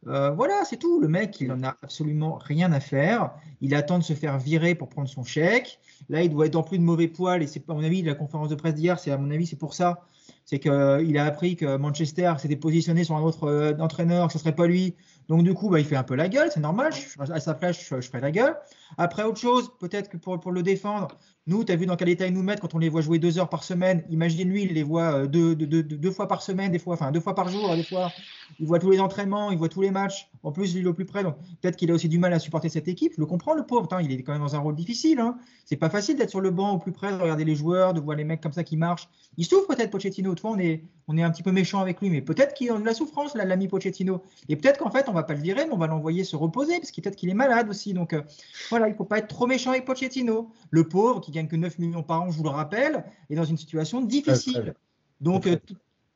Euh, 0.08 0.32
voilà, 0.32 0.64
c'est 0.66 0.78
tout. 0.78 0.99
Le 0.99 1.08
mec, 1.08 1.39
il 1.41 1.47
n'en 1.47 1.64
a 1.64 1.78
absolument 1.82 2.36
rien 2.36 2.72
à 2.72 2.80
faire. 2.80 3.32
Il 3.62 3.76
attend 3.76 3.99
de 3.99 4.04
se 4.04 4.14
faire 4.14 4.38
virer 4.38 4.76
pour 4.76 4.89
prendre 4.89 5.08
son 5.08 5.24
chèque. 5.24 5.80
Là, 6.10 6.24
il 6.24 6.30
doit 6.30 6.47
être 6.47 6.56
en 6.56 6.64
plus 6.64 6.78
de 6.78 6.84
mauvais 6.84 7.08
poil. 7.08 7.43
Et 7.43 7.47
c'est, 7.47 7.68
à 7.70 7.74
mon 7.74 7.84
avis, 7.84 8.02
la 8.02 8.16
conférence 8.16 8.49
de 8.49 8.56
presse 8.56 8.76
d'hier, 8.76 8.99
c'est 8.99 9.12
à 9.12 9.18
mon 9.18 9.32
avis, 9.32 9.45
c'est 9.47 9.56
pour 9.56 9.74
ça. 9.74 10.02
C'est 10.45 10.60
qu'il 10.60 11.18
a 11.18 11.26
appris 11.26 11.56
que 11.56 11.78
Manchester 11.78 12.34
s'était 12.38 12.56
positionné 12.56 13.04
sur 13.04 13.16
un 13.16 13.22
autre 13.22 13.45
euh, 13.45 13.74
entraîneur, 13.80 14.28
que 14.28 14.34
ce 14.34 14.39
serait 14.39 14.56
pas 14.56 14.68
lui. 14.68 14.95
Donc, 15.30 15.43
du 15.43 15.54
coup, 15.54 15.70
bah, 15.70 15.80
il 15.80 15.86
fait 15.86 15.95
un 15.95 16.04
peu 16.04 16.16
la 16.16 16.30
gueule, 16.30 16.49
c'est 16.52 16.60
normal. 16.60 16.93
à 17.20 17.39
sa 17.39 17.54
place, 17.54 17.80
je, 17.80 18.02
je 18.02 18.08
ferai 18.08 18.22
la 18.22 18.32
gueule. 18.32 18.56
Après, 18.97 19.23
autre 19.23 19.39
chose, 19.39 19.71
peut-être 19.79 20.09
que 20.09 20.17
pour, 20.17 20.39
pour 20.39 20.51
le 20.51 20.63
défendre, 20.63 21.17
nous, 21.47 21.63
tu 21.63 21.71
as 21.71 21.75
vu 21.75 21.87
dans 21.87 21.95
quel 21.95 22.09
état 22.09 22.27
ils 22.27 22.33
nous 22.33 22.43
mettent 22.43 22.59
quand 22.59 22.75
on 22.75 22.77
les 22.77 22.89
voit 22.89 23.01
jouer 23.01 23.17
deux 23.17 23.39
heures 23.39 23.49
par 23.49 23.63
semaine. 23.63 24.03
Imagine 24.11 24.47
lui, 24.47 24.63
il 24.63 24.73
les 24.73 24.83
voit 24.83 25.23
euh, 25.23 25.27
deux, 25.27 25.55
deux, 25.55 25.81
deux, 25.81 26.11
fois 26.11 26.27
par 26.27 26.43
semaine, 26.43 26.71
des 26.71 26.77
fois, 26.77 26.93
enfin 26.93 27.11
deux 27.11 27.19
fois 27.19 27.33
par 27.33 27.49
jour, 27.49 27.75
des 27.75 27.83
fois. 27.83 28.11
Il 28.59 28.67
voit 28.67 28.77
tous 28.77 28.91
les 28.91 28.99
entraînements, 28.99 29.49
il 29.49 29.57
voit 29.57 29.69
tous 29.69 29.81
les 29.81 29.89
matchs. 29.89 30.29
En 30.43 30.51
plus, 30.51 30.75
il 30.75 30.85
est 30.85 30.87
au 30.87 30.93
plus 30.93 31.05
près, 31.05 31.23
donc 31.23 31.35
peut-être 31.61 31.77
qu'il 31.77 31.89
a 31.89 31.95
aussi 31.95 32.09
du 32.09 32.19
mal 32.19 32.31
à 32.33 32.37
supporter 32.37 32.69
cette 32.69 32.87
équipe. 32.87 33.13
Je 33.15 33.19
le 33.19 33.25
comprends, 33.25 33.55
le 33.55 33.63
pauvre. 33.63 33.87
il 34.01 34.11
est 34.11 34.21
quand 34.21 34.33
même 34.33 34.41
dans 34.41 34.55
un 34.55 34.59
rôle 34.59 34.75
difficile. 34.75 35.19
Hein. 35.19 35.37
C'est 35.65 35.77
pas 35.77 35.89
facile 35.89 36.15
d'être 36.15 36.29
sur 36.29 36.41
le 36.41 36.51
banc 36.51 36.73
au 36.73 36.77
plus 36.77 36.91
près, 36.91 37.11
de 37.11 37.17
regarder 37.17 37.45
les 37.45 37.55
joueurs, 37.55 37.93
de 37.93 37.99
voir 37.99 38.17
les 38.17 38.23
mecs 38.23 38.41
comme 38.41 38.51
ça 38.51 38.63
qui 38.63 38.77
marchent. 38.77 39.09
Il 39.37 39.45
souffre 39.45 39.67
peut-être 39.67 39.89
Pochettino. 39.89 40.35
Toi, 40.35 40.51
on 40.51 40.59
est, 40.59 40.83
on 41.07 41.17
est 41.17 41.23
un 41.23 41.31
petit 41.31 41.43
peu 41.43 41.51
méchant 41.51 41.79
avec 41.79 42.01
lui, 42.01 42.09
mais 42.09 42.21
peut-être 42.21 42.53
qu'il 42.53 42.69
a 42.69 42.77
de 42.77 42.85
la 42.85 42.93
souffrance, 42.93 43.35
l'ami 43.35 43.67
Pochettino. 43.67 44.21
Et 44.47 44.55
peut-être 44.57 44.77
qu'en 44.77 44.91
fait, 44.91 45.09
on 45.09 45.13
va 45.13 45.23
pas 45.23 45.33
le 45.33 45.41
virer, 45.41 45.65
mais 45.65 45.73
on 45.73 45.77
va 45.77 45.87
l'envoyer 45.87 46.23
se 46.23 46.35
reposer, 46.35 46.77
parce 46.77 46.91
qu'il 46.91 47.03
peut-être 47.03 47.15
qu'il 47.15 47.29
est 47.29 47.33
malade 47.33 47.67
aussi. 47.69 47.93
Donc 47.93 48.13
euh, 48.13 48.21
voilà, 48.69 48.80
il 48.88 48.95
faut 48.95 49.05
pas 49.05 49.19
être 49.19 49.27
trop 49.27 49.47
méchant 49.47 49.71
avec 49.71 49.86
Pochettino. 49.86 50.51
Le 50.69 50.88
pauvre 50.88 51.21
qui 51.21 51.32
gagne 51.32 51.47
que 51.47 51.55
9 51.55 51.79
millions 51.79 52.03
par 52.03 52.21
an, 52.21 52.32
je 52.32 52.38
vous 52.38 52.43
le 52.43 52.49
rappelle, 52.49 53.05
est 53.29 53.36
dans 53.36 53.43
une 53.43 53.57
situation 53.57 54.01
difficile. 54.01 54.73
Donc, 55.19 55.47
euh, 55.47 55.57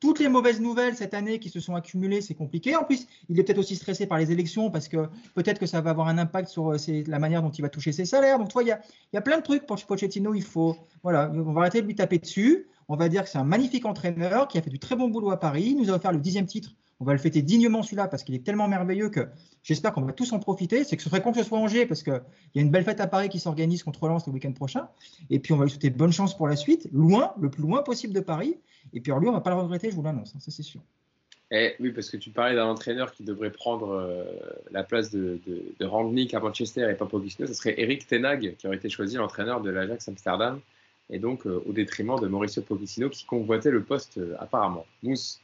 toutes 0.00 0.18
les 0.18 0.28
mauvaises 0.28 0.60
nouvelles 0.60 0.94
cette 0.94 1.14
année 1.14 1.38
qui 1.38 1.48
se 1.48 1.60
sont 1.60 1.74
accumulées, 1.74 2.20
c'est 2.20 2.34
compliqué. 2.34 2.76
En 2.76 2.84
plus, 2.84 3.06
il 3.28 3.38
est 3.40 3.44
peut-être 3.44 3.58
aussi 3.58 3.76
stressé 3.76 4.06
par 4.06 4.18
les 4.18 4.30
élections 4.30 4.70
parce 4.70 4.88
que 4.88 5.08
peut-être 5.34 5.58
que 5.58 5.66
ça 5.66 5.80
va 5.80 5.90
avoir 5.90 6.08
un 6.08 6.18
impact 6.18 6.48
sur 6.48 6.72
euh, 6.72 6.76
la 7.06 7.18
manière 7.18 7.42
dont 7.42 7.50
il 7.50 7.62
va 7.62 7.68
toucher 7.68 7.92
ses 7.92 8.04
salaires. 8.04 8.38
Donc, 8.38 8.48
tu 8.48 8.52
vois, 8.54 8.62
il 8.62 8.68
y 8.68 8.72
a, 8.72 8.80
y 9.12 9.16
a, 9.16 9.22
plein 9.22 9.38
de 9.38 9.42
trucs 9.42 9.66
pour 9.66 9.82
Pochettino. 9.84 10.34
Il 10.34 10.42
faut, 10.42 10.76
voilà, 11.02 11.30
on 11.32 11.52
va 11.52 11.62
arrêter 11.62 11.80
de 11.80 11.86
lui 11.86 11.94
taper 11.94 12.18
dessus. 12.18 12.68
On 12.88 12.96
va 12.96 13.08
dire 13.08 13.24
que 13.24 13.28
c'est 13.28 13.38
un 13.38 13.44
magnifique 13.44 13.84
entraîneur 13.84 14.48
qui 14.48 14.58
a 14.58 14.62
fait 14.62 14.70
du 14.70 14.78
très 14.78 14.96
bon 14.96 15.08
boulot 15.08 15.30
à 15.30 15.40
Paris. 15.40 15.68
Il 15.68 15.76
nous 15.78 15.90
a 15.90 15.94
offert 15.94 16.12
le 16.12 16.20
dixième 16.20 16.46
titre 16.46 16.76
on 17.00 17.04
va 17.04 17.12
le 17.12 17.18
fêter 17.18 17.42
dignement 17.42 17.82
celui-là 17.82 18.08
parce 18.08 18.22
qu'il 18.22 18.34
est 18.34 18.44
tellement 18.44 18.68
merveilleux 18.68 19.10
que 19.10 19.28
j'espère 19.62 19.92
qu'on 19.92 20.02
va 20.02 20.12
tous 20.12 20.32
en 20.32 20.38
profiter. 20.38 20.84
C'est 20.84 20.96
que 20.96 21.02
ce 21.02 21.10
serait 21.10 21.22
con 21.22 21.32
que 21.32 21.38
ce 21.38 21.44
soit 21.44 21.58
Angers 21.58 21.86
parce 21.86 22.02
qu'il 22.02 22.20
y 22.54 22.58
a 22.58 22.62
une 22.62 22.70
belle 22.70 22.84
fête 22.84 23.00
à 23.00 23.06
Paris 23.06 23.28
qui 23.28 23.38
s'organise 23.38 23.82
contre 23.82 24.08
Lens 24.08 24.26
le 24.26 24.32
week-end 24.32 24.52
prochain. 24.52 24.88
Et 25.30 25.38
puis 25.38 25.52
on 25.52 25.56
va 25.56 25.64
lui 25.64 25.70
souhaiter 25.70 25.90
bonne 25.90 26.12
chance 26.12 26.36
pour 26.36 26.48
la 26.48 26.56
suite, 26.56 26.88
loin, 26.92 27.34
le 27.40 27.50
plus 27.50 27.62
loin 27.62 27.82
possible 27.82 28.14
de 28.14 28.20
Paris. 28.20 28.56
Et 28.94 29.00
puis 29.00 29.12
lui, 29.18 29.28
on 29.28 29.32
va 29.32 29.40
pas 29.40 29.50
le 29.50 29.56
regretter, 29.56 29.90
je 29.90 29.96
vous 29.96 30.02
l'annonce, 30.02 30.32
hein, 30.34 30.40
ça 30.40 30.50
c'est 30.50 30.62
sûr. 30.62 30.80
Eh, 31.52 31.76
oui, 31.78 31.92
parce 31.92 32.10
que 32.10 32.16
tu 32.16 32.30
parlais 32.30 32.56
d'un 32.56 32.66
entraîneur 32.66 33.12
qui 33.12 33.22
devrait 33.22 33.52
prendre 33.52 33.90
euh, 33.90 34.24
la 34.72 34.82
place 34.82 35.12
de, 35.12 35.38
de, 35.46 36.34
à 36.34 36.40
Manchester 36.40 36.88
et 36.90 36.94
pas 36.94 37.06
Pochettino. 37.06 37.46
Ce 37.46 37.54
serait 37.54 37.74
Eric 37.78 38.06
Tenag 38.06 38.56
qui 38.56 38.66
aurait 38.66 38.76
été 38.76 38.88
choisi 38.88 39.16
l'entraîneur 39.16 39.60
de 39.60 39.70
l'Ajax 39.70 40.08
Amsterdam 40.08 40.60
et 41.08 41.20
donc 41.20 41.46
euh, 41.46 41.62
au 41.66 41.72
détriment 41.72 42.18
de 42.18 42.26
Mauricio 42.26 42.62
Pochettino 42.62 43.08
qui 43.08 43.24
convoitait 43.26 43.70
le 43.70 43.84
poste 43.84 44.18
euh, 44.18 44.34
apparemment. 44.40 44.84
Mousse, 45.04 45.40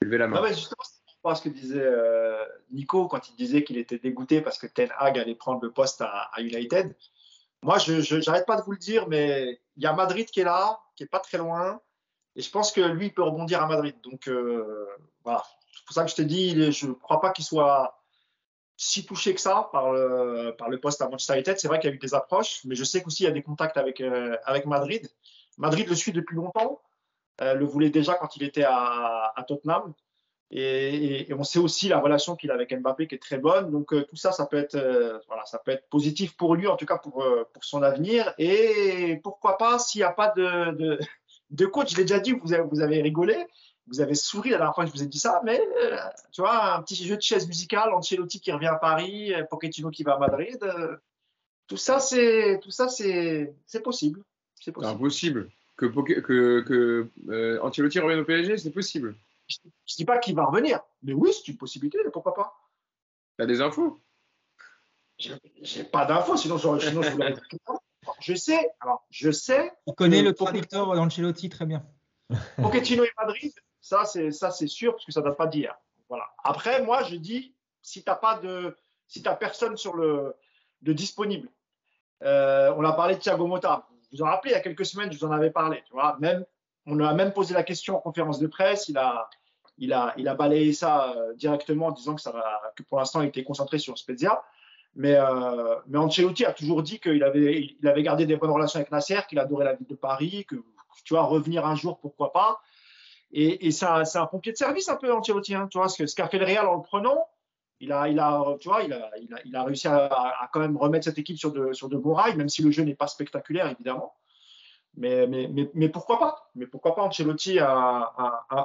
Levez 0.00 0.18
la 0.18 0.28
main. 0.28 0.46
justement, 0.48 0.82
c'est 0.82 1.34
ce 1.34 1.42
que 1.42 1.48
disait 1.48 1.82
euh, 1.82 2.44
Nico 2.70 3.08
quand 3.08 3.28
il 3.28 3.36
disait 3.36 3.62
qu'il 3.64 3.76
était 3.76 3.98
dégoûté 3.98 4.40
parce 4.40 4.58
que 4.58 4.66
Ten 4.66 4.90
Hag 4.98 5.18
allait 5.18 5.34
prendre 5.34 5.60
le 5.62 5.70
poste 5.70 6.00
à, 6.00 6.30
United. 6.38 6.96
Moi, 7.62 7.78
je 7.78 8.24
n'arrête 8.26 8.46
pas 8.46 8.56
de 8.56 8.62
vous 8.62 8.72
le 8.72 8.78
dire, 8.78 9.06
mais 9.08 9.60
il 9.76 9.82
y 9.82 9.86
a 9.86 9.92
Madrid 9.92 10.26
qui 10.30 10.40
est 10.40 10.44
là, 10.44 10.80
qui 10.96 11.02
est 11.02 11.06
pas 11.06 11.20
très 11.20 11.36
loin, 11.36 11.80
et 12.36 12.42
je 12.42 12.50
pense 12.50 12.72
que 12.72 12.80
lui, 12.80 13.06
il 13.06 13.14
peut 13.14 13.22
rebondir 13.22 13.62
à 13.62 13.66
Madrid. 13.66 13.94
Donc 14.02 14.28
euh, 14.28 14.86
voilà, 15.24 15.44
c'est 15.74 15.84
pour 15.84 15.94
ça 15.94 16.04
que 16.04 16.10
je 16.10 16.16
te 16.16 16.22
dis, 16.22 16.72
je 16.72 16.86
ne 16.86 16.92
crois 16.92 17.20
pas 17.20 17.32
qu'il 17.32 17.44
soit 17.44 18.00
si 18.76 19.04
touché 19.04 19.34
que 19.34 19.40
ça 19.42 19.68
par 19.72 19.92
le, 19.92 20.76
poste 20.80 21.02
à 21.02 21.08
Manchester 21.08 21.34
United. 21.34 21.58
C'est 21.58 21.68
vrai 21.68 21.78
qu'il 21.78 21.90
y 21.90 21.92
a 21.92 21.96
eu 21.96 21.98
des 21.98 22.14
approches, 22.14 22.62
mais 22.64 22.74
je 22.74 22.84
sais 22.84 23.02
qu'aussi 23.02 23.24
il 23.24 23.26
y 23.26 23.28
a 23.28 23.32
des 23.32 23.42
contacts 23.42 23.76
avec, 23.76 24.00
euh, 24.00 24.36
avec 24.44 24.64
Madrid. 24.64 25.06
Madrid 25.58 25.86
le 25.86 25.94
suit 25.94 26.12
depuis 26.12 26.36
longtemps, 26.36 26.80
le 27.40 27.64
voulait 27.64 27.90
déjà 27.90 28.14
quand 28.14 28.36
il 28.36 28.42
était 28.42 28.64
à, 28.64 29.32
à 29.34 29.42
Tottenham. 29.44 29.94
Et, 30.52 31.32
on 31.32 31.44
sait 31.44 31.60
aussi 31.60 31.88
la 31.88 32.00
relation 32.00 32.34
qu'il 32.34 32.50
a 32.50 32.54
avec 32.54 32.74
Mbappé 32.74 33.06
qui 33.06 33.14
est 33.14 33.18
très 33.18 33.38
bonne. 33.38 33.70
Donc 33.70 33.92
euh, 33.92 34.02
tout 34.02 34.16
ça, 34.16 34.32
ça 34.32 34.46
peut 34.46 34.56
être, 34.56 34.74
euh, 34.74 35.18
voilà, 35.28 35.44
ça 35.46 35.58
peut 35.58 35.70
être 35.70 35.88
positif 35.88 36.36
pour 36.36 36.56
lui, 36.56 36.66
en 36.66 36.76
tout 36.76 36.86
cas 36.86 36.98
pour, 36.98 37.22
euh, 37.22 37.48
pour 37.52 37.64
son 37.64 37.82
avenir. 37.82 38.34
Et 38.38 39.20
pourquoi 39.22 39.58
pas, 39.58 39.78
s'il 39.78 40.00
n'y 40.00 40.04
a 40.04 40.12
pas 40.12 40.32
de, 40.36 40.72
de, 40.72 40.98
de, 41.50 41.66
coach, 41.66 41.92
je 41.92 41.96
l'ai 41.96 42.04
déjà 42.04 42.18
dit, 42.18 42.32
vous 42.32 42.52
avez, 42.52 42.64
vous 42.64 42.80
avez 42.80 43.00
rigolé, 43.00 43.46
vous 43.86 44.00
avez 44.00 44.14
souri 44.14 44.50
la 44.50 44.56
dernière 44.58 44.74
fois 44.74 44.84
que 44.84 44.90
je 44.90 44.96
vous 44.96 45.02
ai 45.04 45.06
dit 45.06 45.20
ça, 45.20 45.40
mais 45.44 45.60
tu 46.32 46.40
vois, 46.40 46.74
un 46.74 46.82
petit 46.82 46.96
jeu 46.96 47.16
de 47.16 47.22
chaise 47.22 47.46
musicale, 47.46 47.92
Ancelotti 47.94 48.40
qui 48.40 48.50
revient 48.50 48.66
à 48.66 48.76
Paris, 48.76 49.32
Pochettino 49.50 49.90
qui 49.90 50.02
va 50.02 50.14
à 50.14 50.18
Madrid, 50.18 50.58
tout 51.68 51.76
ça, 51.76 52.00
c'est 52.00 52.58
tout 52.62 52.70
ça, 52.70 52.88
c'est 52.88 53.54
possible. 53.82 54.22
C'est 54.56 54.72
possible. 54.72 55.50
Que, 55.80 56.20
que, 56.20 56.60
que 56.60 57.60
Ancelotti 57.62 58.00
revienne 58.00 58.20
au 58.20 58.24
PSG, 58.24 58.58
c'est 58.58 58.70
possible. 58.70 59.16
Je 59.48 59.56
ne 59.64 59.96
dis 59.96 60.04
pas 60.04 60.18
qu'il 60.18 60.34
va 60.34 60.44
revenir, 60.44 60.80
mais 61.02 61.14
oui, 61.14 61.32
c'est 61.32 61.48
une 61.48 61.56
possibilité, 61.56 61.98
pourquoi 62.12 62.34
pas? 62.34 62.54
Tu 63.38 63.44
as 63.44 63.46
des 63.46 63.60
infos? 63.62 63.98
J'ai 65.62 65.84
pas 65.84 66.04
d'infos, 66.04 66.36
sinon, 66.36 66.56
je, 66.56 66.86
sinon 66.86 67.02
je 67.02 67.10
vous 67.10 67.20
Je 68.20 68.34
sais, 68.34 68.70
alors, 68.80 69.06
je 69.10 69.30
sais. 69.30 69.72
On 69.86 69.92
connaît 69.92 70.22
le 70.22 70.34
traducteur 70.34 70.94
d'Ancelotti 70.94 71.48
très 71.48 71.66
bien. 71.66 71.84
Pochettino 72.56 73.04
et 73.04 73.10
Madrid, 73.18 73.52
ça 73.80 74.04
c'est 74.04 74.30
ça 74.30 74.50
c'est 74.50 74.68
sûr 74.68 74.92
parce 74.92 75.04
que 75.04 75.12
ça 75.12 75.20
date 75.20 75.36
pas 75.36 75.46
d'hier. 75.46 75.76
Voilà. 76.08 76.28
Après, 76.44 76.82
moi, 76.82 77.02
je 77.02 77.16
dis 77.16 77.54
si 77.82 78.04
t'as 78.04 78.14
pas 78.14 78.38
de, 78.38 78.76
si 79.08 79.22
t'as 79.22 79.34
personne 79.34 79.76
sur 79.76 79.94
le 79.96 80.34
de 80.82 80.92
disponible. 80.92 81.48
Euh, 82.22 82.72
on 82.76 82.84
a 82.84 82.92
parlé 82.92 83.16
de 83.16 83.20
Thiago 83.20 83.46
Motta. 83.46 83.88
Vous 84.12 84.22
en 84.22 84.26
rappelez, 84.26 84.52
il 84.52 84.54
y 84.54 84.58
a 84.58 84.60
quelques 84.60 84.86
semaines, 84.86 85.12
je 85.12 85.18
vous 85.18 85.24
en 85.24 85.32
avais 85.32 85.50
parlé. 85.50 85.82
Tu 85.86 85.92
vois, 85.92 86.16
même 86.20 86.44
on 86.86 86.98
a 87.00 87.14
même 87.14 87.32
posé 87.32 87.54
la 87.54 87.62
question 87.62 87.96
en 87.96 88.00
conférence 88.00 88.38
de 88.38 88.46
presse. 88.46 88.88
Il 88.88 88.98
a, 88.98 89.28
il 89.78 89.92
a, 89.92 90.14
il 90.16 90.28
a 90.28 90.34
balayé 90.34 90.72
ça 90.72 91.14
euh, 91.16 91.34
directement 91.34 91.86
en 91.86 91.92
disant 91.92 92.14
que, 92.14 92.20
ça 92.20 92.32
que 92.76 92.82
pour 92.82 92.98
l'instant, 92.98 93.22
il 93.22 93.28
était 93.28 93.44
concentré 93.44 93.78
sur 93.78 93.96
Spezia. 93.98 94.42
Mais, 94.96 95.14
euh, 95.14 95.76
mais 95.86 95.98
Ancelotti 95.98 96.44
a 96.44 96.52
toujours 96.52 96.82
dit 96.82 96.98
qu'il 96.98 97.22
avait, 97.22 97.76
il 97.80 97.88
avait 97.88 98.02
gardé 98.02 98.26
des 98.26 98.36
bonnes 98.36 98.50
relations 98.50 98.78
avec 98.78 98.90
Nasser, 98.90 99.20
qu'il 99.28 99.38
adorait 99.38 99.64
la 99.64 99.74
ville 99.74 99.86
de 99.86 99.94
Paris, 99.94 100.44
que 100.48 100.56
tu 101.04 101.14
vois, 101.14 101.22
revenir 101.22 101.64
un 101.64 101.76
jour, 101.76 101.98
pourquoi 102.00 102.32
pas. 102.32 102.60
Et, 103.32 103.70
c'est 103.70 103.86
un, 103.86 104.26
pompier 104.26 104.50
de 104.50 104.56
service 104.56 104.88
un 104.88 104.96
peu 104.96 105.12
Ancelotti. 105.12 105.54
Hein, 105.54 105.68
tu 105.70 105.78
vois, 105.78 105.88
ce 105.88 106.14
qu'a 106.14 106.28
fait 106.28 106.38
le 106.38 106.46
Real 106.46 106.66
en 106.66 106.76
le 106.76 106.82
prenant, 106.82 107.28
il 107.80 107.92
a, 107.92 108.56
tu 108.60 108.68
vois, 108.68 108.82
il 108.82 108.92
a, 108.92 109.64
réussi 109.64 109.88
à, 109.88 110.48
quand 110.52 110.60
même 110.60 110.76
remettre 110.76 111.04
cette 111.04 111.18
équipe 111.18 111.38
sur 111.38 111.52
de, 111.52 111.96
bons 111.96 112.14
rails, 112.14 112.36
même 112.36 112.48
si 112.48 112.62
le 112.62 112.70
jeu 112.70 112.84
n'est 112.84 112.94
pas 112.94 113.06
spectaculaire, 113.06 113.68
évidemment. 113.70 114.14
Mais, 114.96 115.88
pourquoi 115.92 116.18
pas? 116.18 116.50
Mais 116.54 116.66
pourquoi 116.66 116.94
pas? 116.94 117.02
Ancelotti 117.02 117.58
a, 117.58 118.12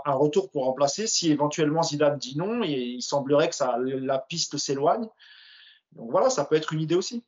un 0.06 0.14
retour 0.14 0.52
pour 0.52 0.66
remplacer 0.66 1.08
si 1.08 1.32
éventuellement 1.32 1.84
Zidane 1.84 2.18
dit 2.18 2.38
non 2.38 2.64
et 2.64 2.72
il 2.72 3.02
semblerait 3.02 3.50
que 3.50 4.06
la 4.06 4.20
piste 4.20 4.58
s'éloigne. 4.58 5.08
Donc 5.94 6.12
voilà, 6.12 6.30
ça 6.30 6.44
peut 6.44 6.56
être 6.56 6.74
une 6.74 6.82
idée 6.82 6.96
aussi. 6.96 7.24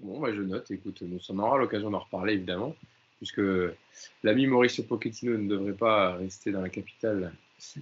Bon, 0.00 0.18
bah, 0.20 0.34
je 0.34 0.42
note. 0.42 0.70
Écoute, 0.70 1.02
nous, 1.02 1.20
on 1.28 1.38
aura 1.38 1.58
l'occasion 1.58 1.90
d'en 1.90 2.00
reparler 2.00 2.32
évidemment 2.32 2.74
puisque 3.18 3.40
l'ami 4.22 4.46
Mauricio 4.46 4.84
Pochettino 4.84 5.38
ne 5.38 5.48
devrait 5.48 5.72
pas 5.72 6.14
rester 6.16 6.52
dans 6.52 6.60
la 6.60 6.68
capitale 6.68 7.32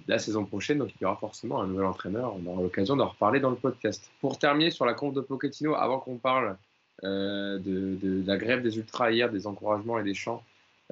la 0.07 0.19
saison 0.19 0.45
prochaine, 0.45 0.79
donc 0.79 0.89
il 0.89 1.01
y 1.01 1.05
aura 1.05 1.15
forcément 1.15 1.61
un 1.61 1.67
nouvel 1.67 1.85
entraîneur. 1.85 2.35
On 2.35 2.51
aura 2.51 2.61
l'occasion 2.61 2.95
d'en 2.95 3.07
reparler 3.07 3.39
dans 3.39 3.49
le 3.49 3.55
podcast. 3.55 4.11
Pour 4.21 4.37
terminer 4.37 4.71
sur 4.71 4.85
la 4.85 4.93
compte 4.93 5.13
de 5.13 5.21
Pochettino, 5.21 5.75
avant 5.75 5.99
qu'on 5.99 6.17
parle 6.17 6.57
euh, 7.03 7.59
de, 7.59 8.23
la 8.25 8.37
grève 8.37 8.61
des 8.61 8.77
ultras 8.77 9.11
hier, 9.11 9.29
des 9.29 9.47
encouragements 9.47 9.99
et 9.99 10.03
des 10.03 10.13
chants 10.13 10.43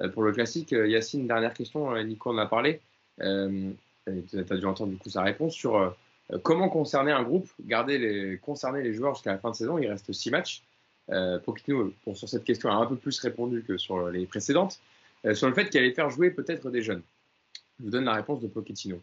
euh, 0.01 0.09
pour 0.09 0.23
le 0.23 0.31
classique, 0.31 0.73
euh, 0.73 0.87
Yacine, 0.87 1.27
dernière 1.27 1.53
question, 1.53 1.95
Nico 2.03 2.31
en 2.31 2.37
a 2.37 2.45
parlé. 2.45 2.81
tu 3.19 3.75
as 4.05 4.57
dû 4.57 4.65
entendre 4.65 4.91
du 4.91 4.97
coup 4.97 5.09
sa 5.09 5.21
réponse 5.21 5.53
sur 5.53 5.95
comment 6.43 6.69
concerner 6.69 7.11
un 7.11 7.23
groupe, 7.23 7.49
garder 7.65 7.97
les, 7.97 8.37
concerner 8.37 8.81
les 8.81 8.93
joueurs 8.93 9.15
jusqu'à 9.15 9.31
la 9.31 9.37
fin 9.37 9.51
de 9.51 9.55
saison. 9.55 9.77
Il 9.77 9.87
reste 9.87 10.11
six 10.11 10.31
matchs. 10.31 10.63
Euh, 11.09 11.39
Pochettino, 11.39 11.93
sur 12.13 12.29
cette 12.29 12.43
question, 12.43 12.69
a 12.69 12.75
un 12.75 12.85
peu 12.85 12.95
plus 12.95 13.19
répondu 13.19 13.63
que 13.67 13.77
sur 13.77 14.09
les 14.09 14.25
précédentes, 14.25 14.79
euh, 15.25 15.33
sur 15.33 15.47
le 15.47 15.53
fait 15.53 15.69
qu'il 15.69 15.79
allait 15.79 15.93
faire 15.93 16.09
jouer 16.09 16.31
peut-être 16.31 16.69
des 16.69 16.81
jeunes. 16.81 17.01
Vous 17.81 17.89
donne 17.89 18.05
la 18.05 18.13
réponse 18.13 18.39
de 18.39 18.47
Pochettino. 18.47 19.01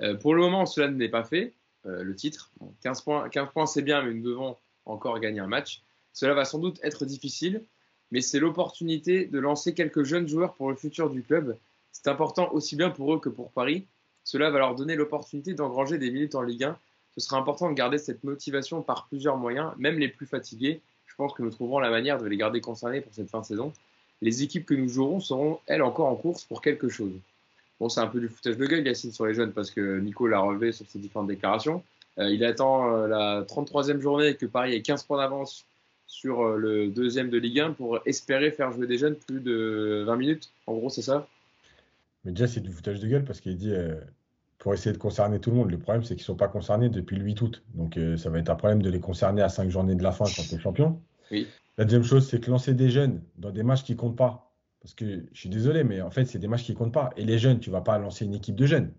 Euh, 0.00 0.14
pour 0.14 0.34
le 0.34 0.42
moment, 0.42 0.66
cela 0.66 0.88
n'est 0.88 1.08
pas 1.08 1.24
fait. 1.24 1.52
le 1.84 2.14
titre, 2.14 2.50
15 2.82 3.02
points, 3.02 3.28
15 3.28 3.48
points 3.52 3.66
c'est 3.66 3.82
bien, 3.82 4.02
mais 4.02 4.14
nous 4.14 4.22
devons 4.22 4.56
encore 4.86 5.20
gagner 5.20 5.40
un 5.40 5.46
match. 5.46 5.82
Cela 6.14 6.32
va 6.32 6.44
sans 6.44 6.58
doute 6.58 6.80
être 6.82 7.04
difficile, 7.04 7.62
mais 8.10 8.22
c'est 8.22 8.38
l'opportunité 8.38 9.26
de 9.26 9.38
lancer 9.38 9.74
quelques 9.74 10.04
jeunes 10.04 10.26
joueurs 10.26 10.54
pour 10.54 10.70
le 10.70 10.76
futur 10.76 11.10
du 11.10 11.22
club. 11.22 11.56
C'est 11.92 12.08
important 12.08 12.50
aussi 12.52 12.76
bien 12.76 12.90
pour 12.90 13.12
eux 13.12 13.20
que 13.20 13.28
pour 13.28 13.50
Paris. 13.50 13.84
Cela 14.24 14.50
va 14.50 14.60
leur 14.60 14.74
donner 14.74 14.96
l'opportunité 14.96 15.52
d'engranger 15.52 15.98
des 15.98 16.10
minutes 16.10 16.34
en 16.34 16.42
Ligue 16.42 16.64
1. 16.64 16.78
Ce 17.14 17.20
sera 17.20 17.36
important 17.36 17.68
de 17.68 17.74
garder 17.74 17.98
cette 17.98 18.24
motivation 18.24 18.80
par 18.80 19.06
plusieurs 19.08 19.36
moyens, 19.36 19.72
même 19.76 19.98
les 19.98 20.08
plus 20.08 20.26
fatigués, 20.26 20.80
je 21.14 21.16
pense 21.16 21.32
que 21.32 21.42
nous 21.42 21.50
trouverons 21.50 21.78
la 21.78 21.90
manière 21.90 22.18
de 22.18 22.26
les 22.26 22.36
garder 22.36 22.60
concernés 22.60 23.00
pour 23.00 23.14
cette 23.14 23.30
fin 23.30 23.40
de 23.40 23.46
saison. 23.46 23.72
Les 24.20 24.42
équipes 24.42 24.66
que 24.66 24.74
nous 24.74 24.88
jouerons 24.88 25.20
seront, 25.20 25.60
elles, 25.66 25.80
encore 25.80 26.08
en 26.08 26.16
course 26.16 26.44
pour 26.44 26.60
quelque 26.60 26.88
chose. 26.88 27.12
Bon, 27.80 27.88
c'est 27.88 28.00
un 28.00 28.06
peu 28.06 28.20
du 28.20 28.28
foutage 28.28 28.56
de 28.56 28.66
gueule, 28.66 28.86
Yacine, 28.86 29.12
sur 29.12 29.26
les 29.26 29.34
jeunes, 29.34 29.52
parce 29.52 29.70
que 29.70 29.98
Nico 29.98 30.26
l'a 30.26 30.40
relevé 30.40 30.72
sur 30.72 30.86
ses 30.86 30.98
différentes 30.98 31.26
déclarations. 31.26 31.82
Euh, 32.18 32.30
il 32.30 32.44
attend 32.44 32.94
euh, 32.94 33.08
la 33.08 33.42
33e 33.42 34.00
journée 34.00 34.28
et 34.28 34.34
que 34.36 34.46
Paris 34.46 34.74
ait 34.74 34.82
15 34.82 35.02
points 35.04 35.18
d'avance 35.18 35.66
sur 36.06 36.42
euh, 36.42 36.56
le 36.56 36.88
deuxième 36.88 37.28
de 37.30 37.38
Ligue 37.38 37.60
1 37.60 37.72
pour 37.72 37.98
espérer 38.06 38.52
faire 38.52 38.70
jouer 38.70 38.86
des 38.86 38.98
jeunes 38.98 39.16
plus 39.16 39.40
de 39.40 40.04
20 40.06 40.16
minutes. 40.16 40.50
En 40.66 40.74
gros, 40.74 40.90
c'est 40.90 41.02
ça 41.02 41.26
Mais 42.24 42.30
déjà, 42.30 42.46
c'est 42.46 42.60
du 42.60 42.70
foutage 42.70 43.00
de 43.00 43.08
gueule 43.08 43.24
parce 43.24 43.40
qu'il 43.40 43.56
dit 43.56 43.72
pour 44.58 44.72
essayer 44.72 44.92
de 44.92 44.98
concerner 44.98 45.40
tout 45.40 45.50
le 45.50 45.56
monde. 45.56 45.70
Le 45.70 45.78
problème, 45.78 46.04
c'est 46.04 46.14
qu'ils 46.14 46.22
ne 46.22 46.26
sont 46.26 46.36
pas 46.36 46.48
concernés 46.48 46.88
depuis 46.88 47.16
le 47.16 47.24
8 47.24 47.42
août. 47.42 47.62
Donc, 47.74 47.98
ça 48.16 48.30
va 48.30 48.38
être 48.38 48.50
un 48.50 48.54
problème 48.54 48.82
de 48.82 48.90
les 48.90 49.00
concerner 49.00 49.42
à 49.42 49.48
5 49.48 49.68
journées 49.68 49.96
de 49.96 50.02
la 50.02 50.12
fin 50.12 50.24
quand 50.24 50.42
tu 50.48 50.54
es 50.54 50.58
champion. 50.58 51.00
Oui. 51.30 51.48
La 51.76 51.84
deuxième 51.84 52.04
chose, 52.04 52.28
c'est 52.28 52.40
que 52.40 52.50
lancer 52.50 52.74
des 52.74 52.90
jeunes 52.90 53.20
dans 53.36 53.50
des 53.50 53.64
matchs 53.64 53.82
qui 53.82 53.92
ne 53.92 53.98
comptent 53.98 54.16
pas. 54.16 54.53
Parce 54.84 54.94
que 54.94 55.26
je 55.32 55.40
suis 55.40 55.48
désolé, 55.48 55.82
mais 55.82 56.00
en 56.00 56.10
fait, 56.10 56.26
c'est 56.26 56.38
des 56.38 56.46
matchs 56.46 56.62
qui 56.62 56.72
ne 56.72 56.76
comptent 56.76 56.94
pas. 56.94 57.10
Et 57.16 57.24
les 57.24 57.38
jeunes, 57.38 57.58
tu 57.58 57.70
ne 57.70 57.74
vas 57.74 57.80
pas 57.80 57.98
lancer 57.98 58.24
une 58.24 58.34
équipe 58.34 58.54
de 58.54 58.66
jeunes. 58.66 58.92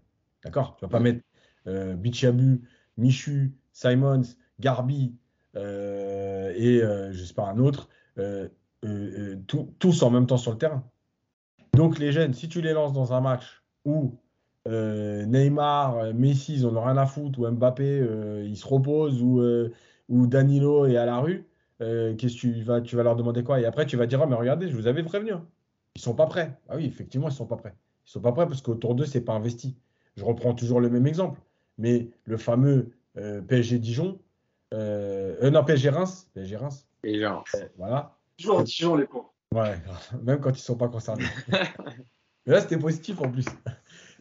D'accord? 0.44 0.76
Tu 0.78 0.84
ne 0.84 0.90
vas 0.90 0.98
pas 0.98 1.00
mettre 1.00 1.22
euh, 1.68 1.94
Bichabu, 1.96 2.68
Michu, 2.98 3.54
Simons, 3.72 4.24
Garbi 4.60 5.16
euh, 5.56 6.52
et 6.56 6.82
euh, 6.82 7.14
je 7.14 7.24
sais 7.24 7.34
pas 7.34 7.48
un 7.48 7.60
autre, 7.60 7.88
tous 9.78 10.04
en 10.04 10.10
même 10.10 10.28
temps 10.28 10.38
sur 10.38 10.52
le 10.52 10.58
terrain. 10.58 10.84
Donc, 11.74 12.00
les 12.00 12.12
jeunes, 12.12 12.34
si 12.34 12.50
tu 12.50 12.62
les 12.62 12.74
lances 12.74 12.94
dans 12.94 13.14
un 13.14 13.22
match 13.22 13.64
où 13.86 14.18
euh, 14.68 15.26
Neymar, 15.26 15.98
euh, 15.98 16.14
Messi, 16.14 16.56
ils 16.56 16.66
en 16.66 16.76
ont 16.76 16.84
rien 16.84 16.98
à 16.98 17.06
foutre, 17.06 17.40
ou 17.40 17.48
Mbappé, 17.48 18.00
euh, 18.02 18.44
il 18.44 18.58
se 18.58 18.66
repose, 18.66 19.22
ou, 19.22 19.42
ou 20.10 20.28
Danilo 20.28 20.88
est 20.88 20.98
à 20.98 21.06
la 21.06 21.20
rue, 21.20 21.46
qu'est-ce 21.80 22.36
que 22.36 22.40
tu 22.40 22.64
vas, 22.64 22.82
tu 22.82 22.96
vas 22.96 23.04
leur 23.04 23.16
demander 23.16 23.44
quoi? 23.44 23.60
Et 23.60 23.66
après, 23.66 23.86
tu 23.86 23.98
vas 23.98 24.08
dire, 24.08 24.20
oh, 24.24 24.28
mais 24.28 24.36
regardez, 24.36 24.68
je 24.68 24.76
vous 24.76 24.88
avais 24.88 25.04
prévenu. 25.04 25.34
Ils 25.96 26.02
sont 26.02 26.14
pas 26.14 26.28
prêts. 26.28 26.58
Ah 26.70 26.76
oui, 26.76 26.86
effectivement, 26.86 27.30
ils 27.30 27.34
sont 27.34 27.46
pas 27.46 27.58
prêts. 27.58 27.76
Ils 28.08 28.12
sont 28.12 28.22
pas 28.22 28.32
prêts 28.32 28.48
parce 28.48 28.62
qu'autour 28.62 28.96
d'eux, 28.96 29.06
c'est 29.06 29.22
pas 29.22 29.34
investi. 29.34 29.76
Je 30.18 30.24
reprends 30.24 30.54
toujours 30.54 30.80
le 30.80 30.90
même 30.90 31.08
exemple. 31.08 31.40
Mais 31.78 32.10
le 32.26 32.38
fameux 32.38 32.92
PSG 33.16 33.80
Dijon, 33.80 34.20
non, 34.72 35.64
PSG 35.66 35.90
Reims, 35.90 36.30
PSG 36.34 36.58
Reims. 36.58 36.88
Et 37.04 37.22
voilà. 37.78 38.16
Toujours 38.38 38.64
Dijon, 38.64 38.96
les 38.96 39.06
pauvres. 39.06 39.34
Ouais, 39.54 39.76
même 40.24 40.40
quand 40.40 40.52
ils 40.52 40.62
sont 40.62 40.76
pas 40.76 40.90
concernés. 40.90 41.26
mais 41.48 42.54
là, 42.54 42.62
c'était 42.62 42.78
positif 42.78 43.20
en 43.22 43.32
plus. 43.32 43.46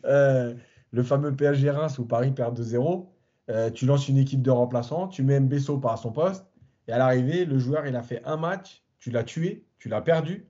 Euh, 0.07 0.53
le 0.91 1.03
fameux 1.03 1.35
PSG 1.35 1.71
Reims 1.71 1.99
où 1.99 2.05
Paris 2.05 2.31
perd 2.31 2.61
2-0. 2.61 3.07
Euh, 3.49 3.71
tu 3.71 3.87
lances 3.87 4.07
une 4.07 4.19
équipe 4.19 4.43
de 4.43 4.51
remplaçants, 4.51 5.09
tu 5.09 5.23
mets 5.23 5.41
Mbesso 5.41 5.79
par 5.79 5.97
son 5.97 6.13
poste, 6.13 6.45
et 6.87 6.93
à 6.93 6.99
l'arrivée, 6.99 7.47
le 7.47 7.59
joueur, 7.59 7.87
il 7.87 7.97
a 7.97 8.03
fait 8.03 8.23
un 8.27 8.37
match, 8.37 8.85
tu 8.99 9.11
l'as 9.11 9.25
tué, 9.25 9.65
tu 9.79 9.89
l'as 9.89 10.03
perdu, 10.03 10.47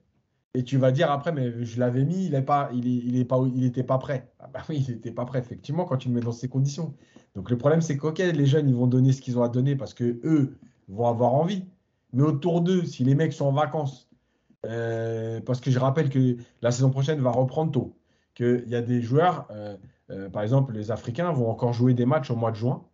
et 0.55 0.63
tu 0.63 0.77
vas 0.77 0.91
dire 0.91 1.11
après, 1.11 1.33
mais 1.33 1.65
je 1.65 1.79
l'avais 1.79 2.05
mis, 2.05 2.25
il 2.25 2.31
n'était 2.31 2.41
pas, 2.41 2.69
il, 2.73 2.87
il, 2.87 3.27
pas, 3.27 3.43
il 3.53 3.85
pas 3.85 3.97
prêt. 3.97 4.31
Ah 4.39 4.49
bah 4.53 4.61
oui, 4.69 4.85
il 4.87 4.95
n'était 4.95 5.11
pas 5.11 5.25
prêt, 5.25 5.39
effectivement, 5.39 5.83
quand 5.83 5.97
tu 5.97 6.07
le 6.07 6.15
mets 6.15 6.21
dans 6.21 6.31
ces 6.31 6.47
conditions. 6.47 6.93
Donc 7.35 7.49
le 7.49 7.57
problème, 7.57 7.81
c'est 7.81 7.97
que 7.97 8.21
les 8.23 8.45
jeunes, 8.45 8.69
ils 8.69 8.75
vont 8.75 8.87
donner 8.87 9.11
ce 9.11 9.21
qu'ils 9.21 9.37
ont 9.37 9.43
à 9.43 9.49
donner 9.49 9.75
parce 9.75 9.93
que 9.93 10.19
eux 10.23 10.57
vont 10.87 11.07
avoir 11.07 11.33
envie. 11.33 11.65
Mais 12.13 12.23
autour 12.23 12.61
d'eux, 12.61 12.85
si 12.85 13.03
les 13.03 13.15
mecs 13.15 13.33
sont 13.33 13.47
en 13.47 13.51
vacances, 13.51 14.09
euh, 14.65 15.41
parce 15.41 15.59
que 15.59 15.69
je 15.71 15.77
rappelle 15.77 16.09
que 16.09 16.37
la 16.61 16.71
saison 16.71 16.89
prochaine 16.89 17.19
va 17.19 17.31
reprendre 17.31 17.71
tôt 17.71 17.97
qu'il 18.33 18.63
y 18.67 18.75
a 18.75 18.81
des 18.81 19.01
joueurs, 19.01 19.47
euh, 19.51 19.75
euh, 20.11 20.29
par 20.29 20.41
exemple 20.43 20.73
les 20.73 20.89
Africains, 20.91 21.31
vont 21.33 21.49
encore 21.49 21.73
jouer 21.73 21.93
des 21.93 22.05
matchs 22.05 22.31
au 22.31 22.35
mois 22.37 22.51
de 22.51 22.55
juin, 22.55 22.85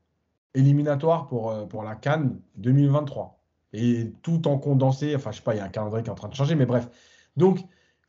éliminatoires 0.56 1.28
pour, 1.28 1.68
pour 1.68 1.84
la 1.84 1.94
Cannes 1.96 2.40
2023. 2.58 3.40
Et 3.74 4.12
tout 4.24 4.48
en 4.48 4.58
condensé, 4.58 5.16
enfin 5.16 5.32
je 5.32 5.38
sais 5.38 5.44
pas, 5.44 5.54
il 5.54 5.58
y 5.58 5.62
a 5.62 5.66
un 5.66 5.70
calendrier 5.70 6.04
qui 6.04 6.10
est 6.10 6.12
en 6.12 6.16
train 6.16 6.28
de 6.28 6.36
changer, 6.36 6.56
mais 6.56 6.66
bref. 6.66 6.90
Donc, 7.38 7.60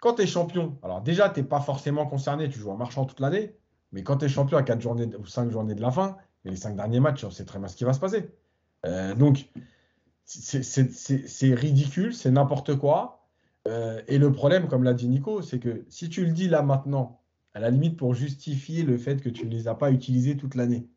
quand 0.01 0.15
tu 0.15 0.23
es 0.23 0.27
champion, 0.27 0.79
alors 0.83 1.01
déjà, 1.01 1.31
tu 1.31 1.41
n'es 1.41 1.47
pas 1.47 1.61
forcément 1.61 2.07
concerné, 2.07 2.49
tu 2.49 2.59
joues 2.59 2.71
en 2.71 2.77
marchand 2.77 3.05
toute 3.05 3.21
l'année, 3.21 3.57
mais 3.93 4.03
quand 4.03 4.19
tu 4.19 4.25
es 4.25 4.29
champion 4.29 4.59
à 4.59 4.63
4 4.63 4.81
journées 4.81 5.09
ou 5.17 5.27
5 5.27 5.51
journées 5.51 5.75
de 5.75 5.83
la 5.83 5.91
fin, 5.91 6.17
les 6.45 6.57
5 6.57 6.77
derniers 6.77 7.01
matchs, 7.01 7.25
on 7.25 7.31
sait 7.31 7.45
très 7.45 7.59
bien 7.59 7.69
ce 7.69 7.77
qui 7.77 7.85
va 7.85 7.93
se 7.93 8.01
passer. 8.01 8.31
donc, 9.17 9.49
c'est 10.25 11.55
ridicule, 11.55 12.15
c'est 12.15 12.31
n'importe 12.31 12.77
quoi. 12.77 13.29
et 14.09 14.19
le 14.19 14.33
problème, 14.33 14.67
comme 14.67 14.83
l'a 14.83 14.95
dit 14.95 15.09
Nico, 15.09 15.43
c'est 15.43 15.59
que 15.59 15.85
si 15.89 16.09
tu 16.09 16.25
le 16.25 16.33
dis 16.33 16.49
là 16.49 16.63
maintenant, 16.63 17.23
à 17.55 17.61
la 17.61 17.71
limite 17.71 17.97
pour 17.97 18.15
justifier 18.15 18.83
le 18.83 18.97
fait 18.97 19.21
que 19.21 19.29
tu 19.29 19.47
ne 19.47 19.51
les 19.51 19.69
as 19.69 19.75
pas 19.75 19.91
utilisés 19.91 20.37
toute 20.37 20.55
l'année. 20.55 20.89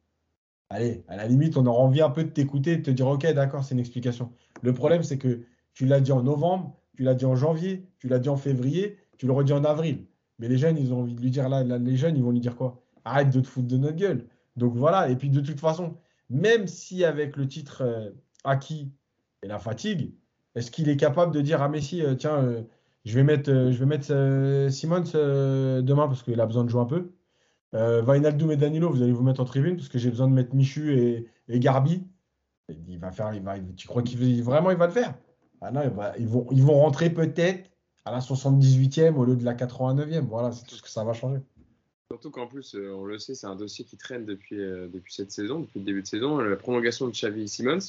Allez, 0.69 1.03
à 1.07 1.15
la 1.15 1.27
limite, 1.27 1.57
on 1.57 1.65
aura 1.65 1.83
envie 1.83 2.01
un 2.01 2.09
peu 2.09 2.23
de 2.23 2.29
t'écouter 2.29 2.77
de 2.77 2.81
te 2.81 2.91
dire, 2.91 3.07
OK, 3.07 3.25
d'accord, 3.33 3.63
c'est 3.63 3.75
une 3.75 3.79
explication. 3.79 4.31
Le 4.61 4.73
problème, 4.73 5.03
c'est 5.03 5.17
que 5.17 5.41
tu 5.73 5.85
l'as 5.85 5.99
dit 5.99 6.11
en 6.11 6.23
novembre, 6.23 6.75
tu 6.95 7.03
l'as 7.03 7.13
dit 7.13 7.25
en 7.25 7.35
janvier, 7.35 7.87
tu 7.99 8.07
l'as 8.07 8.19
dit 8.19 8.29
en 8.29 8.37
février, 8.37 8.97
tu 9.17 9.27
le 9.27 9.33
redis 9.33 9.53
en 9.53 9.63
avril. 9.63 10.05
Mais 10.39 10.47
les 10.47 10.57
jeunes, 10.57 10.77
ils 10.77 10.93
ont 10.93 11.01
envie 11.01 11.15
de 11.15 11.21
lui 11.21 11.31
dire, 11.31 11.49
là, 11.49 11.63
les 11.63 11.97
jeunes, 11.97 12.17
ils 12.17 12.23
vont 12.23 12.31
lui 12.31 12.39
dire 12.39 12.55
quoi? 12.55 12.81
Arrête 13.05 13.29
de 13.29 13.39
te 13.39 13.47
foutre 13.47 13.67
de 13.67 13.77
notre 13.77 13.95
gueule. 13.95 14.27
Donc 14.55 14.75
voilà, 14.75 15.09
et 15.09 15.15
puis 15.15 15.29
de 15.29 15.41
toute 15.41 15.59
façon, 15.59 15.95
même 16.29 16.67
si 16.67 17.03
avec 17.03 17.37
le 17.37 17.47
titre 17.47 17.81
euh, 17.81 18.09
acquis 18.43 18.91
et 19.43 19.47
la 19.47 19.59
fatigue, 19.59 20.13
est-ce 20.55 20.71
qu'il 20.71 20.89
est 20.89 20.97
capable 20.97 21.33
de 21.33 21.41
dire 21.41 21.61
à 21.61 21.69
Messi, 21.69 22.01
euh, 22.01 22.15
tiens, 22.15 22.37
euh, 22.37 22.61
je 23.03 23.15
vais 23.15 23.23
mettre, 23.23 23.51
je 23.71 24.67
Simons 24.71 25.01
demain 25.81 26.07
parce 26.07 26.23
qu'il 26.23 26.39
a 26.39 26.45
besoin 26.45 26.63
de 26.63 26.69
jouer 26.69 26.81
un 26.81 26.85
peu. 26.85 27.11
Vainaldoum 27.73 28.51
et 28.51 28.57
Danilo, 28.57 28.89
vous 28.89 29.03
allez 29.03 29.11
vous 29.11 29.21
mettre 29.21 29.41
en 29.41 29.45
tribune 29.45 29.75
parce 29.75 29.89
que 29.89 29.99
j'ai 29.99 30.09
besoin 30.09 30.27
de 30.27 30.33
mettre 30.33 30.55
Michu 30.55 30.97
et, 31.49 31.59
Garbi. 31.59 32.07
Il 32.87 32.97
va 32.97 33.11
faire, 33.11 33.31
va, 33.43 33.59
tu 33.75 33.87
crois 33.87 34.01
qu'il 34.01 34.41
vraiment 34.41 34.71
il 34.71 34.77
va 34.77 34.87
le 34.87 34.93
faire? 34.93 35.13
Ah 35.65 35.71
non, 35.71 35.81
ils, 36.17 36.27
vont, 36.27 36.47
ils 36.51 36.63
vont 36.63 36.79
rentrer 36.79 37.09
peut-être 37.09 37.69
à 38.05 38.11
la 38.11 38.19
78e 38.19 39.15
au 39.15 39.25
lieu 39.25 39.35
de 39.35 39.43
la 39.43 39.53
89e. 39.53 40.21
Voilà, 40.21 40.51
c'est 40.51 40.65
tout 40.65 40.75
ce 40.75 40.81
que 40.81 40.89
ça 40.89 41.03
va 41.03 41.13
changer. 41.13 41.39
Surtout 42.11 42.29
qu'en 42.29 42.47
plus, 42.47 42.75
on 42.75 43.03
le 43.03 43.17
sait, 43.17 43.33
c'est 43.33 43.47
un 43.47 43.55
dossier 43.55 43.83
qui 43.83 43.97
traîne 43.97 44.25
depuis, 44.25 44.57
depuis 44.57 45.13
cette 45.13 45.31
saison, 45.31 45.61
depuis 45.61 45.79
le 45.79 45.85
début 45.85 46.03
de 46.03 46.07
saison, 46.07 46.37
la 46.37 46.55
prolongation 46.55 47.07
de 47.07 47.11
Xavi 47.11 47.43
et 47.43 47.47
Simons. 47.47 47.79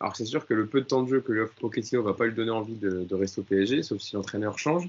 Alors 0.00 0.14
c'est 0.16 0.26
sûr 0.26 0.46
que 0.46 0.54
le 0.54 0.66
peu 0.66 0.80
de 0.80 0.86
temps 0.86 1.02
de 1.02 1.08
jeu 1.08 1.20
que 1.20 1.32
lui 1.32 1.40
offre 1.40 1.54
Pochettino 1.54 2.02
va 2.02 2.12
pas 2.12 2.26
lui 2.26 2.34
donner 2.34 2.50
envie 2.50 2.74
de, 2.74 3.14
rester 3.14 3.40
au 3.40 3.44
PSG, 3.44 3.82
sauf 3.82 4.00
si 4.00 4.14
l'entraîneur 4.14 4.58
change. 4.58 4.88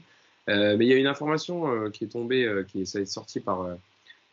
Euh, 0.49 0.75
mais 0.77 0.85
il 0.85 0.89
y 0.89 0.93
a 0.93 0.97
une 0.97 1.07
information 1.07 1.69
euh, 1.69 1.89
qui 1.89 2.05
est 2.05 2.07
tombée, 2.07 2.45
euh, 2.45 2.63
qui 2.63 2.81
est, 2.81 3.05
sortie 3.05 3.39
par 3.39 3.67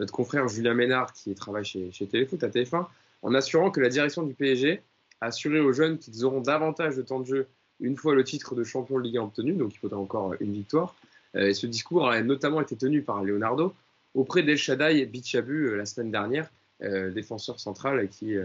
notre 0.00 0.12
confrère 0.12 0.48
Julien 0.48 0.74
Ménard, 0.74 1.12
qui 1.12 1.34
travaille 1.34 1.64
chez, 1.64 1.92
chez 1.92 2.06
Téléfoot 2.06 2.42
à 2.42 2.48
TF1, 2.48 2.86
en 3.22 3.34
assurant 3.34 3.70
que 3.70 3.80
la 3.80 3.88
direction 3.88 4.22
du 4.22 4.34
PSG 4.34 4.82
a 5.20 5.26
assuré 5.26 5.60
aux 5.60 5.72
jeunes 5.72 5.98
qu'ils 5.98 6.24
auront 6.24 6.40
davantage 6.40 6.96
de 6.96 7.02
temps 7.02 7.20
de 7.20 7.26
jeu 7.26 7.46
une 7.80 7.96
fois 7.96 8.14
le 8.14 8.24
titre 8.24 8.54
de 8.54 8.64
champion 8.64 8.98
de 8.98 9.02
Ligue 9.02 9.18
1 9.18 9.22
obtenu, 9.22 9.52
donc 9.52 9.74
il 9.74 9.78
faudra 9.78 9.98
encore 9.98 10.34
une 10.40 10.52
victoire. 10.52 10.94
et 11.34 11.54
ce 11.54 11.66
discours 11.66 12.08
a 12.08 12.20
notamment 12.22 12.60
été 12.60 12.76
tenu 12.76 13.02
par 13.02 13.22
Leonardo, 13.22 13.74
auprès 14.14 14.42
d'El 14.42 14.56
Shaddai 14.56 15.00
et 15.00 15.06
Bichabu 15.06 15.76
la 15.76 15.86
semaine 15.86 16.10
dernière, 16.10 16.50
défenseur 16.80 17.58
central 17.58 18.08
qui 18.08 18.36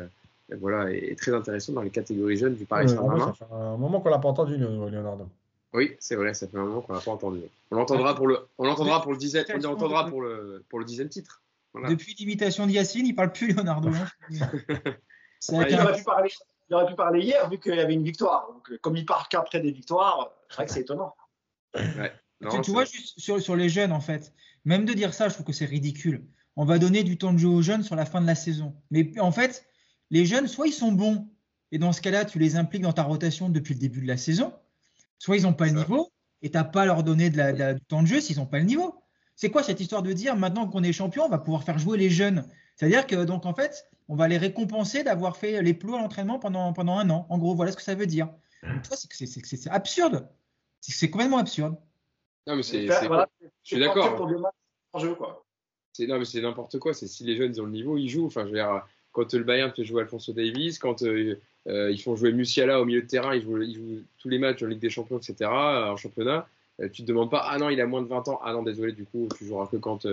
voilà, 0.58 0.92
est 0.92 1.18
très 1.18 1.34
intéressant 1.34 1.74
dans 1.74 1.82
les 1.82 1.90
catégories 1.90 2.38
jeunes 2.38 2.56
du 2.56 2.66
Paris 2.66 2.90
Saint-Germain. 2.90 3.34
ça 3.38 3.46
fait 3.46 3.54
un 3.54 3.78
moment 3.78 4.02
qu'on 4.02 4.10
l'a 4.10 4.20
pas 4.20 4.30
entendu, 4.30 4.58
Leonardo. 4.58 5.28
Oui, 5.74 5.96
c'est 6.00 6.16
vrai, 6.16 6.34
ça 6.34 6.48
fait 6.48 6.58
un 6.58 6.66
moment 6.66 6.82
qu'on 6.82 6.94
l'a 6.94 7.00
pas 7.00 7.12
entendu. 7.12 7.42
On 7.70 7.76
l'entendra 7.76 8.16
pour 8.16 8.28
le, 8.28 8.40
on 8.58 8.66
l'entendra 8.66 9.02
pour 9.02 9.12
le 9.12 9.18
dixième, 9.18 9.46
on 9.54 9.60
l'entendra 9.60 10.08
pour 10.08 10.22
le, 10.22 10.64
pour 10.70 10.80
le 10.80 10.86
dixième 10.86 11.10
titre. 11.10 11.42
Depuis 11.88 12.16
l'imitation 12.18 12.66
de 12.66 12.72
Yacine, 12.72 13.06
il 13.06 13.14
parle 13.14 13.32
plus 13.32 13.54
Leonardo. 13.54 13.90
Hein. 13.90 14.08
il, 15.50 15.56
aurait 15.56 15.96
pu 15.96 16.04
parler, 16.04 16.30
il, 16.70 16.76
aurait 16.76 16.88
pu 16.88 16.96
parler, 16.96 17.22
hier 17.22 17.50
vu 17.50 17.60
qu'il 17.60 17.76
y 17.76 17.80
avait 17.80 17.94
une 17.94 18.04
victoire. 18.04 18.48
Donc, 18.52 18.78
comme 18.82 18.98
il 18.98 19.06
parle 19.06 19.26
qu'après 19.30 19.60
des 19.60 19.72
victoires, 19.72 20.32
c'est 20.50 20.56
vrai 20.56 20.66
que 20.66 20.72
c'est 20.72 20.82
étonnant. 20.82 21.16
tu, 21.76 22.72
vois, 22.72 22.86
juste 22.86 23.20
sur, 23.20 23.42
sur, 23.42 23.56
les 23.56 23.70
jeunes, 23.70 23.92
en 23.92 24.02
fait, 24.02 24.34
même 24.66 24.86
de 24.86 24.94
dire 24.94 25.14
ça, 25.14 25.30
je 25.30 25.34
trouve 25.34 25.46
que 25.46 25.54
c'est 25.54 25.66
ridicule. 25.66 26.26
On 26.56 26.66
va 26.66 26.80
donner 26.80 27.04
du 27.04 27.18
temps 27.18 27.34
de 27.34 27.38
jeu 27.38 27.48
aux 27.48 27.62
jeunes 27.62 27.84
sur 27.84 27.96
la 27.96 28.06
fin 28.06 28.22
de 28.22 28.28
la 28.28 28.36
saison. 28.36 28.76
Mais 28.92 29.18
en 29.20 29.32
fait, 29.32 29.66
les 30.10 30.26
jeunes, 30.26 30.48
soit 30.48 30.68
ils 30.68 30.74
sont 30.74 30.92
bons, 30.92 31.28
et 31.72 31.78
dans 31.78 31.94
ce 31.94 32.02
cas-là, 32.02 32.26
tu 32.26 32.40
les 32.40 32.56
impliques 32.56 32.82
dans 32.82 32.94
ta 32.94 33.04
rotation 33.04 33.50
depuis 33.50 33.74
le 33.74 33.80
début 33.80 34.02
de 34.02 34.08
la 34.08 34.18
saison, 34.18 34.54
soit 35.20 35.38
ils 35.38 35.44
n'ont 35.44 35.54
pas 35.54 35.66
le 35.66 35.74
niveau, 35.74 36.12
et 36.42 36.50
tu 36.50 36.58
n'as 36.58 36.64
pas 36.64 36.84
à 36.84 36.86
leur 36.86 37.04
donner 37.04 37.30
de 37.30 37.38
la, 37.38 37.74
du 37.74 37.82
temps 37.82 38.02
de 38.02 38.08
jeu 38.08 38.22
s'ils 38.22 38.38
n'ont 38.38 38.46
pas 38.46 38.60
le 38.60 38.66
niveau. 38.66 39.04
C'est 39.36 39.50
quoi 39.50 39.64
cette 39.64 39.80
histoire 39.80 40.04
de 40.04 40.12
dire 40.12 40.36
maintenant 40.36 40.68
qu'on 40.68 40.84
est 40.84 40.92
champion, 40.92 41.26
on 41.26 41.30
va 41.30 41.38
pouvoir 41.38 41.64
faire 41.64 41.78
jouer 41.78 41.98
les 41.98 42.10
jeunes? 42.10 42.46
C'est-à-dire 42.76 43.08
que, 43.08 43.24
donc, 43.24 43.46
en 43.46 43.54
fait, 43.54 43.90
on 44.10 44.16
va 44.16 44.28
les 44.28 44.38
récompenser 44.38 45.04
d'avoir 45.04 45.38
fait 45.38 45.62
les 45.62 45.74
plots 45.74 45.96
à 45.96 46.00
l'entraînement 46.00 46.40
pendant, 46.40 46.74
pendant 46.74 46.98
un 46.98 47.10
an. 47.10 47.28
En 47.30 47.38
gros, 47.38 47.56
voilà 47.56 47.72
ce 47.72 47.78
que 47.78 47.84
ça 47.84 47.96
veut 47.96 48.08
dire. 48.08 48.30
C'est 48.84 49.70
absurde. 49.70 50.28
C'est 50.82 51.10
complètement 51.10 51.38
absurde. 51.38 51.76
Non, 52.48 52.56
mais 52.56 52.64
c'est. 52.64 52.88
je 52.88 52.94
suis 53.64 53.80
d'accord. 53.80 54.18
Non, 56.08 56.18
mais 56.18 56.26
c'est 56.26 56.42
n'importe 56.42 56.80
quoi. 56.80 56.94
C'est 56.94 57.08
si 57.08 57.24
les 57.24 57.38
jeunes 57.38 57.58
ont 57.60 57.66
le 57.66 57.72
niveau, 57.72 57.98
ils 57.98 58.10
jouent. 58.10 58.26
Enfin, 58.26 58.42
je 58.42 58.52
veux 58.52 58.56
dire, 58.56 58.84
quand 59.12 59.34
le 59.34 59.44
Bayern 59.44 59.72
fait 59.72 59.84
jouer 59.84 60.02
Alfonso 60.02 60.34
Davis, 60.34 60.80
quand 60.80 61.04
euh, 61.04 61.40
euh, 61.68 61.92
ils 61.92 62.02
font 62.02 62.16
jouer 62.16 62.32
Musiala 62.32 62.82
au 62.82 62.86
milieu 62.86 63.02
de 63.02 63.08
terrain, 63.08 63.36
ils 63.36 63.44
jouent, 63.44 64.04
tous 64.18 64.30
les 64.30 64.40
matchs 64.40 64.64
en 64.64 64.68
Ligue 64.68 64.80
des 64.80 64.90
Champions, 64.90 65.18
etc., 65.18 65.50
en 65.52 65.98
championnat, 65.98 66.48
euh, 66.80 66.90
tu 66.90 67.04
te 67.04 67.08
demandes 67.08 67.30
pas, 67.30 67.46
ah 67.50 67.58
non, 67.58 67.70
il 67.70 67.82
a 67.82 67.86
moins 67.86 68.02
de 68.02 68.08
20 68.08 68.28
ans, 68.30 68.40
ah 68.44 68.54
non, 68.54 68.64
désolé, 68.64 68.94
du 68.94 69.06
coup, 69.06 69.28
tu 69.38 69.46
joueras 69.46 69.68
que 69.68 69.78
quand 69.78 70.06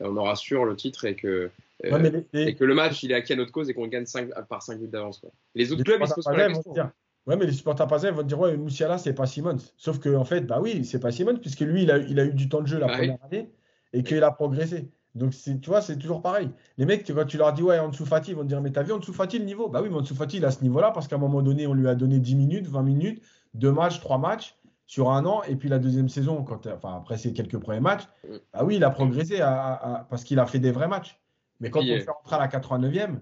on 0.00 0.16
aura 0.16 0.36
sûr 0.36 0.64
le 0.64 0.76
titre 0.76 1.04
et 1.04 1.14
que, 1.14 1.50
et 1.82 2.54
que 2.54 2.64
le 2.64 2.74
match, 2.74 3.02
il 3.02 3.12
est 3.12 3.14
acquis 3.14 3.32
à 3.34 3.36
notre 3.36 3.52
cause 3.52 3.68
et 3.70 3.74
qu'on 3.74 3.86
gagne 3.86 4.06
5, 4.06 4.30
par 4.48 4.62
5 4.62 4.78
buts 4.78 4.88
d'avance. 4.88 5.24
Les 5.54 5.72
autres 5.72 5.84
clubs, 5.84 6.00
ils 6.00 6.08
se 6.08 6.14
posent 6.14 6.24
pas 6.24 6.36
la 6.36 6.52
question. 6.52 6.90
Ouais, 7.26 7.36
mais 7.36 7.46
les 7.46 7.52
supporters 7.52 7.86
parisiens 7.86 8.12
vont 8.12 8.22
dire 8.22 8.38
ouais, 8.38 8.54
Musiala, 8.56 8.98
c'est 8.98 9.14
pas 9.14 9.26
Simons. 9.26 9.56
Sauf 9.78 9.98
qu'en 9.98 10.16
en 10.16 10.24
fait, 10.24 10.42
bah 10.42 10.58
oui, 10.60 10.84
c'est 10.84 11.00
pas 11.00 11.10
Simons, 11.10 11.36
puisque 11.36 11.60
lui, 11.60 11.84
il 11.84 11.90
a, 11.90 11.96
il 11.96 12.20
a 12.20 12.24
eu 12.26 12.34
du 12.34 12.50
temps 12.50 12.60
de 12.60 12.66
jeu 12.66 12.78
la 12.78 12.86
bah 12.86 12.96
première 12.96 13.18
année 13.24 13.50
et 13.94 14.02
qu'il 14.02 14.22
a 14.22 14.30
progressé. 14.30 14.90
Donc, 15.14 15.32
tu 15.32 15.58
vois, 15.66 15.80
c'est 15.80 15.96
toujours 15.96 16.20
pareil. 16.20 16.50
Les 16.76 16.84
mecs, 16.84 17.06
quand 17.06 17.24
tu 17.24 17.38
leur 17.38 17.52
dis, 17.52 17.62
ouais, 17.62 17.78
dessous 17.88 18.04
Fati, 18.04 18.32
ils 18.32 18.36
vont 18.36 18.42
te 18.42 18.48
dire, 18.48 18.60
mais 18.60 18.72
t'as 18.72 18.82
vu 18.82 18.92
dessous 18.98 19.12
Fati 19.12 19.38
le 19.38 19.44
niveau? 19.44 19.68
Bah 19.68 19.80
oui, 19.80 19.88
mais 19.90 20.00
dessous 20.00 20.14
Fati, 20.14 20.36
il 20.38 20.44
a 20.44 20.50
ce 20.50 20.60
niveau-là 20.62 20.90
parce 20.90 21.08
qu'à 21.08 21.16
un 21.16 21.20
moment 21.20 21.40
donné, 21.40 21.66
on 21.66 21.72
lui 21.72 21.88
a 21.88 21.94
donné 21.94 22.18
10 22.18 22.34
minutes, 22.34 22.66
20 22.66 22.82
minutes, 22.82 23.22
2 23.54 23.72
matchs, 23.72 24.00
3 24.00 24.18
matchs 24.18 24.56
sur 24.86 25.10
un 25.10 25.24
an. 25.26 25.42
Et 25.44 25.56
puis 25.56 25.68
la 25.68 25.78
deuxième 25.78 26.08
saison, 26.08 26.42
quand, 26.42 26.66
enfin, 26.66 26.96
après 26.96 27.18
ces 27.18 27.32
quelques 27.32 27.58
premiers 27.58 27.80
matchs, 27.80 28.08
bah 28.52 28.64
oui, 28.64 28.76
il 28.76 28.84
a 28.84 28.90
progressé 28.90 29.38
parce 29.38 30.24
qu'il 30.24 30.38
a 30.38 30.46
fait 30.46 30.58
des 30.58 30.72
vrais 30.72 30.88
matchs. 30.88 31.20
Mais 31.60 31.70
quand 31.70 31.80
on 31.80 31.84
fait 31.84 32.10
rentrer 32.10 32.36
à 32.36 32.38
la 32.38 32.48
89e, 32.48 33.18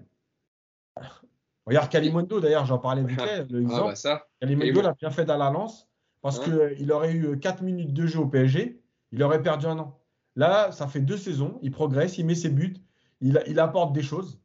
regarde 1.65 1.89
Kalimundo, 1.89 2.39
d'ailleurs, 2.39 2.65
j'en 2.65 2.79
parlais 2.79 3.03
vite 3.03 3.21
fait, 3.21 3.49
le 3.49 3.65
ah, 3.71 3.83
bah 3.83 3.95
ça. 3.95 4.27
Kalimundo 4.41 4.81
l'a 4.81 4.93
bien 4.93 5.11
fait 5.11 5.25
dans 5.25 5.37
la 5.37 5.49
lance 5.49 5.89
parce 6.21 6.39
qu'il 6.39 6.91
aurait 6.91 7.13
eu 7.13 7.37
4 7.37 7.61
minutes 7.63 7.93
de 7.93 8.07
jeu 8.07 8.19
au 8.19 8.27
PSG, 8.27 8.81
il 9.11 9.21
aurait 9.23 9.41
perdu 9.41 9.65
un 9.65 9.77
an. 9.77 9.99
Là, 10.35 10.71
ça 10.71 10.87
fait 10.87 11.01
deux 11.01 11.17
saisons, 11.17 11.59
il 11.61 11.71
progresse, 11.71 12.17
il 12.17 12.25
met 12.25 12.33
ses 12.33 12.49
buts, 12.49 12.75
il, 13.21 13.59
apporte 13.59 13.93
des 13.93 14.01
choses. 14.01 14.41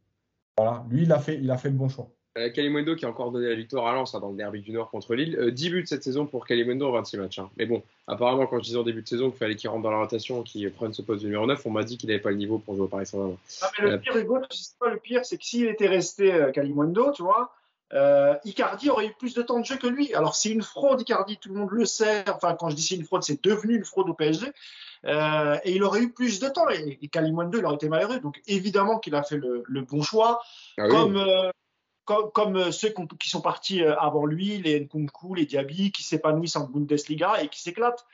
Voilà, 0.57 0.85
lui, 0.91 1.05
il 1.05 1.13
a 1.13 1.19
fait, 1.19 1.39
il 1.39 1.51
a 1.51 1.57
fait 1.57 1.71
le 1.71 1.77
bon 1.77 1.89
choix. 1.89 2.11
Euh, 2.39 2.51
Kalimundo 2.51 2.95
qui 2.95 3.05
a 3.05 3.09
encore 3.09 3.31
donné 3.31 3.49
la 3.49 3.55
victoire 3.55 3.87
à 3.87 3.95
Lens 3.95 4.15
hein, 4.15 4.21
dans 4.21 4.31
le 4.31 4.37
derby 4.37 4.61
du 4.61 4.73
Nord 4.73 4.91
contre 4.91 5.15
Lille. 5.15 5.51
10 5.53 5.69
euh, 5.69 5.71
buts 5.71 5.87
cette 5.87 6.03
saison 6.03 6.27
pour 6.27 6.47
Kalimundo 6.47 6.89
en 6.89 6.93
26 6.93 7.17
matchs. 7.19 7.39
Hein. 7.39 7.51
Mais 7.57 7.67
bon, 7.67 7.83
apparemment, 8.07 8.47
quand 8.47 8.59
je 8.59 8.65
disais 8.65 8.77
en 8.77 8.83
début 8.83 9.03
de 9.03 9.09
saison 9.09 9.31
qu'il 9.31 9.39
fallait 9.39 9.57
qu'il 9.57 9.69
rentre 9.71 9.83
dans 9.83 9.91
la 9.91 9.99
rotation, 9.99 10.43
qu'il 10.43 10.71
prenne 10.73 10.93
ce 10.93 11.03
poste 11.03 11.23
de 11.23 11.27
numéro 11.27 11.47
9, 11.47 11.67
on 11.67 11.71
m'a 11.71 11.83
dit 11.83 11.99
qu'il 11.99 12.09
n'avait 12.09 12.23
pas 12.23 12.31
le 12.31 12.37
niveau 12.37 12.59
pour 12.59 12.75
jouer 12.75 12.85
au 12.85 12.89
Paris 12.89 13.07
Saint-Germain. 13.07 13.37
Ah, 13.63 13.71
le 13.81 13.93
euh, 13.93 13.99
pire, 13.99 14.17
Hugo, 14.17 14.39
pas 14.79 14.91
le 14.91 14.99
pire, 14.99 15.25
c'est 15.25 15.37
que 15.37 15.45
s'il 15.45 15.67
était 15.67 15.89
resté 15.89 16.33
Kalimundo, 16.55 17.13
tu 17.13 17.23
vois, 17.23 17.53
euh, 17.95 18.35
Icardi 18.45 18.91
aurait 18.91 19.07
eu 19.07 19.15
plus 19.19 19.35
de 19.35 19.43
temps 19.43 19.59
de 19.59 19.65
jeu 19.65 19.77
que 19.77 19.87
lui. 19.87 20.15
Alors 20.15 20.35
c'est 20.35 20.51
une 20.51 20.63
fraude, 20.63 21.01
Icardi, 21.01 21.39
tout 21.39 21.49
le 21.49 21.55
monde 21.59 21.71
le 21.71 21.87
sait. 21.87 22.25
Enfin, 22.29 22.55
quand 22.55 22.69
je 22.71 22.77
dis 22.77 22.83
c'est 22.83 22.97
une 22.97 23.05
fraude, 23.05 23.23
c'est 23.23 23.43
devenu 23.43 23.77
une 23.77 23.85
fraude 23.85 24.09
au 24.09 24.15
PSG. 24.15 24.47
Euh, 25.05 25.57
et 25.65 25.73
il 25.73 25.83
aurait 25.83 26.03
eu 26.03 26.11
plus 26.11 26.41
de 26.41 26.49
temps. 26.49 26.69
Et, 26.69 26.99
et 27.01 27.09
2, 27.09 27.59
il 27.59 27.65
aurait 27.65 27.75
été 27.77 27.89
malheureux. 27.89 28.21
Donc 28.21 28.43
évidemment 28.47 28.99
qu'il 28.99 29.15
a 29.15 29.23
fait 29.23 29.39
le, 29.39 29.81
bon 29.83 30.03
choix. 30.03 30.43
Ah 30.77 30.89
comme, 30.89 31.17
euh, 31.17 31.51
comme, 32.09 32.31
comme, 32.33 32.73
ceux 32.73 32.93
qui 33.21 33.29
sont 33.29 33.41
partis 33.41 33.83
euh, 33.83 33.97
avant 33.99 34.27
lui, 34.27 34.59
les 34.59 34.81
Nkunku, 34.81 35.35
les 35.35 35.47
Diaby, 35.47 35.93
qui 35.93 36.03
s'épanouissent 36.03 36.57
en 36.57 36.67
Bundesliga 36.67 37.43
et 37.43 37.49
qui 37.49 37.61
s'éclatent. 37.61 38.07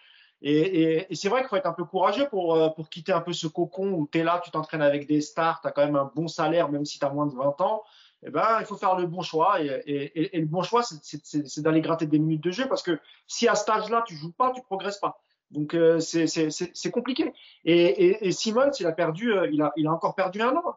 Et, 0.42 1.06
et 1.10 1.14
c'est 1.14 1.30
vrai 1.30 1.40
qu'il 1.40 1.48
faut 1.48 1.56
être 1.56 1.66
un 1.66 1.72
peu 1.72 1.84
courageux 1.84 2.28
pour, 2.28 2.54
euh, 2.54 2.68
pour 2.68 2.90
quitter 2.90 3.12
un 3.12 3.22
peu 3.22 3.32
ce 3.32 3.46
cocon 3.46 3.92
où 3.92 4.06
tu 4.10 4.18
es 4.18 4.24
là, 4.24 4.42
tu 4.44 4.50
t'entraînes 4.50 4.82
avec 4.82 5.06
des 5.06 5.22
stars, 5.22 5.62
tu 5.62 5.68
as 5.68 5.70
quand 5.70 5.86
même 5.86 5.96
un 5.96 6.10
bon 6.14 6.28
salaire, 6.28 6.68
même 6.68 6.84
si 6.84 6.98
tu 6.98 7.04
as 7.06 7.10
moins 7.10 7.26
de 7.26 7.34
20 7.34 7.60
ans 7.62 7.82
eh 8.26 8.30
ben, 8.30 8.58
il 8.60 8.66
faut 8.66 8.76
faire 8.76 8.96
le 8.96 9.06
bon 9.06 9.22
choix. 9.22 9.60
Et, 9.60 10.30
le 10.32 10.46
bon 10.46 10.62
choix, 10.62 10.82
c'est 10.82 11.60
d'aller 11.60 11.82
gratter 11.82 12.06
des 12.06 12.18
minutes 12.18 12.42
de 12.42 12.50
jeu 12.50 12.66
parce 12.68 12.82
que 12.82 12.98
si 13.26 13.48
à 13.48 13.54
cet 13.54 13.68
âge-là, 13.68 14.02
tu 14.06 14.16
joues 14.16 14.32
pas, 14.32 14.50
tu 14.52 14.62
progresses 14.62 14.98
pas. 14.98 15.20
Donc, 15.50 15.74
euh, 15.74 16.00
c'est 16.00 16.90
compliqué. 16.90 17.32
Et, 17.64 18.32
Simon, 18.32 18.70
il 18.80 18.86
a 18.86 18.92
perdu, 18.92 19.32
euh, 19.32 19.48
il, 19.52 19.60
a, 19.60 19.72
il 19.76 19.86
a 19.86 19.92
encore 19.92 20.14
perdu 20.14 20.40
un 20.40 20.56
an. 20.56 20.74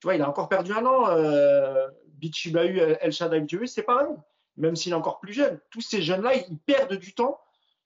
Tu 0.00 0.06
vois, 0.06 0.14
il 0.14 0.22
a 0.22 0.28
encore 0.28 0.48
perdu 0.48 0.72
un 0.72 0.84
an. 0.84 1.08
Euh, 1.08 1.88
Bichibahu, 2.14 2.78
El 3.00 3.12
Shaddai 3.12 3.46
c'est 3.66 3.82
pareil. 3.82 4.08
Même 4.56 4.76
s'il 4.76 4.92
est 4.92 4.96
encore 4.96 5.18
plus 5.18 5.32
jeune. 5.32 5.58
Tous 5.70 5.80
ces 5.80 6.00
jeunes-là, 6.02 6.34
ils 6.34 6.58
perdent 6.58 6.94
du 6.94 7.12
temps 7.12 7.40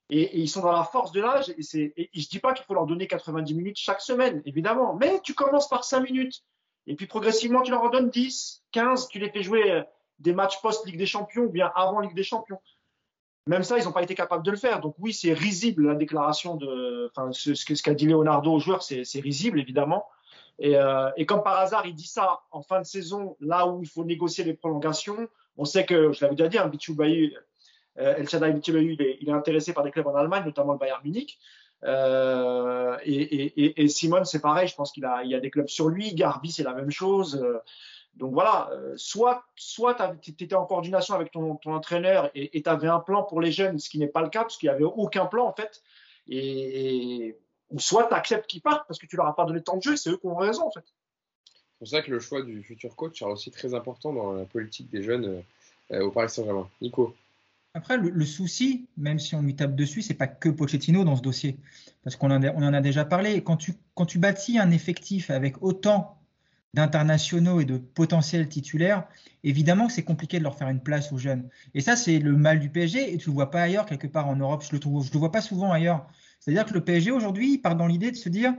et, 0.09 0.39
ils 0.39 0.49
sont 0.49 0.61
dans 0.61 0.71
la 0.71 0.83
force 0.83 1.11
de 1.11 1.21
l'âge. 1.21 1.49
Et, 1.49 1.93
et 1.97 2.09
je 2.13 2.29
dis 2.29 2.39
pas 2.39 2.53
qu'il 2.53 2.65
faut 2.65 2.73
leur 2.73 2.85
donner 2.85 3.07
90 3.07 3.55
minutes 3.55 3.77
chaque 3.77 4.01
semaine, 4.01 4.41
évidemment. 4.45 4.95
Mais 4.95 5.19
tu 5.21 5.33
commences 5.33 5.67
par 5.67 5.83
5 5.83 6.01
minutes. 6.01 6.43
Et 6.87 6.95
puis 6.95 7.05
progressivement, 7.05 7.61
tu 7.61 7.71
leur 7.71 7.83
en 7.83 7.89
donnes 7.89 8.09
10, 8.09 8.63
15, 8.71 9.07
tu 9.09 9.19
les 9.19 9.29
fais 9.29 9.43
jouer 9.43 9.71
euh, 9.71 9.83
des 10.17 10.33
matchs 10.33 10.59
post-Ligue 10.61 10.97
des 10.97 11.05
Champions 11.05 11.43
ou 11.43 11.49
bien 11.49 11.71
avant 11.75 11.99
Ligue 11.99 12.15
des 12.15 12.23
Champions. 12.23 12.59
Même 13.45 13.63
ça, 13.63 13.77
ils 13.77 13.85
n'ont 13.85 13.91
pas 13.91 14.03
été 14.03 14.15
capables 14.15 14.43
de 14.43 14.51
le 14.51 14.57
faire. 14.57 14.79
Donc 14.79 14.95
oui, 14.99 15.13
c'est 15.13 15.33
risible 15.33 15.87
la 15.87 15.95
déclaration 15.95 16.55
de, 16.55 17.11
ce 17.33 17.83
qu'a 17.83 17.93
dit 17.93 18.05
Leonardo 18.05 18.53
aux 18.53 18.59
joueurs, 18.59 18.83
c'est 18.83 19.19
risible 19.19 19.59
évidemment. 19.59 20.05
Et, 20.59 20.75
euh, 20.75 21.09
et, 21.17 21.25
comme 21.25 21.41
par 21.41 21.57
hasard, 21.57 21.85
il 21.85 21.95
dit 21.95 22.07
ça 22.07 22.41
en 22.51 22.61
fin 22.61 22.79
de 22.79 22.85
saison, 22.85 23.37
là 23.39 23.65
où 23.67 23.81
il 23.81 23.87
faut 23.87 24.03
négocier 24.03 24.43
les 24.43 24.53
prolongations. 24.53 25.27
On 25.57 25.65
sait 25.65 25.85
que, 25.85 26.11
je 26.11 26.21
l'avais 26.21 26.35
déjà 26.35 26.49
dit, 26.49 26.57
hein, 26.57 26.69
euh, 27.97 28.15
El 28.15 28.29
Shaddai 28.29 28.51
il 28.67 29.01
est, 29.01 29.17
il 29.21 29.29
est 29.29 29.33
intéressé 29.33 29.73
par 29.73 29.83
des 29.83 29.91
clubs 29.91 30.07
en 30.07 30.15
Allemagne, 30.15 30.43
notamment 30.45 30.73
le 30.73 30.79
Bayern 30.79 31.01
Munich. 31.03 31.39
Euh, 31.85 32.97
et, 33.03 33.81
et, 33.81 33.87
Simon, 33.87 34.25
c'est 34.25 34.41
pareil, 34.41 34.67
je 34.67 34.75
pense 34.75 34.91
qu'il 34.91 35.05
a, 35.05 35.23
il 35.23 35.31
y 35.31 35.35
a 35.35 35.39
des 35.39 35.49
clubs 35.49 35.67
sur 35.67 35.89
lui. 35.89 36.13
Garbi, 36.13 36.51
c'est 36.51 36.63
la 36.63 36.73
même 36.73 36.91
chose. 36.91 37.41
Euh, 37.41 37.59
donc 38.15 38.33
voilà, 38.33 38.69
euh, 38.71 38.93
soit, 38.97 39.43
soit 39.55 39.95
tu 40.21 40.31
étais 40.31 40.55
en 40.55 40.65
coordination 40.65 41.15
avec 41.15 41.31
ton, 41.31 41.55
ton 41.55 41.73
entraîneur 41.73 42.29
et 42.35 42.61
tu 42.61 42.69
avais 42.69 42.87
un 42.87 42.99
plan 42.99 43.23
pour 43.23 43.39
les 43.39 43.51
jeunes, 43.51 43.79
ce 43.79 43.89
qui 43.89 43.97
n'est 43.99 44.07
pas 44.07 44.21
le 44.21 44.29
cas, 44.29 44.41
parce 44.41 44.57
qu'il 44.57 44.67
n'y 44.67 44.75
avait 44.75 44.83
aucun 44.83 45.25
plan 45.25 45.47
en 45.47 45.53
fait. 45.53 45.81
Et, 46.27 47.37
ou 47.71 47.79
soit 47.79 48.07
tu 48.07 48.13
acceptes 48.13 48.47
qu'ils 48.47 48.61
partent 48.61 48.87
parce 48.87 48.99
que 48.99 49.05
tu 49.05 49.15
leur 49.15 49.27
as 49.27 49.35
pas 49.35 49.45
donné 49.45 49.61
tant 49.61 49.77
de 49.77 49.83
jeu, 49.83 49.95
c'est 49.95 50.09
eux 50.09 50.17
qui 50.17 50.27
ont 50.27 50.35
raison 50.35 50.67
en 50.67 50.71
fait. 50.71 50.83
C'est 51.45 51.77
pour 51.79 51.87
ça 51.87 52.01
que 52.01 52.11
le 52.11 52.19
choix 52.19 52.41
du 52.41 52.61
futur 52.63 52.95
coach 52.95 53.19
sera 53.19 53.31
aussi 53.31 53.51
très 53.51 53.73
important 53.73 54.11
dans 54.13 54.33
la 54.33 54.45
politique 54.45 54.89
des 54.89 55.01
jeunes 55.01 55.43
au 55.91 56.11
Paris 56.11 56.29
Saint-Germain. 56.29 56.69
Nico 56.81 57.15
après, 57.75 57.97
le, 57.97 58.25
souci, 58.25 58.87
même 58.97 59.19
si 59.19 59.35
on 59.35 59.43
lui 59.43 59.55
tape 59.55 59.75
dessus, 59.75 60.01
c'est 60.01 60.15
pas 60.15 60.25
que 60.25 60.49
Pochettino 60.49 61.03
dans 61.03 61.15
ce 61.15 61.21
dossier, 61.21 61.57
parce 62.03 62.15
qu'on 62.15 62.31
en, 62.31 62.43
en, 62.43 62.73
a 62.73 62.81
déjà 62.81 63.05
parlé. 63.05 63.43
Quand 63.43 63.57
tu, 63.57 63.75
quand 63.93 64.07
tu 64.07 64.17
bâtis 64.17 64.57
un 64.57 64.71
effectif 64.71 65.29
avec 65.29 65.61
autant 65.61 66.17
d'internationaux 66.73 67.59
et 67.59 67.65
de 67.65 67.77
potentiels 67.77 68.49
titulaires, 68.49 69.07
évidemment 69.43 69.85
que 69.85 69.93
c'est 69.93 70.03
compliqué 70.03 70.39
de 70.39 70.43
leur 70.43 70.57
faire 70.57 70.69
une 70.69 70.81
place 70.81 71.11
aux 71.11 71.19
jeunes. 71.19 71.47
Et 71.75 71.81
ça, 71.81 71.95
c'est 71.95 72.17
le 72.17 72.35
mal 72.35 72.59
du 72.59 72.69
PSG, 72.69 73.13
et 73.13 73.17
tu 73.17 73.29
le 73.29 73.35
vois 73.35 73.51
pas 73.51 73.61
ailleurs, 73.61 73.85
quelque 73.85 74.07
part 74.07 74.27
en 74.27 74.35
Europe. 74.35 74.63
Je 74.67 74.71
le 74.73 74.79
trouve, 74.79 75.05
je 75.05 75.13
le 75.13 75.19
vois 75.19 75.31
pas 75.31 75.41
souvent 75.41 75.71
ailleurs. 75.71 76.07
C'est-à-dire 76.39 76.65
que 76.65 76.73
le 76.73 76.83
PSG 76.83 77.11
aujourd'hui, 77.11 77.57
part 77.57 77.75
dans 77.75 77.87
l'idée 77.87 78.11
de 78.11 78.15
se 78.15 78.29
dire, 78.29 78.53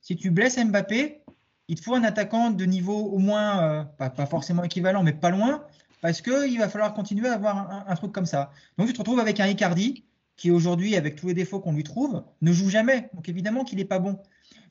si 0.00 0.16
tu 0.16 0.30
blesses 0.30 0.58
Mbappé, 0.58 1.22
il 1.68 1.76
te 1.76 1.82
faut 1.82 1.94
un 1.94 2.04
attaquant 2.04 2.50
de 2.50 2.64
niveau 2.64 2.98
au 3.06 3.18
moins, 3.18 3.62
euh, 3.62 3.84
pas, 3.84 4.26
forcément 4.26 4.64
équivalent, 4.64 5.02
mais 5.02 5.12
pas 5.12 5.30
loin, 5.30 5.64
parce 6.00 6.20
qu'il 6.20 6.58
va 6.58 6.68
falloir 6.68 6.92
continuer 6.94 7.28
à 7.28 7.34
avoir 7.34 7.88
un, 7.88 7.94
truc 7.94 8.12
comme 8.12 8.26
ça. 8.26 8.50
Donc 8.76 8.88
tu 8.88 8.92
te 8.92 8.98
retrouves 8.98 9.20
avec 9.20 9.40
un 9.40 9.46
Icardi 9.46 10.04
qui 10.36 10.50
aujourd'hui, 10.50 10.96
avec 10.96 11.16
tous 11.16 11.28
les 11.28 11.34
défauts 11.34 11.60
qu'on 11.60 11.72
lui 11.72 11.84
trouve, 11.84 12.24
ne 12.40 12.52
joue 12.52 12.68
jamais. 12.68 13.08
Donc 13.14 13.28
évidemment 13.28 13.64
qu'il 13.64 13.78
n'est 13.78 13.84
pas 13.84 14.00
bon. 14.00 14.18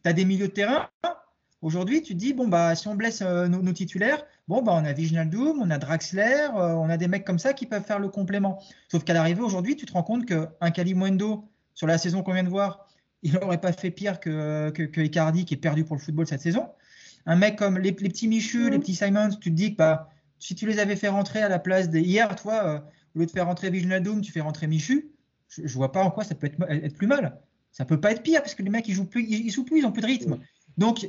Tu 0.04 0.10
as 0.10 0.14
des 0.14 0.26
milieux 0.26 0.48
de 0.48 0.54
terrain. 0.54 0.90
Aujourd'hui, 1.62 2.02
tu 2.02 2.14
te 2.14 2.20
dis, 2.20 2.34
bon, 2.34 2.48
bah, 2.48 2.76
si 2.76 2.88
on 2.88 2.96
blesse 2.96 3.22
euh, 3.22 3.48
nos, 3.48 3.72
titulaires, 3.72 4.26
bon, 4.48 4.64
bah, 4.64 4.74
on 4.76 4.84
a 4.84 4.94
Viginaldoum, 4.94 5.62
on 5.62 5.70
a 5.70 5.78
Draxler, 5.78 6.48
euh, 6.56 6.74
on 6.74 6.90
a 6.90 6.98
des 6.98 7.08
mecs 7.08 7.24
comme 7.24 7.38
ça 7.38 7.54
qui 7.54 7.68
peuvent 7.68 7.84
faire 7.84 8.00
le 8.00 8.10
complément. 8.10 8.60
Sauf 8.90 9.04
qu'à 9.04 9.14
l'arrivée, 9.14 9.42
aujourd'hui, 9.42 9.76
tu 9.76 9.86
te 9.86 9.94
rends 9.94 10.04
compte 10.04 10.26
qu'un 10.26 10.72
Kalimundo, 10.72 11.48
sur 11.74 11.88
la 11.88 11.98
saison 11.98 12.24
qu'on 12.24 12.34
vient 12.34 12.44
de 12.44 12.50
voir, 12.50 12.88
il 13.24 13.34
n'aurait 13.34 13.62
pas 13.62 13.72
fait 13.72 13.92
pire 13.92 14.20
que, 14.20 14.70
que, 14.72 14.84
que, 14.84 15.02
Icardi 15.02 15.46
qui 15.46 15.54
est 15.54 15.58
perdu 15.58 15.84
pour 15.84 15.96
le 15.96 16.02
football 16.02 16.28
cette 16.28 16.42
saison. 16.42 16.70
Un 17.26 17.36
mec 17.36 17.56
comme 17.56 17.78
les, 17.78 17.92
petits 17.92 18.28
Michu, 18.28 18.70
les 18.70 18.80
petits 18.80 18.96
Simons, 18.96 19.30
tu 19.30 19.52
te 19.52 19.56
dis 19.56 19.74
que 19.74 19.78
bah, 19.78 20.10
si 20.40 20.56
tu 20.56 20.66
les 20.66 20.80
avais 20.80 20.96
fait 20.96 21.10
rentrer 21.10 21.42
à 21.42 21.50
la 21.50 21.60
place 21.60 21.90
des 21.90 22.02
hier, 22.02 22.36
toi, 22.36 22.64
euh, 22.66 22.80
au 23.16 23.20
lieu 23.20 23.26
de 23.26 23.32
faire 23.32 23.46
rentrer 23.46 23.70
Vignadoum, 23.70 24.22
tu 24.22 24.32
fais 24.32 24.42
rentrer 24.42 24.68
Michu. 24.68 25.12
Je, 25.50 25.62
ne 25.62 25.68
vois 25.68 25.92
pas 25.92 26.04
en 26.04 26.10
quoi 26.10 26.24
ça 26.24 26.34
peut 26.34 26.48
être, 26.48 26.58
être, 26.70 26.98
plus 26.98 27.08
mal. 27.08 27.40
Ça 27.72 27.86
peut 27.86 28.00
pas 28.00 28.12
être 28.12 28.24
pire 28.24 28.42
parce 28.42 28.56
que 28.56 28.64
les 28.64 28.70
mecs 28.70 28.88
ils 28.88 28.94
jouent 28.94 29.06
plus, 29.06 29.24
ils, 29.24 29.52
jouent 29.52 29.66
plus, 29.66 29.80
ils 29.80 29.86
ont 29.86 29.92
plus 29.92 30.02
de 30.02 30.08
rythme. 30.08 30.40
Donc, 30.78 31.08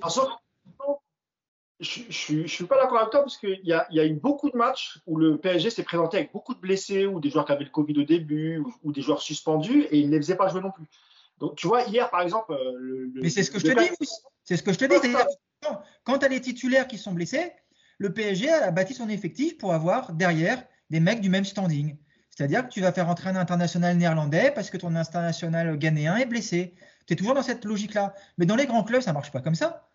je 1.83 2.35
ne 2.35 2.47
suis 2.47 2.65
pas 2.65 2.77
d'accord 2.77 2.99
avec 2.99 3.11
toi 3.11 3.21
parce 3.21 3.37
qu'il 3.37 3.61
y 3.65 3.73
a, 3.73 3.87
y 3.91 3.99
a 3.99 4.07
eu 4.07 4.15
beaucoup 4.15 4.51
de 4.51 4.57
matchs 4.57 4.99
où 5.07 5.17
le 5.17 5.37
PSG 5.37 5.71
s'est 5.71 5.83
présenté 5.83 6.17
avec 6.17 6.33
beaucoup 6.33 6.55
de 6.55 6.61
blessés 6.61 7.07
ou 7.07 7.21
des 7.21 7.31
joueurs 7.31 7.45
qui 7.45 7.53
avaient 7.53 7.65
le 7.65 7.71
Covid 7.71 7.99
au 7.99 8.05
début 8.05 8.63
ou, 8.83 8.93
des 8.93 9.03
joueurs 9.03 9.21
suspendus 9.21 9.83
et 9.91 9.99
il 9.99 10.07
ne 10.07 10.13
les 10.13 10.19
faisait 10.19 10.37
pas 10.37 10.49
jouer 10.49 10.61
non 10.61 10.71
plus. 10.71 10.85
Donc, 11.39 11.57
tu 11.57 11.67
vois, 11.67 11.83
hier, 11.85 12.09
par 12.11 12.21
exemple. 12.23 12.53
Euh, 12.53 12.73
le, 12.79 13.13
Mais 13.21 13.29
c'est 13.29 13.43
ce 13.43 13.51
que 13.51 13.59
je 13.59 13.65
te 13.65 13.79
dis, 13.79 14.09
c'est 14.45 14.57
ce 14.57 14.63
que 14.63 14.73
je 14.73 14.79
te 14.79 14.85
dis. 14.85 15.15
quand, 16.05 16.19
tu 16.19 16.25
as 16.25 16.29
les 16.29 16.41
titulaires 16.41 16.87
qui 16.87 16.99
sont 16.99 17.13
blessés, 17.13 17.53
le 17.99 18.13
PSG 18.13 18.49
a 18.49 18.71
bâti 18.71 18.95
son 18.95 19.09
effectif 19.09 19.59
pour 19.59 19.75
avoir 19.75 20.13
derrière 20.13 20.63
des 20.91 21.01
mecs 21.01 21.21
du 21.21 21.31
même 21.31 21.45
standing. 21.45 21.97
C'est-à-dire 22.31 22.67
que 22.67 22.73
tu 22.73 22.81
vas 22.81 22.93
faire 22.93 23.09
entrer 23.09 23.31
un 23.31 23.37
international 23.37 23.97
néerlandais 23.97 24.53
parce 24.55 24.71
que 24.71 24.77
ton 24.77 24.95
international 24.95 25.77
ghanéen 25.79 26.17
est 26.17 26.27
blessé. 26.27 26.75
Tu 27.07 27.15
es 27.15 27.17
toujours 27.17 27.35
dans 27.35 27.43
cette 27.43 27.65
logique-là. 27.65 28.15
Mais 28.39 28.47
dans 28.47 28.57
les 28.57 28.67
grands 28.67 28.85
clubs, 28.85 29.03
ça 29.03 29.11
ne 29.11 29.15
marche 29.15 29.33
pas 29.33 29.41
comme 29.41 29.55
ça. 29.55 29.89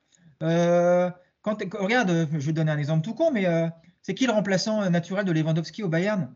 Euh, 0.44 1.10
regarde, 1.54 2.10
euh, 2.10 2.26
je 2.34 2.46
vais 2.46 2.54
donner 2.54 2.72
un 2.72 2.78
exemple 2.78 3.04
tout 3.04 3.14
con, 3.14 3.32
mais 3.32 3.46
euh, 3.46 3.68
c'est 4.02 4.14
qui 4.14 4.26
le 4.26 4.34
remplaçant 4.34 4.82
euh, 4.82 4.90
naturel 4.90 5.26
de 5.26 5.32
Lewandowski 5.32 5.84
au 5.84 5.90
Bayern? 5.90 6.34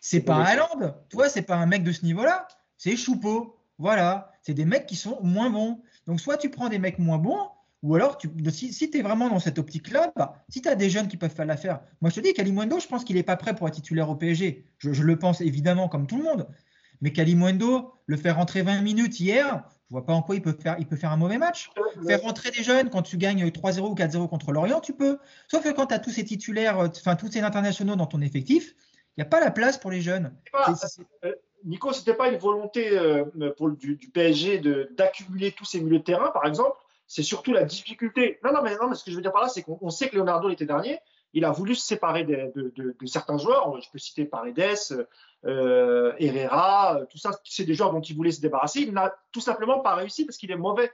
C'est 0.00 0.20
pas, 0.20 0.36
pas 0.36 0.44
Haaland, 0.44 0.94
tu 1.08 1.16
vois, 1.16 1.28
c'est 1.28 1.42
pas 1.42 1.56
un 1.56 1.66
mec 1.66 1.84
de 1.84 1.92
ce 1.92 2.04
niveau-là, 2.04 2.48
c'est 2.76 2.96
Choupeau. 2.96 3.58
Voilà, 3.78 4.32
c'est 4.42 4.54
des 4.54 4.64
mecs 4.64 4.86
qui 4.86 4.96
sont 4.96 5.18
moins 5.22 5.50
bons. 5.50 5.80
Donc 6.06 6.20
soit 6.20 6.36
tu 6.36 6.50
prends 6.50 6.68
des 6.68 6.78
mecs 6.78 6.98
moins 6.98 7.18
bons, 7.18 7.48
ou 7.82 7.94
alors 7.94 8.16
tu, 8.16 8.28
si, 8.50 8.90
tu 8.90 8.98
es 8.98 9.02
vraiment 9.02 9.28
dans 9.28 9.40
cette 9.40 9.58
optique-là, 9.58 10.12
bah, 10.16 10.44
si 10.48 10.62
tu 10.62 10.68
as 10.68 10.74
des 10.74 10.90
jeunes 10.90 11.08
qui 11.08 11.16
peuvent 11.16 11.34
faire 11.34 11.46
l'affaire, 11.46 11.80
moi 12.00 12.10
je 12.10 12.16
te 12.16 12.20
dis, 12.20 12.32
Kalimundo, 12.32 12.78
je 12.80 12.86
pense 12.86 13.04
qu'il 13.04 13.16
n'est 13.16 13.22
pas 13.22 13.36
prêt 13.36 13.54
pour 13.54 13.68
être 13.68 13.74
titulaire 13.74 14.08
au 14.08 14.16
PSG. 14.16 14.64
Je, 14.78 14.92
je, 14.92 15.02
le 15.02 15.18
pense 15.18 15.40
évidemment 15.40 15.88
comme 15.88 16.06
tout 16.06 16.16
le 16.16 16.24
monde. 16.24 16.48
Mais 17.00 17.12
Kalimundo, 17.12 17.92
le 18.06 18.16
faire 18.16 18.36
rentrer 18.36 18.62
20 18.62 18.82
minutes 18.82 19.18
hier, 19.18 19.64
je 19.92 19.94
vois 19.98 20.06
pas 20.06 20.14
en 20.14 20.22
quoi 20.22 20.36
il 20.36 20.40
peut 20.40 20.56
faire, 20.58 20.76
il 20.78 20.86
peut 20.86 20.96
faire 20.96 21.12
un 21.12 21.18
mauvais 21.18 21.36
match. 21.36 21.70
Faire 22.06 22.22
rentrer 22.22 22.50
des 22.50 22.62
jeunes 22.62 22.88
quand 22.88 23.02
tu 23.02 23.18
gagnes 23.18 23.44
3-0 23.48 23.80
ou 23.80 23.94
4-0 23.94 24.26
contre 24.26 24.50
l'Orient, 24.50 24.80
tu 24.80 24.94
peux. 24.94 25.18
Sauf 25.48 25.62
que 25.62 25.68
quand 25.68 25.88
tu 25.88 25.94
as 25.94 25.98
tous 25.98 26.08
ces 26.08 26.24
titulaires, 26.24 26.78
euh, 26.78 26.88
enfin 26.88 27.14
tous 27.14 27.30
ces 27.30 27.42
internationaux 27.42 27.94
dans 27.94 28.06
ton 28.06 28.22
effectif, 28.22 28.74
il 28.94 29.20
n'y 29.20 29.22
a 29.22 29.26
pas 29.26 29.38
la 29.38 29.50
place 29.50 29.76
pour 29.76 29.90
les 29.90 30.00
jeunes. 30.00 30.34
Euh, 31.26 31.34
Nico, 31.66 31.92
c'était 31.92 32.14
pas 32.14 32.30
une 32.30 32.38
volonté 32.38 32.96
euh, 32.96 33.26
pour, 33.58 33.68
du, 33.68 33.98
PSG 33.98 34.62
d'accumuler 34.96 35.52
tous 35.52 35.66
ces 35.66 35.82
milieux 35.82 35.98
de 35.98 36.04
terrain, 36.04 36.30
par 36.30 36.46
exemple? 36.46 36.78
C'est 37.06 37.22
surtout 37.22 37.52
la 37.52 37.64
difficulté. 37.64 38.40
Non, 38.42 38.54
non, 38.54 38.62
mais, 38.62 38.74
non, 38.76 38.88
mais 38.88 38.94
ce 38.94 39.04
que 39.04 39.10
je 39.10 39.16
veux 39.16 39.22
dire 39.22 39.32
par 39.32 39.42
là, 39.42 39.48
c'est 39.50 39.62
qu'on 39.62 39.90
sait 39.90 40.08
que 40.08 40.16
Leonardo 40.16 40.48
l'été 40.48 40.64
dernier, 40.64 41.00
il 41.34 41.44
a 41.44 41.50
voulu 41.50 41.74
se 41.74 41.86
séparer 41.86 42.24
de, 42.24 42.50
de, 42.74 42.96
certains 43.04 43.36
joueurs. 43.36 43.78
Je 43.82 43.90
peux 43.90 43.98
citer 43.98 44.24
Paredes, 44.24 45.06
euh, 45.44 46.12
Herrera, 46.18 47.00
tout 47.10 47.18
ça, 47.18 47.30
c'est 47.44 47.64
des 47.64 47.74
joueurs 47.74 47.92
dont 47.92 48.00
il 48.00 48.16
voulait 48.16 48.30
se 48.30 48.40
débarrasser. 48.40 48.80
Il 48.80 48.92
n'a 48.92 49.14
tout 49.32 49.40
simplement 49.40 49.80
pas 49.80 49.94
réussi 49.94 50.24
parce 50.24 50.36
qu'il 50.36 50.50
est 50.50 50.56
mauvais. 50.56 50.90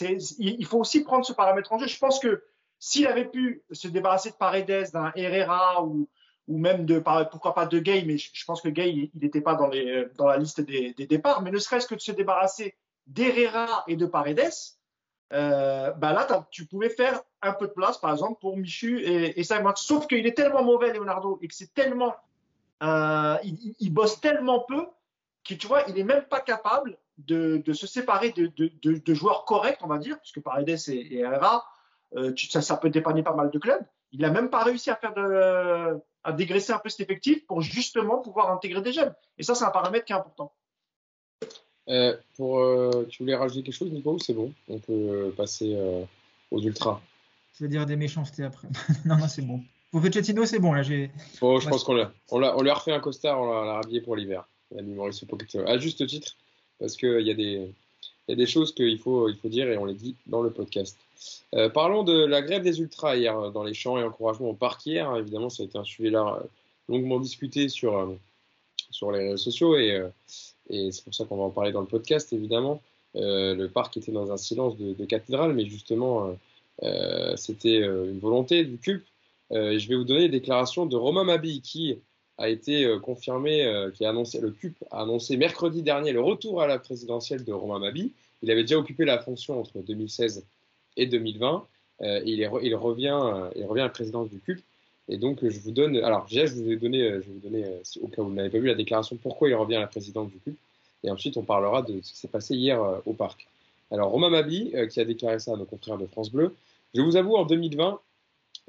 il 0.00 0.66
faut 0.66 0.78
aussi 0.78 1.02
prendre 1.02 1.24
ce 1.24 1.32
paramètre 1.32 1.72
en 1.72 1.78
jeu. 1.78 1.86
Je 1.86 1.98
pense 1.98 2.18
que 2.18 2.42
s'il 2.78 3.06
avait 3.06 3.24
pu 3.24 3.62
se 3.72 3.88
débarrasser 3.88 4.30
de 4.30 4.36
Paredes, 4.36 4.90
d'un 4.92 5.12
Herrera 5.16 5.84
ou, 5.84 6.08
ou 6.46 6.58
même 6.58 6.86
de, 6.86 7.02
pourquoi 7.30 7.54
pas 7.54 7.66
de 7.66 7.78
Gay, 7.78 8.04
mais 8.06 8.18
je, 8.18 8.44
pense 8.44 8.60
que 8.60 8.68
Gay, 8.68 8.90
il 8.90 9.10
n'était 9.20 9.40
pas 9.40 9.54
dans, 9.54 9.66
les, 9.66 10.06
dans 10.16 10.26
la 10.26 10.36
liste 10.36 10.60
des, 10.60 10.94
des 10.94 11.06
départs, 11.06 11.42
mais 11.42 11.50
ne 11.50 11.58
serait-ce 11.58 11.86
que 11.86 11.94
de 11.94 12.00
se 12.00 12.12
débarrasser 12.12 12.76
d'Herrera 13.06 13.84
et 13.88 13.96
de 13.96 14.06
Paredes, 14.06 14.52
euh, 15.32 15.92
bah 15.92 16.12
là, 16.12 16.26
tu 16.50 16.66
pouvais 16.66 16.88
faire 16.88 17.20
un 17.42 17.52
peu 17.52 17.66
de 17.66 17.72
place, 17.72 17.98
par 17.98 18.12
exemple, 18.12 18.40
pour 18.40 18.56
Michu 18.56 19.02
et, 19.02 19.38
et 19.38 19.44
Simon. 19.44 19.72
Sauf 19.76 20.06
qu'il 20.06 20.26
est 20.26 20.36
tellement 20.36 20.62
mauvais, 20.62 20.92
Leonardo, 20.92 21.38
et 21.42 21.48
que 21.48 21.54
c'est 21.54 21.72
tellement. 21.74 22.14
Euh, 22.82 23.36
il, 23.42 23.90
bosse 23.90 24.20
tellement 24.20 24.60
peu 24.60 24.86
qu'il, 25.44 25.58
tu 25.58 25.66
vois, 25.66 25.82
il 25.88 25.94
n'est 25.94 26.04
même 26.04 26.24
pas 26.24 26.40
capable 26.40 26.96
de, 27.18 27.62
de 27.64 27.72
se 27.72 27.86
séparer 27.86 28.30
de, 28.30 28.46
de, 28.56 28.70
de, 28.98 29.14
joueurs 29.14 29.44
corrects, 29.44 29.80
on 29.82 29.88
va 29.88 29.98
dire, 29.98 30.18
puisque 30.20 30.40
Paredes 30.40 30.68
et, 30.68 30.92
et 30.92 31.18
Herrera, 31.18 31.66
euh, 32.16 32.32
ça, 32.36 32.62
ça, 32.62 32.76
peut 32.76 32.90
dépanner 32.90 33.22
pas 33.22 33.34
mal 33.34 33.50
de 33.50 33.58
clubs. 33.58 33.84
Il 34.12 34.20
n'a 34.20 34.30
même 34.30 34.48
pas 34.48 34.62
réussi 34.62 34.90
à 34.90 34.96
faire 34.96 35.12
de, 35.14 36.00
à 36.24 36.32
dégraisser 36.32 36.72
un 36.72 36.78
peu 36.78 36.88
cet 36.88 37.00
effectif 37.00 37.46
pour 37.46 37.60
justement 37.62 38.18
pouvoir 38.18 38.50
intégrer 38.52 38.80
des 38.80 38.92
jeunes. 38.92 39.14
Et 39.38 39.42
ça, 39.42 39.54
c'est 39.54 39.64
un 39.64 39.70
paramètre 39.70 40.04
qui 40.04 40.12
est 40.12 40.16
important. 40.16 40.52
Euh, 41.88 42.16
pour, 42.36 42.60
euh, 42.60 43.06
tu 43.08 43.22
voulais 43.22 43.34
rajouter 43.34 43.62
quelque 43.62 43.74
chose, 43.74 43.90
Nico, 43.90 44.12
ou 44.12 44.18
c'est 44.18 44.34
bon? 44.34 44.52
On 44.68 44.78
peut 44.78 44.92
euh, 44.92 45.30
passer 45.30 45.76
aux 46.50 46.60
ultras. 46.60 47.00
Je 47.54 47.64
vais 47.64 47.68
dire 47.68 47.86
des 47.86 47.96
méchancetés 47.96 48.44
après. 48.44 48.68
non, 49.04 49.16
non, 49.16 49.28
c'est 49.28 49.42
bon. 49.42 49.62
Pour 49.90 50.02
Pochettino, 50.02 50.44
c'est 50.44 50.58
bon. 50.58 50.72
Là, 50.72 50.82
j'ai... 50.82 51.10
Bon, 51.40 51.58
je 51.58 51.68
pense 51.68 51.84
qu'on 51.84 51.94
l'a, 51.94 52.12
on, 52.30 52.38
l'a, 52.38 52.56
on 52.56 52.62
lui 52.62 52.70
a 52.70 52.74
refait 52.74 52.92
un 52.92 53.00
costard, 53.00 53.40
on 53.40 53.46
l'a, 53.46 53.74
rhabillé 53.74 54.00
pour 54.00 54.16
l'hiver. 54.16 54.46
À 55.66 55.78
juste 55.78 56.06
titre, 56.06 56.36
parce 56.78 56.96
qu'il 56.96 57.26
y, 57.26 57.30
a 57.30 57.34
des, 57.34 57.72
y 58.28 58.32
a 58.32 58.36
des 58.36 58.46
choses 58.46 58.74
qu'il 58.74 58.98
faut, 58.98 59.28
il 59.30 59.36
faut 59.36 59.48
dire 59.48 59.70
et 59.70 59.78
on 59.78 59.86
les 59.86 59.94
dit 59.94 60.14
dans 60.26 60.42
le 60.42 60.50
podcast. 60.50 60.98
parlons 61.72 62.02
de 62.02 62.26
la 62.26 62.42
grève 62.42 62.62
des 62.62 62.80
ultras 62.80 63.16
hier 63.16 63.50
dans 63.50 63.62
les 63.62 63.72
champs 63.72 63.98
et 63.98 64.04
encouragements 64.04 64.50
au 64.50 64.54
parc 64.54 64.84
hier. 64.84 65.16
Évidemment, 65.16 65.48
ça 65.48 65.62
a 65.62 65.66
été 65.66 65.78
un 65.78 65.84
sujet 65.84 66.10
là 66.10 66.42
longuement 66.90 67.18
discuté 67.18 67.70
sur, 67.70 68.14
sur 68.90 69.10
les 69.10 69.20
réseaux 69.20 69.38
sociaux 69.38 69.76
et 69.76 70.02
et 70.70 70.92
c'est 70.92 71.04
pour 71.04 71.14
ça 71.14 71.24
qu'on 71.24 71.36
va 71.36 71.44
en 71.44 71.50
parler 71.50 71.72
dans 71.72 71.80
le 71.80 71.86
podcast, 71.86 72.32
évidemment. 72.32 72.82
Euh, 73.16 73.54
le 73.54 73.68
parc 73.68 73.96
était 73.96 74.12
dans 74.12 74.32
un 74.32 74.36
silence 74.36 74.76
de, 74.76 75.04
cathédrale, 75.04 75.54
mais 75.54 75.66
justement, 75.66 76.26
euh, 76.26 76.32
euh, 76.82 77.36
c'était 77.36 77.78
une 77.78 78.18
volonté 78.18 78.64
du 78.64 78.78
CUP. 78.78 79.02
Je 79.50 79.88
vais 79.88 79.94
vous 79.94 80.04
donner 80.04 80.22
les 80.22 80.28
déclarations 80.28 80.86
de 80.86 80.96
Romain 80.96 81.24
Mabi, 81.24 81.60
qui 81.62 81.98
a 82.36 82.48
été 82.48 82.88
confirmé, 83.02 83.66
qui 83.94 84.04
a 84.04 84.10
annoncé, 84.10 84.40
le 84.40 84.50
CUP 84.50 84.76
a 84.90 85.02
annoncé 85.02 85.36
mercredi 85.36 85.82
dernier 85.82 86.12
le 86.12 86.20
retour 86.20 86.62
à 86.62 86.66
la 86.66 86.78
présidentielle 86.78 87.44
de 87.44 87.52
Romain 87.52 87.78
Mabi. 87.78 88.12
Il 88.42 88.50
avait 88.50 88.62
déjà 88.62 88.78
occupé 88.78 89.04
la 89.04 89.18
fonction 89.18 89.58
entre 89.58 89.78
2016 89.80 90.44
et 90.96 91.06
2020. 91.06 91.66
et 92.02 92.22
il, 92.26 92.46
revient, 92.46 93.48
il 93.56 93.64
revient 93.64 93.80
à 93.80 93.84
la 93.84 93.88
présidence 93.88 94.28
du 94.28 94.38
CUP. 94.38 94.60
Et 95.08 95.16
donc, 95.16 95.38
je 95.42 95.58
vous 95.60 95.70
donne. 95.70 95.96
Alors, 95.96 96.26
déjà, 96.28 96.46
je 96.46 96.54
vous 96.54 96.70
ai 96.70 96.76
donné, 96.76 96.98
je 96.98 97.16
vais 97.16 97.32
vous 97.32 97.40
donner, 97.40 97.64
euh, 97.64 97.82
au 98.02 98.08
cas 98.08 98.22
où 98.22 98.26
vous 98.26 98.34
n'avez 98.34 98.50
pas 98.50 98.58
vu 98.58 98.66
la 98.66 98.74
déclaration, 98.74 99.16
pourquoi 99.16 99.48
il 99.48 99.54
revient 99.54 99.76
à 99.76 99.80
la 99.80 99.86
présidence 99.86 100.30
du 100.30 100.38
club. 100.38 100.54
Et 101.02 101.10
ensuite, 101.10 101.36
on 101.36 101.42
parlera 101.42 101.82
de 101.82 102.00
ce 102.02 102.12
qui 102.12 102.18
s'est 102.18 102.28
passé 102.28 102.54
hier 102.54 102.82
euh, 102.82 102.98
au 103.06 103.14
parc. 103.14 103.46
Alors, 103.90 104.10
Romain 104.10 104.28
Mabi, 104.28 104.70
euh, 104.74 104.86
qui 104.86 105.00
a 105.00 105.04
déclaré 105.04 105.38
ça 105.38 105.54
à 105.54 105.56
nos 105.56 105.64
confrères 105.64 105.96
de 105.96 106.06
France 106.06 106.30
Bleu, 106.30 106.54
je 106.94 107.00
vous 107.00 107.16
avoue, 107.16 107.36
en 107.36 107.46
2020, 107.46 108.00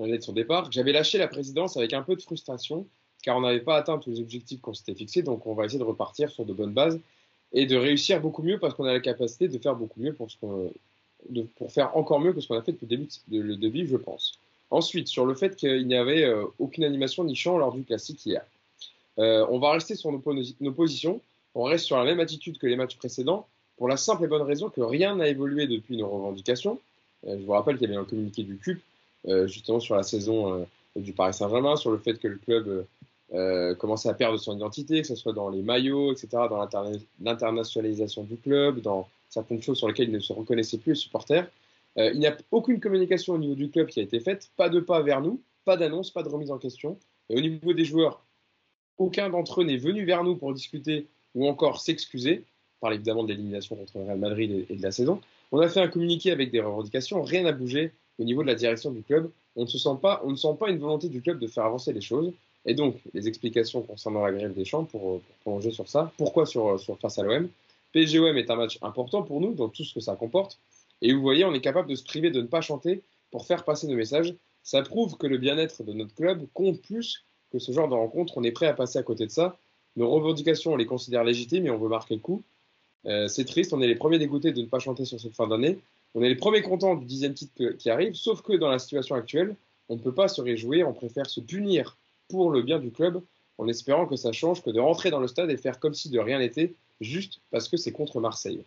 l'année 0.05 0.17
de 0.17 0.23
son 0.23 0.33
départ, 0.33 0.71
j'avais 0.71 0.91
lâché 0.91 1.17
la 1.17 1.27
présidence 1.27 1.77
avec 1.77 1.93
un 1.93 2.01
peu 2.01 2.15
de 2.15 2.21
frustration, 2.21 2.85
car 3.23 3.37
on 3.37 3.41
n'avait 3.41 3.59
pas 3.59 3.77
atteint 3.77 3.97
tous 3.97 4.11
les 4.11 4.19
objectifs 4.19 4.61
qu'on 4.61 4.73
s'était 4.73 4.95
fixés. 4.95 5.21
Donc, 5.21 5.45
on 5.45 5.53
va 5.53 5.65
essayer 5.65 5.79
de 5.79 5.83
repartir 5.83 6.29
sur 6.29 6.45
de 6.45 6.53
bonnes 6.53 6.73
bases 6.73 6.99
et 7.53 7.65
de 7.65 7.75
réussir 7.75 8.21
beaucoup 8.21 8.43
mieux 8.43 8.59
parce 8.59 8.73
qu'on 8.73 8.85
a 8.85 8.93
la 8.93 8.99
capacité 8.99 9.47
de 9.47 9.57
faire 9.57 9.75
beaucoup 9.75 9.99
mieux 9.99 10.13
pour, 10.13 10.29
ce 10.29 10.37
de, 11.29 11.41
pour 11.57 11.71
faire 11.71 11.95
encore 11.97 12.19
mieux 12.19 12.33
que 12.33 12.41
ce 12.41 12.47
qu'on 12.47 12.57
a 12.57 12.61
fait 12.61 12.71
depuis 12.73 12.85
le 12.85 13.55
début 13.55 13.79
de, 13.79 13.83
le 13.83 13.87
je 13.87 13.97
pense. 13.97 14.39
Ensuite, 14.71 15.07
sur 15.07 15.25
le 15.25 15.33
fait 15.33 15.55
qu'il 15.55 15.87
n'y 15.87 15.95
avait 15.95 16.23
euh, 16.23 16.45
aucune 16.59 16.83
animation 16.83 17.23
ni 17.23 17.35
chant 17.35 17.57
lors 17.57 17.73
du 17.73 17.83
classique 17.83 18.23
hier. 18.25 18.43
Euh, 19.17 19.45
on 19.49 19.59
va 19.59 19.71
rester 19.71 19.95
sur 19.95 20.11
nos, 20.11 20.19
positions. 20.71 21.21
On 21.55 21.63
reste 21.63 21.85
sur 21.85 21.97
la 21.97 22.05
même 22.05 22.19
attitude 22.19 22.57
que 22.57 22.67
les 22.67 22.75
matchs 22.75 22.97
précédents, 22.97 23.47
pour 23.77 23.87
la 23.87 23.97
simple 23.97 24.25
et 24.25 24.27
bonne 24.27 24.43
raison 24.43 24.69
que 24.69 24.81
rien 24.81 25.15
n'a 25.15 25.27
évolué 25.27 25.67
depuis 25.67 25.97
nos 25.97 26.07
revendications. 26.07 26.79
Euh, 27.27 27.37
je 27.39 27.45
vous 27.45 27.51
rappelle 27.51 27.77
qu'il 27.77 27.89
y 27.89 27.91
avait 27.91 27.99
un 27.99 28.05
communiqué 28.05 28.43
du 28.43 28.57
CUP, 28.57 28.79
justement 29.45 29.79
sur 29.79 29.95
la 29.95 30.03
saison 30.03 30.65
du 30.95 31.13
Paris 31.13 31.33
Saint-Germain, 31.33 31.75
sur 31.75 31.91
le 31.91 31.97
fait 31.97 32.17
que 32.19 32.27
le 32.27 32.37
club 32.37 32.85
commençait 33.77 34.09
à 34.09 34.13
perdre 34.13 34.37
son 34.37 34.55
identité, 34.55 35.01
que 35.01 35.07
ce 35.07 35.15
soit 35.15 35.33
dans 35.33 35.49
les 35.49 35.61
maillots, 35.61 36.11
etc., 36.11 36.27
dans 36.49 36.67
l'internationalisation 37.19 38.23
du 38.23 38.37
club, 38.37 38.81
dans 38.81 39.07
certaines 39.29 39.61
choses 39.61 39.77
sur 39.77 39.87
lesquelles 39.87 40.09
il 40.09 40.15
ne 40.15 40.19
se 40.19 40.33
reconnaissait 40.33 40.77
plus 40.77 40.91
les 40.91 40.95
supporters. 40.95 41.47
Euh, 41.97 42.11
il 42.13 42.19
n'y 42.19 42.27
a 42.27 42.37
aucune 42.51 42.79
communication 42.79 43.33
au 43.33 43.37
niveau 43.37 43.55
du 43.55 43.69
club 43.69 43.87
qui 43.87 43.99
a 43.99 44.03
été 44.03 44.19
faite, 44.19 44.49
pas 44.57 44.69
de 44.69 44.79
pas 44.79 45.01
vers 45.01 45.21
nous, 45.21 45.41
pas 45.65 45.77
d'annonce, 45.77 46.11
pas 46.11 46.23
de 46.23 46.29
remise 46.29 46.51
en 46.51 46.57
question. 46.57 46.97
Et 47.29 47.37
au 47.37 47.41
niveau 47.41 47.73
des 47.73 47.85
joueurs, 47.85 48.23
aucun 48.97 49.29
d'entre 49.29 49.61
eux 49.61 49.63
n'est 49.63 49.77
venu 49.77 50.05
vers 50.05 50.23
nous 50.23 50.35
pour 50.35 50.53
discuter 50.53 51.07
ou 51.35 51.47
encore 51.47 51.81
s'excuser. 51.81 52.43
On 52.77 52.81
parle 52.81 52.95
évidemment 52.95 53.23
de 53.23 53.29
l'élimination 53.29 53.75
contre 53.75 53.97
le 53.97 54.05
Real 54.05 54.19
Madrid 54.19 54.65
et 54.69 54.75
de 54.75 54.81
la 54.81 54.91
saison. 54.91 55.21
On 55.51 55.59
a 55.59 55.67
fait 55.67 55.81
un 55.81 55.87
communiqué 55.87 56.31
avec 56.31 56.51
des 56.51 56.61
revendications, 56.61 57.21
rien 57.21 57.43
n'a 57.43 57.51
bougé 57.51 57.91
au 58.19 58.23
niveau 58.23 58.41
de 58.41 58.47
la 58.47 58.55
direction 58.55 58.91
du 58.91 59.01
club. 59.01 59.31
On 59.55 59.63
ne 59.63 59.67
se 59.67 59.77
sent 59.77 59.97
pas, 60.01 60.21
une 60.25 60.77
volonté 60.77 61.09
du 61.09 61.21
club 61.21 61.39
de 61.39 61.47
faire 61.47 61.65
avancer 61.65 61.93
les 61.93 62.01
choses. 62.01 62.31
Et 62.65 62.73
donc, 62.73 62.97
les 63.13 63.27
explications 63.27 63.81
concernant 63.81 64.23
la 64.23 64.31
grève 64.31 64.53
des 64.53 64.65
champs, 64.65 64.83
pour, 64.83 65.21
prolonger 65.41 65.71
sur 65.71 65.87
ça. 65.87 66.11
Pourquoi 66.17 66.45
sur, 66.45 66.79
sur 66.79 66.99
face 66.99 67.17
à 67.17 67.23
l'OM 67.23 67.49
PSGOM 67.93 68.37
est 68.37 68.51
un 68.51 68.55
match 68.55 68.77
important 68.81 69.23
pour 69.23 69.41
nous 69.41 69.53
dans 69.53 69.69
tout 69.69 69.83
ce 69.83 69.93
que 69.93 69.99
ça 69.99 70.15
comporte. 70.15 70.59
Et 71.01 71.13
vous 71.13 71.21
voyez, 71.21 71.45
on 71.45 71.53
est 71.53 71.61
capable 71.61 71.89
de 71.89 71.95
se 71.95 72.03
priver 72.03 72.29
de 72.29 72.41
ne 72.41 72.47
pas 72.47 72.61
chanter 72.61 73.01
pour 73.31 73.45
faire 73.45 73.63
passer 73.63 73.87
nos 73.87 73.95
messages. 73.95 74.35
Ça 74.63 74.81
prouve 74.83 75.17
que 75.17 75.25
le 75.25 75.37
bien-être 75.37 75.83
de 75.83 75.93
notre 75.93 76.13
club 76.13 76.45
compte 76.53 76.81
plus 76.81 77.25
que 77.51 77.57
ce 77.57 77.71
genre 77.71 77.87
de 77.87 77.95
rencontre. 77.95 78.37
On 78.37 78.43
est 78.43 78.51
prêt 78.51 78.67
à 78.67 78.73
passer 78.73 78.99
à 78.99 79.03
côté 79.03 79.25
de 79.25 79.31
ça. 79.31 79.57
Nos 79.95 80.09
revendications, 80.09 80.73
on 80.73 80.75
les 80.75 80.85
considère 80.85 81.23
légitimes 81.23 81.65
et 81.65 81.71
on 81.71 81.77
veut 81.77 81.89
marquer 81.89 82.15
le 82.15 82.21
coup. 82.21 82.43
c'est 83.27 83.45
triste, 83.45 83.73
on 83.73 83.81
est 83.81 83.87
les 83.87 83.95
premiers 83.95 84.19
dégoûtés 84.19 84.51
de 84.51 84.61
ne 84.61 84.67
pas 84.67 84.79
chanter 84.79 85.05
sur 85.05 85.19
cette 85.19 85.33
fin 85.33 85.47
d'année. 85.47 85.79
On 86.15 86.23
est 86.23 86.29
les 86.29 86.35
premiers 86.35 86.61
contents 86.61 86.95
du 86.95 87.05
dixième 87.05 87.33
titre 87.33 87.71
qui 87.77 87.89
arrive, 87.89 88.15
sauf 88.15 88.41
que 88.41 88.53
dans 88.53 88.69
la 88.69 88.79
situation 88.79 89.15
actuelle, 89.15 89.55
on 89.89 89.95
ne 89.95 89.99
peut 89.99 90.13
pas 90.13 90.27
se 90.27 90.41
réjouir, 90.41 90.87
on 90.87 90.93
préfère 90.93 91.29
se 91.29 91.39
punir 91.39 91.97
pour 92.29 92.51
le 92.51 92.61
bien 92.61 92.79
du 92.79 92.91
club 92.91 93.21
en 93.57 93.67
espérant 93.67 94.07
que 94.07 94.15
ça 94.15 94.31
change 94.31 94.63
que 94.63 94.69
de 94.69 94.79
rentrer 94.79 95.11
dans 95.11 95.19
le 95.19 95.27
stade 95.27 95.51
et 95.51 95.57
faire 95.57 95.79
comme 95.79 95.93
si 95.93 96.09
de 96.09 96.19
rien 96.19 96.39
n'était, 96.39 96.73
juste 97.01 97.41
parce 97.51 97.67
que 97.67 97.77
c'est 97.77 97.91
contre 97.91 98.19
Marseille. 98.19 98.63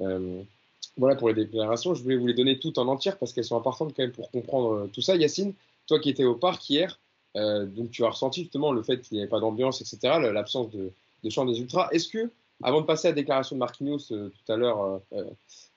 Euh, 0.00 0.42
voilà 0.96 1.14
pour 1.14 1.28
les 1.28 1.34
déclarations. 1.34 1.94
Je 1.94 2.02
voulais 2.02 2.16
vous 2.16 2.26
les 2.26 2.34
donner 2.34 2.58
toutes 2.58 2.78
en 2.78 2.88
entière 2.88 3.18
parce 3.18 3.32
qu'elles 3.32 3.44
sont 3.44 3.56
importantes 3.56 3.92
quand 3.94 4.02
même 4.02 4.12
pour 4.12 4.30
comprendre 4.30 4.72
euh, 4.72 4.90
tout 4.92 5.02
ça. 5.02 5.14
Yacine, 5.14 5.52
toi 5.86 6.00
qui 6.00 6.08
étais 6.08 6.24
au 6.24 6.34
parc 6.34 6.68
hier, 6.70 6.98
euh, 7.36 7.66
donc 7.66 7.90
tu 7.90 8.04
as 8.04 8.08
ressenti 8.08 8.42
justement 8.42 8.72
le 8.72 8.82
fait 8.82 9.00
qu'il 9.02 9.16
n'y 9.16 9.22
avait 9.22 9.30
pas 9.30 9.40
d'ambiance, 9.40 9.82
etc., 9.82 10.18
l'absence 10.32 10.70
de, 10.70 10.90
de 11.22 11.30
chant 11.30 11.44
des 11.44 11.60
ultras. 11.60 11.88
Est-ce 11.92 12.08
que, 12.08 12.30
avant 12.62 12.80
de 12.80 12.86
passer 12.86 13.08
à 13.08 13.10
la 13.10 13.16
déclaration 13.16 13.56
de 13.56 13.60
Marquinhos 13.60 13.98
tout 13.98 14.32
à 14.48 14.56
l'heure, 14.56 15.00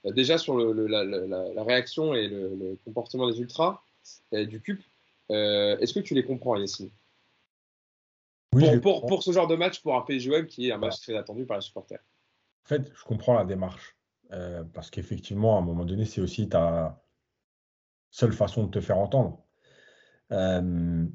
déjà 0.05 0.37
sur 0.37 0.57
le, 0.57 0.87
la, 0.87 1.03
la, 1.03 1.63
réaction 1.63 2.13
et 2.13 2.27
le, 2.27 2.77
comportement 2.85 3.29
des 3.29 3.39
ultras, 3.39 3.81
du 4.31 4.61
CUP, 4.61 4.81
est-ce 5.29 5.93
que 5.93 5.99
tu 5.99 6.13
les 6.13 6.25
comprends, 6.25 6.57
Yacine? 6.57 6.91
Pour, 8.81 9.05
pour, 9.05 9.23
ce 9.23 9.31
genre 9.31 9.47
de 9.47 9.55
match, 9.55 9.81
pour 9.81 9.95
un 9.95 10.01
PSGOM 10.01 10.45
qui 10.45 10.69
est 10.69 10.71
un 10.71 10.77
match 10.77 11.01
très 11.01 11.15
attendu 11.15 11.45
par 11.45 11.57
les 11.57 11.61
supporters. 11.61 12.03
En 12.65 12.67
fait, 12.67 12.91
je 12.95 13.03
comprends 13.03 13.33
la 13.33 13.45
démarche. 13.45 13.97
Euh, 14.31 14.63
parce 14.73 14.89
qu'effectivement, 14.89 15.57
à 15.57 15.59
un 15.59 15.65
moment 15.65 15.85
donné, 15.85 16.05
c'est 16.05 16.21
aussi 16.21 16.49
ta 16.49 17.03
seule 18.09 18.33
façon 18.33 18.63
de 18.63 18.71
te 18.71 18.81
faire 18.81 18.97
entendre. 18.97 19.43
Euh, 20.31 21.05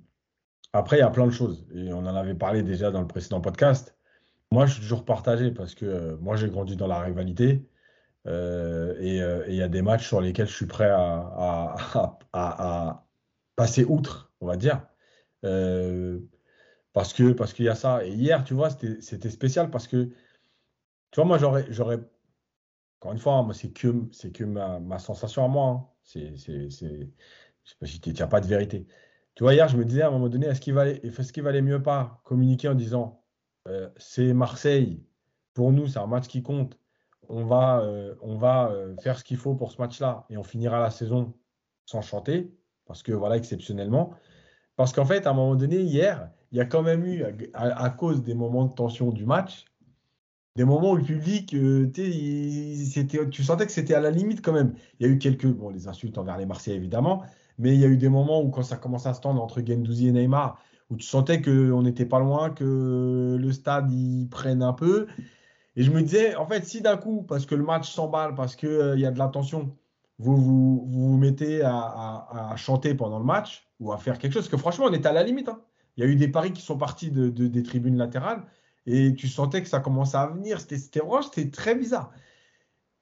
après, 0.73 0.99
il 0.99 1.01
y 1.01 1.03
a 1.03 1.11
plein 1.11 1.27
de 1.27 1.33
choses. 1.33 1.67
Et 1.75 1.93
on 1.93 1.99
en 1.99 2.15
avait 2.15 2.35
parlé 2.35 2.63
déjà 2.63 2.91
dans 2.91 3.01
le 3.01 3.07
précédent 3.09 3.41
podcast. 3.41 3.97
Moi, 4.53 4.67
je 4.67 4.75
suis 4.75 4.83
toujours 4.83 5.05
partagé 5.05 5.51
parce 5.51 5.75
que 5.75 5.85
euh, 5.85 6.17
moi, 6.19 6.37
j'ai 6.37 6.49
grandi 6.49 6.77
dans 6.77 6.87
la 6.87 7.01
rivalité. 7.01 7.67
Et 8.29 9.19
il 9.49 9.55
y 9.55 9.63
a 9.63 9.69
des 9.69 9.83
matchs 9.83 10.07
sur 10.07 10.21
lesquels 10.21 10.49
je 10.49 10.55
suis 10.55 10.67
prêt 10.67 10.91
à, 10.91 11.75
passer 13.57 13.85
outre, 13.85 14.33
on 14.41 14.47
va 14.47 14.57
dire. 14.57 14.87
Parce 16.93 17.13
que 17.13 17.33
parce 17.33 17.53
qu'il 17.53 17.65
y 17.67 17.69
a 17.69 17.75
ça. 17.75 18.05
Et 18.05 18.11
hier, 18.11 18.45
tu 18.45 18.55
vois, 18.55 18.71
c'était 18.71 19.31
spécial 19.31 19.71
parce 19.71 19.87
que, 19.87 20.07
tu 21.11 21.17
vois, 21.17 21.25
moi, 21.25 21.39
j'aurais, 21.39 22.01
encore 23.01 23.13
une 23.13 23.19
fois, 23.19 23.47
c'est 23.53 23.73
que, 23.73 23.89
que 24.31 24.45
ma, 24.45 24.99
sensation 24.99 25.45
à 25.45 25.49
moi. 25.49 25.67
Hein. 25.69 25.89
C'est, 26.03 26.37
je 26.37 26.69
sais 26.71 27.77
pas 27.79 27.87
si 27.87 28.01
tu 28.01 28.13
n'as 28.13 28.27
pas 28.27 28.41
de 28.41 28.47
vérité. 28.47 28.87
Tu 29.35 29.45
vois, 29.45 29.55
hier, 29.55 29.69
je 29.69 29.77
me 29.77 29.85
disais 29.85 30.03
à 30.03 30.09
un 30.09 30.11
moment 30.11 30.29
donné, 30.29 30.47
est-ce 30.49 30.61
qu'il 30.61 30.75
valait, 30.75 31.01
est-ce 31.05 31.41
mieux 31.61 31.83
pas 31.83 32.21
communiquer 32.25 32.69
en 32.69 32.75
disant, 32.75 33.25
euh, 33.69 33.89
c'est 33.97 34.33
Marseille, 34.33 35.05
pour 35.55 35.73
nous, 35.73 35.87
c'est 35.87 36.01
un 36.01 36.09
match 36.09 36.27
qui 36.27 36.43
compte. 36.43 36.77
On 37.29 37.45
va, 37.45 37.81
euh, 37.81 38.15
on 38.23 38.37
va 38.37 38.71
euh, 38.71 38.97
faire 38.97 39.19
ce 39.19 39.25
qu'il 39.25 39.37
faut 39.37 39.55
pour 39.55 39.73
ce 39.73 39.81
match-là 39.81 40.25
et 40.31 40.37
on 40.37 40.43
finira 40.43 40.81
la 40.81 40.91
saison 40.91 41.35
sans 41.85 42.03
chanter, 42.03 42.51
parce 42.87 43.03
que 43.03 43.13
voilà, 43.13 43.37
exceptionnellement. 43.37 44.15
Parce 44.77 44.93
qu'en 44.93 45.05
fait, 45.05 45.27
à 45.27 45.31
un 45.31 45.35
moment 45.35 45.57
donné, 45.57 45.81
hier, 45.81 46.31
il 46.53 46.59
y 46.59 46.61
a 46.61 46.65
quand 46.65 46.83
même 46.83 47.05
eu, 47.05 47.25
à, 47.55 47.91
cause 47.91 48.23
des 48.23 48.35
moments 48.35 48.65
de 48.65 48.73
tension 48.73 49.11
du 49.11 49.27
match, 49.27 49.67
des 50.57 50.65
moments 50.65 50.93
où 50.93 50.97
le 50.97 51.03
public, 51.03 51.55
euh, 51.55 51.91
tu 51.93 53.43
sentais 53.43 53.67
que 53.67 53.73
c'était 53.73 53.95
à 53.95 54.01
la 54.01 54.11
limite 54.11 54.43
quand 54.43 54.53
même. 54.53 54.75
Il 54.99 55.07
y 55.07 55.11
a 55.11 55.13
eu 55.13 55.19
quelques, 55.19 55.47
bon, 55.47 55.71
les 55.71 55.89
insultes 55.89 56.19
envers 56.19 56.37
les 56.37 56.47
Marseillais 56.47 56.77
évidemment, 56.77 57.23
mais 57.59 57.75
il 57.75 57.81
y 57.81 57.85
a 57.85 57.89
eu 57.89 57.97
des 57.97 58.09
moments 58.09 58.43
où 58.43 58.51
quand 58.51 58.63
ça 58.63 58.77
commence 58.77 59.07
à 59.07 59.15
se 59.15 59.21
tendre 59.21 59.43
entre 59.43 59.65
Gendouzi 59.65 60.09
et 60.09 60.13
Neymar, 60.13 60.61
où 60.91 60.97
tu 60.97 61.07
sentais 61.07 61.43
qu'on 61.43 61.83
n'était 61.83 62.07
pas 62.07 62.19
loin, 62.19 62.51
que 62.51 63.37
le 63.39 63.53
stade 63.53 63.93
y 63.93 64.27
prenne 64.27 64.63
un 64.63 64.73
peu. 64.73 65.07
Et 65.79 65.85
je 65.85 65.93
me 65.93 66.03
disais, 66.03 66.35
en 66.35 66.45
fait, 66.45 66.67
si 66.67 66.81
d'un 66.81 66.97
coup, 66.97 67.23
parce 67.23 67.47
que 67.47 67.55
le 67.55 67.63
match 67.63 67.89
s'emballe, 67.89 68.35
parce 68.35 68.57
qu'il 68.57 68.69
euh, 68.69 68.99
y 68.99 69.07
a 69.07 69.13
de 69.13 69.19
la 69.19 69.29
tension, 69.29 69.77
vous 70.19 70.37
vous, 70.37 70.85
vous, 70.89 71.17
mettez 71.17 71.63
à, 71.63 72.53
chanter 72.57 72.97
pendant 72.97 73.21
le 73.21 73.25
match 73.25 73.71
ou 73.79 73.93
à 73.93 73.97
faire 73.97 74.19
quelque 74.19 74.33
chose, 74.33 74.43
parce 74.43 74.51
que 74.51 74.57
franchement, 74.57 74.87
on 74.89 74.93
était 74.93 75.07
à 75.07 75.13
la 75.13 75.23
limite. 75.23 75.49
Hein. 75.49 75.63
Il 75.97 76.03
y 76.03 76.07
a 76.09 76.11
eu 76.11 76.17
des 76.17 76.27
paris 76.27 76.53
qui 76.53 76.63
sont 76.63 76.77
partis 76.77 77.13
de, 77.13 77.29
des 77.29 77.63
tribunes 77.63 77.97
latérales 77.97 78.43
et 78.87 79.15
tu 79.15 79.29
sentais 79.29 79.63
que 79.63 79.69
ça 79.69 79.79
commençait 79.79 80.17
à 80.17 80.27
venir. 80.27 80.61
C'était 80.61 80.79
c'était 80.79 81.51
très 81.51 81.77
bizarre. 81.77 82.11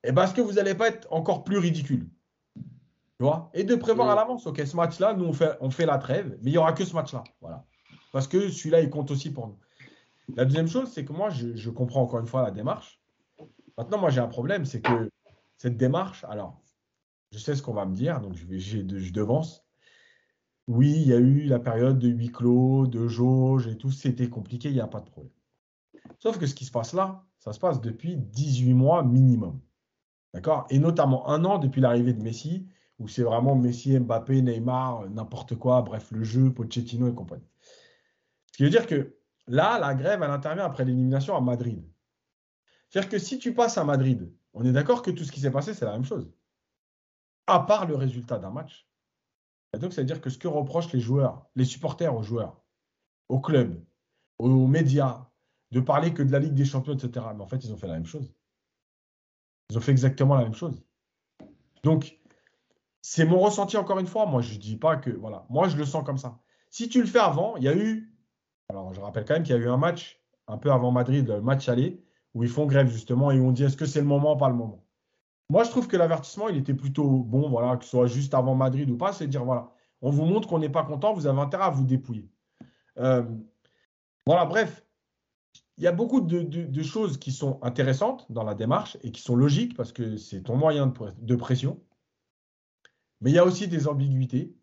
Et 0.05 0.13
parce 0.13 0.35
que 0.35 0.43
vous 0.43 0.53
n'allez 0.53 0.75
pas 0.75 0.89
être 0.89 1.11
encore 1.11 1.45
plus 1.45 1.57
ridicule. 1.57 2.07
Tu 2.57 3.23
vois? 3.25 3.51
Et 3.55 3.65
de 3.65 3.75
prévoir 3.75 4.11
à 4.11 4.15
l'avance, 4.15 4.47
ok, 4.47 4.61
ce 4.67 4.77
match-là, 4.77 5.15
nous, 5.15 5.25
on 5.25 5.33
fait, 5.33 5.57
on 5.63 5.71
fait 5.71 5.87
la 5.87 5.97
trêve, 5.97 6.37
mais 6.43 6.51
il 6.51 6.53
n'y 6.53 6.59
aura 6.59 6.75
que 6.75 6.85
ce 6.85 6.95
match-là. 6.95 7.25
Voilà. 7.41 7.65
Parce 8.13 8.29
que 8.29 8.51
celui-là, 8.51 8.83
il 8.83 8.91
compte 8.91 9.11
aussi 9.11 9.31
pour 9.31 9.47
nous. 9.49 9.57
La 10.35 10.45
deuxième 10.45 10.69
chose, 10.69 10.91
c'est 10.91 11.05
que 11.05 11.13
moi, 11.13 11.31
je, 11.31 11.71
comprends 11.71 12.03
encore 12.03 12.21
une 12.21 12.27
fois 12.27 12.43
la 12.43 12.51
démarche. 12.51 13.01
Maintenant, 13.79 13.99
moi, 13.99 14.11
j'ai 14.11 14.21
un 14.21 14.29
problème, 14.29 14.65
c'est 14.65 14.81
que 14.81 15.11
cette 15.57 15.77
démarche, 15.77 16.25
alors, 16.25 16.61
je 17.31 17.39
sais 17.39 17.55
ce 17.55 17.63
qu'on 17.63 17.75
va 17.75 17.87
me 17.87 17.95
dire, 17.95 18.21
donc 18.21 18.35
je, 18.35 19.11
devance. 19.13 19.65
Oui, 20.67 20.91
il 20.91 21.09
y 21.09 21.13
a 21.13 21.19
eu 21.19 21.45
la 21.45 21.61
période 21.61 21.99
de 21.99 22.09
huis 22.09 22.33
clos, 22.33 22.87
de 22.87 23.07
jauge 23.07 23.69
et 23.69 23.77
tout, 23.77 23.93
c'était 23.93 24.29
compliqué, 24.29 24.69
il 24.69 24.75
n'y 24.75 24.81
a 24.81 24.89
pas 24.89 25.01
de 25.01 25.09
problème. 25.09 25.33
Sauf 26.19 26.39
que 26.39 26.47
ce 26.47 26.55
qui 26.55 26.65
se 26.65 26.73
passe 26.73 26.93
là, 26.93 27.25
ça 27.39 27.53
se 27.53 27.61
passe 27.61 27.81
depuis 27.81 28.17
18 28.17 28.75
mois 28.75 29.05
minimum. 29.05 29.61
D'accord? 30.35 30.67
Et 30.71 30.79
notamment 30.79 31.29
un 31.29 31.45
an 31.45 31.59
depuis 31.59 31.81
l'arrivée 31.81 32.13
de 32.13 32.23
Messi, 32.23 32.67
où 32.99 33.07
c'est 33.07 33.23
vraiment 33.23 33.55
Messi, 33.55 33.99
Mbappé, 33.99 34.43
Neymar, 34.43 35.09
n'importe 35.11 35.55
quoi, 35.55 35.83
bref, 35.83 36.11
le 36.11 36.25
jeu, 36.25 36.53
Pochettino 36.53 37.09
et 37.09 37.15
compagnie. 37.15 37.49
Ce 38.47 38.57
qui 38.57 38.65
veut 38.65 38.71
dire 38.71 38.87
que 38.87 39.16
là, 39.47 39.79
la 39.79 39.95
grève, 39.95 40.23
elle 40.23 40.31
intervient 40.31 40.65
après 40.65 40.85
l'élimination 40.85 41.37
à 41.37 41.41
Madrid. 41.41 41.83
C'est-à-dire 42.89 43.11
que 43.11 43.19
si 43.19 43.39
tu 43.39 43.55
passes 43.55 43.79
à 43.79 43.85
Madrid, 43.85 44.33
on 44.53 44.65
est 44.65 44.73
d'accord 44.73 45.03
que 45.03 45.11
tout 45.11 45.25
ce 45.25 45.33
qui 45.33 45.41
s'est 45.41 45.51
passé, 45.51 45.75
c'est 45.75 45.85
la 45.85 45.93
même 45.93 46.05
chose. 46.05 46.31
À 47.47 47.61
part 47.61 47.87
le 47.87 47.95
résultat 47.95 48.39
d'un 48.39 48.51
match, 48.51 48.87
donc, 49.79 49.93
ça 49.93 50.01
veut 50.01 50.07
dire 50.07 50.21
que 50.21 50.31
ce 50.31 50.39
que 50.39 50.49
reprochent 50.49 50.93
les 50.93 51.01
joueurs, 51.01 51.47
les 51.55 51.65
supporters 51.65 52.15
aux 52.15 52.23
joueurs, 52.23 52.63
au 53.29 53.41
club, 53.41 53.83
aux 54.39 54.67
médias, 54.67 55.29
de 55.73 55.81
parler 55.81 56.15
que 56.15 56.23
de 56.23 56.33
la 56.33 56.39
Ligue 56.39 56.55
des 56.55 56.65
Champions, 56.65 56.95
etc. 56.95 57.27
Mais 57.35 57.43
en 57.43 57.47
fait, 57.47 57.65
ils 57.65 57.73
ont 57.73 57.77
fait 57.77 57.89
la 57.89 57.95
même 57.95 58.07
chose. 58.07 58.33
Ils 59.71 59.79
ont 59.79 59.81
fait 59.81 59.93
exactement 59.93 60.37
la 60.37 60.45
même 60.45 60.55
chose. 60.55 60.83
Donc, 61.83 62.19
c'est 63.03 63.25
mon 63.25 63.39
ressenti 63.39 63.77
encore 63.77 63.99
une 63.99 64.07
fois. 64.07 64.27
Moi, 64.27 64.43
je 64.43 64.55
ne 64.55 64.59
dis 64.59 64.77
pas 64.77 64.97
que. 64.97 65.11
Voilà. 65.11 65.45
Moi, 65.51 65.69
je 65.69 65.77
le 65.77 65.85
sens 65.85 66.05
comme 66.05 66.19
ça. 66.19 66.39
Si 66.71 66.89
tu 66.89 67.01
le 67.01 67.07
fais 67.07 67.19
avant, 67.19 67.57
il 67.57 67.65
y 67.65 67.69
a 67.69 67.77
eu. 67.77 68.13
Alors, 68.69 68.93
je 68.95 69.01
rappelle 69.01 69.25
quand 69.25 69.35
même 69.35 69.43
qu'il 69.43 69.55
y 69.55 69.59
a 69.59 69.61
eu 69.61 69.69
un 69.69 69.77
match, 69.77 70.21
un 70.49 70.59
peu 70.59 70.73
avant 70.73 70.91
Madrid, 70.91 71.29
le 71.29 71.41
match 71.41 71.69
aller, 71.69 72.03
où 72.35 72.43
ils 72.43 72.49
font 72.49 72.67
grève 72.67 72.89
justement 72.89 73.31
et 73.31 73.41
on 73.41 73.53
dit 73.53 73.65
est-ce 73.65 73.77
que 73.77 73.87
c'est 73.87 74.01
le 74.01 74.07
moment, 74.07 74.37
pas 74.37 74.49
le 74.49 74.55
moment? 74.55 74.85
Moi, 75.49 75.65
je 75.65 75.71
trouve 75.71 75.87
que 75.87 75.97
l'avertissement, 75.97 76.49
il 76.49 76.57
était 76.57 76.75
plutôt 76.75 77.09
bon, 77.09 77.49
voilà, 77.49 77.77
que 77.77 77.85
ce 77.85 77.91
soit 77.91 78.07
juste 78.09 78.35
avant 78.35 78.55
Madrid 78.55 78.91
ou 78.91 78.97
pas, 78.97 79.13
c'est 79.13 79.29
dire 79.29 79.45
voilà, 79.45 79.71
on 80.03 80.11
vous 80.11 80.25
montre 80.25 80.49
qu'on 80.49 80.59
n'est 80.59 80.69
pas 80.69 80.83
content, 80.83 81.15
vous 81.15 81.27
avez 81.27 81.41
intérêt 81.41 81.65
à 81.65 81.71
vous 81.71 81.85
dépouiller. 81.85 82.29
Euh, 82.99 83.23
voilà, 84.27 84.45
bref, 84.45 84.85
il 85.79 85.85
y 85.85 85.87
a 85.87 85.93
beaucoup 85.93 86.21
de, 86.21 86.83
choses 86.83 87.19
qui 87.19 87.33
sont 87.33 87.59
intéressantes 87.63 88.31
dans 88.31 88.45
la 88.45 88.55
démarche 88.55 88.97
et 89.03 89.13
qui 89.13 89.21
sont 89.21 89.37
logiques 89.37 89.77
parce 89.77 89.93
que 89.93 90.17
c'est 90.17 90.43
ton 90.43 90.57
moyen 90.57 90.93
de, 91.19 91.37
pression. 91.37 91.81
Mais 93.21 93.31
il 93.31 93.35
y 93.35 93.39
a 93.39 93.45
aussi 93.45 93.69
des 93.69 93.87
ambiguïtés 93.87 94.55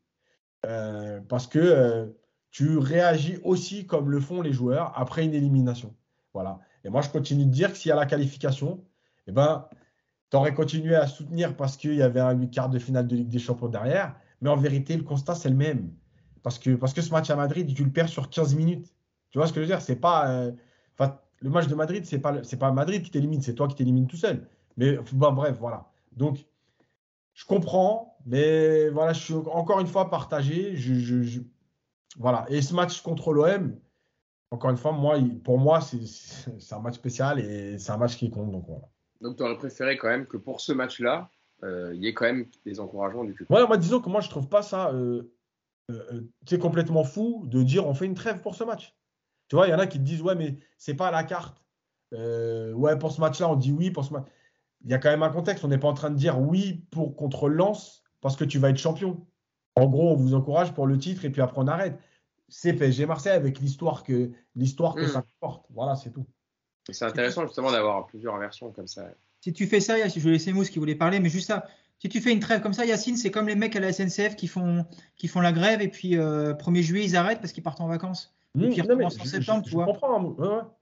euh, 0.65 1.21
parce 1.21 1.47
que 1.47 1.59
euh, 1.59 2.07
tu 2.53 2.77
réagis 2.77 3.39
aussi 3.43 3.87
comme 3.87 4.11
le 4.11 4.19
font 4.19 4.43
les 4.43 4.53
joueurs 4.53 4.93
après 4.95 5.25
une 5.25 5.33
élimination. 5.33 5.95
Voilà. 6.33 6.59
Et 6.85 6.89
moi, 6.89 7.01
je 7.01 7.09
continue 7.09 7.45
de 7.45 7.51
dire 7.51 7.71
que 7.71 7.77
s'il 7.77 7.89
y 7.89 7.91
a 7.91 7.95
la 7.95 8.05
qualification, 8.05 8.85
eh 9.25 9.31
ben, 9.31 9.67
tu 10.29 10.37
aurais 10.37 10.53
continué 10.53 10.95
à 10.95 11.07
soutenir 11.07 11.57
parce 11.57 11.77
qu'il 11.77 11.95
y 11.95 12.03
avait 12.03 12.19
un 12.19 12.45
quart 12.45 12.69
de 12.69 12.77
finale 12.77 13.07
de 13.07 13.15
Ligue 13.15 13.29
des 13.29 13.39
Champions 13.39 13.69
derrière. 13.69 14.15
Mais 14.39 14.51
en 14.51 14.55
vérité, 14.55 14.95
le 14.95 15.01
constat, 15.01 15.33
c'est 15.33 15.49
le 15.49 15.55
même. 15.55 15.93
Parce 16.43 16.59
que, 16.59 16.77
ce 16.77 17.11
match 17.11 17.31
à 17.31 17.35
Madrid, 17.35 17.73
tu 17.73 17.83
le 17.83 17.89
perds 17.89 18.09
sur 18.09 18.29
15 18.29 18.53
minutes. 18.53 18.93
Tu 19.31 19.39
vois 19.39 19.47
ce 19.47 19.53
que 19.53 19.59
je 19.59 19.65
veux 19.65 19.71
dire? 19.71 19.81
C'est 19.81 19.95
pas. 19.95 20.29
Euh, 20.29 20.51
le 21.39 21.49
match 21.49 21.67
de 21.67 21.75
Madrid, 21.75 22.05
c'est 22.05 22.19
pas, 22.19 22.33
pas 22.33 22.71
Madrid 22.71 23.01
qui 23.01 23.11
t'élimine, 23.11 23.41
c'est 23.41 23.55
toi 23.55 23.67
qui 23.67 23.75
t'élimines 23.75 24.07
tout 24.07 24.15
seul. 24.15 24.47
Mais 24.77 24.97
bref, 25.11 25.57
voilà. 25.59 25.89
Donc, 26.15 26.45
je 27.33 27.45
comprends, 27.45 28.15
mais 28.25 28.89
voilà, 28.89 29.11
je 29.11 29.19
suis 29.19 29.33
encore 29.33 29.81
une 29.81 29.87
fois 29.87 30.09
partagé. 30.09 30.77
Voilà. 32.17 32.45
Et 32.49 32.61
ce 32.61 32.73
match 32.73 33.01
contre 33.01 33.33
l'OM, 33.33 33.75
encore 34.51 34.69
une 34.69 34.77
fois, 34.77 34.91
moi, 34.91 35.17
pour 35.43 35.57
moi, 35.57 35.81
c'est 35.81 36.75
un 36.75 36.79
match 36.79 36.95
spécial 36.95 37.39
et 37.39 37.79
c'est 37.79 37.91
un 37.91 37.97
match 37.97 38.17
qui 38.17 38.29
compte. 38.29 38.51
Donc 38.51 38.65
voilà. 38.67 38.87
Donc, 39.21 39.37
tu 39.37 39.43
aurais 39.43 39.57
préféré 39.57 39.97
quand 39.97 40.09
même 40.09 40.27
que 40.27 40.37
pour 40.37 40.61
ce 40.61 40.73
match-là, 40.73 41.29
euh, 41.63 41.91
il 41.95 42.03
y 42.03 42.07
ait 42.07 42.13
quand 42.13 42.25
même 42.25 42.45
des 42.65 42.79
encouragements 42.79 43.23
du 43.23 43.33
club. 43.33 43.49
Ouais, 43.49 43.65
moi, 43.65 43.77
disons 43.77 44.01
que 44.01 44.09
moi, 44.09 44.21
je 44.21 44.29
trouve 44.29 44.49
pas 44.49 44.61
ça 44.61 44.91
euh, 44.91 45.33
euh, 45.91 46.57
complètement 46.59 47.03
fou 47.03 47.43
de 47.47 47.63
dire 47.63 47.87
on 47.87 47.93
fait 47.93 48.05
une 48.05 48.15
trêve 48.15 48.41
pour 48.41 48.55
ce 48.55 48.63
match. 48.63 48.95
Tu 49.47 49.55
vois, 49.55 49.67
il 49.67 49.71
y 49.71 49.73
en 49.73 49.79
a 49.79 49.87
qui 49.87 49.97
te 49.97 50.03
disent 50.03 50.21
ouais, 50.21 50.35
mais 50.35 50.57
c'est 50.77 50.95
pas 50.95 51.07
à 51.07 51.11
la 51.11 51.23
carte. 51.23 51.63
ouais, 52.11 52.97
pour 52.99 53.11
ce 53.11 53.21
match-là, 53.21 53.49
on 53.49 53.55
dit 53.55 53.71
oui. 53.71 53.91
Pour 53.91 54.03
ce 54.03 54.13
match. 54.13 54.27
Il 54.83 54.91
y 54.91 54.93
a 54.93 54.99
quand 54.99 55.09
même 55.09 55.23
un 55.23 55.29
contexte. 55.29 55.63
On 55.63 55.69
n'est 55.69 55.77
pas 55.77 55.87
en 55.87 55.93
train 55.93 56.09
de 56.09 56.15
dire 56.15 56.39
oui 56.39 56.85
pour 56.91 57.15
contre 57.15 57.47
Lens 57.47 58.03
parce 58.19 58.35
que 58.35 58.43
tu 58.43 58.59
vas 58.59 58.69
être 58.69 58.77
champion. 58.77 59.25
En 59.75 59.87
gros, 59.87 60.11
on 60.11 60.15
vous 60.15 60.33
encourage 60.33 60.73
pour 60.73 60.87
le 60.87 60.97
titre 60.97 61.25
et 61.25 61.29
puis 61.29 61.41
après 61.41 61.59
on 61.59 61.67
arrête. 61.67 61.97
C'est 62.49 62.73
PSG 62.73 63.05
Marseille 63.05 63.33
avec 63.33 63.59
l'histoire 63.59 64.03
que 64.03 64.31
l'histoire 64.55 64.95
que 64.95 65.05
mm. 65.05 65.09
ça 65.09 65.25
porte. 65.39 65.65
Voilà, 65.71 65.95
c'est 65.95 66.11
tout. 66.11 66.25
C'est 66.89 67.05
intéressant 67.05 67.45
justement 67.45 67.71
d'avoir 67.71 68.05
plusieurs 68.07 68.37
versions 68.37 68.71
comme 68.71 68.87
ça. 68.87 69.07
Si 69.41 69.53
tu 69.53 69.67
fais 69.67 69.79
ça, 69.79 69.95
je 70.07 70.19
vais 70.19 70.31
laisser 70.31 70.53
Mousse 70.53 70.69
qui 70.69 70.79
voulait 70.79 70.95
parler, 70.95 71.19
mais 71.19 71.29
juste 71.29 71.47
ça. 71.47 71.65
Si 71.99 72.09
tu 72.09 72.19
fais 72.19 72.33
une 72.33 72.41
trêve 72.41 72.61
comme 72.61 72.73
ça, 72.73 72.85
Yacine, 72.85 73.15
c'est 73.15 73.31
comme 73.31 73.47
les 73.47 73.55
mecs 73.55 73.75
à 73.77 73.79
la 73.79 73.93
SNCF 73.93 74.35
qui 74.35 74.47
font, 74.47 74.85
qui 75.15 75.29
font 75.29 75.39
la 75.39 75.53
grève 75.53 75.81
et 75.81 75.87
puis 75.87 76.17
euh, 76.17 76.53
1er 76.53 76.81
juillet, 76.81 77.05
ils 77.05 77.15
arrêtent 77.15 77.39
parce 77.39 77.53
qu'ils 77.53 77.63
partent 77.63 77.79
en 77.79 77.87
vacances. 77.87 78.33
Et 78.55 78.67
puis 78.67 78.75
ils 78.75 78.81
recommencent 78.81 79.19
en 79.19 79.25
septembre, 79.25 79.63
tu 79.65 79.71
vois. 79.71 79.85
comprends. 79.85 80.35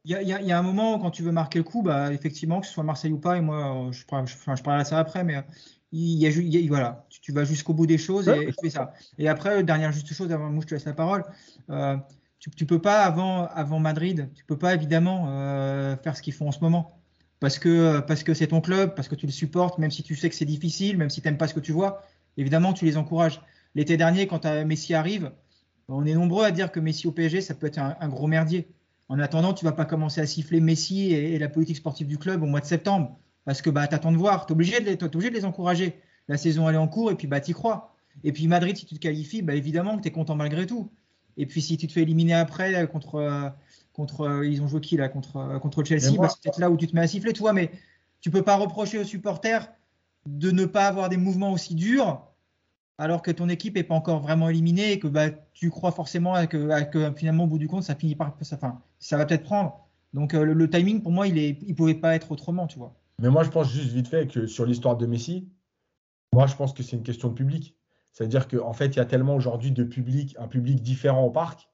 Il 0.03 0.11
y, 0.11 0.15
a, 0.15 0.21
y, 0.41 0.51
a 0.51 0.59
un 0.59 0.61
moment 0.63 0.95
où, 0.95 0.99
quand 0.99 1.11
tu 1.11 1.21
veux 1.21 1.31
marquer 1.31 1.59
le 1.59 1.63
coup, 1.63 1.83
bah, 1.83 2.11
effectivement, 2.11 2.59
que 2.59 2.67
ce 2.67 2.73
soit 2.73 2.83
Marseille 2.83 3.13
ou 3.13 3.17
pas, 3.17 3.37
et 3.37 3.41
moi, 3.41 3.89
je, 3.91 3.99
je, 3.99 4.55
je 4.55 4.63
parlerai 4.63 4.83
de 4.83 4.87
ça 4.87 4.99
après, 4.99 5.23
mais 5.23 5.45
il 5.91 6.17
y 6.17 6.25
a, 6.25 6.29
il 6.29 6.55
y 6.55 6.65
a 6.65 6.67
voilà, 6.69 7.05
tu, 7.09 7.19
tu, 7.19 7.31
vas 7.31 7.43
jusqu'au 7.43 7.73
bout 7.73 7.85
des 7.85 7.97
choses 7.97 8.29
et, 8.29 8.43
et, 8.43 8.45
tu 8.47 8.53
fais 8.61 8.69
ça. 8.69 8.93
Et 9.17 9.27
après, 9.27 9.63
dernière 9.63 9.91
juste 9.91 10.13
chose, 10.13 10.31
avant 10.31 10.49
moi 10.49 10.61
je 10.61 10.67
te 10.67 10.75
laisse 10.75 10.85
la 10.85 10.93
parole, 10.93 11.23
euh, 11.69 11.97
tu, 12.39 12.49
tu 12.51 12.65
peux 12.65 12.79
pas 12.79 13.03
avant, 13.03 13.45
avant 13.47 13.79
Madrid, 13.79 14.29
tu 14.33 14.45
peux 14.45 14.57
pas 14.57 14.73
évidemment 14.73 15.25
euh, 15.29 15.95
faire 15.97 16.15
ce 16.15 16.21
qu'ils 16.21 16.33
font 16.33 16.47
en 16.47 16.51
ce 16.51 16.59
moment. 16.61 16.97
Parce 17.39 17.57
que 17.57 17.99
parce 18.01 18.23
que 18.23 18.33
c'est 18.35 18.47
ton 18.47 18.61
club, 18.61 18.93
parce 18.95 19.07
que 19.07 19.15
tu 19.15 19.25
le 19.25 19.31
supportes, 19.31 19.79
même 19.79 19.89
si 19.89 20.03
tu 20.03 20.15
sais 20.15 20.29
que 20.29 20.35
c'est 20.35 20.45
difficile, 20.45 20.97
même 20.97 21.09
si 21.09 21.21
tu 21.21 21.27
n'aimes 21.27 21.39
pas 21.39 21.47
ce 21.47 21.55
que 21.55 21.59
tu 21.59 21.71
vois, 21.71 22.03
évidemment 22.37 22.73
tu 22.73 22.85
les 22.85 22.97
encourages. 22.97 23.41
L'été 23.73 23.97
dernier, 23.97 24.27
quand 24.27 24.45
Messi 24.65 24.93
arrive, 24.93 25.31
on 25.87 26.05
est 26.05 26.13
nombreux 26.13 26.45
à 26.45 26.51
dire 26.51 26.71
que 26.71 26.79
Messi 26.79 27.07
au 27.07 27.11
PSG, 27.11 27.41
ça 27.41 27.55
peut 27.55 27.67
être 27.67 27.79
un, 27.79 27.95
un 27.99 28.09
gros 28.09 28.27
merdier. 28.27 28.67
En 29.09 29.19
attendant, 29.19 29.53
tu 29.53 29.65
vas 29.65 29.71
pas 29.71 29.85
commencer 29.85 30.21
à 30.21 30.27
siffler 30.27 30.61
Messi 30.61 31.13
et, 31.13 31.33
et, 31.33 31.39
la 31.39 31.49
politique 31.49 31.77
sportive 31.77 32.07
du 32.07 32.17
club 32.17 32.43
au 32.43 32.45
mois 32.45 32.61
de 32.61 32.65
septembre. 32.65 33.19
Parce 33.45 33.61
que 33.61 33.69
bah, 33.69 33.87
tu 33.87 33.95
attends 33.95 34.11
de 34.11 34.17
voir, 34.17 34.45
tu 34.45 34.51
es, 34.51 34.55
obligé 34.55 34.79
de 34.79 34.85
les, 34.85 35.03
obligé 35.03 35.29
de 35.29 35.35
les 35.35 35.45
encourager. 35.45 35.99
La 36.27 36.37
saison, 36.37 36.69
elle 36.69 36.75
est 36.75 36.79
en 36.79 36.87
cours 36.87 37.11
et 37.11 37.15
puis 37.15 37.27
bah, 37.27 37.41
tu 37.41 37.51
y 37.51 37.53
crois. 37.53 37.95
Et 38.23 38.31
puis 38.31 38.47
Madrid, 38.47 38.77
si 38.77 38.85
tu 38.85 38.95
te 38.95 38.99
qualifies, 38.99 39.41
bah, 39.41 39.55
évidemment 39.55 39.97
que 39.97 40.03
tu 40.03 40.07
es 40.07 40.11
content 40.11 40.35
malgré 40.35 40.65
tout. 40.65 40.91
Et 41.37 41.45
puis 41.45 41.61
si 41.61 41.77
tu 41.77 41.87
te 41.87 41.93
fais 41.93 42.01
éliminer 42.01 42.33
après 42.33 42.87
contre, 42.87 43.53
contre 43.93 44.43
ils 44.43 44.61
ont 44.61 44.67
joué 44.67 44.81
qui 44.81 44.97
là 44.97 45.09
contre, 45.09 45.59
contre 45.59 45.83
Chelsea, 45.83 46.15
bah, 46.17 46.29
c'est 46.29 46.41
peut-être 46.41 46.59
là 46.59 46.69
où 46.69 46.77
tu 46.77 46.87
te 46.87 46.95
mets 46.95 47.01
à 47.01 47.07
siffler, 47.07 47.33
toi. 47.33 47.53
Mais 47.53 47.71
tu 48.19 48.29
peux 48.29 48.43
pas 48.43 48.55
reprocher 48.55 48.99
aux 48.99 49.03
supporters 49.03 49.71
de 50.25 50.51
ne 50.51 50.65
pas 50.65 50.87
avoir 50.87 51.09
des 51.09 51.17
mouvements 51.17 51.51
aussi 51.51 51.73
durs 51.73 52.27
alors 52.97 53.23
que 53.23 53.31
ton 53.31 53.49
équipe 53.49 53.75
n'est 53.75 53.83
pas 53.83 53.95
encore 53.95 54.19
vraiment 54.19 54.49
éliminée 54.49 54.91
et 54.91 54.99
que 54.99 55.07
bah, 55.07 55.31
tu 55.53 55.71
crois 55.71 55.91
forcément 55.91 56.45
que, 56.45 56.83
que, 56.91 57.11
finalement 57.15 57.45
au 57.45 57.47
bout 57.47 57.57
du 57.57 57.67
compte 57.67 57.83
ça 57.83 57.95
finit 57.95 58.15
par 58.15 58.37
ça, 58.39 59.17
va 59.17 59.25
peut-être 59.25 59.43
prendre. 59.43 59.87
Donc 60.13 60.33
le, 60.33 60.53
le, 60.53 60.69
timing 60.69 61.01
pour 61.01 61.11
moi 61.11 61.27
il 61.27 61.37
il 61.37 61.73
pouvait 61.73 61.95
pas 61.95 62.13
être 62.15 62.31
autrement, 62.31 62.67
tu 62.67 62.77
vois. 62.77 62.93
Mais 63.21 63.29
moi, 63.29 63.43
je 63.43 63.49
pense 63.49 63.71
juste 63.71 63.91
vite 63.91 64.07
fait 64.07 64.27
que 64.27 64.47
sur 64.47 64.65
l'histoire 64.65 64.97
de 64.97 65.05
Messi, 65.05 65.47
moi, 66.33 66.47
je 66.47 66.55
pense 66.55 66.73
que 66.73 66.83
c'est 66.83 66.95
une 66.95 67.03
question 67.03 67.29
de 67.29 67.33
public. 67.33 67.77
C'est-à-dire 68.11 68.47
qu'en 68.47 68.67
en 68.67 68.73
fait, 68.73 68.87
il 68.87 68.97
y 68.97 68.99
a 68.99 69.05
tellement 69.05 69.35
aujourd'hui 69.35 69.71
de 69.71 69.83
public, 69.83 70.35
un 70.39 70.47
public 70.47 70.81
différent 70.81 71.23
au 71.23 71.29
parc, 71.29 71.69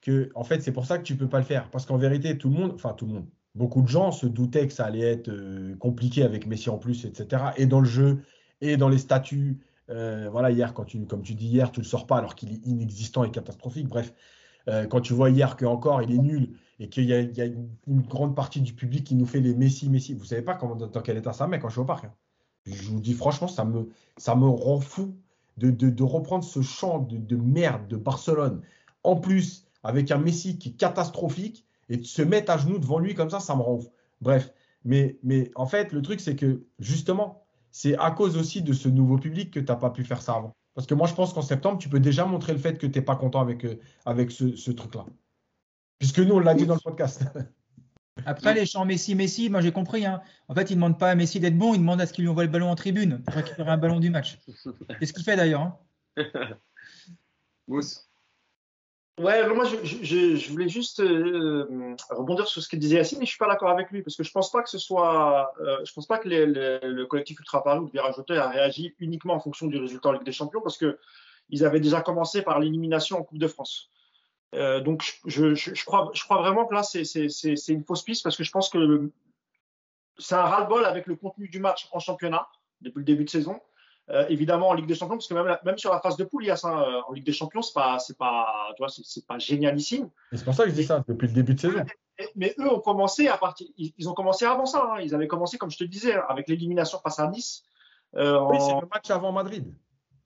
que 0.00 0.30
en 0.34 0.44
fait, 0.44 0.62
c'est 0.62 0.72
pour 0.72 0.86
ça 0.86 0.98
que 0.98 1.02
tu 1.02 1.14
ne 1.14 1.18
peux 1.18 1.28
pas 1.28 1.38
le 1.38 1.44
faire. 1.44 1.70
Parce 1.70 1.86
qu'en 1.86 1.98
vérité, 1.98 2.38
tout 2.38 2.48
le 2.48 2.56
monde, 2.56 2.72
enfin 2.74 2.92
tout 2.92 3.06
le 3.06 3.12
monde, 3.12 3.26
beaucoup 3.54 3.82
de 3.82 3.88
gens 3.88 4.12
se 4.12 4.26
doutaient 4.26 4.66
que 4.66 4.72
ça 4.72 4.86
allait 4.86 5.00
être 5.00 5.28
euh, 5.28 5.76
compliqué 5.76 6.22
avec 6.22 6.46
Messi 6.46 6.70
en 6.70 6.78
plus, 6.78 7.04
etc. 7.04 7.42
Et 7.56 7.66
dans 7.66 7.80
le 7.80 7.86
jeu, 7.86 8.22
et 8.62 8.76
dans 8.78 8.88
les 8.88 8.98
statuts. 8.98 9.60
Euh, 9.90 10.28
voilà, 10.30 10.50
hier, 10.50 10.72
quand 10.72 10.84
tu, 10.84 11.04
comme 11.04 11.22
tu 11.22 11.34
dis 11.34 11.48
hier, 11.48 11.70
tu 11.70 11.80
ne 11.80 11.84
le 11.84 11.88
sors 11.88 12.06
pas 12.06 12.16
alors 12.16 12.34
qu'il 12.34 12.52
est 12.52 12.66
inexistant 12.66 13.24
et 13.24 13.30
catastrophique. 13.30 13.88
Bref, 13.88 14.14
euh, 14.68 14.86
quand 14.86 15.00
tu 15.00 15.12
vois 15.12 15.28
hier 15.28 15.56
qu'encore 15.56 16.00
il 16.02 16.12
est 16.12 16.18
nul 16.18 16.54
et 16.82 16.88
qu'il 16.88 17.04
y, 17.04 17.12
a 17.12 17.44
une 17.44 18.00
grande 18.00 18.34
partie 18.34 18.60
du 18.60 18.72
public 18.72 19.04
qui 19.04 19.14
nous 19.14 19.24
fait 19.24 19.38
les 19.38 19.54
Messi, 19.54 19.88
Messi. 19.88 20.14
Vous 20.14 20.24
savez 20.24 20.42
pas 20.42 20.56
comment, 20.56 20.74
dans 20.74 21.00
quel 21.00 21.16
état 21.16 21.32
ça 21.32 21.46
met 21.46 21.60
quand 21.60 21.68
je 21.68 21.74
suis 21.74 21.80
au 21.80 21.84
parc. 21.84 22.06
Hein. 22.06 22.12
Je 22.66 22.90
vous 22.90 22.98
dis 22.98 23.14
franchement, 23.14 23.46
ça 23.46 23.64
me, 23.64 23.88
ça 24.16 24.34
me 24.34 24.48
rend 24.48 24.80
fou 24.80 25.14
de, 25.58 25.70
de, 25.70 26.02
reprendre 26.02 26.42
ce 26.42 26.60
chant 26.60 26.98
de, 26.98 27.18
de, 27.18 27.36
merde 27.36 27.86
de 27.86 27.96
Barcelone. 27.96 28.62
En 29.04 29.14
plus, 29.14 29.64
avec 29.84 30.10
un 30.10 30.18
Messi 30.18 30.58
qui 30.58 30.70
est 30.70 30.72
catastrophique 30.72 31.64
et 31.88 31.98
de 31.98 32.04
se 32.04 32.20
mettre 32.20 32.50
à 32.50 32.58
genoux 32.58 32.80
devant 32.80 32.98
lui 32.98 33.14
comme 33.14 33.30
ça, 33.30 33.38
ça 33.38 33.54
me 33.54 33.62
rend 33.62 33.78
fou. 33.78 33.88
Bref, 34.20 34.52
mais, 34.84 35.20
mais 35.22 35.52
en 35.54 35.66
fait, 35.66 35.92
le 35.92 36.02
truc, 36.02 36.20
c'est 36.20 36.34
que 36.34 36.64
justement, 36.80 37.44
c'est 37.70 37.96
à 37.96 38.10
cause 38.10 38.36
aussi 38.36 38.60
de 38.60 38.72
ce 38.72 38.88
nouveau 38.88 39.18
public 39.18 39.52
que 39.52 39.60
tu 39.60 39.66
n'as 39.66 39.76
pas 39.76 39.90
pu 39.90 40.02
faire 40.02 40.20
ça 40.20 40.34
avant. 40.34 40.52
Parce 40.74 40.88
que 40.88 40.94
moi, 40.94 41.06
je 41.06 41.14
pense 41.14 41.32
qu'en 41.32 41.42
septembre, 41.42 41.78
tu 41.78 41.88
peux 41.88 42.00
déjà 42.00 42.24
montrer 42.24 42.52
le 42.52 42.58
fait 42.58 42.76
que 42.76 42.88
tu 42.88 42.98
n'es 42.98 43.04
pas 43.04 43.14
content 43.14 43.40
avec, 43.40 43.64
euh, 43.64 43.78
avec 44.04 44.32
ce 44.32 44.70
truc-là. 44.72 45.06
Puisque 45.98 46.18
nous, 46.18 46.34
on 46.34 46.40
l'a 46.40 46.54
dit 46.54 46.66
dans 46.66 46.74
le 46.74 46.80
podcast. 46.80 47.22
Après, 48.26 48.54
les 48.54 48.66
chants 48.66 48.84
Messi, 48.84 49.14
Messi, 49.14 49.48
moi 49.48 49.60
j'ai 49.60 49.72
compris. 49.72 50.04
Hein. 50.04 50.20
En 50.48 50.54
fait, 50.54 50.70
il 50.70 50.74
ne 50.74 50.82
demande 50.82 50.98
pas 50.98 51.10
à 51.10 51.14
Messi 51.14 51.40
d'être 51.40 51.56
bon, 51.56 51.74
il 51.74 51.78
demande 51.78 52.00
à 52.00 52.06
ce 52.06 52.12
qu'il 52.12 52.24
lui 52.24 52.28
envoie 52.28 52.44
le 52.44 52.50
ballon 52.50 52.70
en 52.70 52.74
tribune 52.74 53.22
pour 53.24 53.34
récupérer 53.34 53.70
un 53.70 53.78
ballon 53.78 54.00
du 54.00 54.10
match. 54.10 54.38
C'est 55.00 55.06
ce 55.06 55.12
qu'il 55.12 55.24
fait 55.24 55.36
d'ailleurs. 55.36 55.62
Hein. 55.62 55.78
Mousse. 57.68 58.08
Ouais, 59.20 59.46
moi 59.54 59.64
je, 59.66 59.76
je, 59.84 60.36
je 60.36 60.50
voulais 60.50 60.70
juste 60.70 61.00
euh, 61.00 61.94
rebondir 62.10 62.48
sur 62.48 62.62
ce 62.62 62.68
que 62.68 62.76
disait 62.76 62.96
Yacine, 62.96 63.18
mais 63.18 63.26
je 63.26 63.30
suis 63.30 63.38
pas 63.38 63.46
d'accord 63.46 63.68
avec 63.68 63.90
lui 63.90 64.02
parce 64.02 64.16
que 64.16 64.24
je 64.24 64.32
pense 64.32 64.50
pas 64.50 64.62
que 64.62 64.70
ce 64.70 64.78
soit, 64.78 65.52
euh, 65.60 65.84
je 65.84 65.92
pense 65.92 66.06
pas 66.06 66.16
que 66.16 66.28
les, 66.28 66.46
les, 66.46 66.78
le 66.82 67.04
collectif 67.04 67.38
Ultra 67.38 67.62
Paris 67.62 67.80
ou 67.80 67.84
le 67.84 67.90
virage 67.90 68.14
a 68.30 68.48
réagi 68.48 68.94
uniquement 69.00 69.34
en 69.34 69.40
fonction 69.40 69.66
du 69.66 69.76
résultat 69.76 70.08
en 70.08 70.12
Ligue 70.12 70.24
des 70.24 70.32
Champions 70.32 70.62
parce 70.62 70.78
que 70.78 70.98
ils 71.50 71.62
avaient 71.62 71.80
déjà 71.80 72.00
commencé 72.00 72.40
par 72.40 72.58
l'élimination 72.58 73.18
en 73.18 73.22
Coupe 73.22 73.38
de 73.38 73.48
France. 73.48 73.90
Euh, 74.54 74.80
donc 74.80 75.02
je, 75.24 75.54
je, 75.54 75.74
je, 75.74 75.84
crois, 75.84 76.10
je 76.12 76.22
crois 76.24 76.38
vraiment 76.38 76.66
que 76.66 76.74
là 76.74 76.82
c'est 76.82 77.02
une 77.68 77.84
fausse 77.84 78.02
piste 78.02 78.22
parce 78.22 78.36
que 78.36 78.44
je 78.44 78.50
pense 78.50 78.68
que 78.68 79.10
c'est 80.18 80.34
un 80.34 80.42
ras-le-bol 80.42 80.84
avec 80.84 81.06
le 81.06 81.16
contenu 81.16 81.48
du 81.48 81.58
match 81.58 81.88
en 81.92 82.00
championnat 82.00 82.46
depuis 82.82 82.98
le 82.98 83.04
début 83.04 83.24
de 83.24 83.30
saison. 83.30 83.60
Euh, 84.10 84.26
évidemment 84.28 84.70
en 84.70 84.74
Ligue 84.74 84.86
des 84.86 84.96
Champions, 84.96 85.16
parce 85.16 85.28
que 85.28 85.34
même, 85.34 85.56
même 85.64 85.78
sur 85.78 85.92
la 85.92 86.00
phase 86.00 86.16
de 86.16 86.24
poule, 86.24 86.42
il 86.42 86.48
y 86.48 86.50
a 86.50 86.56
ça 86.56 86.80
euh, 86.80 87.00
en 87.08 87.12
Ligue 87.12 87.24
des 87.24 87.32
Champions, 87.32 87.62
c'est 87.62 87.72
pas, 87.72 88.00
c'est 88.00 88.18
pas, 88.18 88.72
tu 88.76 88.82
vois, 88.82 88.88
c'est 88.88 89.24
pas 89.26 89.38
génialissime. 89.38 90.10
C'est 90.32 90.44
pour 90.44 90.54
ça 90.54 90.64
que 90.64 90.70
je 90.70 90.74
dis 90.74 90.84
ça 90.84 91.04
depuis 91.06 91.28
le 91.28 91.32
début 91.32 91.54
de 91.54 91.60
saison. 91.60 91.84
Mais, 92.18 92.28
mais 92.34 92.54
eux 92.58 92.70
ont 92.70 92.80
commencé 92.80 93.28
à 93.28 93.38
partir, 93.38 93.68
ils, 93.78 93.94
ils 93.96 94.08
ont 94.08 94.12
commencé 94.12 94.44
avant 94.44 94.66
ça. 94.66 94.90
Hein. 94.92 95.00
Ils 95.00 95.14
avaient 95.14 95.28
commencé, 95.28 95.56
comme 95.56 95.70
je 95.70 95.78
te 95.78 95.84
le 95.84 95.88
disais, 95.88 96.14
avec 96.28 96.48
l'élimination 96.48 96.98
face 96.98 97.20
à 97.20 97.28
Nice. 97.28 97.62
Euh, 98.16 98.40
oui, 98.40 98.56
en... 98.56 98.60
c'est 98.60 98.80
le 98.80 98.88
match 98.92 99.10
avant 99.10 99.30
Madrid. 99.30 99.72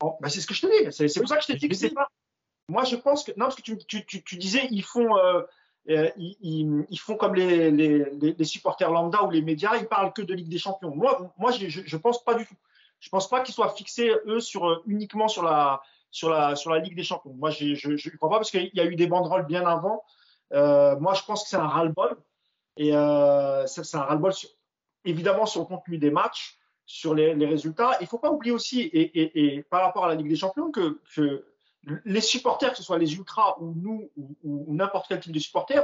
Ben, 0.01 0.29
c'est 0.29 0.41
ce 0.41 0.47
que 0.47 0.55
je 0.55 0.63
te 0.63 0.67
dis. 0.67 0.93
C'est, 0.93 1.09
c'est 1.09 1.21
pour 1.21 1.29
ça 1.29 1.37
que 1.37 1.43
je 1.43 1.49
t'ai 1.49 1.57
dit 1.57 1.69
que 1.69 1.77
c'est 1.77 1.91
pas. 1.91 2.09
Moi, 2.69 2.85
je 2.85 2.97
pense 2.97 3.25
que 3.25 3.33
non, 3.33 3.47
parce 3.47 3.57
que 3.57 3.63
tu, 3.63 3.79
tu, 3.79 4.05
tu, 4.05 4.23
tu 4.25 4.37
disais, 4.37 4.67
ils 4.71 4.83
font, 4.83 5.17
euh, 5.17 5.43
ils, 5.89 6.37
ils, 6.41 6.87
ils, 6.91 6.99
font 6.99 7.17
comme 7.17 7.35
les, 7.35 7.71
les, 7.71 8.05
les, 8.11 8.45
supporters 8.45 8.91
lambda 8.91 9.23
ou 9.23 9.31
les 9.31 9.43
médias, 9.43 9.77
ils 9.77 9.87
parlent 9.87 10.13
que 10.13 10.23
de 10.23 10.35
Ligue 10.35 10.49
des 10.49 10.59
Champions. 10.59 10.95
Moi, 10.95 11.33
moi, 11.39 11.53
je, 11.53 11.69
je, 11.69 11.97
pense 11.97 12.25
pas 12.25 12.35
du 12.35 12.45
tout. 12.45 12.57
Je 12.99 13.09
pense 13.09 13.29
pas 13.29 13.41
qu'ils 13.41 13.55
soient 13.55 13.71
fixés 13.71 14.11
eux 14.27 14.41
sur 14.41 14.83
uniquement 14.87 15.29
sur 15.29 15.45
la 15.45 15.81
sur 16.11 16.31
la 16.31 16.57
sur 16.57 16.71
la 16.71 16.81
Ligue 16.81 16.97
des 16.97 17.05
Champions. 17.05 17.35
Moi, 17.35 17.51
je 17.51 17.75
je, 17.75 18.17
crois 18.17 18.31
pas 18.31 18.37
parce 18.37 18.51
qu'il 18.51 18.71
y 18.75 18.81
a 18.81 18.85
eu 18.85 18.97
des 18.97 19.07
banderoles 19.07 19.47
bien 19.47 19.65
avant. 19.65 20.03
Euh, 20.53 20.99
moi, 20.99 21.15
je 21.15 21.23
pense 21.23 21.45
que 21.45 21.49
c'est 21.51 21.57
un 21.57 21.69
ras-le-bol 21.69 22.17
et 22.77 22.95
euh, 22.97 23.67
c'est 23.67 23.97
un 23.97 24.03
ras-le-bol 24.03 24.33
évidemment 25.05 25.47
sur 25.47 25.61
le 25.61 25.67
contenu 25.67 25.99
des 25.99 26.11
matchs, 26.11 26.59
sur 26.85 27.15
les, 27.15 27.35
les 27.35 27.47
résultats. 27.47 27.97
Il 28.01 28.09
faut 28.09 28.19
pas 28.19 28.31
oublier 28.31 28.53
aussi 28.53 28.81
et, 28.81 29.21
et, 29.21 29.57
et, 29.57 29.63
par 29.63 29.83
rapport 29.83 30.05
à 30.05 30.09
la 30.09 30.15
Ligue 30.17 30.29
des 30.29 30.37
Champions 30.37 30.73
que, 30.73 31.01
que 31.15 31.45
les 32.05 32.21
supporters, 32.21 32.73
que 32.73 32.77
ce 32.77 32.83
soit 32.83 32.99
les 32.99 33.15
ultras 33.15 33.57
ou 33.61 33.73
nous 33.77 34.11
ou, 34.45 34.75
n'importe 34.75 35.07
quel 35.09 35.21
type 35.21 35.33
de 35.33 35.39
supporter, 35.39 35.83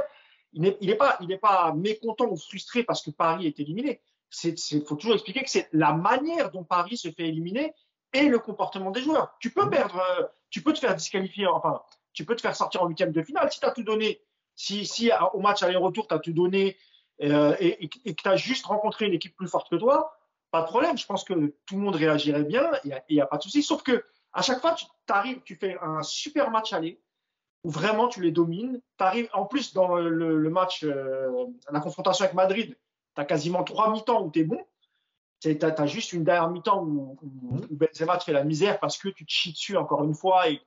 il 0.53 0.61
n'est 0.61 0.95
pas 0.95 1.17
pas 1.41 1.73
mécontent 1.73 2.25
ou 2.25 2.37
frustré 2.37 2.83
parce 2.83 3.01
que 3.01 3.11
Paris 3.11 3.47
est 3.47 3.59
éliminé 3.59 4.01
il 4.43 4.85
faut 4.85 4.95
toujours 4.95 5.13
expliquer 5.13 5.43
que 5.43 5.49
c'est 5.49 5.69
la 5.73 5.93
manière 5.93 6.51
dont 6.51 6.63
Paris 6.63 6.97
se 6.97 7.11
fait 7.11 7.27
éliminer 7.27 7.73
et 8.13 8.23
le 8.23 8.39
comportement 8.39 8.91
des 8.91 9.01
joueurs. 9.01 9.35
Tu 9.39 9.51
peux 9.51 9.69
perdre, 9.69 9.99
euh, 10.19 10.23
tu 10.49 10.61
peux 10.61 10.73
te 10.73 10.79
faire 10.79 10.95
disqualifier, 10.95 11.47
enfin, 11.47 11.81
tu 12.13 12.25
peux 12.25 12.35
te 12.35 12.41
faire 12.41 12.55
sortir 12.55 12.83
en 12.83 12.87
huitième 12.87 13.11
de 13.11 13.21
finale 13.21 13.51
si 13.51 13.59
tu 13.59 13.65
as 13.65 13.71
tout 13.71 13.83
donné. 13.83 14.21
Si, 14.55 14.85
si 14.85 15.09
au 15.33 15.39
match 15.39 15.63
aller-retour, 15.63 16.07
tu 16.07 16.13
as 16.13 16.19
tout 16.19 16.33
donné 16.33 16.77
euh, 17.21 17.55
et, 17.59 17.89
que 17.89 18.21
tu 18.21 18.29
as 18.29 18.35
juste 18.35 18.65
rencontré 18.65 19.07
une 19.07 19.13
équipe 19.13 19.35
plus 19.35 19.47
forte 19.47 19.69
que 19.69 19.75
toi, 19.75 20.15
pas 20.51 20.61
de 20.61 20.67
problème. 20.67 20.97
Je 20.97 21.05
pense 21.07 21.23
que 21.23 21.55
tout 21.65 21.75
le 21.75 21.81
monde 21.81 21.95
réagirait 21.95 22.43
bien 22.43 22.71
il 22.83 23.01
n'y 23.09 23.21
a, 23.21 23.25
pas 23.25 23.37
de 23.37 23.43
souci. 23.43 23.63
Sauf 23.63 23.81
que 23.81 24.05
à 24.33 24.41
chaque 24.41 24.61
fois, 24.61 24.73
tu 24.73 24.85
arrives, 25.09 25.41
tu 25.43 25.55
fais 25.55 25.77
un 25.81 26.01
super 26.03 26.51
match 26.51 26.73
aller 26.73 26.99
où 27.63 27.69
vraiment 27.69 28.07
tu 28.07 28.21
les 28.21 28.31
domines. 28.31 28.81
Tu 28.97 29.03
arrives 29.03 29.29
en 29.33 29.45
plus 29.45 29.73
dans 29.73 29.95
le, 29.95 30.37
le 30.37 30.49
match, 30.49 30.83
euh, 30.83 31.45
la 31.71 31.79
confrontation 31.79 32.25
avec 32.25 32.35
Madrid, 32.35 32.75
tu 33.15 33.21
as 33.21 33.25
quasiment 33.25 33.63
trois 33.63 33.91
mi-temps 33.91 34.23
où 34.23 34.31
tu 34.31 34.39
es 34.39 34.43
bon. 34.43 34.59
Tu 35.39 35.57
as, 35.61 35.85
juste 35.85 36.13
une 36.13 36.23
dernière 36.23 36.49
mi-temps 36.49 36.83
où, 36.83 37.17
où, 37.21 37.57
où, 37.69 37.75
Benzema 37.75 38.17
te 38.17 38.23
fait 38.23 38.31
la 38.31 38.45
misère 38.45 38.79
parce 38.79 38.97
que 38.97 39.09
tu 39.09 39.25
te 39.25 39.31
chies 39.31 39.51
dessus 39.51 39.75
encore 39.75 40.03
une 40.03 40.13
fois 40.13 40.49
et, 40.49 40.61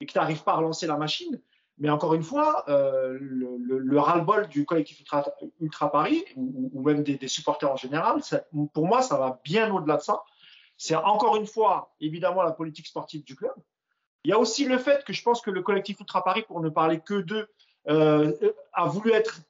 et 0.00 0.06
que 0.06 0.12
tu 0.12 0.18
n'arrives 0.18 0.44
pas 0.44 0.52
à 0.52 0.56
relancer 0.56 0.86
la 0.86 0.96
machine. 0.96 1.40
Mais 1.78 1.90
encore 1.90 2.14
une 2.14 2.22
fois, 2.22 2.64
euh, 2.68 3.18
le, 3.20 3.56
le, 3.58 3.78
le 3.78 3.98
ras-le-bol 3.98 4.46
du 4.46 4.64
collectif 4.64 5.00
Ultra, 5.00 5.24
Ultra 5.60 5.90
Paris 5.90 6.24
ou, 6.36 6.70
ou, 6.72 6.82
même 6.82 7.02
des, 7.02 7.16
des, 7.16 7.26
supporters 7.26 7.72
en 7.72 7.76
général, 7.76 8.22
ça, 8.22 8.44
pour 8.72 8.86
moi, 8.86 9.02
ça 9.02 9.16
va 9.16 9.40
bien 9.42 9.72
au-delà 9.74 9.96
de 9.96 10.02
ça. 10.02 10.22
C'est 10.82 10.96
encore 10.96 11.36
une 11.36 11.46
fois, 11.46 11.94
évidemment, 12.00 12.42
la 12.42 12.50
politique 12.50 12.88
sportive 12.88 13.22
du 13.22 13.36
club. 13.36 13.54
Il 14.24 14.30
y 14.30 14.32
a 14.32 14.38
aussi 14.38 14.64
le 14.64 14.78
fait 14.78 15.04
que 15.04 15.12
je 15.12 15.22
pense 15.22 15.40
que 15.40 15.52
le 15.52 15.62
collectif 15.62 16.00
Ultra 16.00 16.24
Paris, 16.24 16.42
pour 16.42 16.60
ne 16.60 16.70
parler 16.70 16.98
que 16.98 17.20
d'eux, 17.20 17.48
euh, 17.88 18.32
a 18.72 18.86
voulu 18.86 19.12
être 19.12 19.42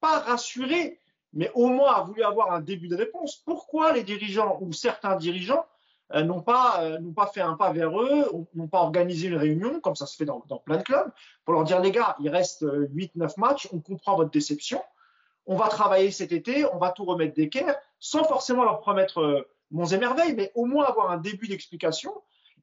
pas 0.00 0.20
rassuré, 0.20 0.98
mais 1.34 1.50
au 1.52 1.66
moins 1.66 1.92
a 1.92 2.00
voulu 2.00 2.22
avoir 2.22 2.52
un 2.52 2.60
début 2.60 2.88
de 2.88 2.96
réponse. 2.96 3.36
Pourquoi 3.36 3.92
les 3.92 4.02
dirigeants 4.02 4.56
ou 4.62 4.72
certains 4.72 5.16
dirigeants 5.16 5.66
euh, 6.14 6.22
n'ont 6.22 6.40
pas, 6.40 6.82
euh, 6.82 6.98
pas 7.14 7.26
fait 7.26 7.42
un 7.42 7.52
pas 7.52 7.70
vers 7.70 8.00
eux, 8.00 8.24
n'ont 8.54 8.68
pas 8.68 8.80
organisé 8.80 9.28
une 9.28 9.36
réunion, 9.36 9.80
comme 9.80 9.94
ça 9.94 10.06
se 10.06 10.16
fait 10.16 10.24
dans, 10.24 10.40
plein 10.40 10.78
de 10.78 10.82
clubs, 10.84 11.12
pour 11.44 11.52
leur 11.52 11.64
dire, 11.64 11.80
les 11.80 11.92
gars, 11.92 12.16
il 12.18 12.30
reste 12.30 12.62
8-9 12.62 13.38
matchs, 13.38 13.68
on 13.74 13.80
comprend 13.80 14.16
votre 14.16 14.30
déception, 14.30 14.82
on 15.44 15.56
va 15.56 15.68
travailler 15.68 16.10
cet 16.10 16.32
été, 16.32 16.64
on 16.64 16.78
va 16.78 16.92
tout 16.92 17.04
remettre 17.04 17.34
d'équerre, 17.34 17.76
sans 17.98 18.24
forcément 18.24 18.64
leur 18.64 18.80
promettre 18.80 19.20
euh, 19.20 19.48
monts 19.70 19.86
et 19.86 19.98
merveilles, 19.98 20.34
mais 20.34 20.52
au 20.54 20.64
moins 20.64 20.86
avoir 20.86 21.10
un 21.10 21.18
début 21.18 21.48
d'explication. 21.48 22.12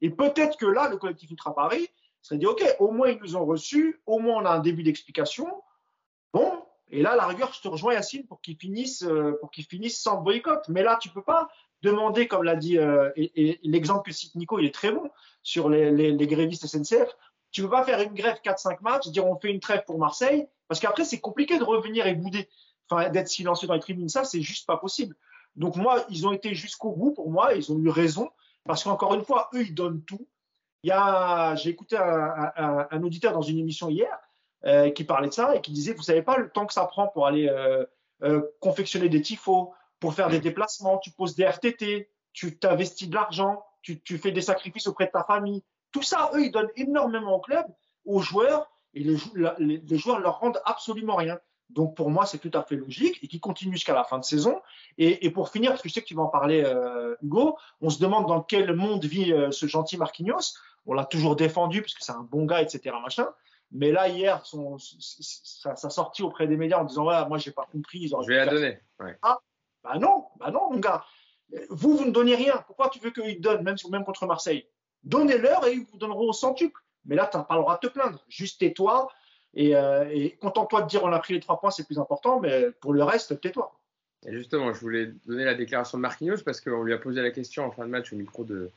Et 0.02 0.10
peut-être 0.10 0.56
que 0.56 0.66
là, 0.66 0.88
le 0.88 0.96
collectif 0.96 1.30
Ultra 1.30 1.54
Paris 1.54 1.88
serait 2.22 2.38
dit, 2.38 2.46
OK, 2.46 2.62
au 2.80 2.90
moins 2.90 3.08
ils 3.08 3.20
nous 3.20 3.36
ont 3.36 3.44
reçus, 3.44 4.00
au 4.06 4.18
moins 4.18 4.42
on 4.42 4.44
a 4.44 4.50
un 4.50 4.60
début 4.60 4.82
d'explication. 4.82 5.46
Bon, 6.32 6.62
et 6.90 7.02
là, 7.02 7.16
la 7.16 7.26
rigueur, 7.26 7.52
je 7.52 7.60
te 7.60 7.68
rejoins, 7.68 7.94
Yacine, 7.94 8.26
pour 8.26 8.40
qu'ils 8.40 8.56
finissent, 8.56 9.02
euh, 9.02 9.36
pour 9.40 9.50
qu'ils 9.50 9.64
finissent 9.64 10.00
sans 10.00 10.20
boycott. 10.20 10.68
Mais 10.68 10.82
là, 10.82 10.98
tu 11.00 11.08
peux 11.08 11.22
pas 11.22 11.48
demander, 11.82 12.28
comme 12.28 12.42
l'a 12.42 12.56
dit, 12.56 12.78
euh, 12.78 13.10
et, 13.16 13.58
l'exemple 13.62 14.08
que 14.08 14.14
cite 14.14 14.34
Nico, 14.34 14.58
il 14.58 14.66
est 14.66 14.74
très 14.74 14.92
bon 14.92 15.10
sur 15.42 15.68
les, 15.68 15.90
les, 15.90 16.26
grévistes 16.26 16.66
SNCF. 16.66 17.16
Tu 17.50 17.62
peux 17.62 17.70
pas 17.70 17.84
faire 17.84 18.00
une 18.00 18.14
grève 18.14 18.38
4-5 18.44 18.82
matchs, 18.82 19.08
dire 19.08 19.26
on 19.26 19.38
fait 19.38 19.50
une 19.50 19.60
trêve 19.60 19.84
pour 19.86 19.98
Marseille, 19.98 20.46
parce 20.68 20.80
qu'après, 20.80 21.04
c'est 21.04 21.20
compliqué 21.20 21.58
de 21.58 21.64
revenir 21.64 22.06
et 22.06 22.14
bouder, 22.14 22.48
enfin, 22.88 23.08
d'être 23.08 23.28
silencieux 23.28 23.66
dans 23.66 23.74
les 23.74 23.80
tribunes. 23.80 24.08
Ça, 24.08 24.24
c'est 24.24 24.42
juste 24.42 24.66
pas 24.66 24.76
possible. 24.76 25.16
Donc, 25.56 25.76
moi, 25.76 26.04
ils 26.10 26.26
ont 26.26 26.32
été 26.32 26.54
jusqu'au 26.54 26.92
bout 26.92 27.12
pour 27.12 27.30
moi, 27.30 27.54
ils 27.54 27.72
ont 27.72 27.78
eu 27.78 27.88
raison, 27.88 28.30
parce 28.64 28.84
qu'encore 28.84 29.14
une 29.14 29.24
fois, 29.24 29.48
eux, 29.54 29.62
ils 29.62 29.74
donnent 29.74 30.02
tout. 30.02 30.26
J'ai 30.82 31.70
écouté 31.70 31.96
un, 31.96 33.02
auditeur 33.02 33.32
dans 33.32 33.42
une 33.42 33.58
émission 33.58 33.88
hier 33.88 34.18
euh, 34.64 34.90
qui 34.90 35.04
parlait 35.04 35.28
de 35.28 35.32
ça 35.32 35.56
et 35.56 35.60
qui 35.60 35.72
disait, 35.72 35.92
vous 35.92 36.02
savez 36.02 36.22
pas 36.22 36.36
le 36.36 36.50
temps 36.50 36.66
que 36.66 36.72
ça 36.72 36.84
prend 36.86 37.08
pour 37.08 37.26
aller 37.26 37.48
euh, 37.48 37.84
euh, 38.22 38.42
confectionner 38.60 39.08
des 39.08 39.22
tifos, 39.22 39.72
pour 39.98 40.14
faire 40.14 40.28
des 40.28 40.40
déplacements, 40.40 40.98
tu 40.98 41.10
poses 41.10 41.34
des 41.34 41.44
RTT, 41.44 42.10
tu 42.32 42.58
t'investis 42.58 43.08
de 43.08 43.14
l'argent, 43.14 43.64
tu, 43.82 44.18
fais 44.18 44.32
des 44.32 44.42
sacrifices 44.42 44.86
auprès 44.86 45.06
de 45.06 45.12
ta 45.12 45.24
famille. 45.24 45.64
Tout 45.92 46.02
ça, 46.02 46.30
eux, 46.34 46.44
ils 46.44 46.50
donnent 46.50 46.70
énormément 46.76 47.36
au 47.36 47.40
club, 47.40 47.66
aux 48.04 48.20
joueurs, 48.20 48.68
et 48.94 49.00
les, 49.00 49.16
les, 49.58 49.98
joueurs 49.98 50.20
leur 50.20 50.40
rendent 50.40 50.60
absolument 50.64 51.16
rien. 51.16 51.38
Donc 51.70 51.96
pour 51.96 52.10
moi, 52.10 52.26
c'est 52.26 52.38
tout 52.38 52.50
à 52.56 52.62
fait 52.62 52.76
logique 52.76 53.18
et 53.22 53.28
qui 53.28 53.40
continue 53.40 53.72
jusqu'à 53.72 53.94
la 53.94 54.04
fin 54.04 54.18
de 54.18 54.24
saison. 54.24 54.60
Et, 54.98 55.30
pour 55.30 55.50
finir, 55.50 55.72
parce 55.72 55.82
que 55.82 55.88
je 55.88 55.94
sais 55.94 56.02
que 56.02 56.06
tu 56.06 56.14
vas 56.14 56.22
en 56.22 56.28
parler, 56.28 56.62
euh, 56.64 57.16
Hugo, 57.22 57.58
on 57.80 57.90
se 57.90 57.98
demande 58.00 58.26
dans 58.26 58.40
quel 58.40 58.74
monde 58.74 59.04
vit 59.04 59.32
euh, 59.32 59.50
ce 59.50 59.66
gentil 59.66 59.96
Marquinhos. 59.96 60.54
On 60.86 60.94
l'a 60.94 61.04
toujours 61.04 61.34
défendu 61.34 61.82
parce 61.82 61.94
que 61.94 62.04
c'est 62.04 62.12
un 62.12 62.22
bon 62.22 62.44
gars, 62.46 62.62
etc. 62.62 62.94
Machin. 63.02 63.28
Mais 63.72 63.90
là, 63.90 64.08
hier, 64.08 64.46
son, 64.46 64.78
sa, 64.78 65.74
sortie 65.76 66.22
auprès 66.22 66.46
des 66.46 66.56
médias 66.56 66.78
en 66.78 66.84
disant 66.84 67.06
ouais, 67.06 67.26
moi, 67.26 67.38
j'ai 67.38 67.50
pas 67.50 67.66
compris. 67.70 67.98
Ils 67.98 68.08
je 68.08 68.28
vais 68.28 68.36
la 68.36 68.46
donner. 68.46 68.78
Ah, 69.22 69.38
bah 69.82 69.98
non, 69.98 70.26
bah 70.38 70.50
non, 70.52 70.70
mon 70.70 70.78
gars. 70.78 71.04
Vous, 71.70 71.96
vous 71.96 72.04
ne 72.04 72.12
donnez 72.12 72.36
rien. 72.36 72.62
Pourquoi 72.66 72.88
tu 72.90 73.00
veux 73.00 73.10
qu'ils 73.10 73.40
donnent, 73.40 73.62
même, 73.62 73.76
même 73.90 74.04
contre 74.04 74.26
Marseille? 74.26 74.66
Donnez-leur 75.02 75.66
et 75.66 75.72
ils 75.72 75.84
vous 75.84 75.98
donneront 75.98 76.28
au 76.28 76.32
centuple. 76.32 76.80
Mais 77.04 77.16
là, 77.16 77.26
tu 77.26 77.36
n'as 77.36 77.44
pas 77.44 77.54
le 77.54 77.60
droit 77.60 77.78
de 77.80 77.88
te 77.88 77.92
plaindre. 77.92 78.18
Juste 78.28 78.60
tais-toi 78.60 79.08
et, 79.56 79.74
euh, 79.74 80.04
et 80.12 80.36
contente-toi 80.40 80.82
de 80.82 80.86
dire 80.86 81.02
on 81.02 81.12
a 81.12 81.18
pris 81.18 81.34
les 81.34 81.40
trois 81.40 81.58
points, 81.58 81.70
c'est 81.70 81.86
plus 81.86 81.98
important, 81.98 82.38
mais 82.40 82.70
pour 82.80 82.92
le 82.92 83.02
reste, 83.02 83.40
tais-toi. 83.40 83.72
Justement, 84.26 84.72
je 84.72 84.80
voulais 84.80 85.12
donner 85.26 85.44
la 85.44 85.54
déclaration 85.54 85.98
de 85.98 86.02
Marquinhos 86.02 86.42
parce 86.44 86.60
qu'on 86.60 86.82
lui 86.82 86.92
a 86.92 86.98
posé 86.98 87.22
la 87.22 87.30
question 87.30 87.64
en 87.64 87.70
fin 87.70 87.86
de 87.86 87.90
match 87.90 88.12
au 88.12 88.16
micro 88.16 88.44
de, 88.44 88.70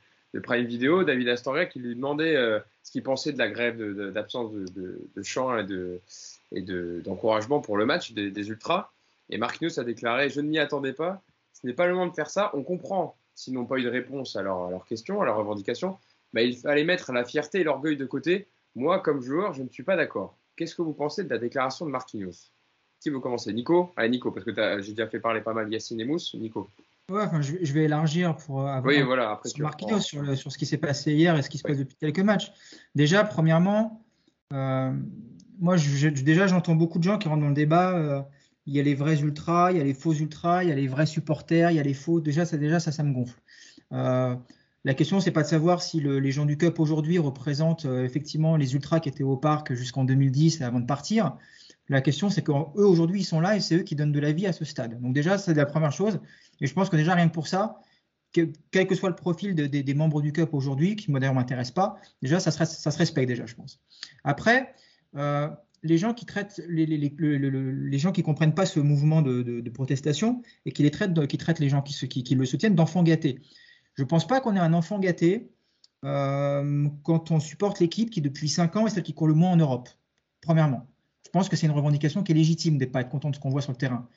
Prime 0.43 0.65
Video, 0.65 1.03
David 1.03 1.27
Astoria, 1.27 1.65
qui 1.65 1.79
lui 1.79 1.95
demandait 1.95 2.35
euh, 2.35 2.59
ce 2.83 2.91
qu'il 2.91 3.01
pensait 3.03 3.33
de 3.33 3.39
la 3.39 3.49
grève 3.49 3.81
d'absence 4.11 4.53
de, 4.53 5.01
de, 5.15 5.23
chant 5.23 5.57
et 5.57 6.61
d'encouragement 6.61 7.59
de, 7.59 7.65
pour 7.65 7.77
le 7.77 7.85
match 7.85 8.13
des, 8.13 8.49
Ultras. 8.49 8.91
Et 9.31 9.37
Marquinhos 9.37 9.79
a 9.79 9.83
déclaré 9.83 10.29
Je 10.29 10.39
ne 10.39 10.47
m'y 10.47 10.59
attendais 10.59 10.93
pas. 10.93 11.21
Ce 11.53 11.65
n'est 11.65 11.73
pas 11.73 11.87
le 11.87 11.93
moment 11.93 12.07
de 12.07 12.13
faire 12.13 12.29
ça. 12.29 12.51
On 12.53 12.63
comprend 12.63 13.17
s'ils 13.33 13.53
n'ont 13.53 13.65
pas 13.65 13.77
eu 13.79 13.83
de 13.83 13.89
réponse 13.89 14.35
à 14.35 14.43
leurs 14.43 14.69
leur 14.69 14.85
questions, 14.85 15.21
à 15.21 15.25
leurs 15.25 15.37
revendications. 15.37 15.97
Mais 16.31 16.47
il 16.47 16.55
fallait 16.55 16.83
mettre 16.83 17.11
la 17.11 17.25
fierté 17.25 17.61
et 17.61 17.63
l'orgueil 17.63 17.97
de 17.97 18.05
côté. 18.05 18.47
Moi, 18.75 18.99
comme 18.99 19.21
joueur, 19.21 19.53
je 19.53 19.63
ne 19.63 19.69
suis 19.69 19.83
pas 19.83 19.95
d'accord. 19.95 20.38
Qu'est-ce 20.59 20.75
que 20.75 20.81
vous 20.81 20.91
pensez 20.91 21.23
de 21.23 21.29
la 21.29 21.37
déclaration 21.37 21.85
de 21.85 21.91
Marquinhos? 21.91 22.51
Qui 22.99 23.09
veut 23.09 23.21
commencer 23.21 23.53
Nico 23.53 23.93
Allez, 23.95 24.09
Nico, 24.09 24.29
parce 24.29 24.45
que 24.45 24.51
j'ai 24.81 24.91
déjà 24.91 25.07
fait 25.07 25.21
parler 25.21 25.39
pas 25.39 25.53
mal 25.53 25.71
Yacine 25.71 26.01
et 26.01 26.03
Mousse. 26.03 26.35
Nico. 26.35 26.67
Ouais, 27.09 27.23
enfin, 27.23 27.39
je, 27.39 27.71
vais 27.71 27.85
élargir 27.85 28.35
pour 28.35 28.67
avoir 28.67 28.83
oui, 28.83 29.01
voilà, 29.01 29.31
après, 29.31 29.47
sur 29.47 29.63
Marquinhos, 29.63 30.01
sur, 30.01 30.37
sur, 30.37 30.51
ce 30.51 30.57
qui 30.57 30.65
s'est 30.65 30.77
passé 30.77 31.13
hier 31.13 31.37
et 31.37 31.41
ce 31.43 31.49
qui 31.49 31.59
se 31.59 31.63
passe 31.63 31.77
depuis 31.77 31.95
quelques 31.95 32.19
matchs. 32.19 32.51
Déjà, 32.93 33.23
premièrement, 33.23 34.05
euh, 34.51 34.91
moi, 35.59 35.77
déjà, 35.77 36.47
j'entends 36.47 36.75
beaucoup 36.75 36.99
de 36.99 37.05
gens 37.05 37.17
qui 37.17 37.29
rentrent 37.29 37.41
dans 37.41 37.47
le 37.47 37.53
débat. 37.53 37.97
Euh, 37.97 38.21
il 38.65 38.75
y 38.75 38.81
a 38.81 38.83
les 38.83 38.95
vrais 38.95 39.21
ultras, 39.21 39.71
il 39.71 39.77
y 39.77 39.81
a 39.81 39.85
les 39.85 39.93
faux 39.93 40.11
ultras, 40.11 40.63
il 40.63 40.69
y 40.69 40.73
a 40.73 40.75
les 40.75 40.89
vrais 40.89 41.05
supporters, 41.05 41.71
il 41.71 41.77
y 41.77 41.79
a 41.79 41.83
les 41.83 41.93
faux. 41.93 42.19
Déjà, 42.19 42.45
ça, 42.45 42.57
déjà, 42.57 42.81
ça, 42.81 42.91
ça 42.91 43.03
me 43.03 43.13
gonfle. 43.13 43.39
Euh, 43.93 44.35
la 44.85 44.93
question, 44.93 45.19
c'est 45.19 45.31
pas 45.31 45.43
de 45.43 45.47
savoir 45.47 45.81
si 45.81 45.99
les 45.99 46.31
gens 46.31 46.45
du 46.45 46.57
Cup 46.57 46.79
aujourd'hui 46.79 47.17
représentent 47.17 47.85
euh, 47.85 48.05
effectivement 48.05 48.55
les 48.55 48.73
ultras 48.75 48.99
qui 48.99 49.09
étaient 49.09 49.23
au 49.23 49.35
parc 49.35 49.73
jusqu'en 49.73 50.05
2010 50.05 50.61
avant 50.61 50.79
de 50.79 50.85
partir. 50.85 51.37
La 51.89 52.01
question, 52.01 52.29
c'est 52.29 52.43
qu'eux 52.43 52.53
aujourd'hui, 52.75 53.21
ils 53.21 53.25
sont 53.25 53.41
là 53.41 53.55
et 53.55 53.59
c'est 53.59 53.75
eux 53.75 53.83
qui 53.83 53.95
donnent 53.95 54.11
de 54.11 54.19
la 54.19 54.31
vie 54.31 54.47
à 54.47 54.53
ce 54.53 54.63
stade. 54.63 55.01
Donc 55.01 55.13
déjà, 55.13 55.37
c'est 55.37 55.53
la 55.53 55.65
première 55.65 55.91
chose. 55.91 56.19
Et 56.61 56.67
je 56.67 56.73
pense 56.73 56.89
que 56.89 56.95
déjà 56.95 57.13
rien 57.13 57.27
que 57.27 57.33
pour 57.33 57.47
ça, 57.47 57.81
quel 58.31 58.87
que 58.87 58.95
soit 58.95 59.09
le 59.09 59.15
profil 59.15 59.55
des 59.55 59.93
membres 59.95 60.21
du 60.21 60.31
Cup 60.31 60.53
aujourd'hui, 60.53 60.95
qui 60.95 61.09
moi 61.09 61.19
d'ailleurs 61.19 61.33
m'intéresse 61.33 61.71
pas, 61.71 61.97
déjà 62.21 62.39
ça 62.39 62.51
se, 62.51 62.63
ça 62.63 62.91
se 62.91 62.97
respecte 62.97 63.27
déjà, 63.27 63.45
je 63.47 63.55
pense. 63.55 63.81
Après, 64.23 64.75
euh, 65.15 65.49
les 65.83 65.97
gens 65.97 66.13
qui 66.13 66.25
traitent 66.25 66.61
les, 66.67 66.85
les, 66.85 67.97
gens 67.97 68.11
qui 68.11 68.21
comprennent 68.21 68.53
pas 68.53 68.65
ce 68.65 68.79
mouvement 68.79 69.21
de, 69.21 69.67
protestation 69.69 70.41
et 70.65 70.71
qui 70.71 70.83
les 70.83 70.91
traitent 70.91 71.27
qui 71.27 71.37
traitent 71.37 71.59
les 71.59 71.69
gens 71.69 71.81
qui, 71.81 72.07
qui, 72.07 72.35
le 72.35 72.45
soutiennent 72.45 72.75
d'enfants 72.75 73.03
gâtés. 73.03 73.39
Je 73.99 74.05
pense 74.05 74.25
pas 74.25 74.39
qu'on 74.39 74.55
ait 74.55 74.59
un 74.59 74.71
enfant 74.71 74.97
gâté 74.97 75.51
euh, 76.05 76.87
quand 77.03 77.31
on 77.31 77.41
supporte 77.41 77.81
l'équipe 77.81 78.09
qui 78.09 78.21
depuis 78.21 78.47
5 78.47 78.77
ans 78.77 78.87
est 78.87 78.91
celle 78.91 79.03
qui 79.03 79.13
court 79.13 79.27
le 79.27 79.33
moins 79.33 79.51
en 79.51 79.57
Europe. 79.57 79.89
Premièrement, 80.39 80.87
je 81.25 81.29
pense 81.31 81.49
que 81.49 81.57
c'est 81.57 81.67
une 81.67 81.73
revendication 81.73 82.23
qui 82.23 82.31
est 82.31 82.35
légitime 82.35 82.77
de 82.77 82.85
pas 82.85 83.01
être 83.01 83.09
content 83.09 83.29
de 83.29 83.35
ce 83.35 83.41
qu'on 83.41 83.49
voit 83.49 83.61
sur 83.61 83.73
le 83.73 83.77
terrain. 83.77 84.07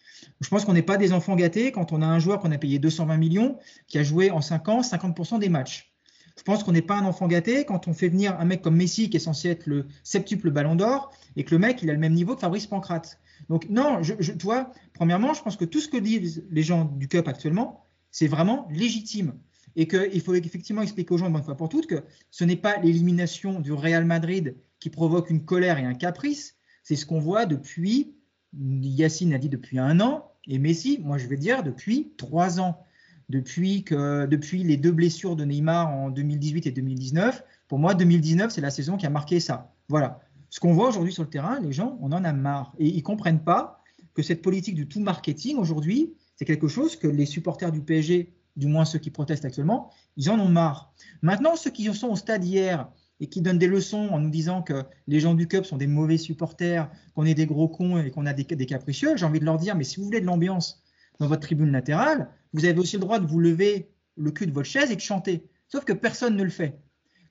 Je 0.41 0.49
pense 0.49 0.65
qu'on 0.65 0.73
n'est 0.73 0.83
pas 0.83 0.99
des 0.99 1.13
enfants 1.13 1.35
gâtés 1.35 1.73
quand 1.73 1.91
on 1.91 2.01
a 2.01 2.07
un 2.07 2.21
joueur 2.21 2.39
qu'on 2.39 2.53
a 2.53 2.59
payé 2.59 2.79
220 2.79 3.17
millions 3.17 3.59
qui 3.89 3.99
a 3.99 4.05
joué 4.05 4.31
en 4.31 4.41
5 4.41 4.69
ans 4.69 4.81
50% 4.83 5.41
des 5.41 5.49
matchs. 5.49 5.93
Je 6.39 6.45
pense 6.45 6.63
qu'on 6.63 6.71
n'est 6.71 6.81
pas 6.81 6.95
un 6.95 7.05
enfant 7.05 7.27
gâté 7.27 7.65
quand 7.65 7.89
on 7.89 7.93
fait 7.93 8.09
venir 8.09 8.39
un 8.39 8.45
mec 8.45 8.63
comme 8.63 8.77
Messi 8.77 9.11
qui 9.11 9.17
est 9.17 9.21
censé 9.21 9.49
être 9.49 9.67
le 9.67 9.89
septuple 10.05 10.53
ballon 10.53 10.77
d'or 10.77 11.11
et 11.35 11.43
que 11.43 11.51
le 11.51 11.59
mec 11.59 11.83
il 11.83 11.91
a 11.91 11.93
le 11.93 11.99
même 11.99 12.15
niveau 12.15 12.37
que 12.37 12.41
Fabrice 12.41 12.69
Pancrate. 12.69 13.19
Donc 13.49 13.69
non, 13.69 14.01
je, 14.01 14.15
je, 14.21 14.31
tu 14.31 14.47
premièrement, 14.95 15.35
je 15.35 15.43
pense 15.43 15.57
que 15.57 15.65
tout 15.65 15.81
ce 15.81 15.89
que 15.89 15.97
disent 15.97 16.45
les 16.53 16.63
gens 16.63 16.85
du 16.85 17.09
Cup 17.09 17.27
actuellement, 17.27 17.89
c'est 18.13 18.29
vraiment 18.29 18.69
légitime. 18.71 19.35
Et 19.77 19.89
qu'il 19.89 20.20
faut 20.20 20.35
effectivement 20.35 20.82
expliquer 20.82 21.15
aux 21.15 21.19
gens, 21.19 21.35
une 21.35 21.43
fois 21.43 21.57
pour 21.57 21.69
toutes, 21.69 21.86
que 21.86 22.03
ce 22.31 22.44
n'est 22.44 22.57
pas 22.57 22.78
l'élimination 22.78 23.61
du 23.61 23.73
Real 23.73 24.05
Madrid 24.05 24.57
qui 24.81 24.90
provoque 24.90 25.31
une 25.31 25.44
colère 25.44 25.78
et 25.78 25.85
un 25.85 25.94
caprice, 25.94 26.57
c'est 26.82 26.97
ce 26.97 27.07
qu'on 27.07 27.20
voit 27.20 27.47
depuis, 27.47 28.15
Yacine 28.53 29.32
a 29.32 29.39
dit 29.39 29.49
depuis 29.49 29.78
un 29.78 30.01
an, 30.01 30.32
et 30.47 30.59
Messi, 30.59 30.99
moi 31.03 31.19
je 31.19 31.27
vais 31.27 31.36
dire 31.36 31.62
depuis 31.62 32.12
trois 32.16 32.61
ans 32.61 32.85
depuis, 33.32 33.82
que, 33.82 34.27
depuis 34.27 34.62
les 34.62 34.77
deux 34.77 34.93
blessures 34.93 35.36
de 35.36 35.44
Neymar 35.44 35.90
en 35.90 36.11
2018 36.11 36.66
et 36.66 36.70
2019. 36.70 37.43
Pour 37.66 37.78
moi, 37.78 37.94
2019, 37.94 38.53
c'est 38.53 38.61
la 38.61 38.70
saison 38.70 38.97
qui 38.97 39.07
a 39.07 39.11
marqué 39.11 39.40
ça. 39.40 39.73
Voilà. 39.89 40.20
Ce 40.51 40.61
qu'on 40.61 40.74
voit 40.74 40.89
aujourd'hui 40.89 41.12
sur 41.12 41.23
le 41.23 41.31
terrain, 41.31 41.59
les 41.61 41.73
gens, 41.73 41.99
on 42.03 42.12
en 42.12 42.24
a 42.24 42.32
marre. 42.32 42.74
Et 42.78 42.86
ils 42.86 42.99
ne 42.99 43.03
comprennent 43.03 43.43
pas 43.43 43.82
que 44.15 44.23
cette 44.23 44.43
politique 44.43 44.74
du 44.74 44.86
tout 44.86 45.01
marketing, 45.01 45.57
aujourd'hui, 45.57 46.12
c'est 46.36 46.44
quelque 46.44 46.69
chose 46.69 46.97
que 46.97 47.09
les 47.09 47.24
supporters 47.24 47.73
du 47.73 47.81
PSG, 47.81 48.35
du 48.57 48.66
moins 48.66 48.85
ceux 48.85 48.99
qui 48.99 49.11
protestent 49.11 49.45
actuellement, 49.45 49.91
ils 50.16 50.31
en 50.31 50.39
ont 50.39 50.49
marre. 50.49 50.93
Maintenant, 51.23 51.57
ceux 51.57 51.70
qui 51.70 51.85
sont 51.95 52.09
au 52.09 52.16
stade 52.16 52.45
hier 52.45 52.89
et 53.20 53.29
qui 53.29 53.41
donnent 53.41 53.59
des 53.59 53.69
leçons 53.69 54.09
en 54.11 54.19
nous 54.19 54.31
disant 54.31 54.62
que 54.62 54.85
les 55.07 55.20
gens 55.20 55.35
du 55.35 55.47
Cup 55.47 55.65
sont 55.65 55.77
des 55.77 55.87
mauvais 55.87 56.19
supporters, 56.19 56.91
qu'on 57.15 57.24
est 57.24 57.35
des 57.35 57.47
gros 57.47 57.69
cons 57.69 57.99
et 57.99 58.11
qu'on 58.11 58.27
a 58.27 58.33
des, 58.33 58.45
capricieux, 58.45 59.16
j'ai 59.16 59.24
envie 59.24 59.41
de 59.41 59.45
leur 59.45 59.59
dire, 59.59 59.77
mais 59.77 59.85
si 59.85 59.97
vous 59.97 60.05
voulez 60.05 60.20
de 60.20 60.27
l'ambiance 60.27 60.83
dans 61.19 61.29
votre 61.29 61.43
tribune 61.43 61.70
latérale, 61.70 62.29
vous 62.53 62.65
avez 62.65 62.79
aussi 62.79 62.97
le 62.97 63.01
droit 63.01 63.20
de 63.20 63.27
vous 63.27 63.39
lever 63.39 63.91
le 64.16 64.31
cul 64.31 64.47
de 64.47 64.53
votre 64.53 64.69
chaise 64.69 64.91
et 64.91 64.97
de 64.97 65.01
chanter. 65.01 65.47
Sauf 65.69 65.85
que 65.85 65.93
personne 65.93 66.37
ne 66.37 66.43
le 66.43 66.51
fait. 66.51 66.79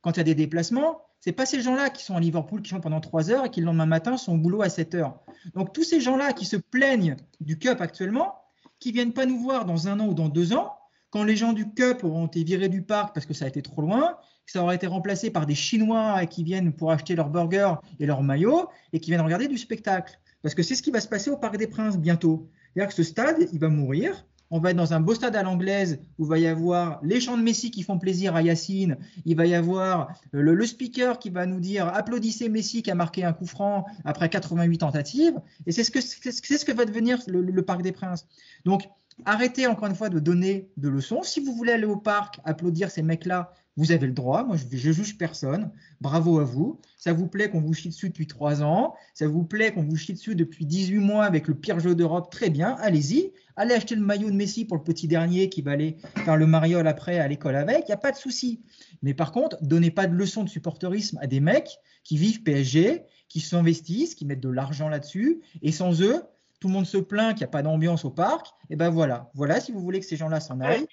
Quand 0.02 0.12
il 0.14 0.18
y 0.18 0.22
a 0.22 0.24
des 0.24 0.36
déplacements, 0.36 1.02
c'est 1.20 1.34
pas 1.34 1.46
ces 1.46 1.62
gens-là 1.62 1.92
qui 1.92 2.04
sont 2.04 2.16
à 2.16 2.20
Liverpool, 2.20 2.64
qui 2.64 2.70
chantent 2.72 2.82
pendant 2.82 3.00
3 3.00 3.30
heures 3.30 3.46
et 3.46 3.50
qui 3.52 3.60
le 3.60 3.68
lendemain 3.68 3.86
matin 3.86 4.18
sont 4.18 4.34
au 4.34 4.38
boulot 4.38 4.64
à 4.64 4.70
7 4.70 4.96
heures. 4.96 5.20
Donc 5.54 5.74
tous 5.74 5.84
ces 5.84 6.02
gens-là 6.02 6.34
qui 6.34 6.46
se 6.46 6.56
plaignent 6.56 7.16
du 7.40 7.60
Cup 7.60 7.80
actuellement, 7.80 8.36
qui 8.80 8.92
viennent 8.92 9.14
pas 9.14 9.28
nous 9.28 9.40
voir 9.40 9.66
dans 9.66 9.88
un 9.88 10.00
an 10.00 10.08
ou 10.08 10.16
dans 10.16 10.30
deux 10.30 10.54
ans, 10.54 10.74
quand 11.12 11.24
les 11.24 11.36
gens 11.36 11.54
du 11.54 11.70
Cup 11.70 12.04
auront 12.04 12.26
été 12.26 12.44
virés 12.44 12.70
du 12.70 12.82
parc 12.82 13.14
parce 13.14 13.26
que 13.26 13.34
ça 13.34 13.46
a 13.46 13.48
été 13.48 13.62
trop 13.62 13.82
loin, 13.82 14.18
que 14.46 14.52
ça 14.52 14.64
aura 14.64 14.74
été 14.74 14.88
remplacé 14.88 15.30
par 15.30 15.46
des 15.46 15.56
Chinois 15.56 16.26
qui 16.26 16.44
viennent 16.44 16.74
pour 16.74 16.92
acheter 16.92 17.16
leurs 17.16 17.30
burgers 17.30 17.76
et 18.00 18.06
leurs 18.06 18.24
maillots 18.24 18.70
et 18.94 19.00
qui 19.00 19.12
viennent 19.12 19.22
regarder 19.22 19.48
du 19.48 19.58
spectacle. 19.58 20.20
Parce 20.42 20.56
que 20.56 20.64
c'est 20.64 20.74
ce 20.74 20.82
qui 20.82 20.90
va 20.90 21.00
se 21.00 21.08
passer 21.08 21.30
au 21.30 21.38
Parc 21.38 21.58
des 21.58 21.68
Princes 21.68 21.98
bientôt. 21.98 22.50
C'est-à-dire 22.74 22.90
que 22.90 22.96
ce 22.96 23.04
stade, 23.04 23.48
il 23.54 23.60
va 23.60 23.70
mourir 23.70 24.26
on 24.52 24.60
va 24.60 24.72
être 24.72 24.78
dans 24.78 24.94
un 24.94 25.00
beau 25.00 25.16
stade 25.16 25.36
à 25.36 25.44
l'anglaise 25.44 26.00
où 26.20 26.26
va 26.26 26.38
y 26.38 26.46
avoir 26.46 27.00
les 27.04 27.22
chants 27.22 27.38
de 27.38 27.42
Messi 27.42 27.72
qui 27.72 27.84
font 27.84 27.98
plaisir 27.98 28.36
à 28.36 28.42
Yacine, 28.42 28.98
il 29.26 29.38
va 29.38 29.46
y 29.46 29.56
avoir 29.56 30.10
euh, 30.36 30.42
le, 30.42 30.66
speaker 30.66 31.18
qui 31.20 31.30
va 31.30 31.46
nous 31.46 31.62
dire 31.62 31.88
applaudissez 31.88 32.50
Messi 32.50 32.84
qui 32.84 32.92
a 32.92 32.96
marqué 32.96 33.24
un 33.24 33.32
coup 33.32 33.46
franc 33.46 33.86
après 34.04 34.30
88 34.30 34.80
tentatives, 34.80 35.40
et 35.66 35.72
c'est 35.72 35.86
ce 35.86 35.92
que 35.92 36.02
ce 36.02 36.66
que 36.66 36.72
va 36.74 36.86
devenir 36.86 37.18
le, 37.28 37.62
Parc 37.62 37.82
des 37.82 37.94
Princes. 37.94 38.28
Donc 38.66 38.84
arrêtez 39.26 39.68
encore 39.68 39.88
une 39.88 39.96
fois 39.96 40.10
de 40.10 40.20
donner 40.20 40.70
de 40.78 40.90
leçons. 40.90 41.24
Si 41.24 41.40
vous 41.40 41.54
voulez 41.54 41.72
aller 41.72 41.86
au 41.86 41.98
parc 41.98 42.40
applaudir 42.44 42.90
ces 42.92 43.02
mecs-là, 43.02 43.54
Vous 43.78 43.94
avez 43.94 44.06
le 44.06 44.12
droit, 44.12 44.44
moi 44.44 44.58
je, 44.58 44.66
je 44.78 44.92
juge 44.92 45.18
personne. 45.18 45.72
Bravo 46.02 46.40
à 46.40 46.44
vous. 46.44 46.82
Ça 46.98 47.14
vous 47.14 47.28
plaît 47.28 47.50
qu'on 47.50 47.62
vous 47.62 47.74
chie 47.74 47.88
dessus 47.88 48.10
depuis 48.10 48.28
trois 48.28 48.64
ans. 48.64 48.96
Ça 49.14 49.28
vous 49.28 49.46
plaît 49.46 49.72
qu'on 49.72 49.84
vous 49.84 49.96
chie 49.96 50.12
dessus 50.12 50.36
depuis 50.36 50.66
18 50.66 50.98
mois 50.98 51.24
avec 51.24 51.48
le 51.48 51.56
pire 51.56 51.80
jeu 51.80 51.96
d'Europe. 51.96 52.30
Très 52.30 52.50
bien, 52.50 52.76
allez-y. 52.82 53.32
Allez 53.56 53.74
acheter 53.74 53.96
le 53.96 54.02
maillot 54.02 54.30
de 54.30 54.36
Messi 54.36 54.66
pour 54.66 54.76
le 54.76 54.84
petit 54.84 55.08
dernier 55.08 55.48
qui 55.50 55.62
va 55.62 55.72
aller 55.72 55.96
faire 56.26 56.36
le 56.36 56.48
mariole 56.48 56.86
après 56.86 57.18
à 57.20 57.28
l'école 57.30 57.56
avec. 57.56 57.84
Il 57.84 57.92
n'y 57.92 57.94
a 57.94 57.98
pas 57.98 58.12
de 58.12 58.18
souci. 58.18 58.62
Mais 59.04 59.14
par 59.14 59.32
contre, 59.32 59.58
donnez 59.62 59.90
pas 59.90 60.06
de 60.06 60.16
leçons 60.16 60.44
de 60.44 60.50
supporterisme 60.50 61.18
à 61.22 61.28
des 61.28 61.40
mecs 61.40 61.80
qui 62.04 62.18
vivent 62.18 62.44
PSG, 62.44 63.04
qui 63.30 63.40
s'investissent, 63.40 64.16
qui 64.16 64.26
mettent 64.26 64.42
de 64.42 64.50
l'argent 64.50 64.90
là-dessus. 64.90 65.42
Et 65.62 65.72
sans 65.72 66.02
eux, 66.02 66.24
tout 66.62 66.68
le 66.68 66.74
monde 66.74 66.86
se 66.86 66.98
plaint 66.98 67.34
qu'il 67.34 67.44
n'y 67.44 67.50
a 67.50 67.52
pas 67.52 67.64
d'ambiance 67.64 68.06
au 68.06 68.12
parc. 68.12 68.48
Et 68.70 68.78
ben 68.78 68.90
voilà. 68.90 69.30
Voilà 69.34 69.60
si 69.60 69.74
vous 69.74 69.82
voulez 69.82 70.00
que 70.00 70.06
ces 70.06 70.16
gens-là 70.16 70.40
s'en 70.40 70.62
aillent 70.62 70.88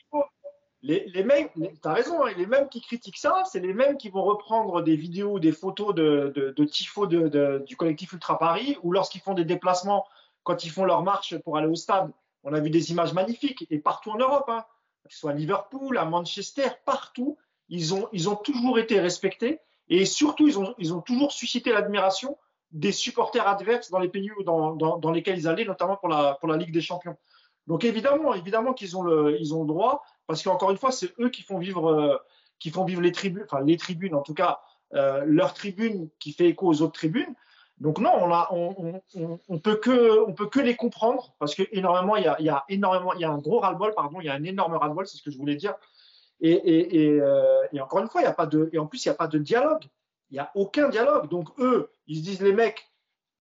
les, 0.82 1.08
les 1.08 1.24
mêmes, 1.24 1.48
tu 1.56 1.88
as 1.88 1.92
raison, 1.92 2.24
hein, 2.24 2.30
les 2.36 2.46
mêmes 2.46 2.68
qui 2.68 2.80
critiquent 2.80 3.18
ça, 3.18 3.42
c'est 3.50 3.60
les 3.60 3.74
mêmes 3.74 3.96
qui 3.96 4.10
vont 4.10 4.22
reprendre 4.22 4.82
des 4.82 4.96
vidéos 4.96 5.32
ou 5.32 5.40
des 5.40 5.52
photos 5.52 5.94
de, 5.94 6.32
de, 6.34 6.50
de 6.56 6.64
tifos 6.64 7.06
de, 7.06 7.64
du 7.66 7.76
collectif 7.76 8.12
Ultra 8.12 8.38
Paris 8.38 8.76
ou 8.82 8.92
lorsqu'ils 8.92 9.20
font 9.20 9.34
des 9.34 9.44
déplacements, 9.44 10.06
quand 10.44 10.64
ils 10.64 10.70
font 10.70 10.84
leur 10.84 11.02
marche 11.02 11.36
pour 11.38 11.56
aller 11.56 11.66
au 11.66 11.74
stade. 11.74 12.10
On 12.44 12.54
a 12.54 12.60
vu 12.60 12.70
des 12.70 12.92
images 12.92 13.12
magnifiques 13.12 13.66
et 13.70 13.78
partout 13.78 14.10
en 14.10 14.18
Europe, 14.18 14.48
hein, 14.48 14.64
que 15.04 15.12
ce 15.12 15.18
soit 15.18 15.32
à 15.32 15.34
Liverpool, 15.34 15.98
à 15.98 16.04
Manchester, 16.04 16.68
partout, 16.86 17.36
ils 17.68 17.92
ont, 17.92 18.08
ils 18.12 18.28
ont 18.28 18.36
toujours 18.36 18.78
été 18.78 19.00
respectés 19.00 19.60
et 19.88 20.04
surtout, 20.04 20.46
ils 20.46 20.58
ont, 20.58 20.74
ils 20.78 20.94
ont 20.94 21.00
toujours 21.00 21.32
suscité 21.32 21.72
l'admiration 21.72 22.38
des 22.70 22.92
supporters 22.92 23.46
adverses 23.46 23.90
dans 23.90 23.98
les 23.98 24.08
pays 24.08 24.30
dans, 24.44 24.74
dans, 24.74 25.10
lesquels 25.10 25.38
ils 25.38 25.48
allaient, 25.48 25.64
notamment 25.64 25.96
pour 25.96 26.08
la, 26.08 26.56
Ligue 26.56 26.72
des 26.72 26.80
Champions. 26.80 27.16
Donc 27.66 27.84
évidemment, 27.84 28.34
évidemment 28.34 28.72
qu'ils 28.72 28.96
ont 28.96 29.02
le, 29.02 29.66
droit, 29.66 30.02
parce 30.26 30.42
qu'encore 30.42 30.70
une 30.70 30.76
fois, 30.76 30.92
c'est 30.92 31.12
eux 31.18 31.28
qui 31.30 31.42
font 31.42 31.58
vivre, 31.58 31.90
euh, 31.90 32.16
qui 32.58 32.70
font 32.70 32.84
vivre 32.84 33.00
les 33.00 33.12
tribunes, 33.12 33.44
enfin 33.44 33.62
les 33.62 33.76
tribunes, 33.76 34.14
en 34.14 34.22
tout 34.22 34.34
cas 34.34 34.60
euh, 34.94 35.22
leur 35.26 35.54
tribune 35.54 36.08
qui 36.18 36.32
fait 36.32 36.48
écho 36.48 36.66
aux 36.66 36.82
autres 36.82 36.94
tribunes. 36.94 37.34
Donc 37.78 38.00
non, 38.00 38.10
on, 38.50 39.00
on, 39.48 39.58
peut 39.58 39.76
que, 39.76 40.60
les 40.60 40.74
comprendre 40.74 41.34
parce 41.38 41.54
que 41.54 41.62
énormément, 41.70 42.16
il 42.16 42.24
y 42.24 42.26
a, 42.26 42.36
y 42.40 42.48
a 43.24 43.30
un 43.30 43.38
gros 43.38 43.60
ras-le-bol, 43.60 43.94
pardon, 43.94 44.20
il 44.20 44.26
y 44.26 44.28
a 44.28 44.34
un 44.34 44.42
énorme 44.42 44.74
ras-le-bol, 44.74 45.06
c'est 45.06 45.16
ce 45.16 45.22
que 45.22 45.30
je 45.30 45.38
voulais 45.38 45.54
dire. 45.54 45.74
Et, 46.40 47.18
euh, 47.20 47.62
encore 47.80 48.00
une 48.00 48.08
fois, 48.08 48.20
il 48.20 48.24
y 48.24 48.28
a 48.28 48.32
pas 48.32 48.46
de, 48.46 48.68
et 48.72 48.78
en 48.78 48.86
plus, 48.86 49.04
il 49.04 49.08
n'y 49.08 49.12
a 49.12 49.16
pas 49.16 49.28
de 49.28 49.38
dialogue. 49.38 49.84
Il 50.30 50.34
n'y 50.34 50.40
a 50.40 50.50
aucun 50.55 50.88
dialogue. 50.88 51.28
Donc 51.28 51.48
eux, 51.59 51.90
ils 52.06 52.18
se 52.18 52.22
disent 52.22 52.42
les 52.42 52.52
mecs, 52.52 52.86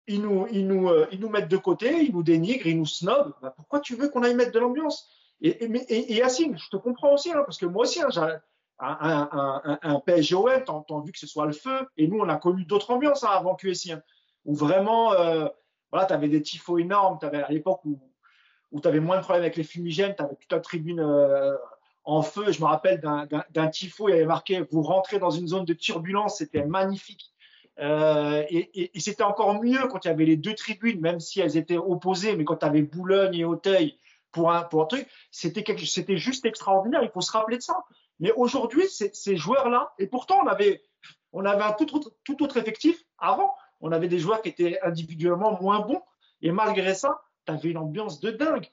ils 0.06 0.20
nous, 0.22 0.46
ils 0.50 0.66
nous, 0.66 0.88
euh, 0.88 1.06
ils 1.12 1.20
nous 1.20 1.28
mettent 1.28 1.48
de 1.50 1.56
côté, 1.56 2.02
ils 2.02 2.12
nous 2.12 2.22
dénigrent, 2.22 2.66
ils 2.66 2.78
nous 2.78 2.86
snobent. 2.86 3.34
Bah, 3.42 3.52
pourquoi 3.54 3.80
tu 3.80 3.94
veux 3.94 4.08
qu'on 4.08 4.22
aille 4.22 4.34
mettre 4.34 4.52
de 4.52 4.58
l'ambiance? 4.58 5.08
Et, 5.42 6.14
Yacine, 6.14 6.58
je 6.58 6.68
te 6.68 6.76
comprends 6.76 7.14
aussi, 7.14 7.32
hein, 7.32 7.42
parce 7.46 7.58
que 7.58 7.66
moi 7.66 7.82
aussi, 7.82 8.02
hein, 8.02 8.08
j'ai 8.10 8.20
un, 8.20 8.40
un, 8.78 9.60
un, 9.64 9.78
un 9.82 10.00
PSGOM, 10.00 10.64
t'as 10.64 10.72
entendu 10.72 11.12
que 11.12 11.18
ce 11.18 11.26
soit 11.26 11.46
le 11.46 11.52
feu, 11.52 11.86
et 11.96 12.08
nous, 12.08 12.18
on 12.18 12.28
a 12.28 12.36
connu 12.36 12.64
d'autres 12.64 12.90
ambiances 12.90 13.24
hein, 13.24 13.30
avant 13.32 13.54
QSI, 13.54 13.94
où 14.44 14.54
vraiment, 14.54 15.12
euh, 15.12 15.46
voilà, 15.90 16.06
tu 16.06 16.12
avais 16.12 16.28
des 16.28 16.42
tifos 16.42 16.78
énormes, 16.78 17.18
avais 17.22 17.42
à 17.42 17.50
l'époque 17.50 17.84
où, 17.84 18.00
où 18.70 18.80
tu 18.80 18.88
avais 18.88 19.00
moins 19.00 19.16
de 19.16 19.22
problèmes 19.22 19.42
avec 19.42 19.56
les 19.56 19.64
fumigènes, 19.64 20.14
tu 20.14 20.22
avais 20.22 20.36
toute 20.36 20.52
la 20.52 20.60
tribune 20.60 21.00
euh, 21.00 21.56
en 22.10 22.22
feu. 22.22 22.50
Je 22.52 22.60
me 22.60 22.66
rappelle 22.66 23.00
d'un 23.00 23.68
tifo, 23.68 24.08
il 24.08 24.12
y 24.12 24.14
avait 24.14 24.24
marqué 24.24 24.62
Vous 24.70 24.82
rentrez 24.82 25.18
dans 25.18 25.30
une 25.30 25.46
zone 25.46 25.64
de 25.64 25.74
turbulence, 25.74 26.38
c'était 26.38 26.64
magnifique. 26.64 27.30
Euh, 27.78 28.44
et, 28.50 28.90
c'était 28.98 29.22
encore 29.22 29.62
mieux 29.62 29.86
quand 29.88 30.04
il 30.04 30.08
y 30.08 30.10
avait 30.10 30.24
les 30.24 30.36
deux 30.36 30.54
tribunes, 30.54 31.00
même 31.00 31.20
si 31.20 31.40
elles 31.40 31.56
étaient 31.56 31.78
opposées, 31.78 32.36
mais 32.36 32.44
quand 32.44 32.56
tu 32.56 32.66
avais 32.66 32.82
Boulogne 32.82 33.36
et 33.36 33.44
Auteuil 33.44 33.96
pour 34.32 34.52
un, 34.52 34.62
truc, 34.62 35.08
c'était 35.30 36.16
juste 36.16 36.44
extraordinaire. 36.44 37.02
Il 37.02 37.10
faut 37.10 37.20
se 37.20 37.32
rappeler 37.32 37.56
de 37.56 37.62
ça. 37.62 37.84
Mais 38.18 38.32
aujourd'hui, 38.32 38.84
ces 38.88 39.36
joueurs-là, 39.36 39.92
et 39.98 40.06
pourtant 40.06 40.40
on 40.42 40.46
avait, 40.46 40.82
on 41.32 41.44
avait 41.44 41.62
un 41.62 41.72
tout 41.72 41.94
autre, 41.96 42.12
tout 42.24 42.42
autre 42.42 42.56
effectif 42.58 43.02
avant. 43.18 43.54
On 43.80 43.92
avait 43.92 44.08
des 44.08 44.18
joueurs 44.18 44.42
qui 44.42 44.50
étaient 44.50 44.78
individuellement 44.82 45.58
moins 45.62 45.80
bons, 45.80 46.02
et 46.42 46.52
malgré 46.52 46.94
ça, 46.94 47.22
tu 47.46 47.52
avais 47.52 47.70
une 47.70 47.78
ambiance 47.78 48.20
de 48.20 48.30
dingue. 48.30 48.68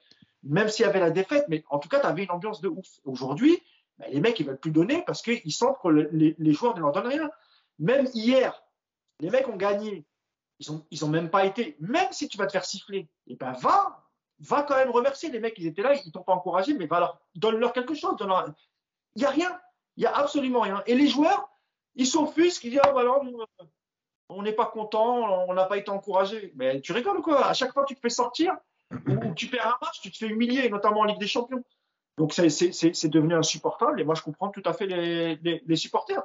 Même 0.47 0.69
s'il 0.69 0.85
y 0.85 0.89
avait 0.89 0.99
la 0.99 1.11
défaite, 1.11 1.45
mais 1.49 1.63
en 1.69 1.79
tout 1.79 1.89
cas, 1.89 1.99
tu 1.99 2.05
avais 2.05 2.23
une 2.23 2.31
ambiance 2.31 2.61
de 2.61 2.69
ouf. 2.69 2.87
Aujourd'hui, 3.05 3.61
ben, 3.97 4.09
les 4.11 4.19
mecs, 4.19 4.39
ils 4.39 4.45
veulent 4.45 4.59
plus 4.59 4.71
donner 4.71 5.03
parce 5.05 5.21
qu'ils 5.21 5.53
sentent 5.53 5.77
que 5.81 5.89
les, 5.89 6.53
joueurs 6.53 6.75
ne 6.75 6.81
leur 6.81 6.91
donnent 6.91 7.07
rien. 7.07 7.29
Même 7.79 8.07
hier, 8.13 8.63
les 9.19 9.29
mecs 9.29 9.47
ont 9.47 9.57
gagné. 9.57 10.05
Ils 10.59 10.71
ont, 10.71 10.85
ils 10.89 11.05
ont 11.05 11.09
même 11.09 11.29
pas 11.29 11.45
été. 11.45 11.75
Même 11.79 12.07
si 12.11 12.27
tu 12.27 12.37
vas 12.37 12.47
te 12.47 12.51
faire 12.51 12.65
siffler, 12.65 12.99
et 13.27 13.33
eh 13.33 13.35
ben 13.35 13.51
va, 13.53 14.03
va 14.39 14.63
quand 14.63 14.75
même 14.75 14.89
remercier 14.89 15.29
les 15.29 15.39
mecs, 15.39 15.55
ils 15.57 15.67
étaient 15.67 15.83
là, 15.83 15.93
ils 15.93 16.11
t'ont 16.11 16.23
pas 16.23 16.33
encouragé, 16.33 16.73
mais 16.73 16.87
leur, 16.87 17.19
donne-leur 17.35 17.73
quelque 17.73 17.93
chose. 17.93 18.15
Il 18.19 19.19
n'y 19.19 19.25
a 19.25 19.29
rien, 19.29 19.59
il 19.97 20.01
n'y 20.01 20.07
a 20.07 20.15
absolument 20.15 20.61
rien. 20.61 20.81
Et 20.87 20.95
les 20.95 21.07
joueurs, 21.07 21.49
ils 21.95 22.07
s'offusquent, 22.07 22.63
ils 22.63 22.71
disent 22.71 22.81
ah, 22.83 22.91
bah 22.91 23.03
on 24.29 24.41
n'est 24.41 24.53
pas 24.53 24.65
content, 24.65 25.47
on 25.47 25.53
n'a 25.53 25.65
pas 25.65 25.77
été 25.77 25.89
encouragé. 25.89 26.53
Mais 26.55 26.81
tu 26.81 26.91
rigoles 26.91 27.21
quoi? 27.21 27.45
À 27.45 27.53
chaque 27.53 27.73
fois 27.73 27.85
tu 27.85 27.95
te 27.95 27.99
fais 27.99 28.09
sortir 28.09 28.55
ou 28.91 29.33
tu 29.35 29.47
perds 29.47 29.67
un 29.67 29.85
match, 29.85 30.01
tu 30.01 30.11
te 30.11 30.17
fais 30.17 30.27
humilier, 30.27 30.69
notamment 30.69 31.01
en 31.01 31.05
Ligue 31.05 31.19
des 31.19 31.27
Champions. 31.27 31.63
Donc 32.17 32.33
c'est, 32.33 32.47
devenu 33.09 33.35
insupportable 33.35 34.01
et 34.01 34.03
moi 34.03 34.15
je 34.15 34.23
comprends 34.23 34.49
tout 34.49 34.63
à 34.65 34.73
fait 34.73 34.87
les, 34.87 35.75
supporters. 35.75 36.23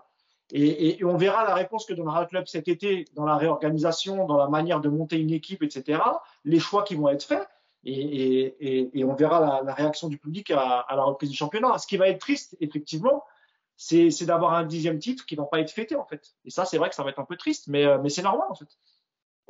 Et, 0.54 1.02
on 1.04 1.16
verra 1.16 1.44
la 1.44 1.54
réponse 1.54 1.86
que 1.86 1.94
donnera 1.94 2.22
le 2.22 2.26
club 2.26 2.46
cet 2.46 2.68
été 2.68 3.06
dans 3.14 3.24
la 3.24 3.36
réorganisation, 3.36 4.26
dans 4.26 4.36
la 4.36 4.48
manière 4.48 4.80
de 4.80 4.88
monter 4.88 5.18
une 5.18 5.30
équipe, 5.30 5.62
etc. 5.62 6.02
Les 6.44 6.58
choix 6.58 6.82
qui 6.82 6.94
vont 6.94 7.08
être 7.08 7.24
faits 7.24 7.46
et, 7.84 9.02
on 9.04 9.14
verra 9.14 9.62
la, 9.62 9.74
réaction 9.74 10.08
du 10.08 10.18
public 10.18 10.50
à, 10.50 10.86
la 10.90 11.02
reprise 11.02 11.30
du 11.30 11.36
championnat. 11.36 11.78
Ce 11.78 11.86
qui 11.86 11.96
va 11.96 12.08
être 12.08 12.20
triste, 12.20 12.56
effectivement, 12.60 13.24
c'est 13.76 14.24
d'avoir 14.24 14.54
un 14.54 14.64
dixième 14.64 14.98
titre 14.98 15.26
qui 15.26 15.36
ne 15.36 15.40
va 15.40 15.46
pas 15.46 15.60
être 15.60 15.70
fêté, 15.70 15.96
en 15.96 16.04
fait. 16.04 16.34
Et 16.44 16.50
ça, 16.50 16.64
c'est 16.64 16.78
vrai 16.78 16.88
que 16.88 16.94
ça 16.94 17.02
va 17.02 17.10
être 17.10 17.18
un 17.18 17.24
peu 17.24 17.36
triste, 17.36 17.66
mais, 17.68 17.84
euh, 17.84 17.98
mais 18.00 18.10
c'est 18.10 18.22
normal, 18.22 18.46
en 18.48 18.54
fait. 18.54 18.68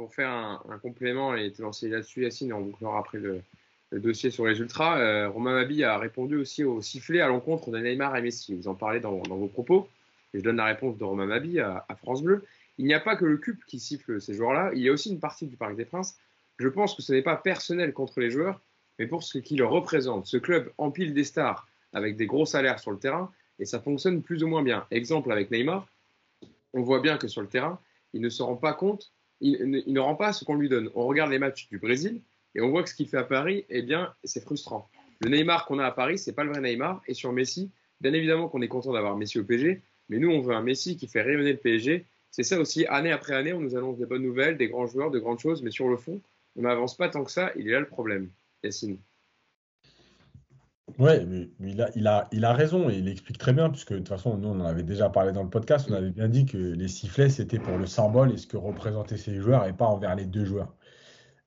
Pour 0.03 0.13
faire 0.13 0.31
un, 0.31 0.79
complément 0.83 1.37
et 1.37 1.53
te 1.53 1.63
lancer 1.63 1.89
là-dessus, 1.89 2.23
Yacine, 2.23 2.53
on 2.53 2.61
bouclera 2.61 2.99
après 2.99 3.19
le, 3.19 3.41
le, 3.91 4.01
dossier 4.01 4.31
sur 4.33 4.47
les 4.47 4.59
Ultras, 4.59 4.99
euh, 4.99 5.29
Romain 5.29 5.55
Mabi 5.55 5.85
a 5.85 5.97
répondu 5.97 6.37
aussi 6.37 6.65
au 6.65 6.83
sifflet 6.83 7.21
à 7.21 7.29
l'encontre 7.29 7.71
de 7.71 7.79
Neymar 7.79 8.17
et 8.17 8.23
Messi. 8.23 8.57
Vous 8.57 8.67
en 8.67 8.75
parlez 8.75 8.99
dans, 8.99 9.23
vos 9.23 9.47
propos. 9.47 9.89
Et 10.35 10.41
je 10.41 10.43
donne 10.43 10.57
la 10.57 10.65
réponse 10.65 10.99
de 10.99 11.05
Romain 11.05 11.27
Mabi 11.27 11.61
à, 11.61 11.87
France 11.99 12.21
Bleu. 12.21 12.45
Il 12.79 12.87
n'y 12.87 12.95
a 12.95 12.99
pas 12.99 13.15
que 13.15 13.25
le 13.25 13.37
CUP 13.37 13.65
qui 13.65 13.79
siffle 13.79 14.21
ces 14.21 14.35
joueurs-là, 14.35 14.73
il 14.75 14.83
y 14.83 14.89
a 14.89 14.93
aussi 14.93 15.13
une 15.13 15.21
partie 15.21 15.47
du 15.47 15.57
Parc 15.57 15.77
des 15.77 15.85
Princes 15.85 16.19
je 16.59 16.69
pense 16.69 16.95
que 16.95 17.03
ce 17.03 17.13
n'est 17.13 17.23
pas 17.23 17.37
personnel 17.37 17.93
contre 17.93 18.19
les 18.19 18.31
joueurs, 18.31 18.61
mais 18.99 19.07
pour 19.07 19.23
ce 19.23 19.39
qui 19.39 19.57
le 19.57 19.67
représente. 19.67 20.27
Ce 20.27 20.37
club 20.37 20.73
empile 20.79 21.15
des 21.15 21.25
stars 21.25 21.69
avec 21.93 22.17
des 22.17 22.27
gros 22.27 22.47
salaires 22.47 22.81
sur 22.81 22.91
le 22.91 22.99
terrain 22.99 23.31
et 23.59 23.67
ça 23.67 23.81
fonctionne 23.81 24.23
plus 24.23 24.43
ou 24.43 24.49
moins 24.49 24.63
bien. 24.63 24.85
Exemple 24.91 25.31
avec 25.31 25.51
Neymar, 25.51 25.87
on 26.73 26.83
voit 26.83 27.01
bien 27.01 27.19
que 27.19 27.29
sur 27.29 27.41
le 27.41 27.49
terrain, 27.49 27.79
il 28.13 28.21
ne 28.21 28.29
se 28.29 28.43
rend 28.43 28.57
pas 28.57 28.75
compte, 28.75 29.13
il, 29.43 29.85
ne, 29.87 30.01
rend 30.01 30.15
pas 30.15 30.33
ce 30.33 30.45
qu'on 30.45 30.55
lui 30.55 30.69
donne. 30.69 30.91
On 30.95 31.07
regarde 31.07 31.31
les 31.31 31.39
matchs 31.39 31.69
du 31.69 31.79
Brésil 31.79 32.21
et 32.55 32.61
on 32.61 32.71
voit 32.71 32.83
que 32.83 32.89
ce 32.89 32.95
qu'il 32.95 33.09
fait 33.09 33.19
à 33.19 33.25
Paris, 33.25 33.65
eh 33.69 33.83
bien, 33.83 34.15
c'est 34.25 34.43
frustrant. 34.43 34.89
Le 35.21 35.31
Neymar 35.31 35.67
qu'on 35.67 35.79
a 35.79 35.85
à 35.87 35.91
Paris, 35.91 36.19
c'est 36.19 36.33
pas 36.33 36.45
le 36.45 36.51
vrai 36.51 36.61
Neymar. 36.61 37.03
Et 37.07 37.15
sur 37.15 37.33
Messi, 37.33 37.71
bien 38.01 38.13
évidemment 38.13 38.49
qu'on 38.49 38.63
est 38.63 38.69
content 38.69 38.93
d'avoir 38.93 39.17
Messi 39.17 39.39
au 39.39 39.45
PSG, 39.45 39.83
mais 40.09 40.19
nous, 40.19 40.31
on 40.31 40.41
veut 40.41 40.55
un 40.55 40.63
Messi 40.63 40.97
qui 40.97 41.09
fait 41.09 41.23
rayonner 41.23 41.53
le 41.53 41.59
PSG. 41.59 42.07
C'est 42.31 42.43
ça 42.43 42.59
aussi, 42.59 42.87
année 42.87 43.13
après 43.13 43.35
année, 43.35 43.53
on 43.53 43.61
nous 43.61 43.77
annonce 43.77 43.99
des 43.99 44.07
bonnes 44.07 44.23
nouvelles, 44.23 44.57
des 44.57 44.69
grands 44.69 44.87
joueurs, 44.87 45.11
de 45.11 45.19
grandes 45.19 45.39
choses, 45.39 45.63
mais 45.63 45.71
sur 45.71 45.89
le 45.89 45.97
fond, 45.97 46.21
on 46.57 46.63
n'avance 46.63 46.97
pas 46.97 47.09
tant 47.09 47.25
que 47.25 47.31
ça, 47.31 47.53
il 47.57 47.69
est 47.69 47.73
là 47.73 47.81
le 47.81 47.87
problème, 47.87 48.31
Yacine. 48.63 48.99
Ouais, 50.99 51.25
mais, 51.25 51.51
il, 51.61 51.81
a, 51.81 51.91
il, 51.95 52.07
a, 52.07 52.29
il 52.33 52.45
a 52.45 52.53
raison 52.53 52.91
et 52.91 52.99
il 52.99 53.09
explique 53.09 53.39
très 53.39 53.53
bien, 53.53 53.71
puisque 53.71 53.93
de 53.93 53.99
toute 53.99 54.09
façon, 54.09 54.37
nous, 54.37 54.49
on 54.49 54.61
en 54.61 54.65
avait 54.65 54.83
déjà 54.83 55.09
parlé 55.09 55.33
dans 55.33 55.43
le 55.43 55.51
podcast, 55.51 55.87
on 55.89 55.95
avait 55.95 56.11
bien 56.11 56.29
dit 56.29 56.45
que 56.45 56.59
les 56.59 56.89
sifflets, 56.89 57.31
c'était 57.31 57.59
pour 57.59 57.79
le 57.79 57.87
symbole 57.87 58.33
et 58.33 58.37
ce 58.37 58.47
que 58.47 58.57
représentaient 58.57 59.17
ces 59.17 59.37
joueurs 59.37 59.65
et 59.67 59.73
pas 59.73 59.87
envers 59.87 60.15
les 60.17 60.27
deux 60.27 60.45
joueurs. 60.45 60.75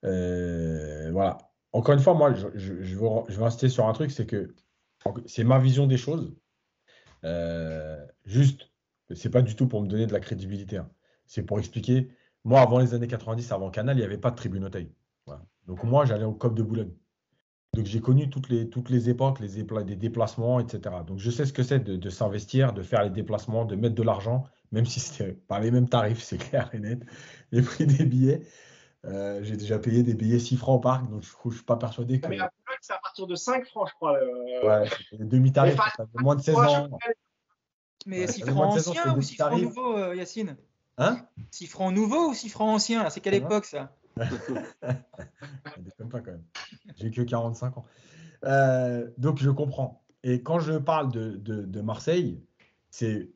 Euh, 0.04 1.10
voilà. 1.12 1.38
Encore 1.72 1.94
une 1.94 2.00
fois, 2.00 2.14
moi, 2.14 2.32
je, 2.34 2.46
je, 2.54 2.82
je, 2.82 2.96
veux, 2.96 3.08
je, 3.28 3.38
veux, 3.38 3.44
insister 3.44 3.68
sur 3.68 3.86
un 3.86 3.92
truc, 3.92 4.10
c'est 4.10 4.26
que 4.26 4.54
c'est 5.26 5.44
ma 5.44 5.58
vision 5.58 5.86
des 5.86 5.98
choses. 5.98 6.34
Euh, 7.24 8.04
juste, 8.24 8.70
c'est 9.14 9.30
pas 9.30 9.42
du 9.42 9.54
tout 9.54 9.68
pour 9.68 9.82
me 9.82 9.88
donner 9.88 10.06
de 10.06 10.12
la 10.12 10.20
crédibilité. 10.20 10.78
Hein. 10.78 10.90
C'est 11.26 11.42
pour 11.42 11.58
expliquer 11.58 12.08
moi, 12.46 12.60
avant 12.60 12.78
les 12.78 12.94
années 12.94 13.08
90, 13.08 13.50
avant 13.50 13.70
Canal, 13.70 13.96
il 13.96 13.98
n'y 13.98 14.04
avait 14.04 14.18
pas 14.18 14.30
de 14.30 14.36
tribune. 14.36 14.70
Donc 15.66 15.82
moi, 15.82 16.04
j'allais 16.04 16.24
au 16.24 16.32
COP 16.32 16.54
de 16.54 16.62
Boulogne. 16.62 16.92
Donc 17.76 17.84
j'ai 17.84 18.00
connu 18.00 18.30
toutes 18.30 18.48
les, 18.48 18.70
toutes 18.70 18.88
les 18.88 19.10
époques, 19.10 19.38
les 19.40 19.62
des 19.62 19.96
déplacements, 19.96 20.60
etc. 20.60 20.96
Donc 21.06 21.18
je 21.18 21.30
sais 21.30 21.44
ce 21.44 21.52
que 21.52 21.62
c'est 21.62 21.80
de, 21.80 22.10
s'investir, 22.10 22.72
de 22.72 22.82
faire 22.82 23.02
les 23.02 23.10
déplacements, 23.10 23.66
de 23.66 23.76
mettre 23.76 23.94
de 23.94 24.02
l'argent, 24.02 24.44
même 24.72 24.86
si 24.86 24.98
c'était 24.98 25.32
pas 25.32 25.60
les 25.60 25.70
mêmes 25.70 25.88
tarifs, 25.88 26.22
c'est 26.22 26.38
clair 26.38 26.70
et 26.72 26.78
net. 26.78 27.00
Les 27.52 27.62
prix 27.62 27.86
des 27.86 28.04
billets. 28.04 28.42
Euh, 29.04 29.40
j'ai 29.44 29.56
déjà 29.56 29.78
payé 29.78 30.02
des 30.02 30.14
billets 30.14 30.40
6 30.40 30.56
francs 30.56 30.78
au 30.78 30.80
parc, 30.80 31.08
donc 31.08 31.22
je 31.22 31.48
ne 31.48 31.54
suis 31.54 31.62
pas 31.62 31.76
persuadé 31.76 32.18
que. 32.18 32.26
Mais 32.26 32.38
la 32.38 32.50
c'est 32.80 32.92
à 32.92 32.98
partir 32.98 33.26
de 33.26 33.34
5 33.36 33.64
francs, 33.66 33.88
je 33.88 33.94
crois. 33.94 34.18
Ouais, 34.64 34.88
demi-tarif, 35.12 35.78
moins 36.14 36.34
de 36.34 36.42
16 36.42 36.56
ans. 36.56 36.88
Mais 38.06 38.26
6 38.26 38.42
francs 38.42 38.76
anciens 38.76 39.16
ou 39.16 39.22
6 39.22 39.36
francs 39.36 39.60
nouveaux, 39.62 39.96
euh, 39.96 40.16
Yacine? 40.16 40.56
Hein? 40.98 41.18
6 41.50 41.66
francs 41.66 41.94
nouveaux 41.94 42.30
ou 42.30 42.34
6 42.34 42.48
francs 42.48 42.74
anciens 42.74 43.08
C'est 43.10 43.20
quelle 43.20 43.34
époque 43.34 43.66
ça? 43.66 43.94
déconne 45.78 46.08
pas 46.08 46.20
quand 46.20 46.32
même. 46.32 46.44
J'ai 46.96 47.10
que 47.10 47.22
45 47.22 47.78
ans. 47.78 47.84
Euh, 48.44 49.10
donc 49.18 49.38
je 49.38 49.50
comprends. 49.50 50.02
Et 50.22 50.42
quand 50.42 50.58
je 50.58 50.72
parle 50.72 51.12
de, 51.12 51.36
de, 51.36 51.80
Marseille, 51.80 52.42
c'est 52.90 53.30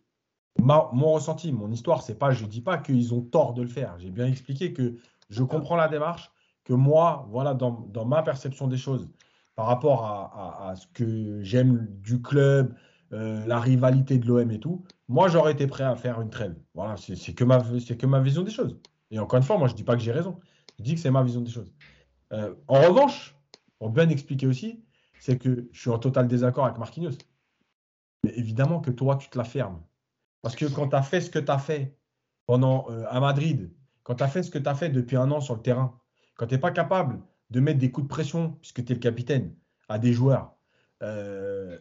mon 0.59 1.13
ressenti, 1.13 1.53
mon 1.53 1.71
histoire. 1.71 2.03
C'est 2.03 2.19
pas, 2.19 2.33
je 2.33 2.45
dis 2.47 2.63
pas 2.63 2.79
qu'ils 2.79 3.15
ont 3.15 3.21
tort 3.21 3.55
de 3.55 3.63
le 3.63 3.69
faire. 3.69 3.97
J'ai 3.99 4.11
bien 4.11 4.27
expliqué 4.27 4.73
que 4.73 4.97
je 5.29 5.43
comprends 5.43 5.77
la 5.77 5.89
démarche, 5.89 6.33
que 6.65 6.73
moi, 6.73 7.27
voilà, 7.31 7.55
dans, 7.55 8.05
ma 8.07 8.23
perception 8.23 8.67
des 8.67 8.77
choses, 8.77 9.09
par 9.55 9.67
rapport 9.67 10.05
à, 10.05 10.75
ce 10.75 10.87
que 10.89 11.43
j'aime 11.43 11.87
du 12.03 12.21
club, 12.21 12.75
euh, 13.13 13.45
la 13.47 13.61
rivalité 13.61 14.19
de 14.19 14.27
l'OM 14.27 14.51
et 14.51 14.59
tout, 14.59 14.85
moi, 15.09 15.29
j'aurais 15.29 15.53
été 15.53 15.67
prêt 15.67 15.85
à 15.85 15.95
faire 15.97 16.21
une 16.21 16.31
trêve. 16.31 16.57
Voilà, 16.75 16.97
c'est 16.97 17.35
que, 17.35 17.45
ma, 17.45 17.61
que 17.61 18.07
ma 18.07 18.21
vision 18.21 18.43
des 18.43 18.51
choses. 18.51 18.79
Et 19.11 19.19
encore 19.19 19.37
une 19.37 19.43
fois, 19.43 19.59
moi, 19.59 19.69
je 19.69 19.75
dis 19.75 19.85
pas 19.85 19.97
que 19.97 20.03
j'ai 20.03 20.13
raison. 20.13 20.41
Je 20.81 20.85
dis 20.85 20.95
que 20.95 21.01
c'est 21.01 21.11
ma 21.11 21.23
vision 21.23 21.43
des 21.43 21.51
choses. 21.51 21.75
Euh, 22.33 22.55
en 22.67 22.81
revanche, 22.81 23.37
pour 23.79 23.91
bien 23.91 24.09
expliquer 24.09 24.47
aussi, 24.47 24.83
c'est 25.19 25.37
que 25.37 25.69
je 25.73 25.79
suis 25.79 25.91
en 25.91 25.99
total 25.99 26.27
désaccord 26.27 26.65
avec 26.65 26.79
Marquinhos. 26.79 27.19
Mais 28.25 28.33
évidemment 28.35 28.81
que 28.81 28.91
toi, 28.91 29.17
tu 29.17 29.29
te 29.29 29.37
la 29.37 29.45
fermes. 29.45 29.83
Parce 30.41 30.57
que 30.57 30.65
quand 30.65 30.89
tu 30.89 30.97
as 30.97 31.03
fait 31.03 31.21
ce 31.21 31.29
que 31.29 31.39
tu 31.39 31.51
as 31.51 31.59
fait 31.59 31.99
pendant 32.47 32.91
euh, 32.91 33.05
à 33.11 33.21
Madrid, 33.21 33.71
quand 34.05 34.15
tu 34.15 34.23
as 34.23 34.29
fait 34.29 34.43
ce 34.43 34.51
que 34.51 34.57
tu 34.57 34.71
as 34.71 34.75
fait 34.75 34.89
depuis 34.89 35.19
un 35.19 35.31
an 35.31 35.43
sur 35.43 35.55
le 35.55 35.61
terrain, 35.61 36.01
quand 36.37 36.47
tu 36.47 36.55
n'es 36.55 36.61
pas 36.61 36.71
capable 36.71 37.21
de 37.51 37.61
mettre 37.61 37.79
des 37.79 37.91
coups 37.91 38.07
de 38.07 38.09
pression, 38.09 38.53
puisque 38.63 38.83
tu 38.83 38.93
es 38.93 38.95
le 38.95 39.03
capitaine, 39.03 39.55
à 39.91 39.99
des 39.99 40.15
joueurs, 40.15 40.55
euh, 41.03 41.79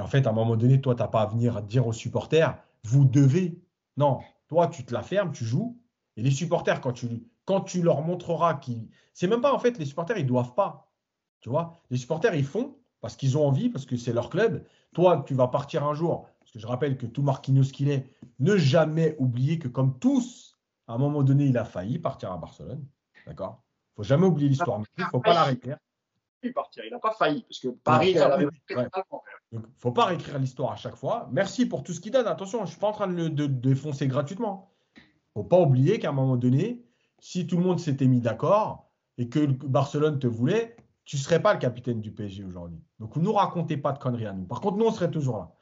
en 0.00 0.08
fait, 0.08 0.26
à 0.26 0.30
un 0.30 0.32
moment 0.32 0.56
donné, 0.56 0.80
toi, 0.80 0.96
tu 0.96 1.02
n'as 1.02 1.08
pas 1.08 1.22
à 1.22 1.26
venir 1.26 1.62
dire 1.62 1.86
aux 1.86 1.92
supporters, 1.92 2.58
vous 2.82 3.04
devez. 3.04 3.62
Non, 3.96 4.18
toi, 4.48 4.66
tu 4.66 4.84
te 4.84 4.92
la 4.92 5.02
fermes, 5.02 5.30
tu 5.30 5.44
joues. 5.44 5.80
Et 6.16 6.22
les 6.22 6.32
supporters, 6.32 6.80
quand 6.80 6.92
tu, 6.92 7.06
quand 7.46 7.62
tu 7.62 7.80
leur 7.80 8.02
montreras 8.02 8.54
qu'ils. 8.54 8.88
C'est 9.14 9.28
même 9.28 9.40
pas, 9.40 9.54
en 9.54 9.58
fait, 9.58 9.78
les 9.78 9.86
supporters, 9.86 10.18
ils 10.18 10.26
doivent 10.26 10.54
pas. 10.54 10.92
Tu 11.40 11.48
vois, 11.48 11.80
les 11.90 11.96
supporters, 11.96 12.34
ils 12.34 12.44
font 12.44 12.76
parce 13.00 13.16
qu'ils 13.16 13.38
ont 13.38 13.46
envie, 13.46 13.70
parce 13.70 13.86
que 13.86 13.96
c'est 13.96 14.12
leur 14.12 14.28
club. 14.28 14.64
Toi, 14.92 15.24
tu 15.26 15.34
vas 15.34 15.48
partir 15.48 15.84
un 15.84 15.94
jour, 15.94 16.28
parce 16.40 16.50
que 16.50 16.58
je 16.58 16.66
rappelle 16.66 16.96
que 16.98 17.06
tout 17.06 17.22
Marquinhos 17.22 17.70
qu'il 17.72 17.88
est, 17.88 18.10
ne 18.40 18.56
jamais 18.56 19.16
oublier 19.18 19.58
que 19.58 19.68
comme 19.68 19.98
tous, 19.98 20.58
à 20.88 20.94
un 20.94 20.98
moment 20.98 21.22
donné, 21.22 21.46
il 21.46 21.56
a 21.56 21.64
failli 21.64 21.98
partir 21.98 22.32
à 22.32 22.36
Barcelone. 22.36 22.84
D'accord? 23.26 23.62
Il 23.62 24.00
ne 24.00 24.04
faut 24.04 24.08
jamais 24.08 24.26
oublier 24.26 24.48
l'histoire. 24.48 24.82
Il 24.98 25.04
ne 25.04 25.08
faut 25.08 25.20
pas 25.20 25.34
la 25.34 25.44
réécrire. 25.44 25.78
Il 26.42 26.52
n'a 26.90 26.98
pas 26.98 27.12
failli, 27.12 27.42
parce 27.42 27.60
que 27.60 27.68
Paris, 27.68 28.12
il 28.12 28.18
avait 28.18 28.46
il 29.52 29.58
ne 29.58 29.66
faut 29.78 29.92
pas 29.92 30.06
réécrire 30.06 30.38
l'histoire 30.38 30.72
à 30.72 30.76
chaque 30.76 30.96
fois. 30.96 31.28
Merci 31.32 31.66
pour 31.66 31.82
tout 31.82 31.92
ce 31.92 32.00
qu'il 32.00 32.12
donne. 32.12 32.26
Attention, 32.26 32.58
je 32.58 32.64
ne 32.64 32.68
suis 32.68 32.78
pas 32.78 32.88
en 32.88 32.92
train 32.92 33.08
de 33.08 33.14
le 33.14 33.48
défoncer 33.48 34.06
gratuitement. 34.06 34.72
Il 34.96 35.00
ne 35.00 35.42
faut 35.42 35.48
pas 35.48 35.60
oublier 35.60 35.98
qu'à 35.98 36.10
un 36.10 36.12
moment 36.12 36.36
donné, 36.36 36.85
si 37.18 37.46
tout 37.46 37.56
le 37.56 37.62
monde 37.62 37.80
s'était 37.80 38.06
mis 38.06 38.20
d'accord 38.20 38.90
et 39.18 39.28
que 39.28 39.46
Barcelone 39.46 40.18
te 40.18 40.26
voulait, 40.26 40.76
tu 41.04 41.16
ne 41.16 41.20
serais 41.20 41.40
pas 41.40 41.54
le 41.54 41.58
capitaine 41.58 42.00
du 42.00 42.10
PSG 42.10 42.44
aujourd'hui. 42.44 42.78
Donc, 42.98 43.16
ne 43.16 43.22
nous 43.22 43.32
racontez 43.32 43.76
pas 43.76 43.92
de 43.92 43.98
conneries 43.98 44.26
à 44.26 44.32
nous. 44.32 44.44
Par 44.44 44.60
contre, 44.60 44.76
nous, 44.76 44.86
on 44.86 44.92
serait 44.92 45.10
toujours 45.10 45.38
là. 45.38 45.52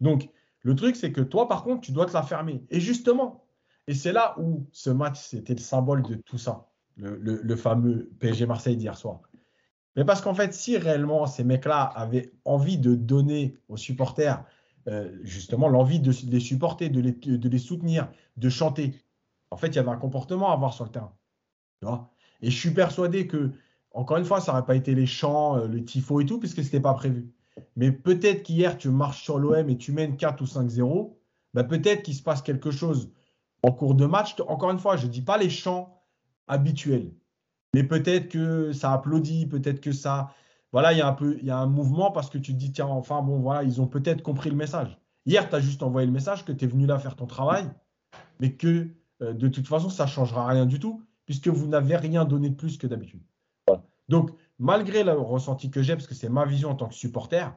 Donc, 0.00 0.30
le 0.60 0.74
truc, 0.74 0.96
c'est 0.96 1.12
que 1.12 1.20
toi, 1.20 1.48
par 1.48 1.64
contre, 1.64 1.80
tu 1.80 1.92
dois 1.92 2.06
te 2.06 2.12
la 2.12 2.22
fermer. 2.22 2.64
Et 2.70 2.80
justement, 2.80 3.44
et 3.86 3.94
c'est 3.94 4.12
là 4.12 4.36
où 4.38 4.66
ce 4.72 4.90
match, 4.90 5.20
c'était 5.20 5.54
le 5.54 5.60
symbole 5.60 6.02
de 6.02 6.14
tout 6.14 6.38
ça, 6.38 6.68
le, 6.96 7.56
fameux 7.56 8.10
PSG 8.20 8.46
Marseille 8.46 8.76
d'hier 8.76 8.96
soir. 8.96 9.20
Mais 9.96 10.04
parce 10.04 10.20
qu'en 10.20 10.34
fait, 10.34 10.54
si 10.54 10.78
réellement 10.78 11.26
ces 11.26 11.44
mecs-là 11.44 11.82
avaient 11.82 12.32
envie 12.44 12.78
de 12.78 12.94
donner 12.94 13.58
aux 13.68 13.76
supporters, 13.76 14.44
euh, 14.88 15.16
justement, 15.22 15.68
l'envie 15.68 16.00
de 16.00 16.12
les 16.28 16.40
supporter, 16.40 16.88
de 16.88 17.00
les, 17.00 17.12
de 17.12 17.48
les, 17.48 17.58
soutenir, 17.58 18.10
de 18.36 18.48
chanter, 18.48 18.94
en 19.52 19.56
fait, 19.56 19.68
il 19.68 19.76
y 19.76 19.78
avait 19.78 19.90
un 19.90 19.96
comportement 19.96 20.50
à 20.50 20.54
avoir 20.54 20.72
sur 20.72 20.84
le 20.84 20.90
terrain. 20.90 21.12
Tu 21.82 21.88
et 22.44 22.50
je 22.50 22.58
suis 22.58 22.70
persuadé 22.70 23.26
que 23.26 23.52
encore 23.92 24.16
une 24.16 24.24
fois, 24.24 24.40
ça 24.40 24.52
n'aurait 24.52 24.64
pas 24.64 24.74
été 24.74 24.94
les 24.94 25.06
chants, 25.06 25.58
euh, 25.58 25.68
le 25.68 25.84
tifo 25.84 26.20
et 26.20 26.26
tout, 26.26 26.38
puisque 26.38 26.56
ce 26.56 26.62
n'était 26.62 26.80
pas 26.80 26.94
prévu. 26.94 27.30
Mais 27.76 27.92
peut-être 27.92 28.42
qu'hier, 28.42 28.78
tu 28.78 28.88
marches 28.88 29.22
sur 29.22 29.38
l'OM 29.38 29.68
et 29.68 29.76
tu 29.76 29.92
mènes 29.92 30.16
4 30.16 30.40
ou 30.40 30.46
5-0. 30.46 31.14
Bah, 31.52 31.64
peut-être 31.64 32.02
qu'il 32.02 32.14
se 32.14 32.22
passe 32.22 32.40
quelque 32.40 32.70
chose 32.70 33.12
en 33.62 33.70
cours 33.70 33.94
de 33.94 34.06
match. 34.06 34.34
Encore 34.48 34.70
une 34.70 34.78
fois, 34.78 34.96
je 34.96 35.06
ne 35.06 35.12
dis 35.12 35.20
pas 35.20 35.36
les 35.36 35.50
chants 35.50 36.02
habituels. 36.48 37.12
Mais 37.74 37.84
peut-être 37.84 38.28
que 38.28 38.72
ça 38.72 38.92
applaudit, 38.92 39.46
peut-être 39.46 39.80
que 39.80 39.92
ça. 39.92 40.32
Voilà, 40.72 40.92
il 40.92 40.98
y 40.98 41.02
a 41.02 41.08
un 41.08 41.16
il 41.20 41.44
y 41.44 41.50
a 41.50 41.58
un 41.58 41.66
mouvement 41.66 42.10
parce 42.10 42.30
que 42.30 42.38
tu 42.38 42.54
te 42.54 42.58
dis, 42.58 42.72
tiens, 42.72 42.86
enfin, 42.86 43.20
bon, 43.20 43.40
voilà, 43.40 43.62
ils 43.62 43.82
ont 43.82 43.86
peut-être 43.86 44.22
compris 44.22 44.48
le 44.48 44.56
message. 44.56 44.98
Hier, 45.26 45.48
tu 45.48 45.54
as 45.54 45.60
juste 45.60 45.82
envoyé 45.82 46.06
le 46.06 46.12
message 46.12 46.46
que 46.46 46.52
tu 46.52 46.64
es 46.64 46.68
venu 46.68 46.86
là 46.86 46.98
faire 46.98 47.14
ton 47.14 47.26
travail, 47.26 47.68
mais 48.40 48.54
que 48.54 48.88
euh, 49.22 49.32
de 49.32 49.48
toute 49.48 49.66
façon, 49.66 49.88
ça 49.88 50.04
ne 50.04 50.08
changera 50.08 50.46
rien 50.46 50.66
du 50.66 50.78
tout, 50.78 51.02
puisque 51.24 51.48
vous 51.48 51.66
n'avez 51.66 51.96
rien 51.96 52.24
donné 52.24 52.50
de 52.50 52.54
plus 52.54 52.76
que 52.76 52.86
d'habitude. 52.86 53.22
Donc, 54.08 54.30
malgré 54.58 55.04
le 55.04 55.12
ressenti 55.12 55.70
que 55.70 55.80
j'ai, 55.80 55.94
parce 55.94 56.06
que 56.06 56.14
c'est 56.14 56.28
ma 56.28 56.44
vision 56.44 56.70
en 56.70 56.74
tant 56.74 56.88
que 56.88 56.94
supporter, 56.94 57.56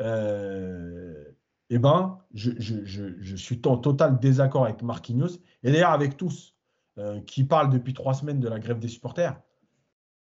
euh, 0.00 1.24
eh 1.70 1.78
ben, 1.78 2.18
je, 2.34 3.36
suis 3.36 3.62
en 3.66 3.78
total 3.78 4.18
désaccord 4.18 4.64
avec 4.64 4.82
Marquinhos, 4.82 5.38
et 5.62 5.72
d'ailleurs 5.72 5.92
avec 5.92 6.16
tous 6.16 6.54
euh, 6.98 7.20
qui 7.20 7.44
parlent 7.44 7.70
depuis 7.70 7.94
trois 7.94 8.14
semaines 8.14 8.40
de 8.40 8.48
la 8.48 8.58
grève 8.58 8.78
des 8.78 8.88
supporters. 8.88 9.40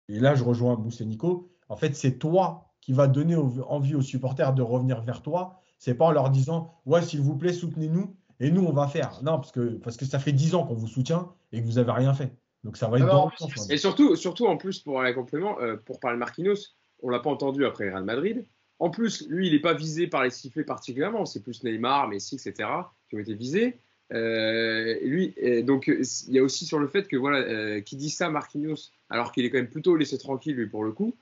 Et 0.10 0.20
là, 0.20 0.36
je 0.36 0.44
rejoins 0.44 0.76
Mousse 0.76 1.02
Nico. 1.02 1.50
En 1.70 1.78
fait, 1.78 1.96
c'est 1.96 2.20
toi 2.20 2.74
qui 2.82 2.92
va 2.92 3.08
donner 3.08 3.36
envie 3.36 3.96
aux 3.96 4.02
supporters 4.02 4.54
de 4.54 4.62
revenir 4.62 5.02
vers 5.02 5.22
toi. 5.22 5.62
C'est 5.78 5.96
pas 5.96 6.06
en 6.06 6.12
leur 6.12 6.30
disant, 6.30 6.74
ouais, 6.86 7.02
s'il 7.02 7.22
vous 7.22 7.38
plaît, 7.38 7.54
soutenez-nous, 7.54 8.16
et 8.44 8.52
nous, 8.52 8.66
on 8.66 8.74
va 8.74 8.88
faire. 8.88 9.22
Non, 9.24 9.38
parce 9.38 9.54
que, 9.54 9.76
parce 9.78 9.96
que 9.96 10.04
ça 10.04 10.20
fait 10.20 10.34
dix 10.34 10.54
ans 10.54 10.66
qu'on 10.66 10.74
vous 10.74 10.88
soutient 10.88 11.32
et 11.54 11.62
que 11.62 11.66
vous 11.66 11.74
n'avez 11.74 11.94
rien 11.94 12.14
fait. 12.14 12.30
Donc 12.66 12.76
ça 12.76 12.90
va 12.90 12.98
être 12.98 13.72
Et 13.72 13.78
surtout, 13.78 14.18
surtout 14.18 14.48
en 14.48 14.58
plus, 14.58 14.80
pour 14.80 15.00
aller 15.00 15.14
complément, 15.14 15.60
euh, 15.62 15.78
pour 15.78 16.02
parler 16.02 16.18
de 16.18 16.20
Marquinhos, 16.20 16.76
on 17.02 17.10
l'a 17.10 17.20
pas 17.20 17.30
entendu 17.30 17.66
après 17.66 17.90
Real 17.90 18.04
Madrid. 18.04 18.46
En 18.80 18.90
plus, 18.90 19.26
lui, 19.30 19.48
il 19.48 19.54
n'est 19.54 19.62
pas 19.62 19.74
visé 19.74 20.08
par 20.08 20.24
les 20.24 20.30
sifflets 20.30 20.66
particulièrement. 20.66 21.26
C'est 21.26 21.42
plus 21.42 21.64
Neymar, 21.64 22.10
Messi, 22.10 22.36
etc. 22.36 22.70
qui 23.10 23.16
ont 23.16 23.20
été 23.20 23.34
visés. 23.34 23.78
Euh, 24.12 25.00
lui, 25.04 25.34
donc 25.64 25.88
il 25.88 26.34
y 26.34 26.40
a 26.40 26.44
aussi 26.44 26.66
sur 26.66 26.80
le 26.80 26.88
fait 26.88 27.08
que 27.08 27.16
voilà, 27.16 27.38
euh, 27.38 27.80
qui 27.80 27.96
dit 27.96 28.10
ça 28.10 28.30
Marquinhos, 28.30 28.92
alors 29.10 29.32
qu'il 29.32 29.46
est 29.46 29.50
quand 29.50 29.58
même 29.58 29.70
plutôt 29.70 29.96
laissé 29.96 30.18
tranquille 30.18 30.56
lui 30.56 30.68
pour 30.68 30.84
le 30.84 30.92
coup. 30.92 31.16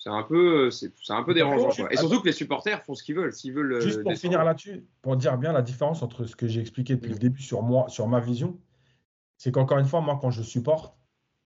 C'est 0.00 0.10
un 0.10 0.22
peu, 0.22 0.70
c'est 0.70 0.90
un 1.10 1.22
peu 1.22 1.34
dérangeant. 1.34 1.70
Et 1.90 1.96
surtout 1.96 2.20
que 2.20 2.26
les 2.26 2.32
supporters 2.32 2.82
font 2.82 2.94
ce 2.94 3.04
qu'ils 3.04 3.14
veulent. 3.14 3.32
S'ils 3.32 3.52
veulent. 3.52 3.80
Juste 3.80 4.02
pour 4.02 4.14
finir 4.14 4.42
là-dessus, 4.42 4.84
pour 5.02 5.16
dire 5.16 5.38
bien 5.38 5.52
la 5.52 5.62
différence 5.62 6.02
entre 6.02 6.24
ce 6.24 6.34
que 6.34 6.48
j'ai 6.48 6.60
expliqué 6.60 6.96
depuis 6.96 7.12
le 7.12 7.18
début 7.18 7.42
sur 7.42 7.62
moi, 7.62 7.88
sur 7.88 8.08
ma 8.08 8.18
vision 8.18 8.58
c'est 9.40 9.52
qu'encore 9.52 9.78
une 9.78 9.86
fois, 9.86 10.02
moi, 10.02 10.18
quand 10.20 10.30
je 10.30 10.42
supporte, 10.42 10.94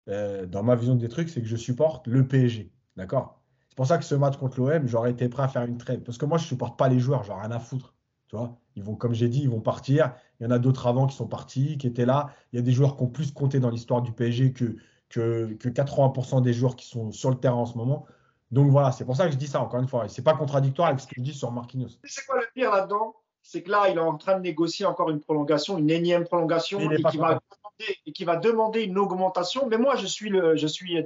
euh, 0.07 0.45
dans 0.45 0.61
ma 0.61 0.75
vision 0.75 0.93
des 0.93 1.09
trucs, 1.09 1.29
c'est 1.29 1.41
que 1.41 1.47
je 1.47 1.55
supporte 1.55 2.05
le 2.05 2.27
PSG. 2.27 2.71
D'accord? 2.95 3.41
C'est 3.69 3.75
pour 3.75 3.87
ça 3.87 3.97
que 3.97 4.03
ce 4.03 4.13
match 4.13 4.37
contre 4.37 4.59
l'OM, 4.59 4.87
j'aurais 4.87 5.09
été 5.09 5.27
prêt 5.29 5.41
à 5.41 5.47
faire 5.47 5.63
une 5.63 5.79
trêve. 5.79 6.01
Parce 6.01 6.19
que 6.19 6.25
moi, 6.25 6.37
je 6.37 6.43
ne 6.43 6.47
supporte 6.49 6.77
pas 6.77 6.89
les 6.89 6.99
joueurs, 6.99 7.23
j'en 7.23 7.39
ai 7.39 7.41
rien 7.41 7.49
à 7.49 7.57
foutre. 7.57 7.95
Tu 8.27 8.35
vois? 8.35 8.59
Ils 8.75 8.83
vont, 8.83 8.93
comme 8.93 9.15
j'ai 9.15 9.29
dit, 9.29 9.41
ils 9.41 9.49
vont 9.49 9.61
partir. 9.61 10.13
Il 10.39 10.43
y 10.43 10.45
en 10.45 10.51
a 10.51 10.59
d'autres 10.59 10.85
avant 10.85 11.07
qui 11.07 11.15
sont 11.15 11.25
partis, 11.25 11.79
qui 11.79 11.87
étaient 11.87 12.05
là. 12.05 12.29
Il 12.53 12.57
y 12.57 12.59
a 12.59 12.61
des 12.61 12.71
joueurs 12.71 12.97
qui 12.97 13.01
ont 13.01 13.09
plus 13.09 13.31
compté 13.31 13.59
dans 13.59 13.71
l'histoire 13.71 14.03
du 14.03 14.11
PSG 14.11 14.53
que, 14.53 14.75
que, 15.09 15.51
que 15.53 15.67
80% 15.67 16.43
des 16.43 16.53
joueurs 16.53 16.75
qui 16.75 16.85
sont 16.85 17.11
sur 17.11 17.31
le 17.31 17.37
terrain 17.37 17.55
en 17.55 17.65
ce 17.65 17.79
moment. 17.79 18.05
Donc 18.51 18.69
voilà, 18.69 18.91
c'est 18.91 19.05
pour 19.05 19.15
ça 19.15 19.25
que 19.25 19.31
je 19.31 19.37
dis 19.37 19.47
ça 19.47 19.61
encore 19.61 19.79
une 19.79 19.87
fois. 19.87 20.05
Et 20.05 20.09
c'est 20.09 20.23
pas 20.23 20.33
contradictoire 20.33 20.89
avec 20.89 20.99
ce 20.99 21.07
que 21.07 21.15
je 21.17 21.21
dis 21.21 21.33
sur 21.33 21.51
Marquinhos. 21.51 21.89
C'est 22.03 22.25
quoi 22.25 22.39
le 22.39 22.47
pire 22.53 22.71
là-dedans? 22.71 23.15
C'est 23.41 23.63
que 23.63 23.71
là, 23.71 23.89
il 23.89 23.97
est 23.97 24.01
en 24.01 24.17
train 24.17 24.35
de 24.35 24.41
négocier 24.41 24.85
encore 24.85 25.09
une 25.09 25.19
prolongation, 25.19 25.77
une 25.77 25.89
énième 25.89 26.25
prolongation, 26.25 26.79
et 26.91 27.01
qui 27.03 27.17
va 27.17 27.39
et 28.05 28.11
qui 28.11 28.25
va 28.25 28.35
demander 28.35 28.83
une 28.83 28.99
augmentation. 28.99 29.67
Mais 29.67 29.77
moi, 29.77 29.95
je 29.95 30.05
suis, 30.05 30.29
le, 30.29 30.55
je 30.55 30.67
suis 30.67 31.03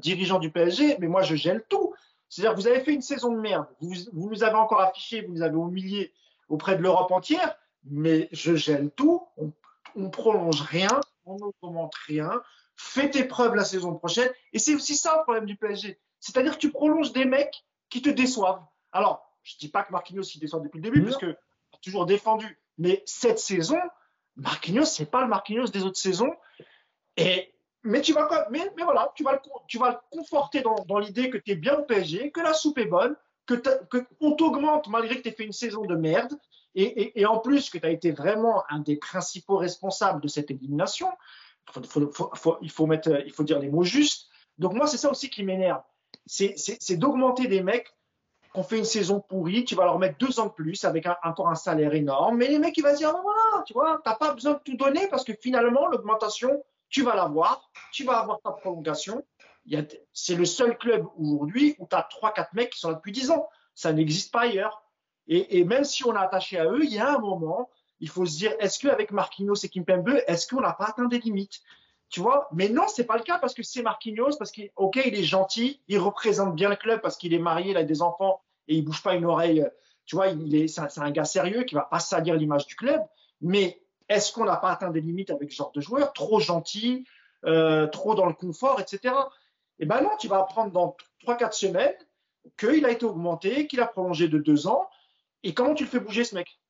dirigeant 0.00 0.38
du 0.38 0.50
PSG, 0.50 0.96
mais 1.00 1.08
moi, 1.08 1.22
je 1.22 1.34
gèle 1.34 1.64
tout. 1.68 1.94
C'est-à-dire, 2.28 2.54
vous 2.54 2.68
avez 2.68 2.80
fait 2.80 2.94
une 2.94 3.02
saison 3.02 3.32
de 3.32 3.40
merde. 3.40 3.66
Vous, 3.80 3.94
vous 4.12 4.30
nous 4.30 4.44
avez 4.44 4.54
encore 4.54 4.80
affiché, 4.80 5.22
vous 5.22 5.34
nous 5.34 5.42
avez 5.42 5.56
humilié 5.56 6.12
auprès 6.48 6.76
de 6.76 6.82
l'Europe 6.82 7.10
entière, 7.10 7.56
mais 7.84 8.28
je 8.30 8.54
gèle 8.54 8.90
tout. 8.94 9.22
On, 9.36 9.52
on 9.96 10.10
prolonge 10.10 10.62
rien, 10.62 11.00
on 11.26 11.36
n'augmente 11.36 11.94
rien. 12.06 12.30
Fais 12.76 13.10
épreuve 13.14 13.54
la 13.54 13.64
saison 13.64 13.94
prochaine. 13.94 14.30
Et 14.52 14.58
c'est 14.58 14.74
aussi 14.74 14.96
ça 14.96 15.16
le 15.18 15.22
problème 15.24 15.46
du 15.46 15.56
PSG. 15.56 15.98
C'est-à-dire 16.22 16.54
que 16.54 16.60
tu 16.60 16.70
prolonges 16.70 17.12
des 17.12 17.24
mecs 17.24 17.64
qui 17.90 18.00
te 18.00 18.08
déçoivent. 18.08 18.62
Alors, 18.92 19.28
je 19.42 19.56
ne 19.56 19.58
dis 19.58 19.68
pas 19.68 19.82
que 19.82 19.90
Marquinhos 19.92 20.22
s'y 20.22 20.38
déçoit 20.38 20.60
depuis 20.60 20.78
le 20.78 20.84
début, 20.84 21.02
parce 21.02 21.18
que 21.18 21.36
toujours 21.82 22.06
défendu. 22.06 22.60
Mais 22.78 23.02
cette 23.06 23.40
saison, 23.40 23.78
Marquinhos, 24.36 24.84
c'est 24.84 25.10
pas 25.10 25.20
le 25.20 25.26
Marquinhos 25.26 25.66
des 25.66 25.82
autres 25.82 25.98
saisons. 25.98 26.32
Et, 27.16 27.52
mais, 27.82 28.00
tu 28.00 28.12
vas, 28.12 28.46
mais, 28.50 28.70
mais 28.76 28.84
voilà, 28.84 29.12
tu 29.16 29.24
vas 29.24 29.32
le, 29.32 29.40
tu 29.66 29.78
vas 29.78 29.90
le 29.90 30.16
conforter 30.16 30.60
dans, 30.60 30.76
dans 30.86 31.00
l'idée 31.00 31.28
que 31.28 31.38
tu 31.38 31.50
es 31.50 31.56
bien 31.56 31.74
au 31.74 31.82
PSG, 31.82 32.30
que 32.30 32.40
la 32.40 32.54
soupe 32.54 32.78
est 32.78 32.86
bonne, 32.86 33.16
que 33.46 33.54
qu'on 34.14 34.36
t'augmente 34.36 34.86
malgré 34.86 35.16
que 35.16 35.22
tu 35.22 35.28
aies 35.28 35.32
fait 35.32 35.44
une 35.44 35.52
saison 35.52 35.82
de 35.82 35.96
merde. 35.96 36.32
Et, 36.76 36.84
et, 36.84 37.20
et 37.20 37.26
en 37.26 37.38
plus, 37.38 37.68
que 37.68 37.78
tu 37.78 37.84
as 37.84 37.90
été 37.90 38.12
vraiment 38.12 38.62
un 38.70 38.78
des 38.78 38.96
principaux 38.96 39.56
responsables 39.56 40.22
de 40.22 40.28
cette 40.28 40.52
élimination. 40.52 41.10
Faut, 41.70 41.82
faut, 41.82 42.30
faut, 42.34 42.58
il, 42.62 42.70
faut 42.70 42.86
mettre, 42.86 43.22
il 43.26 43.32
faut 43.32 43.42
dire 43.42 43.58
les 43.58 43.68
mots 43.68 43.82
justes. 43.82 44.28
Donc, 44.58 44.72
moi, 44.74 44.86
c'est 44.86 44.96
ça 44.96 45.10
aussi 45.10 45.28
qui 45.28 45.42
m'énerve. 45.42 45.82
C'est 46.26 46.96
d'augmenter 46.96 47.46
des 47.48 47.62
mecs 47.62 47.92
qu'on 48.52 48.62
fait 48.62 48.78
une 48.78 48.84
saison 48.84 49.20
pourrie, 49.20 49.64
tu 49.64 49.74
vas 49.74 49.84
leur 49.84 49.98
mettre 49.98 50.18
deux 50.18 50.38
ans 50.38 50.46
de 50.46 50.52
plus 50.52 50.84
avec 50.84 51.06
encore 51.22 51.48
un 51.48 51.54
salaire 51.54 51.94
énorme. 51.94 52.36
Mais 52.36 52.48
les 52.48 52.58
mecs, 52.58 52.76
ils 52.76 52.84
vont 52.84 52.94
dire, 52.94 53.12
ah, 53.14 53.20
voilà, 53.22 53.64
tu 53.64 53.72
vois, 53.72 54.00
t'as 54.04 54.14
pas 54.14 54.34
besoin 54.34 54.54
de 54.54 54.60
tout 54.64 54.76
donner 54.76 55.08
parce 55.08 55.24
que 55.24 55.32
finalement, 55.32 55.86
l'augmentation, 55.86 56.62
tu 56.90 57.02
vas 57.02 57.14
l'avoir, 57.14 57.70
tu 57.92 58.04
vas 58.04 58.18
avoir 58.18 58.40
ta 58.42 58.50
prolongation. 58.50 59.24
C'est 60.12 60.34
le 60.34 60.44
seul 60.44 60.76
club 60.76 61.06
aujourd'hui 61.18 61.76
où 61.78 61.86
tu 61.88 61.96
as 61.96 62.02
trois, 62.02 62.32
quatre 62.32 62.52
mecs 62.52 62.70
qui 62.70 62.80
sont 62.80 62.90
là 62.90 62.96
depuis 62.96 63.12
10 63.12 63.30
ans. 63.30 63.48
Ça 63.74 63.92
n'existe 63.92 64.32
pas 64.32 64.42
ailleurs. 64.42 64.82
Et, 65.28 65.58
et, 65.58 65.64
même 65.64 65.84
si 65.84 66.04
on 66.04 66.14
est 66.14 66.18
attaché 66.18 66.58
à 66.58 66.66
eux, 66.66 66.84
il 66.84 66.92
y 66.92 66.98
a 66.98 67.14
un 67.14 67.18
moment, 67.18 67.70
il 68.00 68.08
faut 68.08 68.26
se 68.26 68.36
dire, 68.36 68.52
est-ce 68.58 68.80
qu'avec 68.80 69.12
Marquinhos 69.12 69.54
et 69.62 69.68
Kimpembe, 69.68 70.20
est-ce 70.26 70.48
qu'on 70.48 70.60
n'a 70.60 70.72
pas 70.72 70.86
atteint 70.86 71.06
des 71.06 71.20
limites? 71.20 71.62
Tu 72.12 72.20
vois, 72.20 72.46
mais 72.52 72.68
non, 72.68 72.86
c'est 72.88 73.04
pas 73.04 73.16
le 73.16 73.22
cas 73.22 73.38
parce 73.38 73.54
que 73.54 73.62
c'est 73.62 73.80
Marquinhos, 73.80 74.36
parce 74.38 74.52
qu'il, 74.52 74.70
ok, 74.76 75.00
il 75.06 75.14
est 75.14 75.22
gentil, 75.22 75.80
il 75.88 75.98
représente 75.98 76.54
bien 76.54 76.68
le 76.68 76.76
club 76.76 77.00
parce 77.00 77.16
qu'il 77.16 77.32
est 77.32 77.38
marié, 77.38 77.70
il 77.70 77.76
a 77.78 77.84
des 77.84 78.02
enfants 78.02 78.42
et 78.68 78.76
il 78.76 78.84
bouge 78.84 79.02
pas 79.02 79.14
une 79.14 79.24
oreille. 79.24 79.66
Tu 80.04 80.14
vois, 80.14 80.28
il 80.28 80.54
est, 80.54 80.68
c'est 80.68 80.98
un, 80.98 81.10
gars 81.10 81.24
sérieux 81.24 81.64
qui 81.64 81.74
va 81.74 81.80
pas 81.80 82.00
salir 82.00 82.34
l'image 82.34 82.66
du 82.66 82.76
club. 82.76 83.00
Mais 83.40 83.80
est-ce 84.10 84.30
qu'on 84.30 84.44
n'a 84.44 84.58
pas 84.58 84.72
atteint 84.72 84.90
des 84.90 85.00
limites 85.00 85.30
avec 85.30 85.50
ce 85.52 85.56
genre 85.56 85.72
de 85.72 85.80
joueur 85.80 86.12
Trop 86.12 86.38
gentil, 86.38 87.06
euh, 87.46 87.86
trop 87.86 88.14
dans 88.14 88.26
le 88.26 88.34
confort, 88.34 88.78
etc. 88.78 89.14
Et 89.78 89.86
ben 89.86 90.02
non, 90.02 90.10
tu 90.18 90.28
vas 90.28 90.40
apprendre 90.40 90.70
dans 90.70 90.94
3-4 91.26 91.52
semaines 91.52 91.96
qu'il 92.58 92.84
a 92.84 92.90
été 92.90 93.06
augmenté, 93.06 93.66
qu'il 93.66 93.80
a 93.80 93.86
prolongé 93.86 94.28
de 94.28 94.36
2 94.36 94.66
ans. 94.66 94.86
Et 95.44 95.54
comment 95.54 95.72
tu 95.72 95.84
le 95.84 95.88
fais 95.88 96.00
bouger, 96.00 96.24
ce 96.24 96.34
mec? 96.34 96.60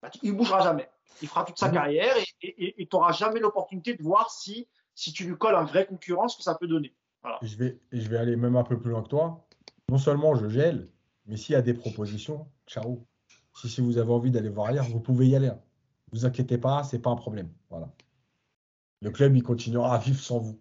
Bah, 0.00 0.10
Il 0.22 0.32
bougera 0.32 0.62
jamais. 0.62 0.88
Il 1.20 1.28
fera 1.28 1.44
toute 1.44 1.58
sa 1.58 1.68
mmh. 1.68 1.72
carrière 1.72 2.16
et 2.42 2.74
tu 2.78 2.88
n'auras 2.92 3.12
jamais 3.12 3.40
l'opportunité 3.40 3.92
de 3.94 4.02
voir 4.02 4.30
si 4.30 4.66
si 4.96 5.12
tu 5.12 5.24
lui 5.24 5.36
colles 5.36 5.54
un 5.54 5.64
vrai 5.64 5.86
concurrent, 5.86 6.26
ce 6.26 6.36
que 6.36 6.42
ça 6.42 6.56
peut 6.56 6.66
donner. 6.66 6.92
Je, 7.42 7.56
vais, 7.56 7.78
je 7.92 8.08
vais 8.08 8.16
aller 8.16 8.34
même 8.34 8.56
un 8.56 8.64
peu 8.64 8.78
plus 8.78 8.90
loin 8.90 9.02
que 9.02 9.08
toi. 9.08 9.46
Non 9.88 9.98
seulement 9.98 10.34
je 10.34 10.48
gèle, 10.48 10.88
mais 11.26 11.36
s'il 11.36 11.52
y 11.52 11.56
a 11.56 11.62
des 11.62 11.74
propositions, 11.74 12.48
ciao. 12.66 13.06
Si, 13.54 13.68
si 13.68 13.80
vous 13.80 13.98
avez 13.98 14.10
envie 14.10 14.30
d'aller 14.30 14.48
voir 14.48 14.68
ailleurs, 14.68 14.86
vous 14.86 15.00
pouvez 15.00 15.28
y 15.28 15.36
aller. 15.36 15.48
Ne 15.48 16.18
vous 16.18 16.24
inquiétez 16.24 16.58
pas, 16.58 16.82
ce 16.82 16.96
n'est 16.96 17.02
pas 17.02 17.10
un 17.10 17.16
problème. 17.16 17.50
Voilà. 17.68 17.92
Le 19.02 19.10
club, 19.10 19.36
il 19.36 19.42
continuera 19.42 19.94
à 19.94 19.98
vivre 19.98 20.18
sans 20.18 20.38
vous. 20.38 20.58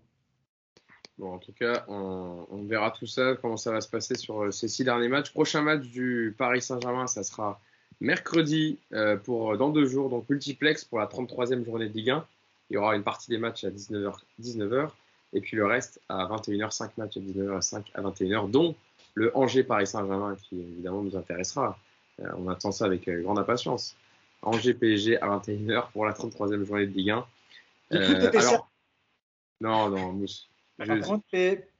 Bon, 1.18 1.34
en 1.34 1.40
tout 1.40 1.54
cas, 1.54 1.86
on, 1.88 2.66
verra 2.68 2.92
tout 2.92 3.08
ça, 3.08 3.36
comment 3.42 3.56
ça 3.56 3.72
va 3.72 3.80
se 3.80 3.90
passer 3.90 4.16
sur 4.16 4.44
euh, 4.44 4.52
ces 4.52 4.68
six 4.68 4.84
derniers 4.84 5.08
matchs. 5.08 5.32
Prochain 5.32 5.62
match 5.62 5.84
du 5.88 6.36
Paris 6.38 6.62
Saint-Germain, 6.62 7.08
ça 7.08 7.24
sera 7.24 7.62
mercredi 8.02 8.80
euh, 8.92 9.16
pour 9.16 9.58
dans 9.58 9.70
deux 9.70 9.86
jours, 9.86 10.10
donc 10.10 10.30
multiplex 10.30 10.84
pour 10.84 11.00
la 11.00 11.06
33e 11.06 11.64
journée 11.64 11.88
de 11.88 11.94
Ligue 11.94 12.10
1 12.10 12.28
il 12.70 12.76
y 12.76 12.78
aura 12.78 12.96
une 12.96 13.04
partie 13.04 13.30
des 13.30 13.38
matchs 13.38 13.64
à 13.64 13.70
19h, 13.70 14.16
19h 14.42 14.90
et 15.34 15.42
puis 15.42 15.58
le 15.58 15.66
reste 15.66 16.02
à 16.10 16.26
21h, 16.26 16.72
5 16.72 16.98
matchs 16.98 17.18
à 17.18 17.20
19h, 17.20 17.84
à 17.94 18.02
21h, 18.02 18.50
dont 18.50 18.76
le 19.14 19.36
Angers-Paris 19.36 19.88
Saint-Germain 19.88 20.36
qui 20.42 20.62
évidemment 20.62 21.02
nous 21.02 21.16
intéressera. 21.16 21.78
Euh, 22.22 22.30
on 22.38 22.48
attend 22.50 22.72
ça 22.72 22.86
avec 22.86 23.08
euh, 23.08 23.22
grande 23.22 23.40
impatience. 23.40 23.96
Angers-PSG 24.42 25.20
à 25.22 25.28
21h 25.28 25.92
pour 25.92 26.06
la 26.06 26.14
33e 26.14 26.64
journée 26.64 26.88
de 26.88 26.94
Ligue 26.94 27.12
1. 27.12 27.26
Euh, 27.94 28.32
alors... 28.34 28.70
Non, 29.62 29.90
non, 29.90 30.12
Mousse. 30.12 30.50
Par 30.78 31.00
contre, 31.00 31.26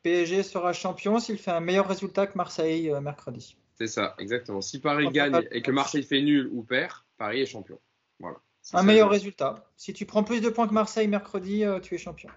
PSG 0.04 0.44
sera 0.44 0.72
champion 0.72 1.20
s'il 1.20 1.38
fait 1.38 1.52
un 1.52 1.60
meilleur 1.60 1.88
résultat 1.88 2.28
que 2.28 2.38
Marseille 2.38 2.90
mercredi. 3.02 3.58
C'est 3.78 3.88
ça, 3.88 4.16
exactement. 4.18 4.62
Si 4.62 4.80
Paris 4.80 5.10
gagne 5.12 5.46
et 5.52 5.62
que 5.62 5.72
Marseille 5.72 6.04
fait 6.04 6.22
nul 6.22 6.50
ou 6.54 6.64
perd, 6.64 6.94
Paris 7.18 7.42
est 7.42 7.46
champion. 7.46 7.78
Voilà. 8.20 8.38
Un 8.74 8.84
meilleur 8.84 9.10
résultat. 9.10 9.66
Si 9.78 9.94
tu 9.94 10.06
prends 10.06 10.24
plus 10.24 10.42
de 10.42 10.50
points 10.50 10.68
que 10.68 10.74
Marseille 10.74 11.08
mercredi, 11.08 11.64
euh, 11.64 11.80
tu 11.80 11.96
es 11.96 11.98
champion. 11.98 12.30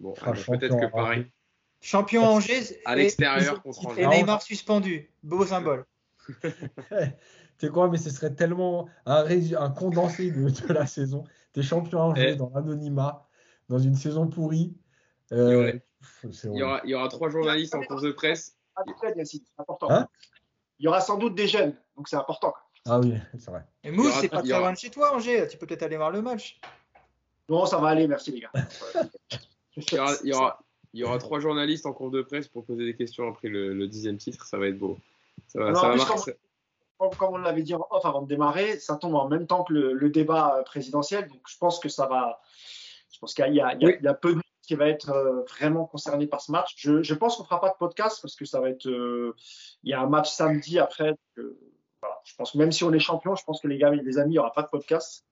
Bon, 0.00 0.12
peut-être 0.12 0.78
que 0.78 0.86
Paris. 0.86 1.26
Champion 1.80 2.24
Angers. 2.24 2.80
À 2.84 2.96
l'extérieur 2.96 3.62
contre 3.62 3.86
Angers. 3.86 4.02
Et 4.02 4.06
Neymar 4.06 4.42
suspendu. 4.42 5.10
Beau 5.22 5.44
symbole. 5.44 5.84
tu 6.42 6.48
sais 7.58 7.68
quoi, 7.68 7.88
mais 7.88 7.98
ce 7.98 8.10
serait 8.10 8.34
tellement 8.34 8.88
un, 9.06 9.24
un 9.58 9.70
condensé 9.70 10.30
de, 10.30 10.72
la 10.72 10.86
saison. 10.86 11.24
Tu 11.52 11.60
es 11.60 11.62
champion 11.62 12.00
Angers 12.00 12.32
eh. 12.32 12.36
dans 12.36 12.50
l'anonymat, 12.54 13.28
dans 13.68 13.78
une 13.78 13.94
saison 13.94 14.28
pourrie. 14.28 14.76
Euh, 15.32 15.72
il, 16.22 16.56
y 16.56 16.62
aura, 16.62 16.80
il, 16.84 16.90
y 16.90 16.94
aura, 16.94 17.08
trois 17.08 17.30
journalistes 17.30 17.74
en 17.74 17.82
course 17.82 18.02
de 18.02 18.12
presse. 18.12 18.56
C'est 19.24 19.42
important. 19.58 19.90
Hein? 19.90 20.08
Il 20.78 20.84
y 20.84 20.88
aura 20.88 21.00
sans 21.00 21.16
doute 21.16 21.34
des 21.34 21.48
jeunes, 21.48 21.74
donc 21.96 22.08
c'est 22.08 22.16
important. 22.16 22.54
Ah 22.86 23.00
oui, 23.00 23.14
c'est 23.38 23.50
vrai. 23.50 23.62
Et 23.84 23.90
Mousse, 23.90 24.12
c'est 24.20 24.28
pas 24.28 24.42
très 24.42 24.58
loin 24.58 24.72
de 24.72 24.78
chez 24.78 24.90
toi, 24.90 25.14
Angers. 25.14 25.46
Tu 25.48 25.56
peux 25.56 25.66
peut-être 25.66 25.82
aller 25.82 25.96
voir 25.96 26.10
le 26.10 26.22
match. 26.22 26.60
Non, 27.48 27.66
ça 27.66 27.78
va 27.78 27.88
aller, 27.88 28.06
merci 28.06 28.32
les 28.32 28.40
gars. 28.40 28.50
il, 29.76 30.60
y 30.94 31.04
aura, 31.04 31.18
trois 31.18 31.40
journalistes 31.40 31.86
en 31.86 31.92
cours 31.92 32.10
de 32.10 32.22
presse 32.22 32.48
pour 32.48 32.64
poser 32.64 32.84
des 32.84 32.96
questions 32.96 33.28
après 33.28 33.48
le, 33.48 33.86
dixième 33.86 34.18
titre. 34.18 34.46
Ça 34.46 34.58
va 34.58 34.68
être 34.68 34.78
beau. 34.78 34.98
Ça 35.46 35.60
va, 35.60 35.72
comme, 36.98 37.34
on 37.34 37.36
l'avait 37.36 37.62
dit 37.62 37.74
en 37.74 37.86
off 37.90 38.06
avant 38.06 38.22
de 38.22 38.26
démarrer, 38.26 38.78
ça 38.78 38.96
tombe 38.96 39.16
en 39.16 39.28
même 39.28 39.46
temps 39.46 39.64
que 39.64 39.74
le, 39.74 40.10
débat 40.10 40.62
présidentiel. 40.64 41.28
Donc 41.28 41.42
je 41.46 41.56
pense 41.58 41.78
que 41.78 41.88
ça 41.88 42.06
va. 42.06 42.40
Je 43.12 43.18
pense 43.18 43.34
qu'il 43.34 43.54
y, 43.54 43.60
a 43.60 44.14
peu 44.14 44.34
de 44.34 44.40
qui 44.66 44.74
va 44.74 44.88
être 44.88 45.10
euh, 45.10 45.42
vraiment 45.42 45.86
concerné 45.86 46.26
par 46.26 46.40
ce 46.40 46.50
match. 46.50 46.74
Je, 46.76 47.14
pense 47.14 47.36
qu'on 47.36 47.44
fera 47.44 47.60
pas 47.60 47.70
de 47.70 47.76
podcast 47.78 48.18
parce 48.20 48.34
que 48.34 48.44
ça 48.44 48.60
va 48.60 48.70
être. 48.70 48.88
Euh, 48.88 49.34
il 49.84 49.90
y 49.90 49.94
a 49.94 50.00
un 50.00 50.08
match 50.08 50.30
samedi 50.30 50.78
après. 50.78 51.14
Je 52.26 52.34
pense 52.36 52.52
que 52.52 52.58
même 52.58 52.72
si 52.72 52.84
on 52.84 52.92
est 52.92 52.98
champion, 52.98 53.34
je 53.36 53.44
pense 53.44 53.60
que 53.60 53.68
les 53.68 53.78
gars, 53.78 53.90
les 53.90 54.18
amis, 54.18 54.30
il 54.30 54.32
n'y 54.32 54.38
aura 54.38 54.52
pas 54.52 54.62
de 54.62 54.68
podcast. 54.68 55.24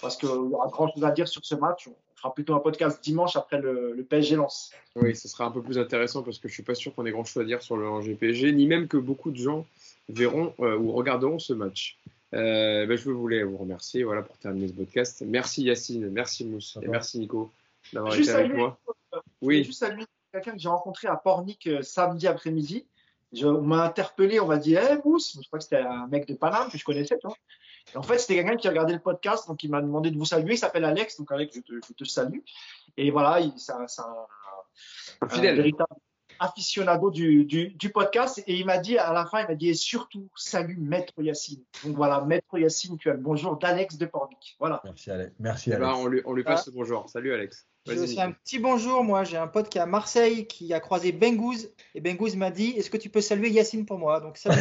Parce 0.00 0.16
qu'il 0.16 0.28
y 0.28 0.32
aura 0.32 0.68
grand 0.68 0.92
chose 0.92 1.04
à 1.04 1.12
dire 1.12 1.28
sur 1.28 1.44
ce 1.44 1.54
match. 1.54 1.86
On 1.86 1.94
fera 2.16 2.34
plutôt 2.34 2.54
un 2.54 2.60
podcast 2.60 3.02
dimanche 3.02 3.36
après 3.36 3.60
le, 3.60 4.04
PSG 4.08 4.36
lance. 4.36 4.72
Oui, 4.96 5.14
ce 5.14 5.28
sera 5.28 5.44
un 5.44 5.50
peu 5.50 5.62
plus 5.62 5.78
intéressant 5.78 6.22
parce 6.22 6.38
que 6.38 6.48
je 6.48 6.52
ne 6.52 6.54
suis 6.54 6.62
pas 6.62 6.74
sûr 6.74 6.94
qu'on 6.94 7.06
ait 7.06 7.10
grand 7.10 7.24
chose 7.24 7.42
à 7.42 7.46
dire 7.46 7.62
sur 7.62 7.76
le 7.76 7.88
Angers 7.88 8.14
PSG, 8.14 8.52
ni 8.52 8.66
même 8.66 8.88
que 8.88 8.96
beaucoup 8.96 9.30
de 9.30 9.36
gens 9.36 9.66
verront 10.08 10.52
euh, 10.60 10.76
ou 10.76 10.92
regarderont 10.92 11.38
ce 11.38 11.52
match. 11.52 11.98
Euh, 12.34 12.86
ben, 12.86 12.96
je 12.96 13.10
voulais 13.10 13.44
vous 13.44 13.56
remercier 13.56 14.02
voilà, 14.02 14.22
pour 14.22 14.36
terminer 14.38 14.68
ce 14.68 14.72
podcast. 14.72 15.22
Merci 15.26 15.62
Yacine, 15.62 16.08
merci 16.08 16.44
Mousse 16.44 16.78
et 16.82 16.88
merci 16.88 17.18
Nico 17.20 17.52
d'avoir 17.92 18.14
été 18.16 18.30
avec 18.30 18.54
moi. 18.54 18.78
oui. 19.42 19.62
Juste 19.62 19.80
saluer 19.80 20.04
quelqu'un 20.32 20.52
que 20.52 20.58
j'ai 20.58 20.68
rencontré 20.68 21.08
à 21.08 21.16
Pornic 21.16 21.66
euh, 21.66 21.82
samedi 21.82 22.26
après-midi 22.26 22.86
on 23.44 23.62
m'a 23.62 23.84
interpellé, 23.84 24.40
on 24.40 24.46
m'a 24.46 24.58
dit, 24.58 24.74
hey, 24.74 24.98
Mousse, 25.04 25.38
je 25.40 25.46
crois 25.46 25.58
que 25.58 25.64
c'était 25.64 25.78
un 25.78 26.06
mec 26.06 26.26
de 26.26 26.34
Paname 26.34 26.70
que 26.70 26.78
je 26.78 26.84
connaissais, 26.84 27.18
toi. 27.18 27.34
en 27.94 28.02
fait, 28.02 28.18
c'était 28.18 28.36
quelqu'un 28.36 28.56
qui 28.56 28.68
regardait 28.68 28.94
le 28.94 29.00
podcast, 29.00 29.48
donc 29.48 29.62
il 29.62 29.70
m'a 29.70 29.80
demandé 29.80 30.10
de 30.10 30.18
vous 30.18 30.24
saluer. 30.24 30.54
Il 30.54 30.58
s'appelle 30.58 30.84
Alex, 30.84 31.18
donc 31.18 31.30
Alex, 31.32 31.56
je 31.56 31.60
te, 31.60 31.86
je 31.86 31.92
te 31.92 32.04
salue. 32.04 32.40
Et 32.96 33.10
voilà, 33.10 33.40
c'est 33.56 33.72
un, 33.72 33.86
un, 33.98 35.28
un, 35.28 35.54
véritable 35.54 35.94
aficionado 36.38 37.10
du, 37.10 37.44
du, 37.44 37.68
du, 37.68 37.90
podcast. 37.90 38.42
Et 38.46 38.56
il 38.56 38.66
m'a 38.66 38.78
dit, 38.78 38.98
à 38.98 39.12
la 39.12 39.26
fin, 39.26 39.40
il 39.40 39.48
m'a 39.48 39.54
dit, 39.54 39.68
et 39.68 39.74
surtout, 39.74 40.28
salut 40.34 40.76
Maître 40.78 41.20
Yacine. 41.22 41.62
Donc 41.84 41.96
voilà, 41.96 42.20
Maître 42.22 42.58
Yacine, 42.58 42.98
tu 42.98 43.10
as 43.10 43.14
le 43.14 43.20
bonjour 43.20 43.56
d'Alex 43.58 43.96
de 43.96 44.06
Pornic. 44.06 44.56
Voilà. 44.58 44.80
Merci 44.84 45.10
Alex. 45.10 45.32
Merci, 45.38 45.72
eh 45.72 45.76
ben, 45.76 45.94
on, 45.94 46.06
lui, 46.06 46.22
on 46.24 46.32
lui 46.32 46.44
passe 46.44 46.66
le 46.66 46.72
bonjour. 46.72 47.08
Salut 47.08 47.32
Alex. 47.32 47.66
J'ai 47.86 47.98
aussi 47.98 48.20
un 48.20 48.32
petit 48.32 48.58
bonjour. 48.58 49.04
Moi, 49.04 49.24
j'ai 49.24 49.36
un 49.36 49.46
pote 49.46 49.68
qui 49.68 49.78
est 49.78 49.80
à 49.80 49.86
Marseille 49.86 50.46
qui 50.46 50.72
a 50.74 50.80
croisé 50.80 51.12
Bengouz. 51.12 51.70
Et 51.94 52.00
Bengouz 52.00 52.36
m'a 52.36 52.50
dit 52.50 52.70
Est-ce 52.70 52.90
que 52.90 52.96
tu 52.96 53.10
peux 53.10 53.20
saluer 53.20 53.50
Yacine 53.50 53.86
pour 53.86 53.98
moi? 53.98 54.20
Donc, 54.20 54.36
salut 54.36 54.58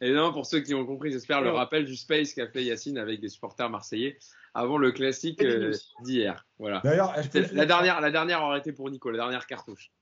Et 0.00 0.12
non, 0.12 0.32
pour 0.32 0.46
ceux 0.46 0.60
qui 0.60 0.74
ont 0.74 0.86
compris, 0.86 1.12
j'espère 1.12 1.42
le 1.42 1.50
rappel 1.50 1.84
du 1.84 1.96
space 1.96 2.32
qu'a 2.34 2.48
fait 2.48 2.64
Yacine 2.64 2.98
avec 2.98 3.20
des 3.20 3.28
supporters 3.28 3.68
marseillais 3.68 4.18
avant 4.54 4.78
le 4.78 4.90
classique 4.90 5.42
euh, 5.42 5.72
d'hier. 6.02 6.46
Voilà. 6.58 6.80
D'ailleurs, 6.82 7.14
la 7.52 7.66
dernière, 7.66 8.00
la 8.00 8.10
dernière 8.10 8.42
aurait 8.42 8.58
été 8.58 8.72
pour 8.72 8.90
Nico, 8.90 9.10
la 9.10 9.18
dernière 9.18 9.46
cartouche. 9.46 9.92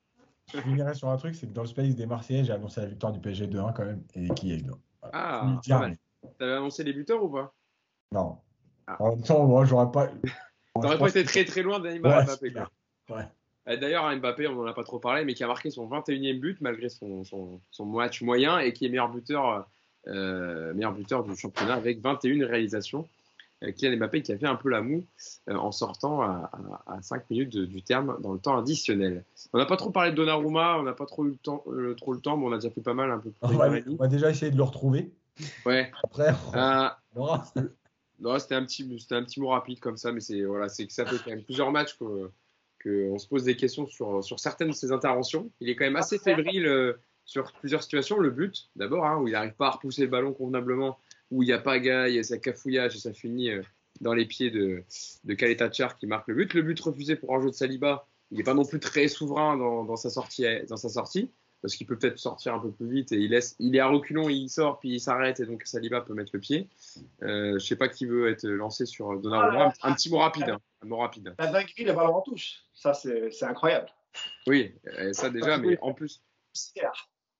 Je 0.54 0.60
finirai 0.60 0.94
sur 0.94 1.08
un 1.08 1.16
truc 1.18 1.34
c'est 1.34 1.46
que 1.46 1.52
dans 1.52 1.60
le 1.60 1.68
space 1.68 1.94
des 1.94 2.06
Marseillais, 2.06 2.44
j'ai 2.44 2.52
annoncé 2.52 2.80
la 2.80 2.86
victoire 2.86 3.12
du 3.12 3.20
PSG 3.20 3.48
2-1 3.48 3.74
quand 3.74 3.84
même. 3.84 4.02
Et 4.14 4.28
qui 4.30 4.52
est 4.52 4.64
Ah, 5.12 5.60
t'avais 6.38 6.52
annoncé 6.54 6.84
les 6.84 6.94
buteurs 6.94 7.22
ou 7.22 7.28
pas? 7.28 7.54
Non. 8.12 8.38
Ah. 8.86 8.96
En 9.02 9.10
même 9.10 9.22
temps, 9.22 9.46
moi, 9.46 9.64
j'aurais 9.64 9.90
pas. 9.90 10.08
T'aurais 10.74 10.98
pas 10.98 11.08
été 11.08 11.24
très 11.24 11.44
très 11.44 11.62
loin 11.62 11.80
d'Anima 11.80 12.24
Mbappé. 12.24 12.54
Ouais. 13.10 13.76
D'ailleurs, 13.76 14.14
Mbappé, 14.16 14.46
on 14.46 14.54
n'en 14.54 14.66
a 14.66 14.72
pas 14.72 14.84
trop 14.84 14.98
parlé, 14.98 15.24
mais 15.24 15.34
qui 15.34 15.44
a 15.44 15.46
marqué 15.46 15.70
son 15.70 15.88
21e 15.88 16.38
but 16.38 16.60
malgré 16.60 16.88
son, 16.88 17.24
son, 17.24 17.60
son 17.70 17.86
match 17.86 18.22
moyen 18.22 18.58
et 18.58 18.72
qui 18.72 18.86
est 18.86 18.88
meilleur 18.88 19.10
buteur, 19.10 19.66
euh, 20.06 20.72
meilleur 20.72 20.92
buteur 20.92 21.24
du 21.24 21.36
championnat 21.36 21.74
avec 21.74 22.00
21 22.00 22.46
réalisations. 22.46 23.06
Euh, 23.64 23.72
Kylian 23.72 23.96
Mbappé 23.98 24.22
qui 24.22 24.32
a 24.32 24.38
fait 24.38 24.46
un 24.46 24.54
peu 24.54 24.68
la 24.68 24.82
moue 24.82 25.04
euh, 25.48 25.56
en 25.56 25.72
sortant 25.72 26.22
à, 26.22 26.50
à, 26.86 27.02
5 27.02 27.28
minutes 27.30 27.56
du 27.56 27.82
terme 27.82 28.16
dans 28.20 28.32
le 28.32 28.38
temps 28.38 28.56
additionnel. 28.56 29.24
On 29.52 29.58
n'a 29.58 29.66
pas 29.66 29.76
trop 29.76 29.90
parlé 29.90 30.12
de 30.12 30.16
Donnarumma, 30.16 30.78
on 30.78 30.84
n'a 30.84 30.92
pas 30.92 31.06
trop 31.06 31.24
eu 31.26 31.30
le 31.30 31.36
temps, 31.36 31.64
euh, 31.66 31.94
trop 31.94 32.12
le 32.12 32.20
temps, 32.20 32.36
mais 32.36 32.46
on 32.46 32.52
a 32.52 32.56
déjà 32.56 32.70
fait 32.70 32.80
pas 32.80 32.94
mal 32.94 33.10
un 33.10 33.18
peu. 33.18 33.32
On 33.42 33.48
va, 33.48 33.70
on 33.88 33.96
va 33.96 34.06
déjà 34.06 34.30
essayer 34.30 34.52
de 34.52 34.56
le 34.56 34.62
retrouver. 34.62 35.10
Ouais. 35.66 35.90
Après, 36.04 36.32
on... 37.16 37.28
Non, 38.20 38.38
c'était 38.38 38.54
un 38.54 38.64
petit, 38.64 38.88
c'était 38.98 39.14
un 39.14 39.22
petit 39.22 39.40
mot 39.40 39.48
rapide 39.48 39.80
comme 39.80 39.96
ça, 39.96 40.12
mais 40.12 40.20
c'est 40.20 40.42
voilà, 40.42 40.68
c'est 40.68 40.86
que 40.86 40.92
ça 40.92 41.06
fait 41.06 41.16
quand 41.16 41.30
même 41.30 41.44
plusieurs 41.44 41.70
matchs 41.70 41.96
que, 41.98 42.30
que 42.80 43.08
on 43.10 43.18
se 43.18 43.28
pose 43.28 43.44
des 43.44 43.56
questions 43.56 43.86
sur, 43.86 44.24
sur 44.24 44.40
certaines 44.40 44.68
de 44.68 44.74
ses 44.74 44.92
interventions. 44.92 45.50
Il 45.60 45.68
est 45.68 45.76
quand 45.76 45.84
même 45.84 45.96
assez 45.96 46.18
fébrile 46.18 46.66
euh, 46.66 46.94
sur 47.24 47.52
plusieurs 47.52 47.82
situations. 47.82 48.18
Le 48.18 48.30
but, 48.30 48.70
d'abord, 48.74 49.06
hein, 49.06 49.18
où 49.18 49.28
il 49.28 49.32
n'arrive 49.32 49.54
pas 49.54 49.68
à 49.68 49.70
repousser 49.70 50.02
le 50.02 50.08
ballon 50.08 50.32
convenablement, 50.32 50.98
où 51.30 51.42
il 51.42 51.46
n'y 51.46 51.52
a 51.52 51.58
pas 51.58 51.78
gaille, 51.78 52.12
il 52.12 52.16
y 52.16 52.18
a 52.18 52.24
sa 52.24 52.38
cafouillage 52.38 52.96
et 52.96 52.98
ça 52.98 53.12
finit 53.12 53.50
euh, 53.50 53.62
dans 54.00 54.14
les 54.14 54.26
pieds 54.26 54.50
de, 54.50 54.82
de 55.24 55.34
Kaletachar 55.34 55.96
qui 55.96 56.06
marque 56.06 56.26
le 56.28 56.34
but. 56.34 56.54
Le 56.54 56.62
but 56.62 56.80
refusé 56.80 57.14
pour 57.14 57.36
un 57.36 57.40
jeu 57.40 57.50
de 57.50 57.54
Saliba, 57.54 58.06
il 58.30 58.38
n'est 58.38 58.44
pas 58.44 58.54
non 58.54 58.64
plus 58.64 58.80
très 58.80 59.06
souverain 59.06 59.56
dans, 59.56 59.84
dans, 59.84 59.96
sa 59.96 60.10
sortie, 60.10 60.44
dans 60.68 60.76
sa 60.76 60.88
sortie 60.88 61.30
parce 61.62 61.74
qu'il 61.74 61.86
peut 61.86 61.98
peut-être 61.98 62.18
sortir 62.18 62.54
un 62.54 62.60
peu 62.60 62.70
plus 62.70 62.88
vite 62.88 63.12
et 63.12 63.16
il 63.16 63.30
laisse, 63.30 63.56
il 63.58 63.74
est 63.74 63.80
à 63.80 63.88
reculons, 63.88 64.28
il 64.28 64.48
sort 64.48 64.78
puis 64.78 64.90
il 64.90 65.00
s'arrête 65.00 65.40
et 65.40 65.46
donc 65.46 65.62
Saliba 65.64 66.00
peut 66.00 66.14
mettre 66.14 66.30
le 66.34 66.40
pied. 66.40 66.68
Euh, 67.22 67.58
je 67.58 67.66
sais 67.66 67.76
pas 67.76 67.88
qui 67.88 68.06
veut 68.06 68.30
être 68.30 68.46
lancé 68.46 68.86
sur 68.86 69.18
Donnarumma. 69.20 69.72
un, 69.82 69.92
petit 69.94 70.10
mot 70.10 70.18
rapide, 70.18 70.48
hein, 70.48 70.60
un 70.82 70.86
mot 70.86 70.98
rapide. 70.98 71.34
La 71.38 71.46
dinguerie, 71.48 71.84
les 71.84 71.92
ballons 71.92 72.16
en 72.16 72.22
touche, 72.22 72.64
ça 72.74 72.94
c'est 72.94 73.42
incroyable. 73.42 73.88
Oui, 74.46 74.74
ça 75.12 75.30
déjà, 75.30 75.58
mais 75.58 75.78
en 75.80 75.92
plus. 75.94 76.22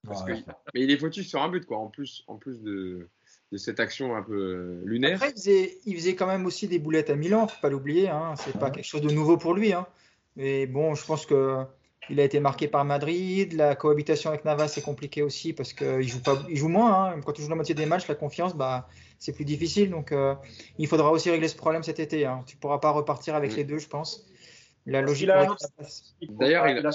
Parce 0.07 0.25
que- 0.25 0.33
mais 0.75 0.83
il 0.83 0.91
est 0.91 0.99
fautif 0.99 1.27
sur 1.27 1.43
un 1.43 1.49
but, 1.49 1.67
quoi, 1.67 1.79
en 1.79 1.89
plus, 1.89 2.25
en 2.29 2.37
plus 2.37 2.63
de, 2.63 3.09
de 3.53 3.57
cette 3.57 3.81
action 3.81 4.15
un 4.17 4.23
peu 4.23 4.35
euh, 4.35 4.83
lunaire. 4.85 5.17
Après, 5.17 5.31
il 5.31 5.33
faisait, 5.33 5.79
il 5.87 5.97
faisait 5.97 6.15
quand 6.15 6.27
même 6.27 6.47
aussi 6.47 6.69
des 6.69 6.79
boulettes 6.79 7.11
à 7.11 7.17
Milan, 7.17 7.49
faut 7.49 7.61
pas 7.61 7.71
l'oublier. 7.71 8.09
Hein. 8.09 8.35
C'est 8.37 8.59
pas 8.59 8.71
quelque 8.71 8.87
chose 8.87 9.03
de 9.03 9.11
nouveau 9.11 9.37
pour 9.37 9.55
lui. 9.55 9.73
Hein. 9.73 9.87
Mais 10.37 10.67
bon, 10.67 10.95
je 10.95 11.05
pense 11.05 11.27
que 11.27 11.65
il 12.11 12.21
a 12.21 12.25
été 12.25 12.41
marqué 12.41 12.69
par 12.69 12.85
Madrid. 12.85 13.53
La 13.53 13.75
cohabitation 13.77 14.31
avec 14.31 14.45
Navas 14.45 14.69
c'est 14.69 14.83
compliqué 14.83 15.23
aussi 15.23 15.53
parce 15.53 15.73
qu'il 15.73 16.09
joue 16.09 16.21
pas, 16.23 16.39
il 16.49 16.57
joue 16.57 16.69
moins. 16.69 17.07
hein. 17.13 17.21
Quand 17.25 17.33
tu 17.33 17.43
joues 17.43 17.49
la 17.49 17.55
moitié 17.57 17.75
des 17.75 17.87
matchs, 17.87 18.09
la 18.09 18.15
confiance, 18.15 18.55
bah, 18.55 18.89
c'est 19.19 19.33
plus 19.33 19.45
difficile. 19.45 19.91
Donc, 19.91 20.13
euh, 20.13 20.35
il 20.79 20.87
faudra 20.87 21.11
aussi 21.11 21.31
régler 21.31 21.49
ce 21.49 21.57
problème 21.57 21.83
cet 21.83 21.99
été. 22.01 22.25
Hein. 22.27 22.43
Tu 22.47 22.57
pourras 22.57 22.79
pas 22.79 22.91
repartir 22.91 23.35
avec 23.35 23.53
Mm. 23.53 23.57
les 23.57 23.65
deux, 23.65 23.79
je 23.79 23.89
pense. 23.89 24.27
La 24.87 25.01
Parce 25.01 25.11
logique. 25.11 25.29
D'ailleurs, 25.29 26.69
il 26.69 26.87
a- 26.87 26.91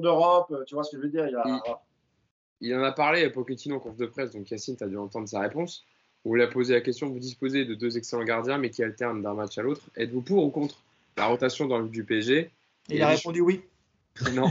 d'Europe, 0.00 0.54
tu 0.66 0.74
vois 0.74 0.84
ce 0.84 0.90
que 0.92 0.98
je 0.98 1.02
veux 1.02 1.08
dire. 1.08 1.26
Il 1.28 1.34
a, 1.36 1.42
Il- 1.46 2.68
Il 2.68 2.74
en 2.74 2.82
a 2.82 2.92
parlé 2.92 3.22
à 3.24 3.28
Pochettino 3.30 3.76
en 3.76 3.80
conf 3.80 3.96
de 3.96 4.06
presse, 4.06 4.30
donc 4.32 4.50
Yacine, 4.50 4.76
tu 4.76 4.84
as 4.84 4.86
dû 4.86 4.96
entendre 4.96 5.28
sa 5.28 5.40
réponse. 5.40 5.84
Où 6.24 6.36
il 6.36 6.42
a 6.42 6.46
posé 6.46 6.72
la 6.74 6.80
question 6.80 7.08
vous 7.08 7.18
disposez 7.18 7.64
de 7.66 7.74
deux 7.74 7.96
excellents 7.98 8.24
gardiens, 8.24 8.56
mais 8.58 8.70
qui 8.70 8.82
alternent 8.82 9.20
d'un 9.22 9.34
match 9.34 9.58
à 9.58 9.62
l'autre. 9.62 9.82
Êtes-vous 9.96 10.22
pour 10.22 10.42
ou 10.44 10.50
contre 10.50 10.82
la 11.18 11.26
rotation 11.26 11.66
dans 11.66 11.78
le 11.78 11.88
du 11.88 12.02
PSG 12.04 12.50
Il 12.88 13.02
a 13.02 13.08
répondu 13.08 13.40
oui. 13.42 13.60
Non. 14.34 14.50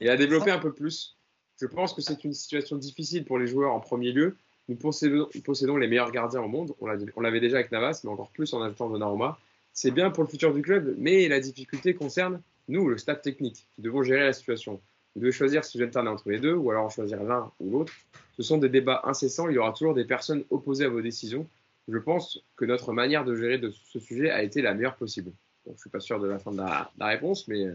Et 0.00 0.08
a 0.08 0.16
développé 0.16 0.50
un 0.50 0.58
peu 0.58 0.72
plus. 0.72 1.16
Je 1.60 1.66
pense 1.66 1.92
que 1.92 2.02
c'est 2.02 2.24
une 2.24 2.32
situation 2.34 2.76
difficile 2.76 3.24
pour 3.24 3.38
les 3.38 3.46
joueurs 3.46 3.72
en 3.72 3.80
premier 3.80 4.12
lieu. 4.12 4.36
Nous 4.68 4.76
possédons, 4.76 5.76
les 5.76 5.88
meilleurs 5.88 6.12
gardiens 6.12 6.42
au 6.42 6.48
monde. 6.48 6.74
On 6.80 6.86
l'a- 6.86 6.96
on 7.16 7.20
l'avait 7.20 7.40
déjà 7.40 7.56
avec 7.56 7.72
Navas, 7.72 8.00
mais 8.04 8.10
encore 8.10 8.30
plus 8.30 8.52
en 8.52 8.62
ajoutant 8.62 8.88
Donnarumma. 8.90 9.38
C'est 9.72 9.90
bien 9.90 10.10
pour 10.10 10.24
le 10.24 10.28
futur 10.28 10.52
du 10.52 10.60
club, 10.62 10.94
mais 10.98 11.26
la 11.28 11.40
difficulté 11.40 11.94
concerne 11.94 12.40
nous, 12.68 12.88
le 12.88 12.98
staff 12.98 13.22
technique, 13.22 13.66
qui 13.74 13.82
devons 13.82 14.02
gérer 14.02 14.24
la 14.24 14.32
situation. 14.32 14.80
Vous 15.14 15.22
devez 15.22 15.32
choisir 15.32 15.64
si 15.64 15.78
vous 15.78 15.84
alternez 15.84 16.10
entre 16.10 16.28
les 16.28 16.38
deux, 16.38 16.54
ou 16.54 16.70
alors 16.70 16.90
choisir 16.90 17.22
l'un 17.24 17.50
ou 17.60 17.70
l'autre. 17.70 17.92
Ce 18.36 18.42
sont 18.42 18.58
des 18.58 18.68
débats 18.68 19.00
incessants. 19.04 19.48
Il 19.48 19.54
y 19.54 19.58
aura 19.58 19.72
toujours 19.72 19.94
des 19.94 20.04
personnes 20.04 20.44
opposées 20.50 20.84
à 20.84 20.88
vos 20.90 21.00
décisions. 21.00 21.46
Je 21.88 21.98
pense 21.98 22.40
que 22.56 22.66
notre 22.66 22.92
manière 22.92 23.24
de 23.24 23.34
gérer 23.34 23.60
ce 23.90 23.98
sujet 23.98 24.30
a 24.30 24.42
été 24.42 24.60
la 24.60 24.74
meilleure 24.74 24.96
possible. 24.96 25.32
Bon, 25.68 25.74
je 25.76 25.80
suis 25.82 25.90
pas 25.90 26.00
sûr 26.00 26.18
de 26.18 26.26
la 26.26 26.38
fin 26.38 26.50
de 26.50 26.56
la, 26.56 26.90
la 26.98 27.06
réponse, 27.08 27.46
mais, 27.46 27.66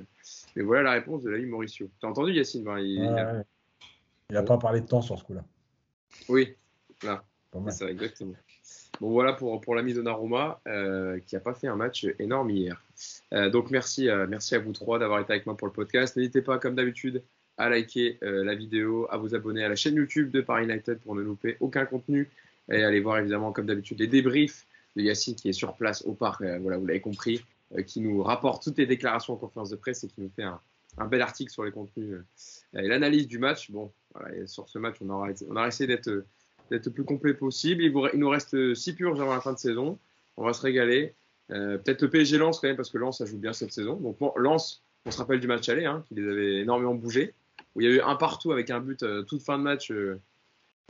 mais 0.55 0.63
voilà 0.63 0.81
la 0.81 0.91
réponse 0.93 1.21
de 1.21 1.29
l'ami 1.29 1.45
Mauricio. 1.45 1.87
T'as 2.01 2.07
entendu 2.07 2.31
Yacine 2.33 2.63
Ben, 2.63 2.79
il- 2.79 2.99
Ouais, 3.01 3.05
il 3.05 3.19
a- 3.19 3.33
ouais. 3.35 3.43
Il 4.31 4.33
n'a 4.33 4.41
pas 4.43 4.57
parlé 4.57 4.81
de 4.81 4.87
temps 4.87 5.01
sur 5.03 5.19
ce 5.19 5.23
coup-là. 5.23 5.43
Oui, 6.27 6.55
Pas 7.01 7.23
c'est 7.69 7.85
exactement. 7.85 8.33
Bon, 8.99 9.11
voilà 9.11 9.33
pour, 9.33 9.61
pour 9.61 9.75
l'ami 9.75 9.93
Donnarumma, 9.93 10.59
euh, 10.67 11.19
qui 11.27 11.35
n'a 11.35 11.41
pas 11.41 11.53
fait 11.53 11.67
un 11.67 11.75
match 11.75 12.07
énorme 12.17 12.49
hier. 12.49 12.83
Euh, 13.33 13.49
donc, 13.51 13.69
merci, 13.69 14.09
euh, 14.09 14.25
merci 14.27 14.55
à 14.55 14.59
vous 14.59 14.71
trois 14.73 14.97
d'avoir 14.97 15.19
été 15.19 15.33
avec 15.33 15.45
moi 15.45 15.55
pour 15.55 15.67
le 15.67 15.73
podcast. 15.73 16.15
N'hésitez 16.17 16.41
pas, 16.41 16.57
comme 16.57 16.73
d'habitude, 16.73 17.21
à 17.57 17.69
liker 17.69 18.17
euh, 18.23 18.43
la 18.43 18.55
vidéo, 18.55 19.05
à 19.11 19.17
vous 19.17 19.35
abonner 19.35 19.63
à 19.63 19.69
la 19.69 19.75
chaîne 19.75 19.95
YouTube 19.95 20.31
de 20.31 20.41
Paris 20.41 20.63
United 20.65 20.97
pour 20.99 21.13
ne 21.13 21.21
louper 21.21 21.57
aucun 21.59 21.85
contenu. 21.85 22.27
Et 22.71 22.83
allez 22.83 23.01
voir, 23.01 23.19
évidemment, 23.19 23.51
comme 23.51 23.67
d'habitude, 23.67 23.99
les 23.99 24.07
débriefs 24.07 24.65
de 24.95 25.01
Yacine 25.03 25.35
qui 25.35 25.49
est 25.49 25.53
sur 25.53 25.75
place 25.75 26.03
au 26.05 26.13
parc, 26.13 26.41
voilà, 26.41 26.77
vous 26.77 26.87
l'avez 26.87 27.01
compris, 27.01 27.43
qui 27.81 28.01
nous 28.01 28.21
rapporte 28.21 28.63
toutes 28.63 28.77
les 28.77 28.85
déclarations 28.85 29.33
en 29.33 29.37
conférence 29.37 29.69
de 29.69 29.75
presse 29.75 30.03
et 30.03 30.07
qui 30.07 30.21
nous 30.21 30.29
fait 30.35 30.43
un, 30.43 30.59
bel 31.07 31.21
article 31.21 31.51
sur 31.51 31.63
les 31.63 31.71
contenus 31.71 32.13
euh, 32.13 32.79
et 32.79 32.87
l'analyse 32.87 33.27
du 33.27 33.39
match. 33.39 33.71
Bon, 33.71 33.91
voilà, 34.13 34.45
sur 34.45 34.69
ce 34.69 34.77
match, 34.77 34.97
on 35.01 35.09
aura, 35.09 35.67
essayé 35.67 35.87
d'être 35.87 36.09
euh, 36.09 36.25
le 36.69 36.79
plus 36.79 37.03
complet 37.03 37.33
possible. 37.33 37.83
Il, 37.83 37.91
nous 38.19 38.29
reste 38.29 38.75
6 38.75 38.93
purges 38.93 39.19
avant 39.19 39.33
la 39.33 39.41
fin 39.41 39.53
de 39.53 39.57
saison. 39.57 39.97
On 40.37 40.45
va 40.45 40.53
se 40.53 40.61
régaler. 40.61 41.13
Euh, 41.51 41.77
Peut-être 41.77 42.01
le 42.03 42.09
PSG 42.09 42.37
Lens 42.37 42.59
quand 42.59 42.67
même, 42.67 42.77
parce 42.77 42.89
que 42.89 42.97
Lens, 42.97 43.17
ça 43.17 43.25
joue 43.25 43.37
bien 43.37 43.53
cette 43.53 43.73
saison. 43.73 43.95
Donc, 43.95 44.17
Lens, 44.37 44.83
on 45.05 45.11
se 45.11 45.17
rappelle 45.17 45.39
du 45.39 45.47
match 45.47 45.67
aller, 45.69 45.85
hein, 45.85 46.03
qui 46.07 46.15
les 46.15 46.27
avait 46.27 46.55
énormément 46.61 46.95
bougé. 46.95 47.33
Où 47.75 47.81
il 47.81 47.87
y 47.87 47.87
a 47.87 47.95
eu 47.95 48.01
un 48.01 48.15
partout 48.15 48.51
avec 48.51 48.69
un 48.69 48.79
but 48.79 49.03
euh, 49.03 49.23
toute 49.23 49.41
fin 49.41 49.57
de 49.57 49.63
match 49.63 49.91
euh, 49.91 50.19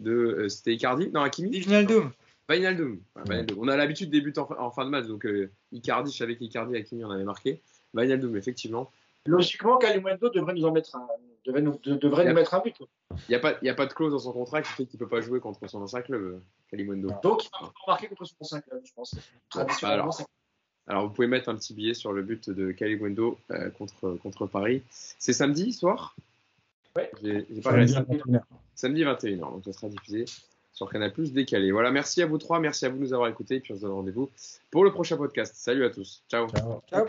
de. 0.01 0.11
euh, 0.11 0.49
C'était 0.49 0.73
Icardi 0.73 1.09
Non, 1.09 1.21
Hakimi 1.21 1.49
Wijnaldum. 1.49 2.11
Wijnaldum. 2.49 2.99
On 3.57 3.67
a 3.67 3.77
l'habitude 3.77 4.09
des 4.09 4.21
buts 4.21 4.33
en, 4.37 4.45
fin- 4.45 4.57
en 4.57 4.71
fin 4.71 4.85
de 4.85 4.89
match. 4.89 5.05
Donc, 5.07 5.25
euh, 5.25 5.49
Icardi, 5.71 6.11
je 6.11 6.17
savais 6.17 6.35
qu'Icardi, 6.35 6.75
Hakimi, 6.75 7.03
on 7.05 7.11
avait 7.11 7.23
marqué. 7.23 7.61
Wijnaldum, 7.93 8.35
effectivement. 8.35 8.91
Logiquement, 9.25 9.77
Kalimundo 9.77 10.29
devrait 10.29 10.53
nous 10.53 10.65
en 10.65 10.71
mettre 10.73 10.95
un, 10.97 11.07
devrait 11.45 11.61
nous, 11.61 11.79
de- 11.83 11.95
devrait 11.95 12.23
nous 12.23 12.29
Yep. 12.31 12.35
mettre 12.35 12.53
un 12.55 12.59
but. 12.59 12.75
Il 12.81 13.17
n'y 13.29 13.35
a, 13.35 13.39
pas- 13.39 13.55
il 13.61 13.65
y 13.65 13.69
a 13.69 13.73
pas 13.73 13.85
de 13.85 13.93
clause 13.93 14.11
dans 14.11 14.19
son 14.19 14.33
contrat 14.33 14.61
qui 14.61 14.69
fait 14.73 14.85
qu'il 14.85 14.99
ne 14.99 15.05
peut 15.05 15.09
pas 15.09 15.21
jouer 15.21 15.39
contre 15.39 15.65
son 15.67 15.81
ancien 15.81 16.01
club, 16.01 16.21
euh. 16.21 16.39
Donc, 17.21 17.43
il 17.45 17.49
va 17.51 17.59
pouvoir 17.59 17.71
marquer 17.87 18.07
contre 18.07 18.25
son 18.25 18.43
5 18.43 18.63
je 18.83 18.91
pense. 18.95 19.15
Traditionnellement, 19.49 20.03
Alors. 20.05 20.27
Alors, 20.87 21.07
vous 21.07 21.13
pouvez 21.13 21.27
mettre 21.27 21.47
un 21.49 21.55
petit 21.55 21.73
billet 21.73 21.93
sur 21.93 22.11
le 22.11 22.23
but 22.23 22.49
de 22.49 22.71
Kalimundo 22.71 23.37
euh, 23.51 23.69
contre, 23.69 24.17
contre 24.23 24.47
Paris. 24.47 24.81
C'est 24.89 25.31
samedi 25.33 25.71
soir? 25.71 26.15
Ouais. 26.97 27.09
J'ai 27.23 27.45
j'ai 27.49 27.61
pas 27.61 27.71
Samedi 27.71 27.93
regardé. 27.93 28.15
à 28.15 28.39
21h. 28.39 28.41
Samedi 28.75 29.03
21h, 29.03 29.37
donc 29.39 29.63
ça 29.65 29.71
sera 29.71 29.87
diffusé 29.87 30.25
sur 30.73 30.89
Canal 30.89 31.13
Plus 31.13 31.33
décalé. 31.33 31.71
Voilà, 31.71 31.91
merci 31.91 32.21
à 32.21 32.25
vous 32.25 32.37
trois, 32.37 32.59
merci 32.59 32.85
à 32.85 32.89
vous 32.89 32.97
de 32.97 33.01
nous 33.01 33.13
avoir 33.13 33.29
écoutés, 33.29 33.55
et 33.55 33.59
puis 33.59 33.73
on 33.73 33.75
se 33.75 33.81
donne 33.81 33.91
rendez-vous 33.91 34.29
pour 34.71 34.83
le 34.83 34.91
prochain 34.91 35.17
podcast. 35.17 35.53
Salut 35.55 35.85
à 35.85 35.89
tous, 35.89 36.23
ciao. 36.29 36.47
Ciao. 36.49 36.81
Ciao. 36.89 37.07